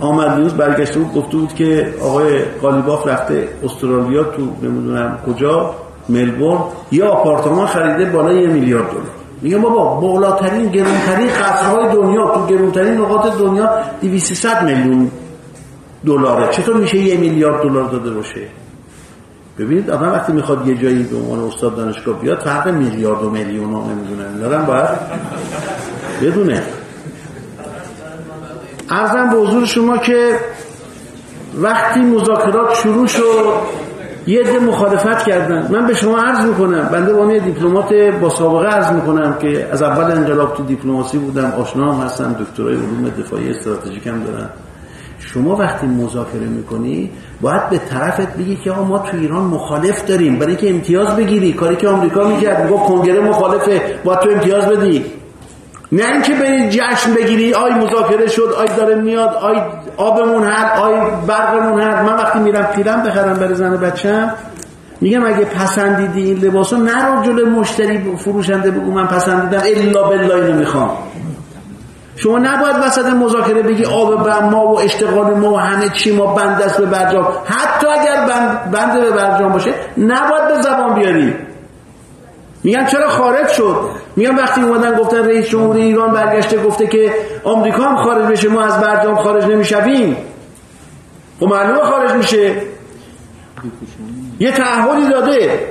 آمد 0.01 0.39
نیوز 0.39 0.55
برگشته 0.55 0.99
بود 0.99 1.15
گفته 1.15 1.37
بود 1.37 1.55
که 1.55 1.95
آقای 2.03 2.43
قالیباف 2.63 3.07
رفته 3.07 3.49
استرالیا 3.65 4.25
تو 4.25 4.43
نمی‌دونم 4.63 5.19
کجا 5.27 5.75
ملبورن 6.09 6.61
یه 6.93 7.05
آپارتمان 7.05 7.67
خریده 7.67 8.11
بالای 8.11 8.43
یه 8.43 8.49
میلیارد 8.49 8.91
دلار. 8.91 9.16
میگه 9.43 9.59
بابا 9.59 10.01
بالاترین 10.01 10.69
گرونترین 10.69 11.29
قصرهای 11.29 11.93
دنیا 11.93 12.35
تو 12.35 12.47
گرونترین 12.47 12.95
نقاط 12.95 13.39
دنیا 13.39 13.71
200 14.01 14.63
میلیون 14.63 15.11
دلاره. 16.07 16.53
چطور 16.53 16.77
میشه 16.77 16.99
یه 16.99 17.17
میلیارد 17.17 17.63
دلار 17.63 17.85
داده 17.85 18.11
باشه؟ 18.11 18.49
ببینید 19.59 19.91
آدم 19.91 20.13
وقتی 20.13 20.33
می‌خواد 20.33 20.69
یه 20.69 20.75
جایی 20.75 21.03
به 21.03 21.17
عنوان 21.17 21.49
استاد 21.49 21.77
دانشگاه 21.77 22.21
بیاد 22.21 22.39
فرق 22.39 22.69
میلیارد 22.69 23.23
و 23.23 23.31
میلیون 23.31 23.73
ها 23.73 23.85
نمی‌دونن 23.87 24.39
دارم 24.39 24.67
باید؟ 24.67 24.89
بدونه. 26.23 26.63
ارزم 28.91 29.31
به 29.31 29.37
حضور 29.37 29.67
شما 29.67 29.99
که 29.99 30.39
وقتی 31.55 32.01
مذاکرات 32.01 32.75
شروع 32.75 33.07
شد 33.07 33.53
یه 34.27 34.41
عده 34.41 34.59
مخالفت 34.59 35.25
کردن. 35.25 35.69
من 35.73 35.87
به 35.87 35.95
شما 35.95 36.19
عرض 36.19 36.47
می‌کنم 36.47 36.89
بنده 36.93 37.13
به 37.13 37.41
دیپلمات 37.41 37.95
با 37.95 38.29
سابقه 38.29 38.67
عرض 38.67 38.93
می‌کنم 38.93 39.37
که 39.41 39.69
از 39.73 39.83
اول 39.83 40.13
انقلاب 40.13 40.55
تو 40.57 40.63
دیپلماسی 40.63 41.19
بودم 41.19 41.53
آشنا 41.59 41.93
هم 41.93 42.05
هستم 42.05 42.37
دکترای 42.41 42.75
علوم 42.75 43.13
دفاعی 43.19 43.51
استراتژیک 43.51 44.07
هم 44.07 44.23
دارم 44.23 44.51
شما 45.19 45.57
وقتی 45.57 45.87
مذاکره 45.87 46.47
می‌کنی 46.47 47.11
باید 47.41 47.69
به 47.71 47.79
طرفت 47.79 48.37
بگی 48.37 48.57
که 48.57 48.71
ما 48.71 48.99
تو 48.99 49.17
ایران 49.17 49.43
مخالف 49.43 50.05
داریم. 50.05 50.39
برای 50.39 50.57
که 50.57 50.71
امتیاز 50.71 51.17
بگیری. 51.17 51.53
کاری 51.53 51.77
که 51.77 51.89
آمریکا 51.89 52.29
می‌کرد 52.29 52.65
میگه 52.65 52.77
کنگره 52.77 53.21
مخالفه. 53.21 53.83
باید 54.05 54.21
تو 54.21 54.31
امتیاز 54.31 54.67
بدی. 54.67 55.05
نه 55.93 56.13
اینکه 56.13 56.35
بری 56.35 56.69
جشن 56.71 57.15
بگیری 57.15 57.55
آی 57.55 57.71
مذاکره 57.71 58.27
شد 58.27 58.55
آی 58.59 58.67
داره 58.77 58.95
میاد 58.95 59.35
آی 59.35 59.63
آبمون 59.97 60.45
هر 60.45 60.81
آی 60.81 60.95
برقمون 61.27 61.81
هر. 61.81 62.03
من 62.03 62.17
وقتی 62.17 62.39
میرم 62.39 62.65
پیرهن 62.65 63.03
بخرم 63.03 63.35
برای 63.35 63.55
زن 63.55 63.77
بچم 63.77 64.35
میگم 65.01 65.27
اگه 65.27 65.45
پسندیدی 65.45 66.23
این 66.23 66.39
لباسو 66.39 66.77
نرو 66.77 67.23
جلو 67.23 67.51
مشتری 67.51 68.17
فروشنده 68.17 68.71
بگو 68.71 68.93
من 68.93 69.07
پسندیدم 69.07 69.63
الا 69.77 70.03
بالله 70.03 70.35
اینو 70.35 70.53
می‌خوام. 70.53 70.91
شما 72.17 72.39
نباید 72.39 72.77
وسط 72.87 73.07
مذاکره 73.07 73.63
بگی 73.63 73.85
آب 73.85 74.29
ما 74.29 74.67
و 74.67 74.81
اشتغال 74.81 75.35
ما 75.35 75.53
و 75.53 75.57
همه 75.57 75.89
چی 75.89 76.17
ما 76.17 76.35
بند 76.35 76.63
است 76.63 76.79
به 76.79 76.87
برجام. 76.87 77.27
حتی 77.45 77.87
اگر 77.87 78.27
بند, 78.27 78.71
بند 78.71 79.01
به 79.01 79.11
برجام 79.11 79.53
باشه 79.53 79.75
نباید 79.99 80.49
به 80.49 80.63
زبان 80.63 80.95
بیاری. 80.95 81.35
میگن 82.65 82.87
چرا 82.87 83.09
خارج 83.09 83.49
شد؟ 83.49 83.91
میگن 84.17 84.37
وقتی 84.37 84.63
اومدن 84.63 84.97
گفتن 84.97 85.25
رئیس 85.25 85.49
جمهور 85.49 85.77
ایران 85.77 86.13
برگشته 86.13 86.63
گفته 86.63 86.87
که 86.87 87.15
آمریکا 87.45 87.83
هم 87.83 87.97
خارج 87.97 88.27
بشه 88.27 88.49
ما 88.49 88.63
از 88.63 88.81
برجام 88.81 89.15
خارج 89.15 89.45
نمی‌شویم. 89.45 90.17
خب 91.41 91.47
معلومه 91.47 91.81
خارج 91.81 92.11
میشه. 92.11 92.57
یه 94.41 94.53
تعهدی 94.53 95.09
داده. 95.09 95.69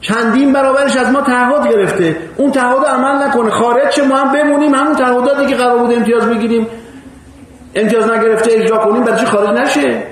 چندین 0.00 0.52
برابرش 0.52 0.96
از 0.96 1.10
ما 1.10 1.20
تعهد 1.20 1.68
گرفته. 1.68 2.16
اون 2.36 2.52
تعهد 2.52 2.84
عمل 2.84 3.26
نکنه. 3.26 3.50
خارج 3.50 3.88
چه 3.88 4.02
ما 4.02 4.16
هم 4.16 4.32
بمونیم. 4.32 4.74
همون 4.74 4.94
تعهداتی 4.94 5.46
که 5.46 5.54
قرار 5.54 5.78
بود 5.78 5.92
امتیاز 5.92 6.26
بگیریم. 6.26 6.66
امتیاز 7.74 8.10
نگرفته 8.10 8.50
اجرا 8.52 8.78
کنیم 8.78 9.04
برای 9.04 9.20
چی 9.20 9.26
خارج 9.26 9.48
نشه؟ 9.48 10.02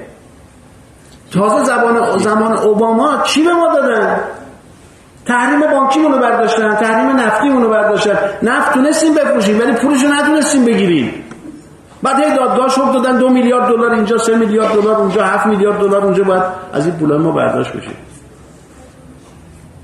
تازه 1.33 1.65
زبان 1.65 2.19
زمان 2.19 2.53
اوباما 2.53 3.23
چی 3.25 3.45
به 3.45 3.53
ما 3.53 3.75
دادن؟ 3.75 4.21
تحریم 5.31 5.61
بانکی 5.61 6.03
رو 6.03 6.19
برداشتن 6.19 6.75
تحریم 6.75 7.17
نفتی 7.17 7.49
رو 7.49 7.71
برداشتن. 7.71 8.19
نفت 8.43 8.75
تونستیم 8.75 9.15
بفروشیم 9.15 9.61
ولی 9.61 9.73
پولشو 9.73 10.09
نتونستیم 10.09 10.65
بگیریم. 10.65 11.15
بعد 12.03 12.25
هی 12.25 12.37
دادگاه 12.37 12.69
شد 12.69 12.93
دادن 12.93 13.19
دو 13.19 13.29
میلیارد 13.29 13.69
دلار 13.69 13.91
اینجا 13.95 14.19
سه 14.19 14.37
میلیارد 14.37 14.73
دلار 14.73 14.97
اونجا 14.97 15.25
هفت 15.25 15.47
میلیارد 15.47 15.79
دلار 15.81 16.05
اونجا 16.05 16.25
باید 16.25 16.43
از 16.73 16.87
این 16.87 16.95
پولای 16.95 17.19
ما 17.19 17.33
برداشت 17.33 17.73
بشه. 17.73 17.91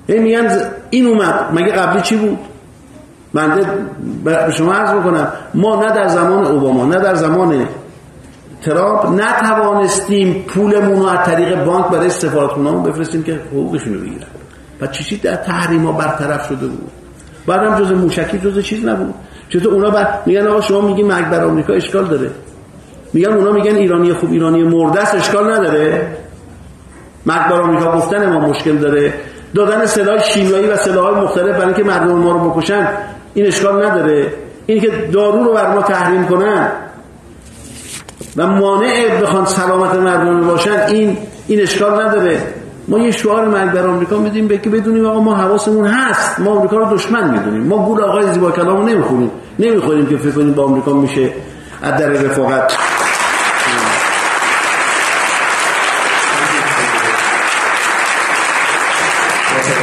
هی 0.09 0.19
میگن 0.19 0.59
این 0.91 1.07
اومد. 1.07 1.49
مگه 1.53 1.73
قبلی 1.73 2.03
چی 2.03 2.17
بود؟ 2.17 2.39
بنده 3.35 3.67
به 4.25 4.51
شما 4.51 4.73
عرض 4.73 4.91
بکنم 4.91 5.33
ما 5.55 5.83
نه 5.83 5.93
در 5.93 6.09
زمان 6.09 6.47
اوباما 6.47 6.85
نه 6.85 6.97
در 6.97 7.15
زمان 7.15 7.69
ترامپ 8.63 9.21
نتوانستیم 9.21 10.45
پولمون 10.49 11.01
رو 11.01 11.07
از 11.07 11.27
طریق 11.27 11.65
بانک 11.65 11.87
برای 11.87 12.11
سفارتخونه‌مون 12.11 12.83
بفرستیم 12.83 13.23
که 13.23 13.41
حقوقشون 13.53 13.95
رو 13.95 14.01
بگیرن. 14.01 14.27
و 14.81 14.87
چی 14.87 15.17
در 15.17 15.35
تحریم 15.35 15.87
ها 15.87 15.93
برطرف 15.93 16.47
شده 16.49 16.67
بود. 16.67 16.91
بعدم 17.47 17.79
جز 17.79 17.93
موشکی 17.93 18.39
جز 18.39 18.63
چیز 18.63 18.85
نبود. 18.85 19.15
چطور 19.49 19.75
اونا 19.75 19.91
بر... 19.91 20.09
میگن 20.27 20.47
آقا 20.47 20.61
شما 20.61 20.81
میگی 20.81 21.03
مرگ 21.03 21.31
بر 21.31 21.45
آمریکا 21.45 21.73
اشکال 21.73 22.05
داره. 22.05 22.31
میگن 23.13 23.33
اونا 23.33 23.53
میگن 23.53 23.77
ایرانی 23.77 24.13
خوب 24.13 24.33
ایرانی 24.33 24.63
مرده 24.63 25.15
اشکال 25.15 25.53
نداره. 25.53 26.17
مرگ 27.27 27.49
بر 27.51 27.61
آمریکا 27.61 27.93
گفتن 27.93 28.33
ما 28.33 28.49
مشکل 28.49 28.77
داره. 28.77 29.15
دادن 29.55 29.87
سلاح 29.87 30.23
شیمیایی 30.23 30.67
و 30.67 30.77
سلاح 30.77 31.23
مختلف 31.23 31.57
برای 31.57 31.65
اینکه 31.65 31.83
مردم 31.83 32.13
ما 32.13 32.33
رو 32.33 32.51
بکشن 32.51 32.89
این 33.35 33.47
اشکال 33.47 33.87
نداره. 33.87 34.33
این 34.67 34.81
که 34.81 34.91
دارو 35.13 35.45
رو 35.45 35.53
بر 35.53 35.75
ما 35.75 35.83
تحریم 35.83 36.27
کنن 36.27 36.73
و 38.37 38.47
مانع 38.47 39.21
بخوان 39.23 39.45
سلامت 39.45 39.95
مردم 39.95 40.47
باشن 40.47 40.81
این 40.89 41.19
این 41.49 41.63
اشکال 41.63 42.07
نداره. 42.07 42.55
ما 42.89 42.99
یه 42.99 43.11
شعار 43.11 43.49
مرگ 43.49 43.73
در 43.73 43.87
آمریکا 43.87 44.17
میدیم 44.17 44.49
که 44.49 44.71
بدونیم 44.71 45.07
آقا 45.07 45.21
ما 45.21 45.35
حواسمون 45.35 45.87
هست. 45.87 46.41
ما 46.41 46.51
آمریکا 46.51 46.77
رو 46.77 46.97
دشمن 46.97 47.31
می‌دونیم. 47.31 47.63
ما 47.63 47.87
گول 47.87 48.01
آقای 48.01 48.33
زیبا 48.33 48.51
کلامو 48.51 48.83
نمی‌خوریم 48.83 49.31
نمی‌خوریم 49.59 50.07
که 50.07 50.17
فکر 50.17 50.31
کنیم 50.31 50.53
با 50.53 50.65
آمریکا 50.65 50.93
میشه 50.93 51.33
از 51.83 52.01
در 52.01 52.09
رفاقت 52.09 52.73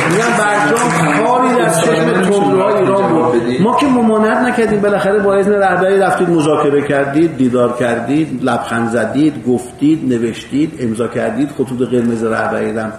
میگم 0.10 0.38
برجام 0.38 0.90
کاری 1.26 1.56
در 1.56 1.70
چشم 1.70 2.12
تندروهای 2.12 2.74
ایران 2.74 3.14
بود 3.14 3.62
ما 3.62 3.78
که 3.78 3.86
ممانعت 4.14 4.38
نکردیم 4.38 4.82
بالاخره 4.82 5.20
با 5.20 5.36
اذن 5.36 5.52
رهبری 5.52 6.00
رفتید 6.00 6.30
مذاکره 6.30 6.82
کردید 6.88 7.38
دیدار 7.38 7.74
کردید 7.78 8.44
لبخند 8.44 8.90
زدید 8.90 9.46
گفتید 9.48 10.14
نوشتید 10.14 10.74
امضا 10.80 11.08
کردید 11.08 11.50
خطوط 11.52 11.90
قرمز 11.90 12.24
رهبری 12.24 12.80
هم 12.80 12.94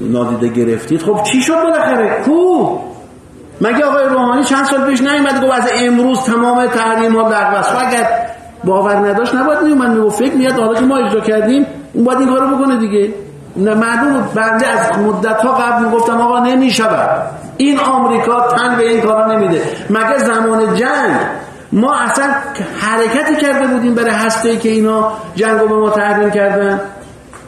نادیده 0.00 0.48
گرفتید. 0.48 1.02
خب 1.02 1.22
چی 1.22 1.42
شد 1.42 1.62
بالاخره؟ 1.62 2.22
کو؟ 2.24 2.78
مگه 3.60 3.84
آقای 3.84 4.04
روحانی 4.04 4.44
چند 4.44 4.64
سال 4.64 4.90
پیش 4.90 5.00
نیومد 5.00 5.44
گفت 5.44 5.52
از 5.52 5.70
امروز 5.74 6.24
تمام 6.24 6.66
تحریم 6.66 7.16
ها 7.16 7.28
لغو 7.28 7.56
است؟ 7.56 7.76
اگر 7.86 8.08
باور 8.64 8.94
نداشت 8.94 9.34
نباید 9.34 9.62
میومد 9.62 9.90
می‌گفت 9.90 10.18
فکر 10.18 10.34
میاد 10.34 10.52
حالا 10.52 10.74
که 10.74 10.84
ما 10.84 10.96
اجرا 10.96 11.20
کردیم 11.20 11.66
اون 11.92 12.04
باید 12.04 12.18
این 12.18 12.28
کارو 12.28 12.56
بکنه 12.56 12.76
دیگه. 12.76 13.14
نه 13.56 13.74
معلوم 13.74 14.28
بنده 14.34 14.66
از 14.66 14.98
مدت 14.98 15.40
ها 15.40 15.52
قبل 15.52 15.84
می‌گفتم 15.84 16.20
آقا 16.20 16.38
نمی‌شود. 16.38 17.22
این 17.60 17.78
آمریکا 17.78 18.48
تن 18.48 18.76
به 18.76 18.88
این 18.88 19.00
کارا 19.00 19.36
نمیده. 19.36 19.62
مگه 19.90 20.18
زمان 20.18 20.74
جنگ 20.74 21.16
ما 21.72 21.94
اصلا 21.94 22.24
حرکتی 22.80 23.36
کرده 23.36 23.66
بودیم 23.66 23.94
برای 23.94 24.10
هسته 24.10 24.56
که 24.56 24.68
اینا 24.68 25.12
جنگ 25.34 25.58
به 25.58 25.74
ما 25.74 25.90
تحریم 25.90 26.30
کردن؟ 26.30 26.80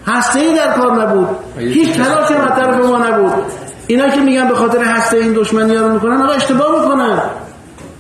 هسته 0.07 0.41
ای 0.41 0.55
در 0.55 0.73
کار 0.73 1.03
نبود. 1.03 1.29
هیچ 1.59 1.97
تلاش 1.97 2.31
مطرف 2.31 2.77
به 2.77 2.87
ما 2.87 2.99
نبود. 2.99 3.33
اینا 3.87 4.09
که 4.09 4.21
میگن 4.21 4.49
به 4.49 4.55
خاطر 4.55 4.83
هسته 4.83 5.17
این 5.17 5.33
دشمنی 5.33 5.77
رو 5.77 5.89
می‌کنن 5.89 6.23
آقا 6.23 6.33
اشتباه 6.33 6.83
می‌کنن. 6.83 7.19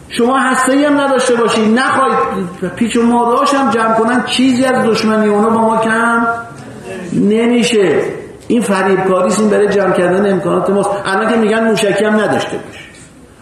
شما 0.09 0.39
هسته 0.39 0.73
ای 0.73 0.85
هم 0.85 1.01
نداشته 1.01 1.35
باشید 1.35 1.79
نخواهید 1.79 2.19
پیچ 2.77 2.97
و 2.97 3.03
مادهاش 3.03 3.55
هم 3.55 3.71
جمع 3.71 3.95
کنن. 3.95 4.25
چیزی 4.27 4.65
از 4.65 4.87
دشمنی 4.87 5.29
اونا 5.29 5.51
با 5.51 5.61
ما 5.61 5.77
کم 5.77 6.27
نمیشه. 7.13 8.22
این 8.53 8.63
فریبکاری 8.63 9.35
این 9.39 9.49
برای 9.51 9.69
جمع 9.69 9.93
کردن 9.93 10.33
امکانات 10.33 10.71
ماست. 10.71 10.91
الان 11.05 11.33
که 11.33 11.37
میگن 11.37 11.65
موشکی 11.65 12.05
هم 12.05 12.21
نداشته 12.21 12.57
باش 12.57 12.89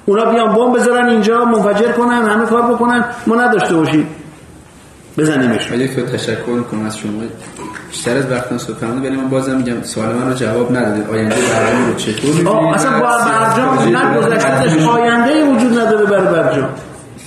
اونا 0.06 0.24
بیان 0.24 0.54
بمب 0.54 0.76
بذارن 0.76 1.08
اینجا 1.08 1.44
منفجر 1.44 1.92
کنن 1.92 2.22
همه 2.22 2.46
کار 2.46 2.62
بکنن. 2.62 3.04
ما 3.26 3.34
نداشته 3.34 3.74
باشیم. 3.74 4.06
بزنیمش. 5.18 5.70
ولی 5.72 5.88
تو 5.88 6.06
تشکر 6.06 6.60
کنم 6.70 6.86
از 6.86 6.98
شما. 6.98 7.10
بیشتر 7.90 8.16
از 8.16 8.32
وقتم 8.32 8.58
صحبت 8.58 8.82
ولی 8.82 9.16
من 9.16 9.28
بازم 9.28 9.56
میگم 9.56 9.82
سوال 9.82 10.08
من 10.08 10.28
رو 10.28 10.34
جواب 10.34 10.76
ندادید. 10.76 11.10
آینده 11.10 11.34
برنامه 11.34 11.86
رو 11.86 11.94
چطور 11.94 12.34
می‌بینید؟ 12.34 12.74
اصلا 12.74 13.00
با 13.00 13.06
برجام 13.06 13.96
نه 13.96 14.18
گذشتهش 14.18 14.86
آینده 14.86 15.44
وجود 15.44 15.78
نداره 15.78 16.06
برای 16.06 16.42
برجام 16.42 16.68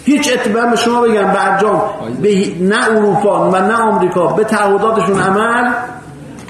هیچ 0.05 0.33
اتباع 0.33 0.69
به 0.69 0.75
شما 0.75 1.01
بگم 1.01 1.31
برجام 1.31 1.81
به 2.21 2.45
نه 2.61 2.89
اروپا 2.91 3.49
و 3.49 3.55
نه 3.55 3.75
آمریکا. 3.75 4.27
به 4.27 4.43
تعهداتشون 4.43 5.19
عمل. 5.19 5.71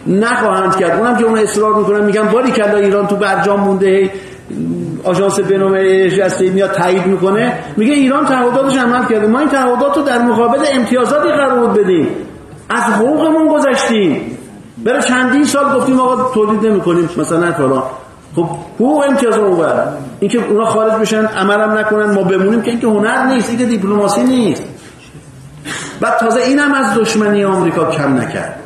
نخواهند 0.07 0.75
کرد. 0.75 0.99
اونم 0.99 1.17
که 1.17 1.23
اون 1.23 1.39
اصرار 1.39 1.73
می‌کنن 1.73 2.05
میگن 2.05 2.27
باری 2.27 2.51
کلا 2.51 2.77
ایران 2.77 3.07
تو 3.07 3.15
برجام 3.15 3.59
مونده 3.59 4.11
آژانس 5.03 5.39
بین‌المللی 5.39 6.11
جسته 6.11 6.49
میاد 6.49 6.71
تایید 6.71 7.05
می‌کنه. 7.05 7.59
میگه 7.77 7.93
ایران 7.93 8.25
تعهداتش 8.25 8.77
عمل 8.77 9.05
کرده. 9.05 9.27
ما 9.27 9.39
این 9.39 9.49
تعهدات 9.49 9.97
رو 9.97 10.03
در 10.03 10.21
مقابل 10.21 10.59
امتیازاتی 10.73 11.29
قرار 11.29 11.67
بدیم. 11.67 12.07
از 12.69 12.83
حقوقمون 12.83 13.47
گذشتیم. 13.47 14.37
برای 14.85 15.01
چندین 15.01 15.43
سال 15.43 15.75
گفتیم 15.75 15.99
آقا 15.99 16.33
تولید 16.33 16.65
نمی‌کنیم. 16.65 17.09
مثلا 17.17 17.51
فلان. 17.51 17.83
خب 18.35 18.45
حقوق 18.75 19.03
امتیاز 19.09 19.37
رو 19.37 19.55
بر 19.55 19.83
اینکه 20.19 20.45
اونا 20.49 20.65
خارج 20.65 20.93
بشن 20.93 21.25
عملم 21.25 21.77
نکنن 21.77 22.13
ما 22.13 22.23
بمونیم 22.23 22.61
که 22.61 22.71
اینکه 22.71 22.87
هنر 22.87 23.25
نیست 23.25 23.49
اینکه 23.49 23.65
دیپلماسی 23.65 24.23
نیست. 24.23 24.63
بعد 26.01 26.17
تازه 26.17 26.41
اینم 26.41 26.73
از 26.73 26.97
دشمنی 26.97 27.45
آمریکا 27.45 27.85
کم 27.85 28.17
نکرد. 28.17 28.62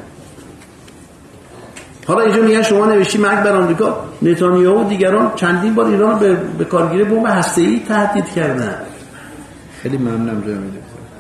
حالا 2.08 2.22
اینجا 2.22 2.42
میگن 2.42 2.62
شما 2.62 2.86
نوشتی 2.86 3.18
مرگ 3.18 3.44
بر 3.44 3.56
آمریکا. 3.56 3.98
نتانیاهو 4.22 4.86
و 4.86 4.90
دیگران 4.90 5.32
چندین 5.36 5.76
بار 5.76 5.86
ایران 5.86 6.12
رو 6.12 6.18
به, 6.18 6.36
به 6.36 6.66
کارگیری 6.66 7.04
بمب 7.04 7.26
هسته‌ای 7.28 7.82
تهدید 7.88 8.26
کردن. 8.36 8.76
خیلی 9.82 9.98
ممنونم 9.98 10.42
جناب 10.42 10.62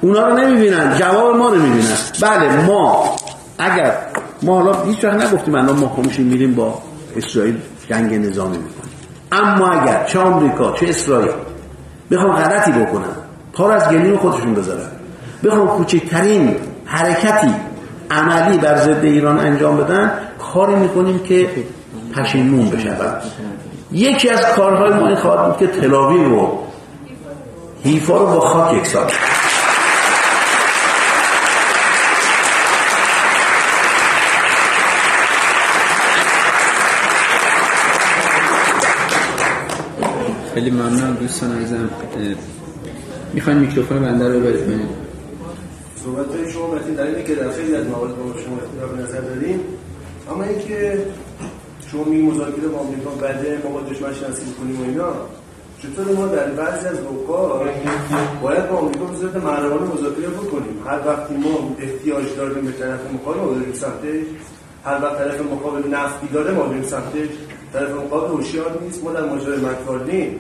اونا 0.02 0.28
رو 0.28 0.38
نمی‌بینن. 0.38 0.98
جواب 0.98 1.36
ما 1.36 1.50
رو 1.50 1.56
می‌بینن. 1.56 1.98
بله 2.22 2.66
ما. 2.66 3.16
اگر 3.60 3.94
ما 4.42 4.62
حالا 4.62 4.84
هیچ 4.84 5.04
وقت 5.04 5.26
نگفتیم 5.26 5.56
الان 5.56 5.76
ما 5.80 5.90
خموشی 5.90 6.24
میریم 6.24 6.56
با 6.56 6.82
اسرائیل 7.16 7.58
جنگ 7.90 8.14
نظامی 8.14 8.58
می‌کنیم. 8.58 8.94
اما 9.32 9.68
اگر 9.68 10.04
چه 10.04 10.20
آمریکا 10.20 10.74
چه 10.74 10.90
اسرائیل 10.90 11.32
بخوام 12.12 12.32
غلطی 12.32 12.72
بکنن 12.72 13.16
پار 13.54 13.72
از 13.72 13.90
گلیم 13.90 14.18
خودشون 14.18 14.54
بذارن 14.54 14.88
بخوام 15.44 15.68
کوچکترین 15.68 16.56
حرکتی 16.86 17.56
عملی 18.12 18.58
بر 18.58 18.78
ضد 18.78 19.06
ایران 19.06 19.40
انجام 19.40 19.78
بدن 19.78 20.12
کاری 20.54 20.76
می‌کنیم 20.76 21.20
که 21.20 21.50
پشیمون 22.16 22.70
بشود. 22.70 23.24
یکی 23.92 24.30
از 24.30 24.42
کارهای 24.56 24.94
ما 24.94 25.08
این 25.08 25.16
خواهد 25.16 25.48
بود 25.48 25.58
که 25.58 25.82
تلاوی 25.82 26.24
رو 26.24 26.60
حیفا 27.84 28.18
رو 28.18 28.26
با 28.26 28.40
خاک 28.40 28.74
یکسان 28.74 29.08
خیلی 40.54 40.72
ممنون 40.72 41.14
دوستان 41.14 41.58
عزیزم. 41.58 41.90
می‌خواین 43.34 43.60
میکروفون 43.60 44.00
بنده 44.00 44.34
رو 44.34 44.40
برید 44.40 45.08
صحبت 46.04 46.36
های 46.36 46.52
شما 46.52 46.76
متین 46.76 46.94
در 46.94 47.04
اینه 47.04 47.24
که 47.24 47.36
در 47.36 47.52
خیلی 47.52 47.76
از 47.76 47.88
موارد 47.88 48.16
با 48.16 48.24
شما 48.24 48.58
اختلاف 48.58 49.08
نظر 49.08 49.22
داریم 49.22 49.60
اما 50.32 50.44
اینکه 50.44 51.06
شما 51.92 52.04
می 52.04 52.22
مذاکره 52.22 52.68
با 52.68 52.80
آمریکا 52.80 53.10
بده 53.10 53.62
ما 53.64 53.70
با 53.70 53.82
دشمن 53.82 54.14
شناسی 54.14 54.42
کنیم 54.60 54.82
و 54.82 54.84
اینا 54.84 55.10
چطور 55.82 56.16
ما 56.16 56.28
در 56.28 56.52
بعضی 56.52 56.88
از 56.88 57.00
اوقات 57.00 57.62
باید 58.42 58.70
با 58.70 58.78
آمریکا 58.78 59.06
به 59.06 59.18
صورت 59.18 59.36
محرمانه 59.36 59.94
مذاکره 59.94 60.28
بکنیم؟ 60.28 60.84
هر 60.88 61.08
وقتی 61.08 61.34
ما 61.34 61.76
احتیاج 61.80 62.26
داریم 62.38 62.66
به 62.66 62.72
طرف 62.72 63.00
مقابل 63.14 63.40
ما 63.40 63.46
بریم 63.46 63.74
سمتش 63.74 64.26
هر 64.86 65.04
وقت 65.04 65.18
طرف 65.18 65.42
مقابل 65.42 65.90
نفتی 65.90 66.28
داره 66.34 66.52
ما 66.52 66.64
بریم 66.64 66.84
سمتش 66.84 67.30
طرف 67.74 67.90
مقابل 67.92 68.28
هوشیار 68.28 68.80
نیست 68.82 69.04
ما 69.04 69.12
در 69.12 69.26
ماجرای 69.26 69.58
مکارنی 69.58 70.40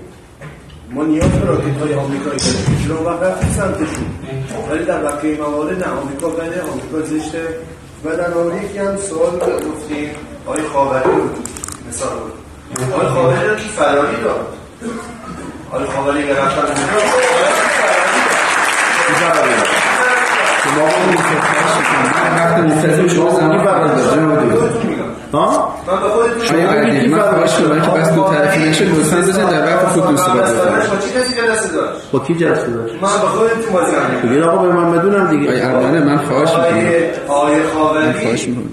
ما 0.92 1.04
نیاز 1.04 1.32
به 1.32 1.48
راکت 1.48 1.78
های 1.78 1.94
آمریکایی 1.94 2.40
داریم. 2.40 2.88
چرا؟ 2.88 3.04
وقت 3.04 3.24
رفتیم 3.24 3.50
سمتشون. 3.50 4.06
ولی 4.70 4.86
در 4.86 5.04
بقیه 5.04 5.38
موارد 5.38 5.84
نه 5.84 5.92
آمریکا 5.92 6.30
بده 6.30 6.62
آمریکا 6.62 7.02
زشته. 7.02 7.48
و 8.06 8.16
در 8.16 8.30
مورد 8.30 8.64
یکی 8.64 8.78
هم 8.78 8.98
سوال 8.98 9.40
گفتیم 9.40 10.10
آقای 10.46 10.62
خاوری 10.74 11.04
رو 11.04 11.30
مثال 11.90 12.10
بود 12.20 12.94
آقای 12.94 13.08
خاوری 13.08 13.50
رو 13.50 13.56
کی 13.56 13.70
فراری 13.70 14.24
داد. 14.24 14.48
آقای 15.72 15.86
خاوری 15.86 16.28
که 16.28 16.34
رفتن 16.34 16.74
شما 20.64 20.86
منتظر 22.58 23.08
شما 23.08 23.30
زمان 23.30 23.64
فرار 23.64 23.88
دکتر 23.88 24.87
ها؟ 25.34 25.74
من 25.88 26.00
به 26.02 26.08
خودتون 26.10 26.46
شما 26.46 26.68
قدیم 26.68 27.12
من 27.12 27.22
خواهش 27.22 27.54
کنم 27.56 27.82
که 27.82 27.92
بس 28.00 28.12
دو 28.12 28.24
طرفی 28.24 28.60
نشه 28.60 28.86
لطفا 28.86 29.18
بزن 29.18 29.50
در 29.50 29.76
وقت 29.76 29.86
خود 29.88 30.08
دوست 30.08 30.26
صحبت 30.26 30.54
بفرمایید 30.54 30.90
با 30.90 30.98
چی 30.98 31.10
کسی 31.20 31.34
که 31.34 31.42
دست 31.42 31.74
داشت؟ 31.74 32.12
با 32.12 32.20
کی 32.20 32.36
جلسه 32.36 32.68
داشت؟ 32.68 32.94
من 32.94 33.02
به 33.02 33.08
خودتون 33.28 33.74
بازی 33.74 33.92
کنم. 33.92 34.30
بگید 34.30 34.44
آقا 34.44 34.58
به 34.58 34.74
من 34.74 34.92
بدونم 34.92 35.28
دیگه. 35.30 35.66
ارمانه 35.66 36.00
من 36.00 36.18
خواهش 36.18 36.50
می‌کنم. 36.50 36.92
آقای 37.28 37.64
خاوری 37.64 38.14
خواهش 38.14 38.48
می‌کنم 38.48 38.72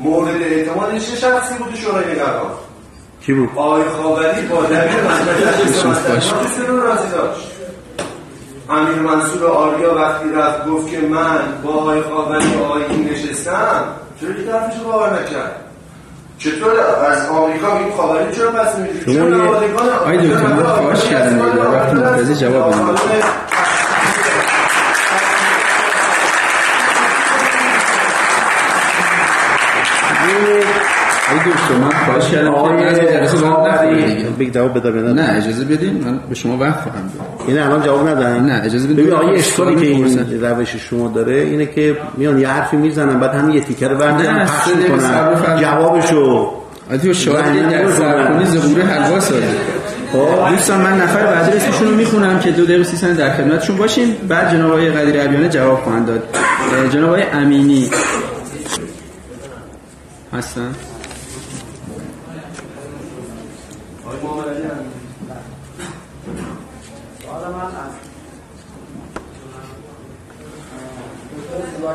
مورد 0.00 0.42
اعتماد 0.42 0.98
چه 0.98 1.16
شخصی 1.16 1.54
بود 1.58 1.68
تو 1.68 1.76
شورای 1.76 2.04
نگهبان؟ 2.04 2.50
کی 3.26 3.32
بود؟ 3.32 3.48
آقای 3.56 3.82
خاوری 4.02 4.46
با. 4.46 4.56
رو 6.68 6.80
راضی 6.80 7.08
داشت. 7.14 7.50
امیر 8.70 8.94
منصور 8.94 9.46
آریا 9.46 9.94
وقتی 9.94 10.28
رفت 10.36 10.66
گفت 10.66 10.90
که 10.90 10.98
من 10.98 11.38
با 11.64 11.70
آقای 11.70 12.02
خاوری 12.02 12.56
و 12.56 12.64
آقای 12.64 12.84
این 12.84 13.10
نشستم 13.10 13.84
چرا 14.20 14.32
که 14.32 14.42
طرفش 14.42 14.78
رو 14.78 14.92
باور 14.92 15.10
نکرد؟ 15.10 15.69
چطور 16.40 16.70
از 17.10 17.28
آمریکا 17.28 17.78
این 17.78 17.92
خاوری 17.96 18.36
چرا 18.36 18.50
پس 18.50 18.78
می‌دید 18.78 19.08
یه- 19.08 19.22
نمایندگان 19.22 19.88
آقای 19.88 20.16
دکتر، 20.28 20.46
من 20.46 20.62
خواهش 20.62 21.04
کردم 21.04 21.38
دیگه، 21.38 21.56
در 21.56 21.68
وقت 21.70 21.92
منتظر 21.94 22.34
جواب 22.34 22.70
بدید. 22.72 23.24
آقای 31.40 31.52
دکتر 31.52 31.74
من 31.74 31.90
خواهش 31.90 32.30
کردم. 32.30 32.54
جلسه 33.10 33.38
نه 35.12 35.36
اجازه 35.36 35.64
بدین. 35.64 36.04
من 36.04 36.20
به 36.28 36.34
شما 36.34 36.56
وقت 36.56 36.80
خواهم 36.80 37.10
داد. 37.18 37.48
این 37.48 37.58
الان 37.58 37.82
جواب 37.82 38.08
ندن. 38.08 38.44
نه، 38.44 38.62
اجازه 38.64 38.86
بدید. 38.86 38.96
ببین 38.96 39.12
آقای 39.12 39.38
اشکالی 39.38 39.76
که 39.76 39.86
این. 39.86 40.42
روش 40.42 40.76
شما 40.76 41.08
داره 41.08 41.36
اینه 41.36 41.66
که 41.66 41.96
میان 42.16 42.40
یه 42.40 42.48
حرفی 42.48 42.76
می‌زنن 42.76 43.20
بعد 43.20 43.34
همین 43.34 43.54
یه 43.54 43.60
تیکه 43.60 43.88
رو 43.88 43.96
برمی‌دارن 43.96 44.36
نه، 44.36 44.44
پخش 44.44 44.76
می‌کنن. 44.76 45.60
جوابشو. 45.60 46.50
آتیو 46.92 47.14
شاید 47.14 47.36
در 47.36 47.52
نمی‌کنن. 47.52 47.94
سرکنی 47.94 48.44
زبور 48.44 48.82
حلوا 48.82 49.20
سازه. 49.20 49.42
خب. 50.12 50.50
دوستان 50.50 50.80
من 50.80 51.00
نفر 51.00 51.26
بعدی 51.26 51.56
اسمشون 51.56 51.88
رو 51.88 51.94
می‌خونم 51.94 52.38
که 52.38 52.50
دو 52.50 52.64
دقیقه 52.64 52.84
سی 52.84 53.14
در 53.14 53.30
خدمتشون 53.30 53.76
باشیم 53.76 54.16
بعد 54.28 54.52
جناب 54.52 54.70
آقای 54.70 54.90
قدیر 54.90 55.20
عبیانه 55.20 55.48
جواب 55.48 55.78
خواهند 55.78 56.06
داد. 56.06 56.22
جناب 56.90 57.08
آقای 57.08 57.22
امینی. 57.22 57.90
هستن؟ 60.32 60.74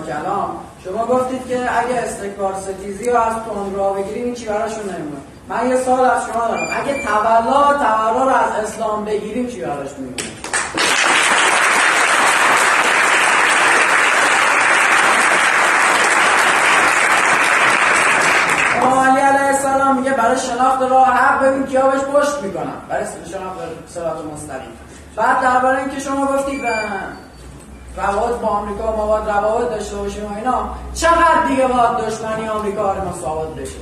کلام 0.07 0.60
شما 0.84 1.06
گفتید 1.06 1.47
که 1.47 1.57
اگه 1.57 1.95
استکبار 1.95 2.53
ستیزی 2.53 3.10
رو 3.10 3.18
از 3.18 3.34
تندرو 3.34 3.93
بگیریم 3.93 4.26
این 4.26 4.34
چی 4.34 4.45
براشون 4.45 4.84
نمیمونه؟ 4.84 5.22
من 5.49 5.69
یه 5.69 5.77
سال 5.77 6.06
از 6.06 6.22
شما 6.22 6.47
دارم. 6.47 6.68
اگه 6.84 7.03
تولا 7.03 7.73
تولا 7.73 8.23
رو 8.23 8.30
از 8.30 8.52
اسلام 8.64 9.06
بگیریم 9.06 9.47
چی 9.47 9.61
براش 9.61 9.89
میمونه 9.97 10.15
امام 18.81 18.99
علی 18.99 19.19
علیه 19.19 19.47
السلام 19.47 19.84
میگه 19.95 20.11
برای 20.11 20.38
شناخت 20.38 20.81
راه 20.81 21.07
حق 21.07 21.43
ببین 21.43 21.65
کیا 21.65 21.88
بهش 21.88 22.01
پشت 22.01 22.41
می‌کنم 22.41 22.73
برای 22.89 23.05
شناخت 23.05 23.57
صراط 23.88 24.17
مستقیم. 24.34 24.72
بعد 25.15 25.41
درباره 25.41 25.80
اینکه 25.80 25.99
شما 25.99 26.26
گفتید 26.26 26.61
روابط 27.97 28.39
با 28.39 28.47
آمریکا 28.47 28.95
ما 28.95 29.07
باید 29.07 29.30
روابط 29.30 29.69
داشته 29.69 29.95
باشیم 29.95 30.26
و 30.26 30.35
اینا 30.38 30.69
چقدر 30.93 31.43
دیگه 31.47 31.67
باید 31.67 31.97
دشمنی 31.97 32.47
آمریکا 32.47 32.93
رو 32.93 33.09
مساوات 33.09 33.55
بشه؟ 33.55 33.76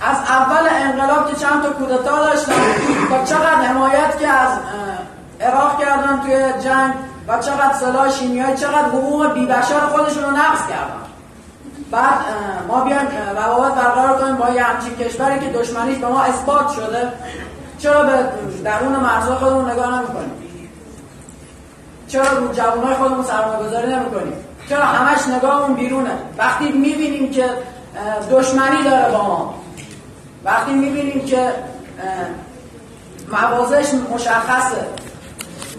از 0.00 0.16
اول 0.16 0.68
انقلاب 0.70 1.30
که 1.30 1.36
چند 1.36 1.62
تا 1.62 1.70
کودتا 1.70 2.24
داشتن 2.24 2.52
تا 3.10 3.24
چقدر 3.24 3.54
حمایت 3.54 4.18
که 4.18 4.28
از 4.28 4.58
عراق 5.40 5.80
کردن 5.80 6.20
توی 6.20 6.62
جنگ 6.64 6.94
و 7.28 7.38
چقدر 7.38 7.72
سلاح 7.72 8.10
شیمیایی 8.10 8.56
چقدر 8.56 8.88
حقوق 8.88 9.32
بیبشر 9.32 9.80
خودشون 9.80 10.24
رو 10.24 10.30
نقض 10.30 10.60
کردن. 10.68 11.05
بعد 11.90 12.18
ما 12.68 12.80
بیایم 12.80 13.06
روابط 13.36 13.74
برقرار 13.74 14.18
کنیم 14.20 14.36
با 14.36 14.48
یه 14.48 14.62
همچین 14.62 14.96
کشوری 14.96 15.40
که 15.40 15.46
دشمنیش 15.46 15.98
به 15.98 16.06
ما 16.06 16.22
اثبات 16.22 16.70
شده. 16.70 17.12
چرا 17.78 18.02
به 18.02 18.12
درون 18.64 18.96
مرزهای 18.96 19.36
خودمون 19.36 19.70
نگاه 19.70 19.98
نمی‌کنیم؟ 19.98 20.32
چرا 22.08 22.32
رو 22.32 22.52
جوانای 22.52 22.94
خودمون 22.94 23.24
سرمایه 23.24 23.68
گذاری 23.68 23.94
نمی‌کنیم؟ 23.94 24.32
چرا 24.68 24.84
همش 24.84 25.28
نگاهمون 25.28 25.74
بیرونه؟ 25.74 26.10
وقتی 26.38 26.72
می‌بینیم 26.72 27.30
که 27.30 27.50
دشمنی 28.30 28.82
داره 28.82 29.12
با 29.12 29.22
ما 29.22 29.54
وقتی 30.44 30.72
می‌بینیم 30.72 31.24
که 31.24 31.52
موازش 33.32 33.94
مشخصه 34.14 34.86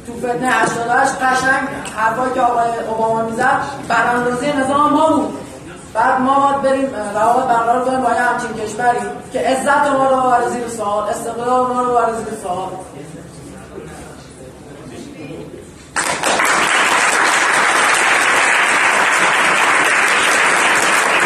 تو 0.08 0.14
فتنه 0.18 0.48
88 0.48 1.12
قشنگ 1.22 1.68
حرفایی 1.96 2.34
که 2.34 2.42
آقای 2.42 2.70
اوباما 2.90 3.22
می‌زد 3.22 3.62
براندازی 3.88 4.52
نظام 4.52 4.94
ما 4.94 5.08
بود. 5.14 5.38
بعد 5.94 6.22
ما 6.22 6.40
باید 6.40 6.62
بریم 6.62 6.90
روابط 7.16 7.48
برقرار 7.48 7.86
کنیم 7.86 8.02
با 8.02 8.10
یه 8.10 8.22
همچین 8.22 8.54
کشوری 8.54 8.98
که 9.34 9.40
عزت 9.40 9.92
ما 9.92 10.10
رو 10.10 10.22
ببره 10.22 10.50
زیر 10.50 10.68
سوال 10.68 11.10
استقلال 11.10 11.74
ما 11.74 11.82
رو 11.82 11.92
ببره 11.92 12.14
زیر 12.14 12.40
سوال. 12.44 12.70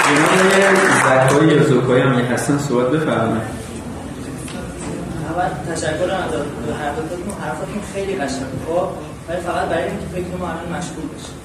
جناب 0.05 1.29
زکایی 1.29 1.51
یا 1.51 1.63
زکایی 1.63 2.01
هم 2.01 2.13
هستن 2.13 2.57
صحبت 2.57 2.88
بفرمایید. 2.88 3.61
اول 5.29 5.73
تشکر 5.73 6.03
از 6.03 6.31
حرفاتتون 6.81 7.33
حرفاتون 7.41 7.81
خیلی 7.93 8.15
قشنگه. 8.15 8.45
خب 8.67 8.88
ولی 9.29 9.41
فقط 9.41 9.69
برای 9.69 9.83
اینکه 9.83 10.05
فکر 10.13 10.38
ما 10.39 10.47
الان 10.47 10.77
مشغول 10.77 11.05
بشه 11.05 11.40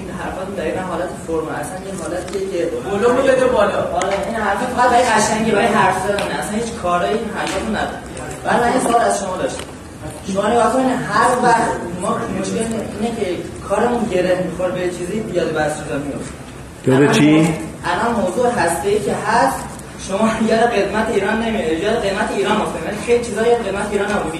این 0.00 0.10
حرفاتون 0.20 0.54
دقیقا 0.54 0.82
حالت 0.92 1.10
فرم 1.26 1.48
اصلا 1.60 1.78
یه 1.86 1.94
حالتیه 2.02 2.42
که 2.52 2.60
بلو 2.90 3.08
رو 3.16 3.22
بده 3.22 3.46
بالا. 3.46 3.80
آره 4.00 4.16
این 4.26 4.36
حرفات 4.36 4.68
فقط 4.76 4.90
برای 4.90 5.04
قشنگی 5.04 5.50
برای 5.50 5.66
حرف 5.66 5.96
زدن. 6.04 6.28
اصلا 6.40 6.54
هیچ 6.60 6.70
کاری 6.82 7.04
این 7.04 7.30
حرفاتون 7.36 7.72
نداره 7.76 7.98
بعد 8.44 8.62
من 8.62 8.72
یه 8.74 8.80
سوال 8.80 9.02
از 9.10 9.20
شما 9.20 9.36
داشتم. 9.36 9.64
شما 10.32 10.48
نگاه 10.48 10.72
کنید 10.72 10.86
هر 10.86 11.30
وقت 11.42 11.70
ما 12.02 12.10
مشکل 12.40 12.58
اینه 13.00 13.16
که 13.16 13.26
کارمون 13.68 14.04
گره 14.04 14.44
می‌خوره 14.44 14.70
به 14.70 14.90
چیزی 14.98 15.20
بیاد 15.20 15.52
بس 15.52 15.72
شده 15.80 15.94
میفته 15.98 17.06
به 17.06 17.14
چی؟ 17.14 17.54
الان 17.84 18.20
موضوع 18.20 18.48
هسته 18.50 18.98
که 18.98 19.14
هست. 19.26 19.58
شما 20.08 20.30
یاد 20.48 20.60
قدمت 20.60 21.06
ایران 21.14 21.42
نمیاد 21.42 21.72
یاد 21.72 22.06
قدمت 22.06 22.30
ایران 22.36 22.56
افتاد 22.56 22.82
ولی 22.86 22.96
خیلی 23.06 23.24
چیزا 23.24 23.46
یاد 23.46 23.66
قدمت 23.66 23.88
ایران 23.92 24.10
نبود. 24.12 24.32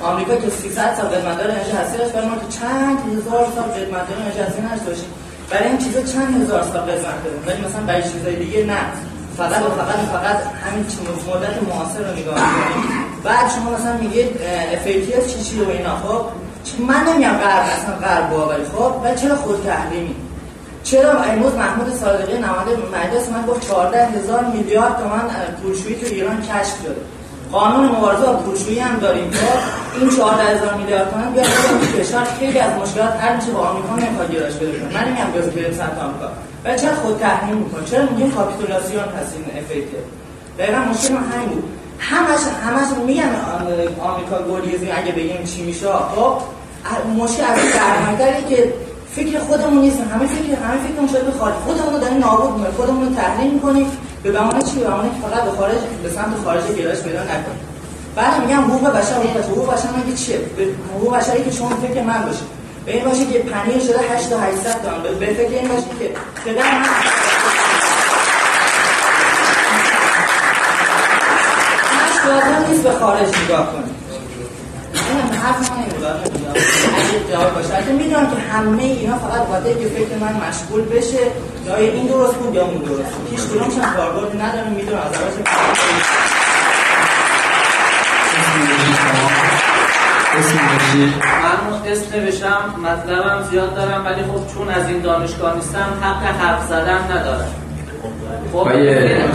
آمریکا 0.00 0.36
که 0.36 0.50
300 0.50 0.94
سال 0.96 1.06
قدمت 1.06 1.38
داره 1.38 1.52
انرژی 1.52 1.70
هسته 1.70 1.98
داشت 1.98 2.14
ولی 2.14 2.26
ما 2.26 2.34
تو 2.34 2.48
چند 2.48 2.98
هزار 3.12 3.46
سال 3.54 3.64
قدمت 3.64 4.08
داره 4.08 4.20
انرژی 4.22 4.62
نداشته 4.62 4.90
باشیم 4.90 5.10
برای 5.50 5.68
این 5.68 5.78
چیزا 5.78 6.02
چند 6.02 6.42
هزار 6.42 6.62
سال 6.62 6.80
قدمت 6.80 7.24
داره 7.24 7.36
ولی 7.46 7.66
مثلا 7.66 7.82
برای 7.86 8.02
چیزای 8.02 8.36
دیگه 8.36 8.64
نه. 8.64 8.78
فقط 9.36 9.62
و 9.62 9.70
فقط 9.70 9.94
و 9.94 10.06
فقط 10.16 10.36
همین 10.64 10.84
مدت 11.28 11.62
معاصر 11.68 11.98
رو 11.98 12.12
نگاه 12.18 12.34
می‌کنیم. 12.34 13.04
بعد 13.24 13.50
شما 13.50 13.70
مثلا 13.70 13.96
میگید 13.96 14.28
افیتیس 14.74 15.34
چی 15.34 15.42
چی 15.42 15.60
و 15.60 15.68
اینا. 15.68 15.96
خب 15.96 16.20
من 16.88 17.04
نمیام 17.12 17.36
غرب 17.36 17.66
اصلا 17.66 17.94
غرب 17.94 18.30
باوری 18.30 18.64
خب 18.64 18.92
ولی 19.04 19.16
چرا 19.16 19.36
خود 19.36 19.64
تحریمی 19.66 20.14
چرا 20.84 21.22
امروز 21.22 21.54
محمود 21.54 21.94
صادقی 21.94 22.38
نماینده 22.38 22.76
مجلس 22.98 23.28
من 23.28 23.46
گفت 23.46 23.68
14 23.68 24.06
هزار 24.06 24.44
میلیارد 24.44 24.96
تومان 24.98 25.20
اه، 25.20 25.30
پولشویی 25.62 25.94
تو 25.94 26.06
ایران 26.06 26.42
کشف 26.42 26.74
شده. 26.82 26.96
قانون 27.52 27.84
مبارزه 27.88 28.26
با 28.26 28.32
پولشویی 28.32 28.78
هم 28.78 28.98
داریم. 28.98 29.30
خب 29.30 29.58
این 30.00 30.10
14 30.16 30.42
هزار 30.42 30.74
میلیارد 30.74 31.10
تومان 31.10 31.32
بیاد 31.32 31.46
بگم 31.46 32.02
کشور 32.02 32.24
خیلی 32.24 32.58
از 32.58 32.72
مشکلات 32.82 33.12
حل 33.20 33.36
میشه 33.36 33.50
با 33.50 33.60
آمریکا 33.60 33.94
نمی‌خواد 33.96 34.30
گیرش 34.30 34.54
بده 34.54 34.94
من 34.94 35.04
نمیگم 35.08 35.30
بیاد 35.32 35.54
بریم 35.54 35.72
سمت 35.72 35.98
آمریکا. 36.04 36.28
ولی 36.64 36.78
چرا 36.78 36.94
خود 36.94 37.18
تحریم 37.18 37.56
می‌کنه؟ 37.56 37.84
چرا 37.84 38.02
میگیم 38.06 38.30
کاپیتولاسیون 38.30 39.04
هست 39.04 39.34
این 39.36 39.44
افکت 39.64 39.92
دقیقا 40.58 40.78
مشکل 40.78 41.14
من 41.14 41.20
همین 41.32 41.48
بود. 41.48 41.64
همش 41.98 42.40
همش 42.66 42.88
میگن 43.06 43.22
آم- 43.22 44.10
آمریکا 44.10 44.36
گلیزی 44.38 44.90
اگه 44.90 45.12
بگیم 45.12 45.44
چی 45.44 45.62
میشه 45.62 45.86
خب 46.16 46.34
مشکل 47.18 47.42
از 47.44 47.58
سرمایه‌داری 47.58 48.44
که 48.54 48.72
فکر 49.16 49.38
خودمون 49.38 49.80
نیست 49.80 49.98
همه 50.14 50.26
فکر 50.26 50.54
همه 50.64 50.78
فکرمون 50.86 51.08
شده 51.08 51.22
به 51.22 51.32
خارج. 51.38 51.54
خودمون 51.54 51.92
رو 51.94 51.98
داریم 52.00 52.18
نابود 52.18 52.50
می‌کنیم. 52.56 52.72
خودمون 52.76 53.08
رو 53.08 53.14
تحریم 53.14 53.50
می‌کنیم. 53.54 53.86
به 54.22 54.32
بهانه 54.32 54.62
چی؟ 54.62 54.78
به 54.78 54.84
بهانه 54.84 55.08
که 55.08 55.28
فقط 55.28 55.42
به 55.44 55.50
خارج 55.50 55.78
به 56.02 56.10
سمت 56.10 56.34
خارج 56.44 56.64
گرایش 56.78 57.00
پیدا 57.00 57.22
نکنیم. 57.22 57.60
بعد 58.16 58.40
میگم 58.46 58.62
حقوق 58.62 58.88
بشر 58.90 59.14
حقوق 59.14 59.30
بشر. 59.36 59.40
حقوق 59.48 59.72
بشر 59.74 59.88
مگه 60.06 60.16
چیه؟ 60.16 60.38
حقوق 60.96 61.16
بشری 61.16 61.44
که 61.44 61.50
شما 61.50 61.68
فکر 61.68 62.02
من 62.02 62.22
باشه. 62.26 62.42
به 62.86 62.92
این 62.96 63.04
باشه 63.04 63.26
که 63.26 63.38
پنیر 63.38 63.78
شده 63.78 63.98
8 64.14 64.30
تا 64.30 64.38
800 64.40 64.82
تومن. 64.82 65.02
به- 65.20 65.26
فکر 65.26 65.48
این 65.58 65.68
باشه 65.68 65.86
که 65.98 66.10
پدر 66.44 66.72
من 66.72 66.88
نیست 72.70 72.82
به 72.82 72.90
خارج 72.92 73.28
نگاه 73.44 73.72
کنید 73.72 73.94
این 74.94 75.38
حرف 75.38 75.70
جواب 77.30 77.54
باشه 77.54 77.76
اگه 77.76 77.92
می‌دونم 77.92 78.26
که 78.30 78.36
همه 78.52 78.82
اینا 78.82 79.18
فقط 79.18 79.46
باید 79.46 79.78
که 79.80 79.86
فکر 79.88 80.16
من 80.20 80.48
مشغول 80.48 80.82
بشه 80.82 81.24
یا 81.66 81.76
این 81.76 82.06
درست 82.06 82.34
بود 82.34 82.54
یا 82.54 82.64
اون 82.64 82.78
درست 82.78 83.12
بود 83.14 83.28
هیچ 83.30 83.40
کدومش 83.40 83.74
هم 83.78 83.94
کاربردی 83.96 84.38
نداره 84.38 84.70
می‌دونم 84.70 84.98
از 84.98 85.12
من 85.12 85.60
اسم 91.86 92.16
نوشتم 92.16 92.74
مطلبم 92.82 93.42
زیاد 93.50 93.74
دارم 93.74 94.06
ولی 94.06 94.22
خب 94.22 94.54
چون 94.54 94.68
از 94.68 94.88
این 94.88 95.00
دانشگاه 95.00 95.56
نیستم 95.56 95.88
حق 96.02 96.22
حرف 96.22 96.66
زدن 96.68 96.98
ندارم 97.10 97.48
خب 98.02 98.08
دوباره 98.52 98.76
آیه 98.76 99.28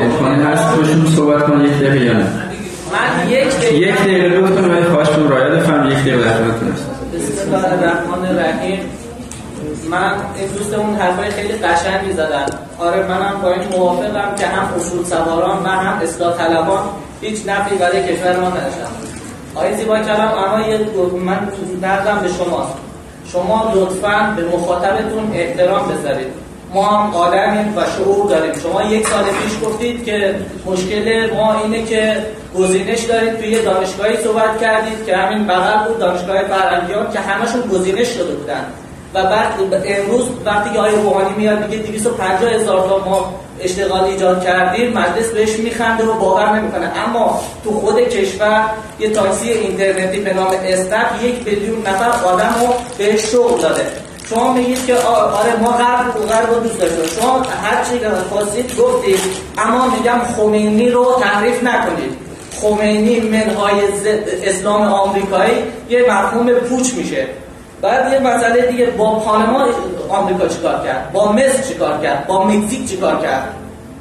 امکانی 0.00 0.42
هست 0.44 0.76
توشون 0.76 1.06
صحبت 1.06 1.46
کن 1.46 1.60
یک 1.60 1.78
دقیقه 1.78 2.49
من 2.92 3.30
یک 3.30 3.48
دقیقه 3.48 3.74
یک 3.74 3.98
دقیقه 3.98 4.28
لطفا 4.28 4.68
ولی 4.68 4.84
خواهش 4.84 5.08
کنم 5.08 5.28
رعایت 5.28 5.62
فرم 5.62 5.90
یک 5.90 5.98
دقیقه 5.98 6.30
خدمتتون 6.30 6.72
هست 6.72 6.86
بسم 7.14 7.54
الله 7.54 7.72
الرحمن 7.72 8.28
الرحیم 8.28 8.80
من 9.90 10.12
این 10.36 10.48
دوستمون 10.48 10.94
حرفای 10.94 11.30
خیلی 11.30 11.52
قشنگی 11.52 12.12
زدن 12.12 12.46
آره 12.78 13.06
منم 13.06 13.40
با 13.42 13.52
این 13.52 13.78
موافقم 13.78 14.34
که 14.38 14.46
هم 14.46 14.74
اصول 14.74 15.04
سواران 15.04 15.64
و 15.64 15.68
هم 15.68 15.98
اصلاح 16.02 16.36
طلبان. 16.36 16.82
هیچ 17.20 17.38
نفعی 17.46 17.78
برای 17.78 18.02
کشور 18.02 18.36
ما 18.40 18.48
نداشتن 18.48 18.90
آقای 19.54 19.76
زیبا 19.76 19.98
کلام 19.98 20.44
اما 20.44 20.66
یه 20.66 20.78
من 21.26 21.48
دردم 21.82 22.18
به 22.18 22.28
شماست. 22.28 22.74
شما 23.32 23.72
لطفا 23.74 24.34
به 24.36 24.42
مخاطبتون 24.56 25.32
احترام 25.34 25.88
بذارید. 25.88 26.49
ما 26.74 26.86
هم 26.86 27.14
آدمیم 27.14 27.76
و 27.76 27.80
شعور 27.96 28.30
داریم. 28.30 28.52
شما 28.62 28.82
یک 28.82 29.08
سال 29.08 29.24
پیش 29.24 29.52
گفتید 29.64 30.04
که 30.04 30.34
مشکل 30.66 31.34
ما 31.34 31.60
اینه 31.60 31.84
که 31.84 32.26
گزینش 32.58 33.00
دارید. 33.00 33.38
توی 33.38 33.62
دانشگاهی 33.62 34.16
صحبت 34.16 34.60
کردید 34.60 35.06
که 35.06 35.16
همین 35.16 35.46
بغل 35.46 35.88
بود 35.88 35.98
دانشگاه 35.98 36.42
فرنگیان 36.42 37.12
که 37.12 37.20
همشون 37.20 37.60
گزینش 37.60 38.08
شده 38.08 38.34
بودن. 38.34 38.64
و 39.14 39.22
بعد 39.22 39.52
امروز 39.86 40.26
وقتی 40.44 40.70
که 40.70 40.78
آقای 40.78 40.94
روحانی 40.94 41.34
میاد 41.36 41.70
میگه 41.70 41.82
250 41.82 42.52
هزار 42.52 42.88
تا 42.88 43.10
ما 43.10 43.34
اشتغال 43.60 44.04
ایجاد 44.04 44.44
کردیم 44.44 44.92
مجلس 44.92 45.30
بهش 45.30 45.58
میخنده 45.58 46.04
و 46.04 46.12
باور 46.12 46.58
نمی‌کنه. 46.58 46.92
اما 47.06 47.40
تو 47.64 47.70
خود 47.70 48.00
کشور 48.00 48.64
یه 48.98 49.10
تاکسی 49.10 49.50
اینترنتی 49.50 50.20
به 50.20 50.34
نام 50.34 50.54
اسنپ 50.64 51.24
یک 51.24 51.46
میلیون 51.46 51.78
نفر 51.80 52.26
آدم 52.28 52.54
رو 52.60 52.74
بهش 52.98 53.20
شغل 53.20 53.60
داده. 53.60 53.86
شما 54.30 54.52
میگید 54.52 54.86
که 54.86 54.94
آره 54.94 55.56
ما 55.56 55.70
غرب 55.70 56.16
و 56.16 56.26
غرب 56.26 56.62
دوست 56.62 56.80
داشتیم. 56.80 57.20
شما 57.20 57.38
هر 57.38 57.84
چی 57.84 58.00
خواستید 58.30 58.76
گفتید 58.76 59.18
اما 59.58 59.86
میگم 59.86 60.20
خمینی 60.36 60.90
رو 60.90 61.06
تعریف 61.20 61.64
نکنید. 61.64 62.16
خمینی 62.60 63.20
منهای 63.20 63.80
اسلام 64.44 64.82
آمریکایی 64.82 65.54
یه 65.88 66.04
مفهوم 66.08 66.52
پوچ 66.52 66.94
میشه. 66.94 67.26
بعد 67.82 68.12
یه 68.12 68.18
مسئله 68.18 68.66
دیگه 68.70 68.86
با 68.86 69.18
پانما 69.18 69.66
آمریکا 70.08 70.48
چیکار 70.48 70.84
کرد؟ 70.84 71.12
با 71.12 71.32
مصر 71.32 71.62
چیکار 71.68 72.00
کرد؟ 72.02 72.26
با 72.26 72.44
مکزیک 72.44 72.90
چیکار 72.90 73.22
کرد؟ 73.22 73.54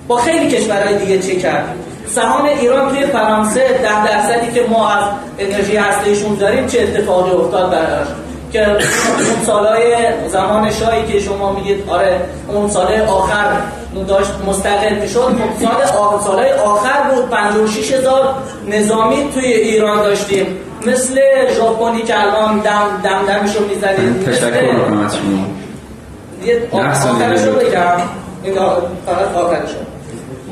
با 0.07 0.17
خیلی 0.17 0.47
کشورهای 0.47 0.97
دیگه 0.97 1.19
چی 1.19 1.41
کرد؟ 1.41 1.75
سهام 2.07 2.45
ایران 2.45 2.89
توی 2.89 3.05
فرانسه 3.05 3.67
ده 3.67 4.05
درصدی 4.05 4.51
که 4.51 4.67
ما 4.69 4.89
از 4.89 5.03
انرژی 5.39 5.77
هسته‌ایشون 5.77 6.35
داریم 6.35 6.67
چه 6.67 6.81
اتفاقی 6.81 7.31
افتاد 7.31 7.71
براش؟ 7.71 8.07
که 8.53 8.69
اون 8.69 9.45
سالهای 9.45 9.95
زمان 10.31 10.71
شاهی 10.71 11.13
که 11.13 11.19
شما 11.19 11.51
میگید 11.51 11.89
آره 11.89 12.21
اون 12.47 12.69
سال 12.69 13.01
آخر 13.01 13.45
داشت 14.07 14.31
مستقل 14.47 14.95
می‌شد 14.95 15.19
خب 15.19 15.65
سال 15.65 15.81
آخر 15.99 16.23
سالهای 16.25 16.51
آخر 16.51 17.03
بود 17.09 17.29
56 17.29 17.93
هزار 17.93 18.35
نظامی 18.67 19.29
توی 19.33 19.45
ایران 19.45 19.97
داشتیم. 19.97 20.57
مثل 20.85 21.19
ژاپنی 21.55 22.01
که 22.01 22.19
الان 22.21 22.59
دم 22.59 23.01
دم 23.03 23.25
دمشو 23.27 23.59
می‌زنید 23.65 24.25
تشکر 24.25 24.45
از 25.05 25.15
شما. 25.15 25.45
یه 26.45 26.67
آخرشو 26.71 27.51
بگم. 27.51 28.01
این 28.43 28.55
فقط 29.05 29.35
آخرشو. 29.35 29.75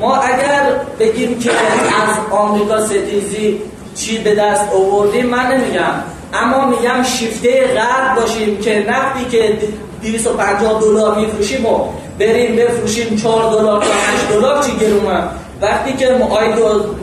ما 0.00 0.16
اگر 0.16 0.62
بگیم 0.98 1.38
که 1.38 1.50
از 1.50 2.16
آمریکا 2.30 2.86
ستیزی 2.86 3.60
چی 3.94 4.18
به 4.18 4.34
دست 4.34 4.64
آوردیم 4.72 5.26
من 5.26 5.46
نمیگم. 5.46 5.94
اما 6.34 6.66
میگم 6.66 7.02
شیفته 7.02 7.66
غرب 7.66 8.20
باشیم 8.20 8.58
که 8.58 8.86
نفتی 8.90 9.24
که 9.30 9.58
250 10.02 10.80
دلار 10.80 11.18
میفروشیم 11.18 11.66
و 11.66 11.88
بریم 12.18 12.56
بفروشیم 12.56 13.16
4 13.16 13.42
دلار 13.52 13.82
تا 13.82 13.90
8 13.90 14.28
دلار 14.32 14.62
چی 14.62 14.76
گرونه 14.76 15.22
وقتی 15.62 15.92
که 15.92 16.06
آیدو 16.30 16.94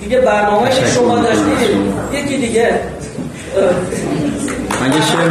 دیگه 0.00 0.20
برنامه 0.20 0.70
شما 0.94 1.16
داشتید. 1.16 1.44
یکی 2.12 2.36
دیگه. 2.36 2.80
من 4.80 4.92
یه 4.92 5.00
شعر 5.02 5.28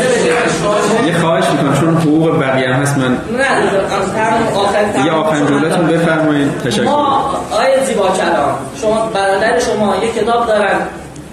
یه 1.06 1.18
خواهش 1.18 1.44
می‌کنم 1.50 1.80
چون 1.80 1.96
حقوق 1.96 2.40
بقیه 2.40 2.74
هم 2.74 2.82
هست 2.82 2.98
من 2.98 3.04
نه 3.04 3.14
یه 5.04 5.12
آخرین 5.12 5.46
جملتون 5.46 5.86
بفرمایید. 5.86 6.60
تشکر. 6.64 6.84
ما 6.84 7.30
آیه 7.50 7.84
زیبا 7.84 8.08
کلام 8.08 8.58
شما 8.82 9.10
برادر 9.14 9.58
شما 9.58 9.96
یه 9.96 10.12
کتاب 10.12 10.46
دارن 10.46 10.80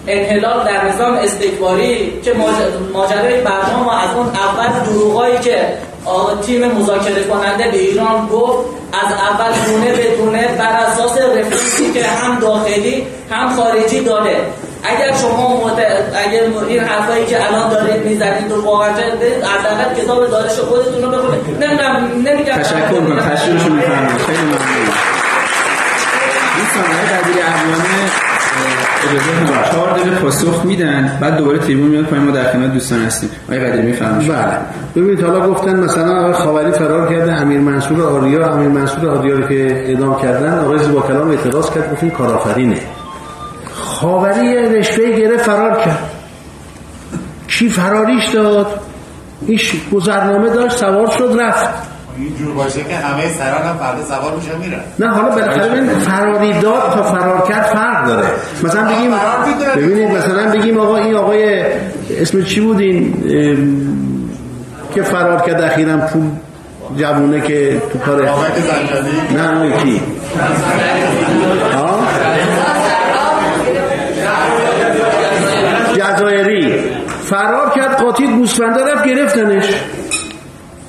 انحلال 0.08 0.66
در 0.66 0.88
نظام 0.88 1.14
استکباری 1.14 2.22
که 2.24 2.34
ماجرای 2.94 3.42
برنامه 3.42 3.84
ما 3.84 3.98
از 3.98 4.16
اون 4.16 4.28
اول 4.28 4.86
دروغایی 4.86 5.40
که 5.40 5.58
تیم 6.46 6.72
مذاکره 6.72 7.24
کننده 7.24 7.64
به 7.72 7.78
ایران 7.78 8.28
گفت 8.28 8.66
از 8.94 9.14
اول 9.14 9.52
دونه 9.66 9.96
به 9.96 10.16
دونه 10.18 10.48
بر 10.48 10.86
اساس 10.88 11.18
رفرنسی 11.18 11.94
که 11.94 12.06
هم 12.08 12.40
داخلی 12.40 13.08
هم 13.32 13.56
خارجی 13.56 14.04
داده. 14.04 14.36
اگر 14.84 15.14
شما 15.22 15.66
مت... 15.66 15.78
اگر 16.28 16.44
این 16.68 16.80
حرفایی 16.80 17.26
که 17.26 17.48
الان 17.48 17.70
دارید 17.70 18.06
می‌زنید 18.06 18.52
و 18.52 18.66
واقعا 18.66 18.90
حداقل 18.90 20.02
کتاب 20.02 20.32
دانش 20.32 20.52
خودتون 20.52 21.02
رو 21.02 21.10
بخونید. 21.12 21.64
نمی‌دونم 21.64 22.12
نمیگم 22.26 22.56
تشکر 22.56 23.00
می‌کنم. 23.00 23.30
تشکرشون 23.30 23.72
میفرمایید. 23.72 24.22
خیلی 24.28 24.42
ممنون. 24.42 24.58
دوستان 26.58 26.84
آقای 26.84 27.42
احیانه 27.42 28.12
چهار 29.72 30.00
دقیقه 30.00 30.20
پاسخ 30.20 30.66
میدن 30.66 31.18
بعد 31.22 31.38
دوباره 31.38 31.60
تریبون 31.60 31.88
میاد 31.88 32.06
پایین 32.06 32.26
ما 32.26 32.32
در 32.32 32.44
خدمت 32.44 32.74
دوستان 32.74 33.02
هستیم. 33.02 33.30
آقای 33.48 33.60
قدیری 33.60 33.88
میفرمایید 33.88 34.32
بله. 34.32 34.58
ببینید 34.96 35.24
حالا 35.24 35.48
گفتن 35.48 35.80
مثلا 35.80 36.20
آقای 36.20 36.34
خاوری 36.34 36.72
فرار 36.72 37.14
کرده 37.14 37.34
امیر 37.34 37.60
منصور 37.60 38.04
آریا 38.04 38.54
امیر 38.54 38.68
منصور 38.68 39.10
آریا 39.10 39.36
رو 39.36 39.48
که 39.48 39.84
اعدام 39.88 40.22
کردن 40.22 40.60
آقای 40.60 40.80
زیبا 40.80 41.02
کلام 41.02 41.30
اعتراض 41.30 41.70
کرد 41.70 41.92
گفت 41.92 42.04
این 42.04 42.12
کارآفرینه. 42.12 42.78
خاوری 43.74 44.56
رشته 44.56 45.20
گرفت 45.20 45.44
فرار 45.44 45.78
کرد. 45.78 46.10
کی 47.48 47.70
فراریش 47.70 48.30
داد؟ 48.30 48.68
ایش 49.48 49.76
گذرنامه 49.94 50.50
داشت 50.50 50.78
سوار 50.78 51.10
شد 51.10 51.38
رفت. 51.40 51.70
اینجور 52.18 52.54
باشه 52.54 52.84
که 52.84 52.96
همه 52.96 53.34
سران 53.34 53.62
هم 53.62 53.78
فردا 53.78 54.04
سوار 54.04 54.36
میشن 54.36 54.58
میرن. 54.58 54.80
نه 55.00 55.08
حالا 55.08 55.30
بالاخره 55.30 55.70
ببین 55.70 55.90
فراری 55.90 56.54
داد 56.60 56.94
تا 56.94 57.04
فرار 57.04 57.48
کرد 57.48 57.64
فرق 57.64 58.08
داره. 58.08 58.28
مثلا 58.64 58.84
بگیم 58.84 59.12
ببینید 59.76 60.18
مثلا 60.18 60.52
بگیم 60.52 60.78
آقا 60.80 60.98
این 60.98 61.16
آقای 61.16 61.66
اسم 62.22 62.44
چی 62.44 62.62
بود؟ 62.62 62.80
این 62.80 63.14
که 64.96 65.02
فرار 65.02 65.42
کرد 65.42 65.62
اخیرا 65.62 65.98
پول 65.98 66.30
جوونه 66.98 67.42
که 67.42 67.82
تو 67.94 68.00
کار 68.00 68.22
نه 68.22 69.50
اون 69.50 69.74
ها؟ 71.74 72.00
جزایری. 75.96 76.80
فرار 77.24 77.70
کرد 77.76 78.02
قاطی 78.02 78.28
گوسفندا 78.28 78.86
رفت 78.86 79.04
گرفتنش. 79.06 79.66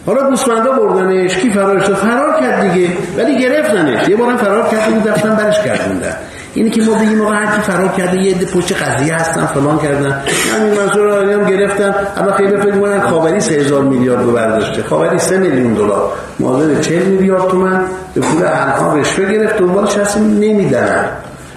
حالا 0.06 0.28
گوسفندا 0.28 0.72
بردنش 0.72 1.36
کی 1.36 1.50
فرار 1.50 1.80
شد؟ 1.80 1.94
فرار 1.94 2.40
کرد 2.40 2.72
دیگه 2.72 2.88
ولی 3.16 3.38
گرفتنش. 3.38 4.08
یه 4.08 4.16
بارم 4.16 4.36
فرار 4.36 4.68
کرد 4.68 4.94
بود 4.94 5.08
رفتن 5.08 5.36
برش 5.36 5.62
کردوندن 5.62 6.16
اینی 6.54 6.70
که 6.70 6.82
ما 6.82 6.94
بگیم 6.94 7.20
آقا 7.22 7.32
هر 7.32 7.56
کی 7.56 7.62
فرار 7.62 7.88
کرده 7.88 8.22
یه 8.22 8.34
پشت 8.34 8.82
قضیه 8.82 9.14
هستن 9.14 9.46
فلان 9.46 9.78
کردن. 9.78 10.20
همین 10.54 10.78
آرانی 10.78 11.32
هم 11.32 11.44
گرفتن. 11.44 11.94
اما 12.16 12.32
خیلی 12.32 12.56
فکر 12.56 12.72
می‌کنن 12.74 13.00
خاوری 13.00 13.40
3000 13.40 13.82
میلیارد 13.82 14.24
رو 14.24 14.32
برداشته 14.32 14.82
خاوری 14.82 15.18
3 15.18 15.38
میلیون 15.38 15.74
دلار. 15.74 16.12
معادل 16.40 16.80
40 16.80 17.02
میلیارد 17.02 17.48
تومان 17.48 17.84
به 18.14 18.20
پول 18.20 18.42
الان 18.44 19.00
رشوه 19.00 19.32
گرفت 19.32 19.56
دنبالش 19.56 19.98
هست 19.98 20.18
نمیدن 20.18 21.08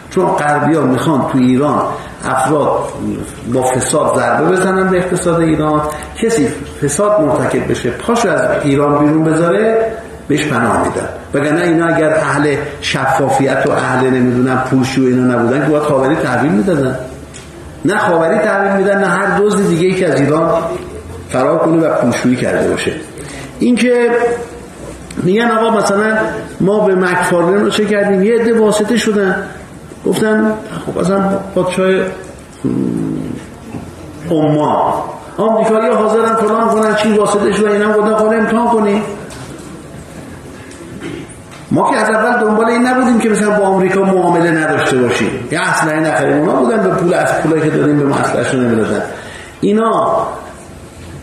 چون 0.09 0.25
غربی 0.25 0.75
ها 0.75 0.81
می‌خوان 0.81 1.27
تو 1.31 1.37
ایران 1.37 1.81
افراد 2.25 2.79
با 3.53 3.63
فساد 3.63 4.15
ضربه 4.15 4.51
بزنن 4.51 4.89
به 4.89 4.97
اقتصاد 4.97 5.41
ایران 5.41 5.81
کسی 6.21 6.47
فساد 6.83 7.21
مرتکب 7.21 7.71
بشه 7.71 7.89
پاشو 7.89 8.29
از 8.29 8.41
ایران 8.63 9.05
بیرون 9.05 9.23
بذاره 9.23 9.91
بهش 10.27 10.45
پناه 10.47 10.87
میدن. 10.87 11.09
وگرنه 11.33 11.61
اینا 11.61 11.85
اگر 11.85 12.13
اهل 12.13 12.55
شفافیت 12.81 13.63
و 13.67 13.71
اهل 13.71 14.09
نمی‌دونم 14.09 14.63
پولشو 14.69 15.01
اینا 15.01 15.35
نبودن 15.35 15.65
که 15.65 15.71
باید 15.71 15.83
خاوری 15.83 16.15
تحویل 16.15 16.51
می‌دادن. 16.51 16.99
نه 17.85 17.97
خاوری 17.97 18.37
تحویل 18.37 18.71
میدن 18.71 18.99
نه 18.99 19.07
هر 19.07 19.39
دزد 19.39 19.67
دیگه 19.67 19.87
ای 19.87 19.93
که 19.93 20.07
از 20.07 20.21
ایران 20.21 20.51
فرار 21.29 21.57
کنه 21.57 21.87
و 21.87 21.93
پولشویی 21.95 22.35
کرده 22.35 22.69
باشه. 22.69 22.91
اینکه 23.59 24.09
میگن 25.23 25.51
آقا 25.51 25.77
مثلا 25.77 26.17
ما 26.61 26.79
به 26.79 26.95
مکفارلن 26.95 27.63
رو 27.63 27.69
چه 27.69 27.85
کردیم؟ 27.85 28.23
یه 28.23 28.35
عده 28.35 28.59
واسطه 28.59 28.97
شدن. 28.97 29.43
گفتن 30.05 30.53
خب 30.85 30.97
اصلا 30.97 31.19
پادشاه 31.55 31.91
عمان. 34.31 34.93
آمریکایی 35.37 35.89
حاضرن 35.89 36.35
فلان 36.35 36.67
کنن 36.67 36.95
چی 36.95 37.17
واسطه 37.17 37.51
شدن 37.51 37.71
اینم 37.71 37.91
گفتن 37.91 38.15
خب 38.15 38.25
امتحان 38.25 38.67
کنیم. 38.67 39.01
ما 41.71 41.91
که 41.91 41.97
از 41.97 42.09
اول 42.09 42.39
دنبال 42.39 42.65
این 42.65 42.87
نبودیم 42.87 43.19
که 43.19 43.29
مثلا 43.29 43.59
با 43.59 43.65
آمریکا 43.65 44.01
معامله 44.01 44.51
نداشته 44.51 44.97
باشیم. 44.97 45.29
یا 45.51 45.61
اصلا 45.61 45.99
نخریم. 45.99 46.37
اونا 46.37 46.53
بودن 46.53 46.83
به 46.83 46.89
پول 46.89 47.13
از 47.13 47.41
پولایی 47.41 47.61
که 47.61 47.77
دادیم 47.77 47.99
به 47.99 48.05
مسئلهشون 48.05 48.65
نمی‌دادن. 48.65 49.01
اینا 49.61 50.17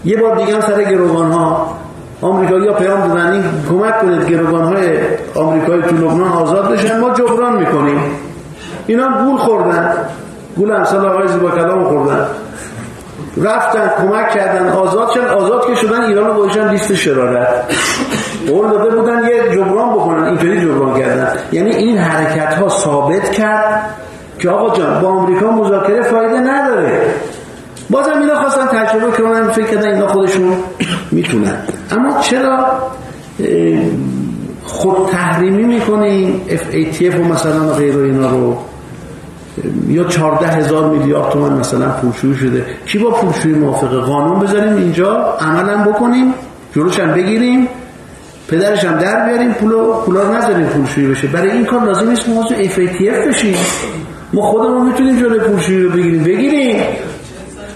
یه 0.05 0.17
بار 0.17 0.37
دیگه 0.37 0.55
هم 0.55 0.61
سر 0.61 0.83
گروگان 0.83 1.33
ها 1.33 1.77
آمریکایی 2.23 2.69
ها 2.69 2.75
پیام 2.75 3.09
دادن 3.09 3.33
این 3.33 3.45
کمک 3.69 4.01
کنید 4.01 4.29
گروگان 4.29 4.65
های 4.65 4.99
آمریکایی 5.35 5.83
تو 5.83 5.97
لبنان 5.97 6.33
آزاد 6.33 6.73
بشن 6.73 7.01
ما 7.01 7.11
جبران 7.11 7.57
می‌کنیم. 7.57 8.01
اینا 8.87 9.25
گول 9.25 9.37
خوردن. 9.37 9.95
گول 10.57 10.73
امثال 10.73 11.07
آقای 11.07 11.29
زیبا 11.29 11.51
کلام 11.51 11.85
خوردن. 11.85 12.27
رفتن 13.37 13.91
کمک 13.99 14.31
کردن. 14.31 14.69
آزاد 14.69 15.11
شدن. 15.11 15.29
آزاد 15.29 15.67
که 15.67 15.75
شدن 15.75 16.01
ایران 16.01 16.27
رو 16.27 16.35
بایشن 16.35 16.71
لیست 16.71 16.95
شرارت. 16.95 17.49
قول 18.49 18.71
داده 18.71 18.97
بودن 18.97 19.25
یه 19.25 19.55
جبران 19.55 19.93
بکنن. 19.93 20.25
اینطوری 20.25 20.61
جبران 20.61 21.01
کردن. 21.01 21.33
یعنی 21.53 21.71
این 21.77 21.99
حرکت 21.99 22.55
ها 22.55 22.69
ثابت 22.69 23.31
کرد 23.31 23.91
که 24.39 24.51
آقا 24.51 24.77
جان 24.77 25.01
با 25.01 25.09
آمریکا 25.09 25.51
مذاکره 25.51 26.03
فایده 26.03 26.41
نداره. 26.41 27.15
بازم 27.91 28.19
اینا 28.21 28.35
خواستن 28.35 28.67
تجربه 28.67 29.11
کنن 29.17 29.49
فکر 29.49 29.67
کردن 29.67 29.89
اینا 29.89 30.07
خودشون 30.07 30.53
می‌تونن. 31.11 31.57
اما 31.91 32.21
چرا 32.21 32.67
خود 34.65 35.09
تحریمی 35.09 35.63
می‌کنیم 35.63 36.41
FATF 36.49 37.15
و 37.15 37.25
مثلا 37.25 37.73
غیر 37.73 37.99
اینا 37.99 38.31
رو؟ 38.31 38.57
یا 39.89 40.05
14 40.05 40.47
هزار 40.47 40.91
میلیارد 40.91 41.33
تومن 41.33 41.53
مثلا 41.53 41.89
پولشویی 41.89 42.35
شده. 42.35 42.67
کی 42.87 42.99
با 42.99 43.11
پولشویی 43.11 43.55
موافقه؟ 43.55 44.01
قانون 44.01 44.41
بذاریم 44.41 44.77
اینجا 44.77 45.37
عملا 45.41 45.85
بکنیم 45.85 46.35
جلوش 46.75 47.01
هم 47.01 47.15
بگیریم 47.15 47.69
پدرش 48.49 48.85
هم 48.85 48.99
در 48.99 49.27
بیاریم 49.27 49.53
پولو 49.53 49.93
پولا 49.93 50.37
نذاریم 50.37 50.67
پولشویی 50.67 51.07
بشه. 51.07 51.27
برای 51.27 51.51
این 51.51 51.65
کار 51.65 51.85
لازم 51.85 52.11
نیست 52.11 52.29
ما 52.29 52.45
FATF 52.49 53.29
بشیم. 53.29 53.55
ما 54.33 54.43
خودمون 54.43 54.87
می‌تونیم 54.87 55.21
جلوی 55.21 55.41
پولشویی 55.41 55.83
رو 55.83 55.91
بگیریم. 55.91 56.25
بگیریم. 56.25 56.83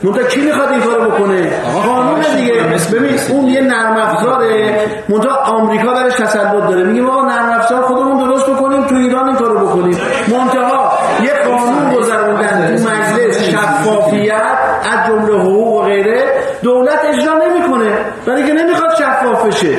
منتها 0.03 0.23
کی 0.23 0.40
می‌خواد 0.40 0.69
این 0.69 0.81
کارو 0.81 1.11
بکنه؟ 1.11 1.51
قانون 1.86 2.20
دیگه. 2.36 2.53
ببین 2.93 3.19
اون 3.31 3.47
یه 3.47 3.61
نرم 3.61 3.97
افزاره. 3.97 4.81
منتها 5.09 5.36
آمریکا 5.36 5.94
درش 5.94 6.15
تسلط 6.15 6.53
داره. 6.53 6.85
میگه 6.85 7.03
ما 7.03 7.24
نرم 7.24 7.59
افزار 7.59 7.82
خودمون 7.82 8.28
درست 8.28 8.51
بکنیم 8.51 8.85
تو 8.85 8.94
ایران 8.94 9.28
این 9.28 9.36
کارو 9.36 9.66
بکنیم. 9.66 9.98
منتها 10.28 10.93
یه 11.23 11.32
قانون 11.48 11.94
گذروندن 11.94 12.77
تو 12.77 12.89
مجلس 12.89 13.43
شفافیت 13.43 14.43
از 14.93 15.09
جمله 15.09 15.40
حقوق 15.40 15.77
و 15.77 15.82
غیره 15.82 16.24
دولت 16.62 16.98
اجرا 17.05 17.35
نمی‌کنه 17.35 17.85
برای 18.27 18.47
که 18.47 18.52
نمی‌خواد 18.52 18.94
شفاف 18.98 19.47
بشه. 19.47 19.77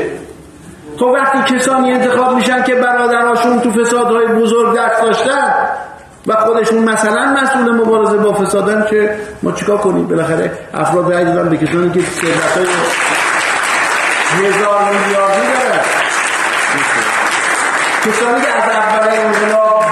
خب 0.97 1.05
وقتی 1.05 1.55
کسانی 1.55 1.91
انتخاب 1.91 2.35
میشن 2.35 2.63
که 2.63 2.75
برادراشون 2.75 3.61
تو 3.61 3.71
فسادهای 3.71 4.27
بزرگ 4.27 4.77
دست 4.77 5.01
داشتن 5.01 5.53
و 6.27 6.33
خودشون 6.33 6.83
مثلا 6.83 7.35
مسئول 7.43 7.71
مبارزه 7.75 8.17
با 8.17 8.33
فسادن 8.33 8.85
که 8.89 9.15
ما 9.43 9.51
چیکار 9.51 9.77
کنیم؟ 9.77 10.07
بالاخره 10.07 10.51
افراد 10.73 11.13
رای 11.13 11.25
دادن 11.25 11.49
به 11.49 11.57
کسانی 11.57 11.91
که 11.91 11.99
ثروتای 11.99 12.65
هزار 14.33 14.79
میلیاردی 14.83 15.41
دارن. 15.53 15.83
کسانی 18.05 18.41
که 18.41 18.57
از 18.57 18.69
اول 18.69 19.07
انقلاب 19.17 19.83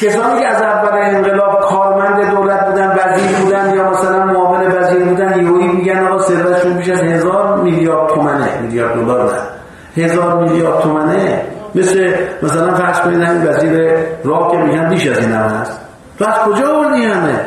کسانی 0.00 0.40
که 0.40 0.48
از 0.48 0.62
اول 0.62 0.98
انقلاب 0.98 1.60
کارمند 1.60 2.30
دولت 2.30 2.66
بودن 2.66 2.98
وزیر 2.98 3.36
بودن 3.36 3.74
یا 3.74 3.90
مثلا 3.90 4.24
معاون 4.24 4.66
وزیر 4.66 5.04
بودن 5.04 5.40
یهویی 5.40 5.68
میگن 5.68 6.06
آقا 6.06 6.22
ثروتشون 6.22 6.72
بیش 6.72 6.88
از 6.88 7.02
هزار 7.36 7.62
میلیارد 7.62 8.14
تومنه. 8.14 8.58
میلیارد 8.62 8.94
دلار 8.94 9.32
نه. 9.32 10.04
هزار 10.04 10.44
میلیارد 10.44 10.80
تومنه. 10.82 11.42
مثل 11.74 12.14
مثلا 12.42 12.74
فرض 12.74 13.00
کنید 13.00 13.22
همین 13.22 13.48
وزیر 13.48 13.94
راه 14.24 14.52
که 14.52 14.58
میگن 14.58 14.88
بیش 14.88 15.06
از 15.06 15.18
این 15.18 15.32
هم 15.32 15.48
هست 15.48 15.80
تو 16.18 16.24
از 16.28 16.34
کجا 16.34 16.76
آوردی 16.76 17.04
همه؟ 17.04 17.40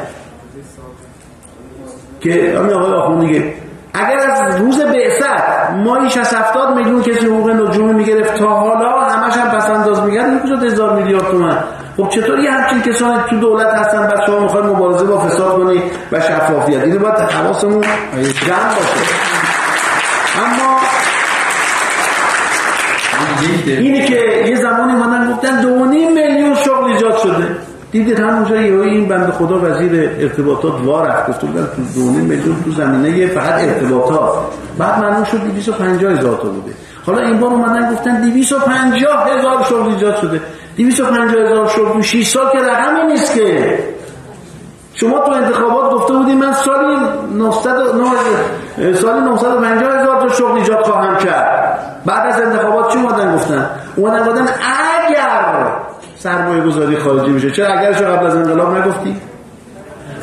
که 2.20 2.56
همین 2.60 2.74
آقای 2.74 2.94
آخون 2.94 3.20
دیگه 3.20 3.54
اگر 3.94 4.18
از 4.18 4.62
روز 4.62 4.82
بعثت 4.82 5.72
مایی 5.76 6.10
60 6.10 6.34
70 6.34 6.76
میلیون 6.76 7.02
کسی 7.02 7.26
حقوق 7.26 7.50
نجومی 7.50 7.94
می‌گرفت 7.94 8.36
تا 8.36 8.48
حالا 8.48 9.00
همش 9.00 9.38
هم 9.38 9.50
پس 9.50 9.70
انداز 9.70 10.02
میگرد 10.04 10.44
کجا 10.44 10.56
هزار 10.56 10.96
میلیارد 10.96 11.26
تومن؟ 11.32 11.58
خب 11.98 12.10
چطور 12.10 12.40
یه 12.40 12.52
همچین 12.52 12.82
کسانی 12.82 13.20
تو 13.30 13.40
دولت 13.40 13.74
هستن 13.74 14.08
بچه 14.08 14.32
ها 14.32 14.40
می‌خواد 14.40 14.66
مبارزه 14.66 15.06
با 15.06 15.20
فساد 15.20 15.64
کنی 15.64 15.84
و 16.12 16.20
شفافیت؟ 16.20 16.84
اینو 16.84 17.00
باید 17.00 17.16
حواسمون 17.16 17.82
جمع 18.46 18.76
باشه. 18.76 19.49
اما 20.40 20.80
اینی 23.66 24.06
که 24.06 24.44
یه 24.48 24.56
زمانی 24.56 24.94
مانن 24.94 25.32
گفتن 25.32 25.62
دو 25.62 25.86
میلیون 25.86 26.56
شغل 26.56 26.92
ایجاد 26.92 27.18
شده. 27.18 27.58
دیدید 27.92 28.20
همونجا 28.20 28.56
یه 28.56 28.80
این 28.82 29.08
بند 29.08 29.30
خدا 29.30 29.60
وزیر 29.60 30.10
ارتباطات 30.20 30.82
وا 30.82 31.02
رفت. 31.06 31.30
گفت 31.30 31.42
بودن 31.42 31.68
تو 31.76 31.82
دونه 31.96 32.18
میلیون 32.18 32.64
تو 32.64 32.72
زمینه 32.72 33.28
فقط 33.28 33.62
ارتباطات. 33.62 34.34
بعد 34.78 35.00
معلوم 35.00 35.24
شد 35.24 35.38
250 35.38 36.12
هزار 36.12 36.38
تا 36.38 36.50
بوده. 36.50 36.74
حالا 37.06 37.28
این 37.28 37.40
بار 37.40 37.52
اومدن 37.52 37.92
گفتن 37.94 38.22
250 38.22 39.28
هزار 39.28 39.64
شغل 39.64 39.90
ایجاد 39.90 40.18
شده. 40.22 40.42
250 40.78 41.42
هزار 41.42 41.68
شغل 41.68 41.94
تو 41.94 42.02
6 42.02 42.28
سال 42.28 42.52
که 42.52 42.58
رقمی 42.58 43.12
نیست 43.12 43.34
که. 43.36 43.80
شما 45.00 45.20
تو 45.20 45.32
انتخابات 45.32 45.92
گفته 45.92 46.14
بودی 46.14 46.34
من 46.34 46.54
سالی 46.54 46.98
900 47.38 47.72
سالی 48.94 49.20
950 49.20 50.00
هزار 50.00 50.22
تا 50.22 50.30
شغل 50.30 50.58
ایجاد 50.58 50.86
خواهم 50.86 51.18
کرد. 51.18 51.80
بعد 52.06 52.28
از 52.28 52.42
انتخابات 52.42 52.94
چی 52.94 53.00
اومدن 53.00 53.36
گفتن؟ 53.36 53.70
اومدن 53.96 54.26
گفتن 54.26 54.46
اگر 55.08 55.68
سرمایه 56.18 56.62
گذاری 56.62 56.98
خارجی 56.98 57.32
میشه 57.32 57.52
چرا 57.52 57.68
اگرشو 57.68 58.06
قبل 58.06 58.26
از 58.26 58.36
انقلاب 58.36 58.78
نگفتی؟ 58.78 59.22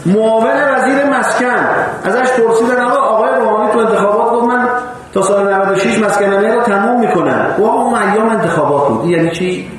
معاون 0.06 0.46
وزیر 0.46 1.04
مسکن. 1.18 1.66
ازش 2.04 2.30
پرسیدن 2.30 2.80
آقا 2.80 2.98
آقای 2.98 3.30
روحانی 3.40 3.72
تو 3.72 3.78
انتخابات 3.78 4.32
گفت 4.32 4.44
من 4.46 4.68
تا 5.14 5.22
سال 5.22 5.54
96 5.54 5.98
مسکنانه 5.98 6.54
رو 6.54 6.62
تموم 6.62 7.00
می‌کنم. 7.00 7.46
و 7.58 7.62
اون 7.62 7.94
ایام 7.94 8.28
انتخابات 8.28 8.88
بود. 8.88 9.10
یعنی 9.10 9.30
چی؟ 9.30 9.70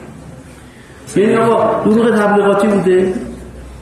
یعنی 1.15 1.37
آقا 1.37 1.83
دروغ 1.85 2.19
تبلیغاتی 2.19 2.67
بوده. 2.67 3.13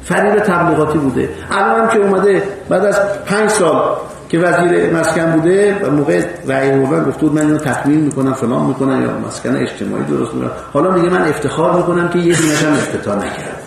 فریب 0.06 0.40
تبلیغاتی 0.40 0.98
بوده. 0.98 1.30
الان 1.52 1.82
هم 1.82 1.88
که 1.88 1.98
اومده 1.98 2.44
بعد 2.70 2.86
از 2.86 3.00
پنج 3.26 3.50
سال 3.50 3.98
که 4.30 4.40
وزیر 4.40 4.94
مسکن 4.94 5.32
بوده 5.32 5.76
و 5.84 5.92
موقع 5.92 6.26
رأی 6.48 6.72
آوردن 6.72 7.04
گفت 7.04 7.24
من 7.24 7.42
اینو 7.42 7.58
تکمیل 7.58 8.00
می‌کنم 8.00 8.34
فلان 8.34 8.66
می‌کنم 8.66 9.02
یا 9.02 9.28
مسکن 9.28 9.56
اجتماعی 9.56 10.04
درست 10.04 10.34
می‌کنم. 10.34 10.52
حالا 10.74 10.92
میگه 10.92 11.10
من 11.10 11.22
افتخار 11.22 11.76
می‌کنم 11.76 12.10
که 12.10 12.20
یه 12.20 12.38
دونش 12.38 12.64
هم 12.64 12.74
افتتاح 12.74 13.16
نکردم. 13.16 13.66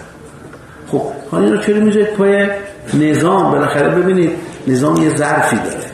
خب 0.93 1.03
حالا 1.31 1.45
اینو 1.45 1.57
چرا 1.57 1.81
می‌ذارید 1.81 2.15
پای 2.15 2.49
نظام؟ 2.95 3.51
بالاخره 3.51 3.89
ببینید 3.89 4.31
نظام 4.67 4.97
یه 4.97 5.17
ظرفی 5.17 5.57
داره. 5.57 5.85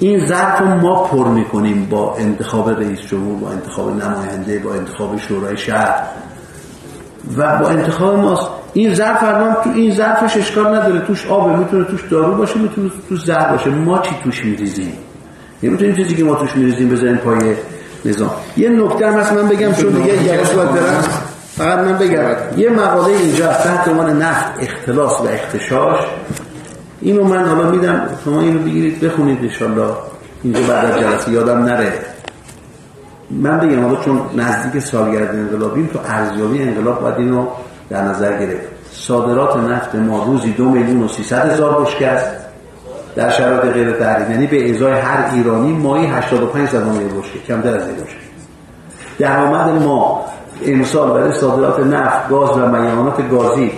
این 0.00 0.26
ظرف 0.26 0.60
رو 0.60 0.66
ما 0.66 1.04
پر 1.04 1.28
می‌کنیم 1.28 1.86
با 1.90 2.16
انتخاب 2.18 2.70
رئیس 2.70 3.00
جمهور 3.00 3.38
با 3.38 3.50
انتخاب 3.50 3.90
نماینده 3.90 4.58
با 4.58 4.74
انتخاب 4.74 5.16
شورای 5.18 5.56
شهر. 5.56 6.02
و 7.36 7.58
با 7.58 7.68
انتخاب 7.68 8.18
ماست 8.18 8.46
این 8.74 8.94
ظرف 8.94 9.22
الان 9.22 9.56
تو 9.64 9.70
این 9.74 9.94
ظرفش 9.94 10.36
اشکال 10.36 10.74
نداره. 10.74 11.00
توش 11.00 11.26
آبه 11.26 11.58
می‌تونه 11.58 11.84
توش 11.84 12.04
دارو 12.10 12.34
باشه 12.34 12.58
می‌تونه 12.58 12.90
توش 13.08 13.24
زهر 13.24 13.52
باشه. 13.52 13.70
ما 13.70 13.98
چی 13.98 14.10
توش 14.24 14.44
میریزیم؟ 14.44 14.92
نمی‌تونیم 15.62 15.96
چیزی 15.96 16.14
که 16.14 16.24
ما 16.24 16.34
توش 16.34 16.56
میریزیم 16.56 16.88
بذاریم 16.88 17.16
پای 17.16 17.54
نظام. 18.04 18.30
یه 18.56 18.68
نکته 18.68 19.06
هم 19.06 19.18
هست 19.18 19.32
من 19.32 19.48
بگم 19.48 19.72
چون 19.72 19.90
دیگه 19.90 20.24
یک 20.24 20.50
برم 20.50 21.04
فقط 21.56 21.78
من 21.78 21.98
بگم. 21.98 22.24
یه 22.56 22.70
مقاله 22.70 23.14
اینجا 23.14 23.46
تحت 23.46 23.88
عنوان 23.88 24.22
نفت 24.22 24.44
اختلاس 24.60 25.20
و 25.20 25.24
اختشاش. 25.24 25.98
اینو 27.00 27.24
من 27.24 27.44
حالا 27.44 27.70
میدم 27.70 28.08
شما 28.24 28.40
اینو 28.40 28.58
بگیرید 28.58 29.00
بخونید 29.00 29.38
انشالله 29.42 29.88
اینجا 30.42 30.60
بعد 30.60 30.84
از 30.84 31.00
جلسه 31.00 31.30
یادم 31.30 31.58
نره. 31.64 31.92
من 33.30 33.60
بگم 33.60 33.84
حالا 33.84 33.96
چون 33.96 34.20
نزدیک 34.36 34.82
سالگرد 34.82 35.30
انقلابیم 35.30 35.90
تو 35.92 35.98
ارزیابی 36.08 36.62
انقلاب 36.62 37.00
باید 37.00 37.14
اینو 37.18 37.46
در 37.90 38.02
نظر 38.02 38.38
گرفت. 38.38 38.68
صادرات 38.92 39.56
نفت 39.56 39.94
ما 39.94 40.24
روزی 40.24 40.52
دو 40.52 40.64
میلیون 40.64 41.02
و 41.02 41.08
سیصد 41.08 41.50
هزار 41.50 41.82
بشکه 41.82 42.06
است. 42.06 42.44
در 43.16 43.30
شرایط 43.30 43.72
غیر 43.72 43.92
تحریم 43.92 44.30
یعنی 44.30 44.46
به 44.46 44.70
ازای 44.70 44.92
هر 44.92 45.30
ایرانی 45.34 45.72
مایی 45.72 46.06
85 46.06 46.68
زمان 46.68 46.94
یه 46.94 47.08
بشکه 47.08 47.38
کمتر 47.48 47.74
از 47.76 47.88
یه 47.88 47.94
بشکه 47.94 48.16
درآمد 49.18 49.82
ما 49.82 50.24
امسال 50.66 51.10
برای 51.10 51.32
صادرات 51.32 51.80
نفت 51.80 52.28
گاز 52.28 52.50
و 52.50 52.66
میانات 52.66 53.30
گازی 53.30 53.72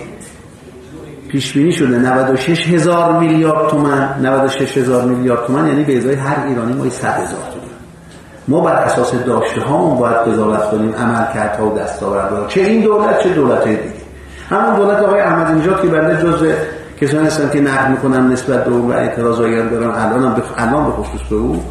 پیش 1.27 1.53
بینی 1.53 1.71
شده 1.71 1.97
96 1.97 2.67
هزار 2.67 3.19
میلیارد 3.19 3.67
تومن 3.69 4.09
96 4.21 4.77
هزار 4.77 5.05
میلیارد 5.05 5.45
تومن 5.45 5.67
یعنی 5.67 5.83
به 5.83 5.97
ازای 5.97 6.15
هر 6.15 6.47
ایرانی 6.47 6.73
مایی 6.73 6.91
100 6.91 7.07
هزار 7.07 7.23
تومن 7.23 7.67
ما 8.47 8.61
بر 8.61 8.73
اساس 8.73 9.13
داشته 9.13 9.61
هامون 9.61 9.97
باید 9.97 10.15
قضاوت 10.15 10.71
کنیم 10.71 10.95
عملکردها 10.95 11.67
و 11.69 11.79
دستاوردها 11.79 12.47
چه 12.47 12.61
این 12.61 12.81
دولت 12.81 13.19
چه 13.19 13.29
دولت 13.29 13.63
دیگه. 13.63 13.96
همون 14.49 14.75
دولت 14.75 14.97
آقای 14.97 15.19
احمد 15.21 15.51
نژاد 15.51 15.81
که 15.81 15.87
بنده 15.87 16.23
جزء 16.23 16.53
کسانی 17.01 17.27
هستن 17.27 17.49
که 17.49 17.61
نقد 17.61 17.89
می‌کنن 17.89 18.31
نسبت 18.31 18.65
به 18.65 18.71
اون 18.71 18.91
و 18.91 18.91
اعتراض 18.91 19.39
آیم 19.39 19.69
دارن 19.69 19.89
الان 19.89 20.23
هم 20.23 20.33
بخ... 20.33 20.43
الان 20.57 20.85
به 20.85 20.91
خصوص 20.91 21.21
به 21.29 21.35
او 21.35 21.63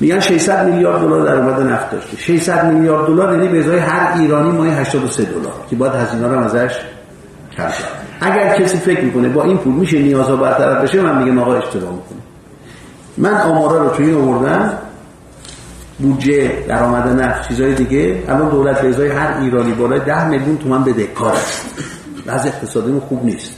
میگن 0.00 0.20
600 0.20 0.68
میلیارد 0.68 1.00
دلار 1.00 1.24
درآمد 1.24 1.72
نفت 1.72 1.90
داشته. 1.90 2.16
600 2.16 2.72
میلیارد 2.72 3.06
دلار 3.06 3.32
یعنی 3.32 3.48
به 3.48 3.58
ازای 3.58 3.78
هر 3.78 4.20
ایرانی 4.20 4.50
ماهی 4.50 4.70
83 4.70 5.24
دلار 5.24 5.52
که 5.70 5.76
باید 5.76 5.92
هزینه 5.92 6.28
رو 6.28 6.38
ازش 6.38 6.80
کم 7.56 7.64
اگر 8.20 8.54
کسی 8.58 8.78
فکر 8.78 9.00
می‌کنه 9.00 9.28
با 9.28 9.42
این 9.42 9.58
پول 9.58 9.72
میشه 9.72 9.98
نیازها 9.98 10.36
برطرف 10.36 10.82
بشه 10.82 11.00
من 11.00 11.22
میگم 11.22 11.38
آقا 11.38 11.54
اشتباه 11.54 11.90
می‌کنه. 11.90 12.18
من 13.16 13.40
آمارا 13.40 13.82
رو 13.82 13.90
توی 13.90 14.06
این 14.06 14.14
آوردم. 14.14 14.72
بودجه 15.98 16.64
درآمد 16.68 17.22
نفت 17.22 17.48
چیزای 17.48 17.74
دیگه. 17.74 18.24
الان 18.28 18.48
دولت 18.48 18.80
به 18.80 19.14
هر 19.14 19.40
ایرانی 19.40 19.72
بالای 19.72 20.00
10 20.00 20.28
میلیون 20.28 20.58
تومان 20.58 20.84
بدهکار 20.84 21.32
است. 21.32 21.84
وضع 22.26 22.48
اقتصادی 22.48 23.00
خوب 23.08 23.24
نیست. 23.24 23.54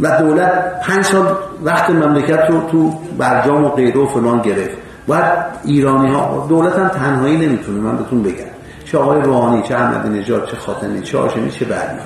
و 0.00 0.18
دولت 0.18 0.80
پنج 0.82 1.04
سال 1.04 1.36
وقت 1.62 1.90
مملکت 1.90 2.50
رو 2.50 2.60
تو 2.60 2.94
برجام 3.18 3.64
و 3.64 3.68
غیره 3.68 4.00
و 4.00 4.06
فلان 4.06 4.42
گرفت. 4.42 4.76
باید 5.06 5.24
ایرانی 5.64 6.12
ها 6.12 6.46
دولت 6.48 6.78
هم 6.78 6.88
تنهایی 6.88 7.36
نمی‌تونه 7.36 7.80
من 7.80 7.96
بهتون 7.96 8.22
بگم. 8.22 8.44
چه 8.84 8.98
آقای 8.98 9.20
روحانی 9.20 9.62
چه 9.62 9.74
احمد 9.74 10.06
نژاد 10.06 10.46
چه 10.46 10.56
خاتمی 10.56 11.02
چه 11.02 11.18
هاشمی 11.18 11.50
چه 11.50 11.64
بعدی 11.64 11.98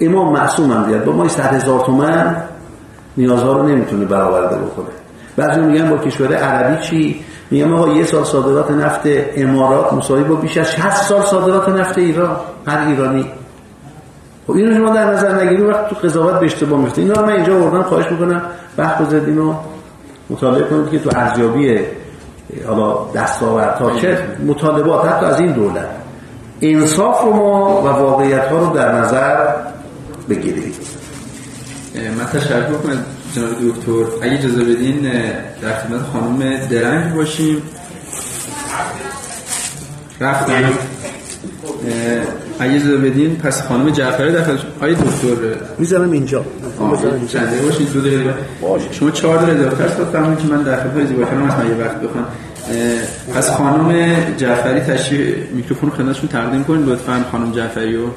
امام 0.00 0.32
معصوم 0.32 0.72
هم 0.72 0.84
بیاد. 0.84 1.04
با 1.04 1.12
ما 1.12 1.28
100 1.28 1.54
هزار 1.54 1.80
تومن 1.80 2.36
نیازها 3.16 3.52
رو 3.52 3.68
نمی‌تونه 3.68 4.04
برآورده 4.04 4.56
بکنه. 4.56 4.86
بعضی 5.36 5.60
میگن 5.60 5.90
با 5.90 5.98
کشور 5.98 6.34
عربی 6.34 6.82
چی؟ 6.82 7.24
میگم 7.52 7.74
آقا 7.74 7.88
یه 7.88 8.04
سال 8.04 8.24
صادرات 8.24 8.70
نفت 8.70 9.00
امارات 9.36 9.92
مساوی 9.92 10.24
با 10.24 10.34
بیش 10.34 10.56
از 10.56 10.72
60 10.72 10.90
سال 10.90 11.22
صادرات 11.22 11.68
نفت 11.68 11.98
ایران 11.98 12.36
هر 12.66 12.88
ایرانی. 12.88 13.26
خب 14.46 14.52
اینو 14.52 14.74
شما 14.74 14.94
در 14.94 15.12
نظر 15.12 15.44
نگیرید 15.44 15.60
وقت 15.60 15.88
تو 15.88 15.96
قضاوت 15.96 16.40
به 16.40 16.46
اشتباه 16.46 16.80
میفته 16.80 17.02
اینا 17.02 17.22
من 17.22 17.32
اینجا 17.32 17.56
آوردم 17.56 17.82
خواهش 17.82 18.10
می‌کنم. 18.10 18.42
وقت 18.78 18.98
بذارید 18.98 19.28
اینو 19.28 19.54
مطالعه 20.30 20.62
کنید 20.62 20.90
که 20.90 20.98
تو 20.98 21.10
ارزیابی 21.16 21.78
حالا 22.66 22.98
دستاوردها 23.14 23.90
چه 23.90 24.18
مطالبات 24.46 25.04
حتی 25.04 25.26
از 25.26 25.40
این 25.40 25.52
دولت. 25.52 25.88
انصاف 26.60 27.22
رو 27.22 27.32
ما 27.32 27.82
و 27.82 27.86
واقعیت 27.86 28.44
ها 28.44 28.58
رو 28.58 28.74
در 28.74 28.92
نظر 28.92 29.36
بگیرید. 30.28 30.74
من 32.18 32.24
تشکر 32.24 32.62
کنم 32.62 33.04
جناب 33.34 33.50
دکتر 33.50 34.24
اگه 34.26 34.32
اجازه 34.32 34.64
بدین 34.64 35.00
در 35.62 35.78
خدمت 35.78 36.00
خانم 36.12 36.56
درنگ 36.70 37.14
باشیم. 37.14 37.62
رفتن 40.20 40.72
اگه 42.60 42.74
اجازه 42.74 42.96
بدین 42.96 43.36
پس 43.36 43.62
خانم 43.62 43.90
جعفری 43.90 44.32
در 44.32 44.42
خدمت 44.44 44.60
آیه 44.80 44.94
دکتر. 44.94 45.36
می‌ذارم 45.78 46.10
اینجا. 46.10 46.44
چنده 47.28 47.62
باشید 47.62 47.92
دو 47.92 48.00
دقیقه. 48.00 48.34
شما 48.90 49.10
چهار 49.10 49.38
دقیقه 49.38 49.60
اضافه 49.60 49.84
است 49.84 49.96
بفرمایید 49.96 50.38
که 50.38 50.46
من 50.46 50.62
در 50.62 50.76
خدمت 50.76 51.06
زیبا 51.06 51.24
کنم 51.24 51.50
از 51.50 51.66
یه 51.66 51.74
وقت 51.74 51.96
بخوام 51.96 52.26
پس 53.34 53.50
خانم 53.50 54.14
جعفری 54.36 54.80
تشریح 54.80 55.34
میکروفون 55.52 55.90
خدمتشون 55.90 56.28
تقدیم 56.28 56.64
کنید 56.64 56.88
لطفا 56.88 57.24
خانم 57.32 57.52
جعفری 57.52 57.96
رو. 57.96 58.10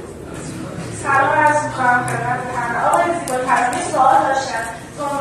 سلام 1.03 1.29
عرض 1.29 1.63
می‌کنم 1.65 2.03
خدمت 2.07 2.39
همه. 2.57 2.87
آقای 2.87 3.03
زیبا 3.03 3.37
کنم 3.47 3.77
سوال 3.91 4.15
داشتم. 4.27 4.74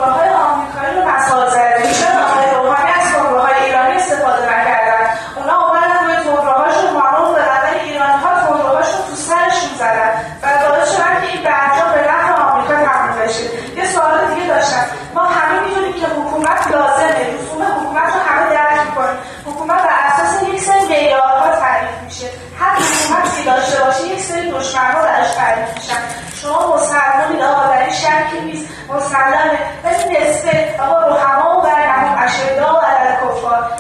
نمره‌های 0.04 0.28
آمریکایی 0.28 0.96
رو 0.96 1.02
مسائل 1.08 1.92
چرا 1.92 2.20
آقای 2.30 2.46
روحانی 2.54 2.90
از 3.00 3.06
نمره‌های 3.16 3.64
ایرانی 3.64 3.94
استفاده 3.96 4.42
نکردن 4.42 5.04
اونا 5.36 5.66
اومدن 5.66 6.04
روی 6.04 6.16
نمره‌هاشون 6.28 7.00
قانون 7.00 7.32
دادن 7.32 7.60
ولی 7.64 7.80
ایرانی‌ها 7.90 8.30
نمره‌هاشون 8.40 9.00
تو 9.08 9.14
سرشون 9.16 9.74
زدن 9.78 10.10
و 10.42 10.68
باعث 10.68 10.90
شدن 10.92 11.20
که 11.20 11.26
این 11.32 11.42
برجام 11.42 11.88
به 11.94 12.00
نفع 12.12 12.32
آمریکا 12.42 12.74
تموم 12.74 13.18
بشه 13.22 13.44
یه 13.76 13.84
سوال 13.86 14.34
دیگه 14.34 14.46
داشتم 14.46 14.84
ما 15.14 15.24
همه 15.24 15.60
می‌دونیم 15.60 15.92
که 15.92 16.06
حکومت 16.06 16.62
لازمه 16.72 17.20
رسوم 17.34 17.62
حکومت 17.62 18.08
رو 18.14 18.20
همه 18.28 18.50
درک 18.50 18.86
می‌کنیم 18.86 19.18
حکومت 19.46 19.82
بر 19.82 19.98
اساس 20.08 20.42
یک 20.48 20.60
سری 20.60 20.84
معیارها 20.88 21.56
تعریف 21.60 22.02
میشه 22.04 22.26
هر 22.60 22.74
حکومتی 22.76 23.44
داشته 23.44 23.84
باشه 23.84 24.06
یک 24.06 24.20
سری 24.20 24.50
دشمن‌ها 24.50 25.02
درش 25.02 25.34
تعریف 25.34 25.74
میشن 25.74 26.24
شما 26.44 26.74
مسلمانید 26.76 27.42
آقا 27.42 27.66
در 27.70 27.82
این 27.82 27.92
شکی 27.92 28.40
نیست 28.44 28.68
مسلمه 28.88 29.58
ولی 29.84 30.18
نصفه 30.18 30.80
آقا 30.80 31.16
رحما 31.16 31.58
و 31.58 31.62
برنمون 31.62 32.18
اشدا 32.18 32.74
و 32.74 32.78
علل 32.78 33.16
کفار 33.16 33.70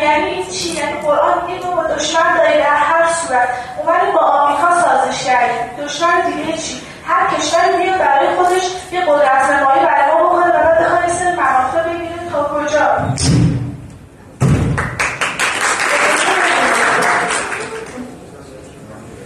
یعنی 0.00 0.24
این 0.24 0.46
چی 0.46 0.68
یعنی 0.68 1.00
قرآن 1.00 1.46
میگه 1.46 1.60
تو 1.60 1.70
با 1.70 1.82
دشمن 1.82 2.36
داری 2.36 2.58
در 2.58 2.76
هر 2.76 3.08
صورت. 3.32 3.48
اومدی 3.78 4.12
با 4.12 4.20
آمریکا 4.20 4.68
سازش 4.82 5.24
کردی 5.24 5.82
دشمن 5.82 6.20
دیگه 6.20 6.58
چی؟ 6.58 6.82
هر 7.06 7.36
کشوری 7.36 7.76
میاد 7.76 7.98
برای 7.98 8.36
خودش 8.36 8.62
یه 8.92 9.00
قدرت 9.00 9.50
نمایی 9.50 9.86
برای 9.86 10.12
ما 10.12 10.28
بکنه 10.28 10.48
و 10.48 10.52
بعد 10.52 10.80
بخواد 10.80 11.08
سری 11.08 11.36
منافع 11.36 11.88
بگیره 11.88 12.30
تا 12.32 12.44
کجا؟ 12.44 13.14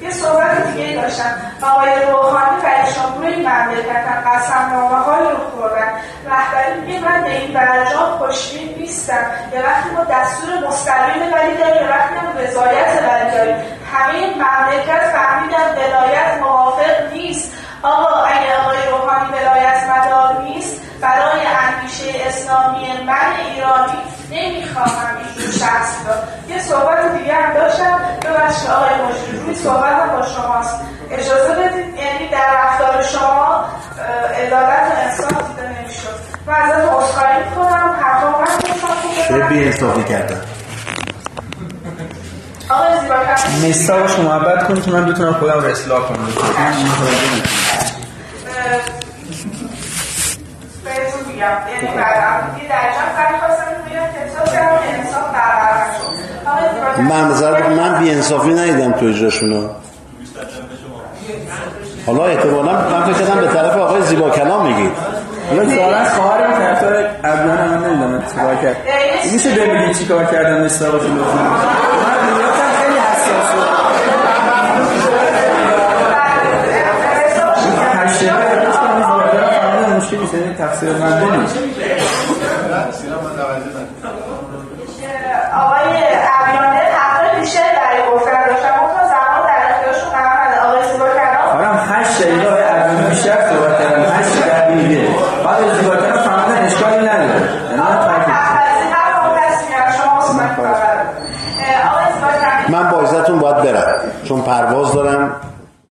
یه 0.03 0.11
صحبت 0.11 0.67
دیگه 0.67 1.03
داشتم. 1.03 1.37
آقای 1.63 1.91
روحانی 2.11 2.57
جمهور 2.95 3.27
این 3.27 3.49
مملکتن. 3.49 4.25
قسم 4.27 4.71
نامه 4.73 4.97
های 4.97 5.25
رو 5.25 5.37
خوردن. 5.51 5.93
رهبری 6.27 6.81
میگه 6.81 7.01
من 7.01 7.23
به 7.23 7.41
این 7.41 7.55
برجام 7.55 8.19
خوشبین 8.19 8.75
نیستم. 8.79 9.27
یه 9.53 9.63
وقتی 9.63 9.91
ما 9.91 10.05
دستور 10.05 10.69
مستقیم 10.69 11.23
ولی 11.23 11.57
داریم 11.57 11.83
یه 11.83 11.91
وقتی 11.91 12.15
هم 12.15 12.39
رضایت 12.39 13.03
ولی 13.03 13.31
داریم. 13.31 13.76
همه 13.97 14.15
این 14.15 14.35
مملکت 14.35 15.03
فهمیدن 15.13 15.73
ولایت 15.77 16.39
موافق 16.41 17.13
نیست. 17.13 17.53
آقا 17.83 18.25
اگه 18.25 18.57
آقای 18.63 18.79
روحانی 18.91 19.29
ولایت 19.33 19.83
مدار 19.91 20.43
نیست 20.43 20.81
برای 21.01 21.41
اندیشه 21.47 22.27
اسلامی 22.27 23.05
من 23.07 23.33
ایرانی 23.47 23.99
نمی‌خواهم 24.31 25.17
اینجور 25.17 25.53
شخص 25.53 25.97
را 26.07 26.15
یه 26.55 26.63
صحبت 26.63 27.19
دیگه 27.19 27.35
هم 27.35 27.55
داشتم. 27.55 27.99
ببخشید 28.25 28.71
آقای 28.71 28.95
مجری 28.95 29.39
روی 29.39 29.55
صحبت 29.55 30.13
با 30.13 30.23
شماست. 30.27 30.81
اجازه 31.11 31.55
بدید 31.55 31.95
یعنی 31.95 32.29
در 32.29 32.47
رفتار 32.65 33.03
شما 33.03 33.65
عدالت 34.47 34.93
و 34.93 35.01
انصاف 35.05 35.49
دیده 35.49 35.69
نمی‌شد. 35.69 36.19
من 36.47 36.55
ازت 36.55 36.93
عذرخواهی 36.93 37.45
می‌کنم. 37.45 37.97
حرفا 38.03 38.29
من 38.29 38.47
چه 39.29 39.39
بی 39.39 39.65
انصافی 39.65 40.05
کردن 40.05 40.37
آقای 40.37 40.56
باش 42.69 44.19
محبت 44.19 44.69
کنید 44.69 44.85
که 44.85 44.91
من 44.91 45.07
بتونم 45.07 45.33
خودم 45.33 45.53
رو 45.53 45.65
اصلاح 45.65 46.01
کنم. 46.01 46.29
یعنی 51.39 51.89
بعد 51.97 52.43
یه 52.63 52.69
در 52.69 52.77
جمع 52.93 53.13
خیلی 53.17 53.39
خواستم 53.41 53.65
بگم 53.87 54.07
که 54.13 54.19
احساس 54.23 54.53
کردم 54.53 54.79
که 54.79 54.99
انصاف 54.99 55.27
برقرار 55.33 55.87
شد 55.99 56.15
آقای 56.47 56.65
زیبا 56.97 57.15
من 57.15 57.29
نظر 57.31 57.69
من 57.69 57.99
بی 57.99 58.11
انصافی 58.11 58.55
ندیدم 58.55 58.93
تو 58.93 59.07
اجراشونو. 59.07 59.69
حالا 62.07 62.25
احتمالا 62.27 62.73
من 62.73 63.13
فکر 63.13 63.25
کردم 63.25 63.41
به 63.41 63.47
طرف 63.47 63.77
آقای 63.77 64.03
زیبا 64.03 64.31
کلام 64.31 64.67
میگید. 64.67 64.93
حالا 65.51 65.65
ظاهرا 65.65 66.05
خواهرم 66.05 66.53
طرفدار 66.53 67.07
ابیان 67.25 67.69
من 67.69 67.87
نمی‌دونم 67.87 68.23
چیکار 68.31 68.57
کرد. 68.57 68.77
میشه 69.33 69.51
ببینید 69.51 69.99
چیکار 69.99 70.25
کردن 70.25 70.63
لطفا 70.63 70.87
من 70.87 70.99
نیاتم 70.99 72.16
فهمیدن 80.99 81.43
مشکلی 81.43 81.67
نیست 81.67 81.76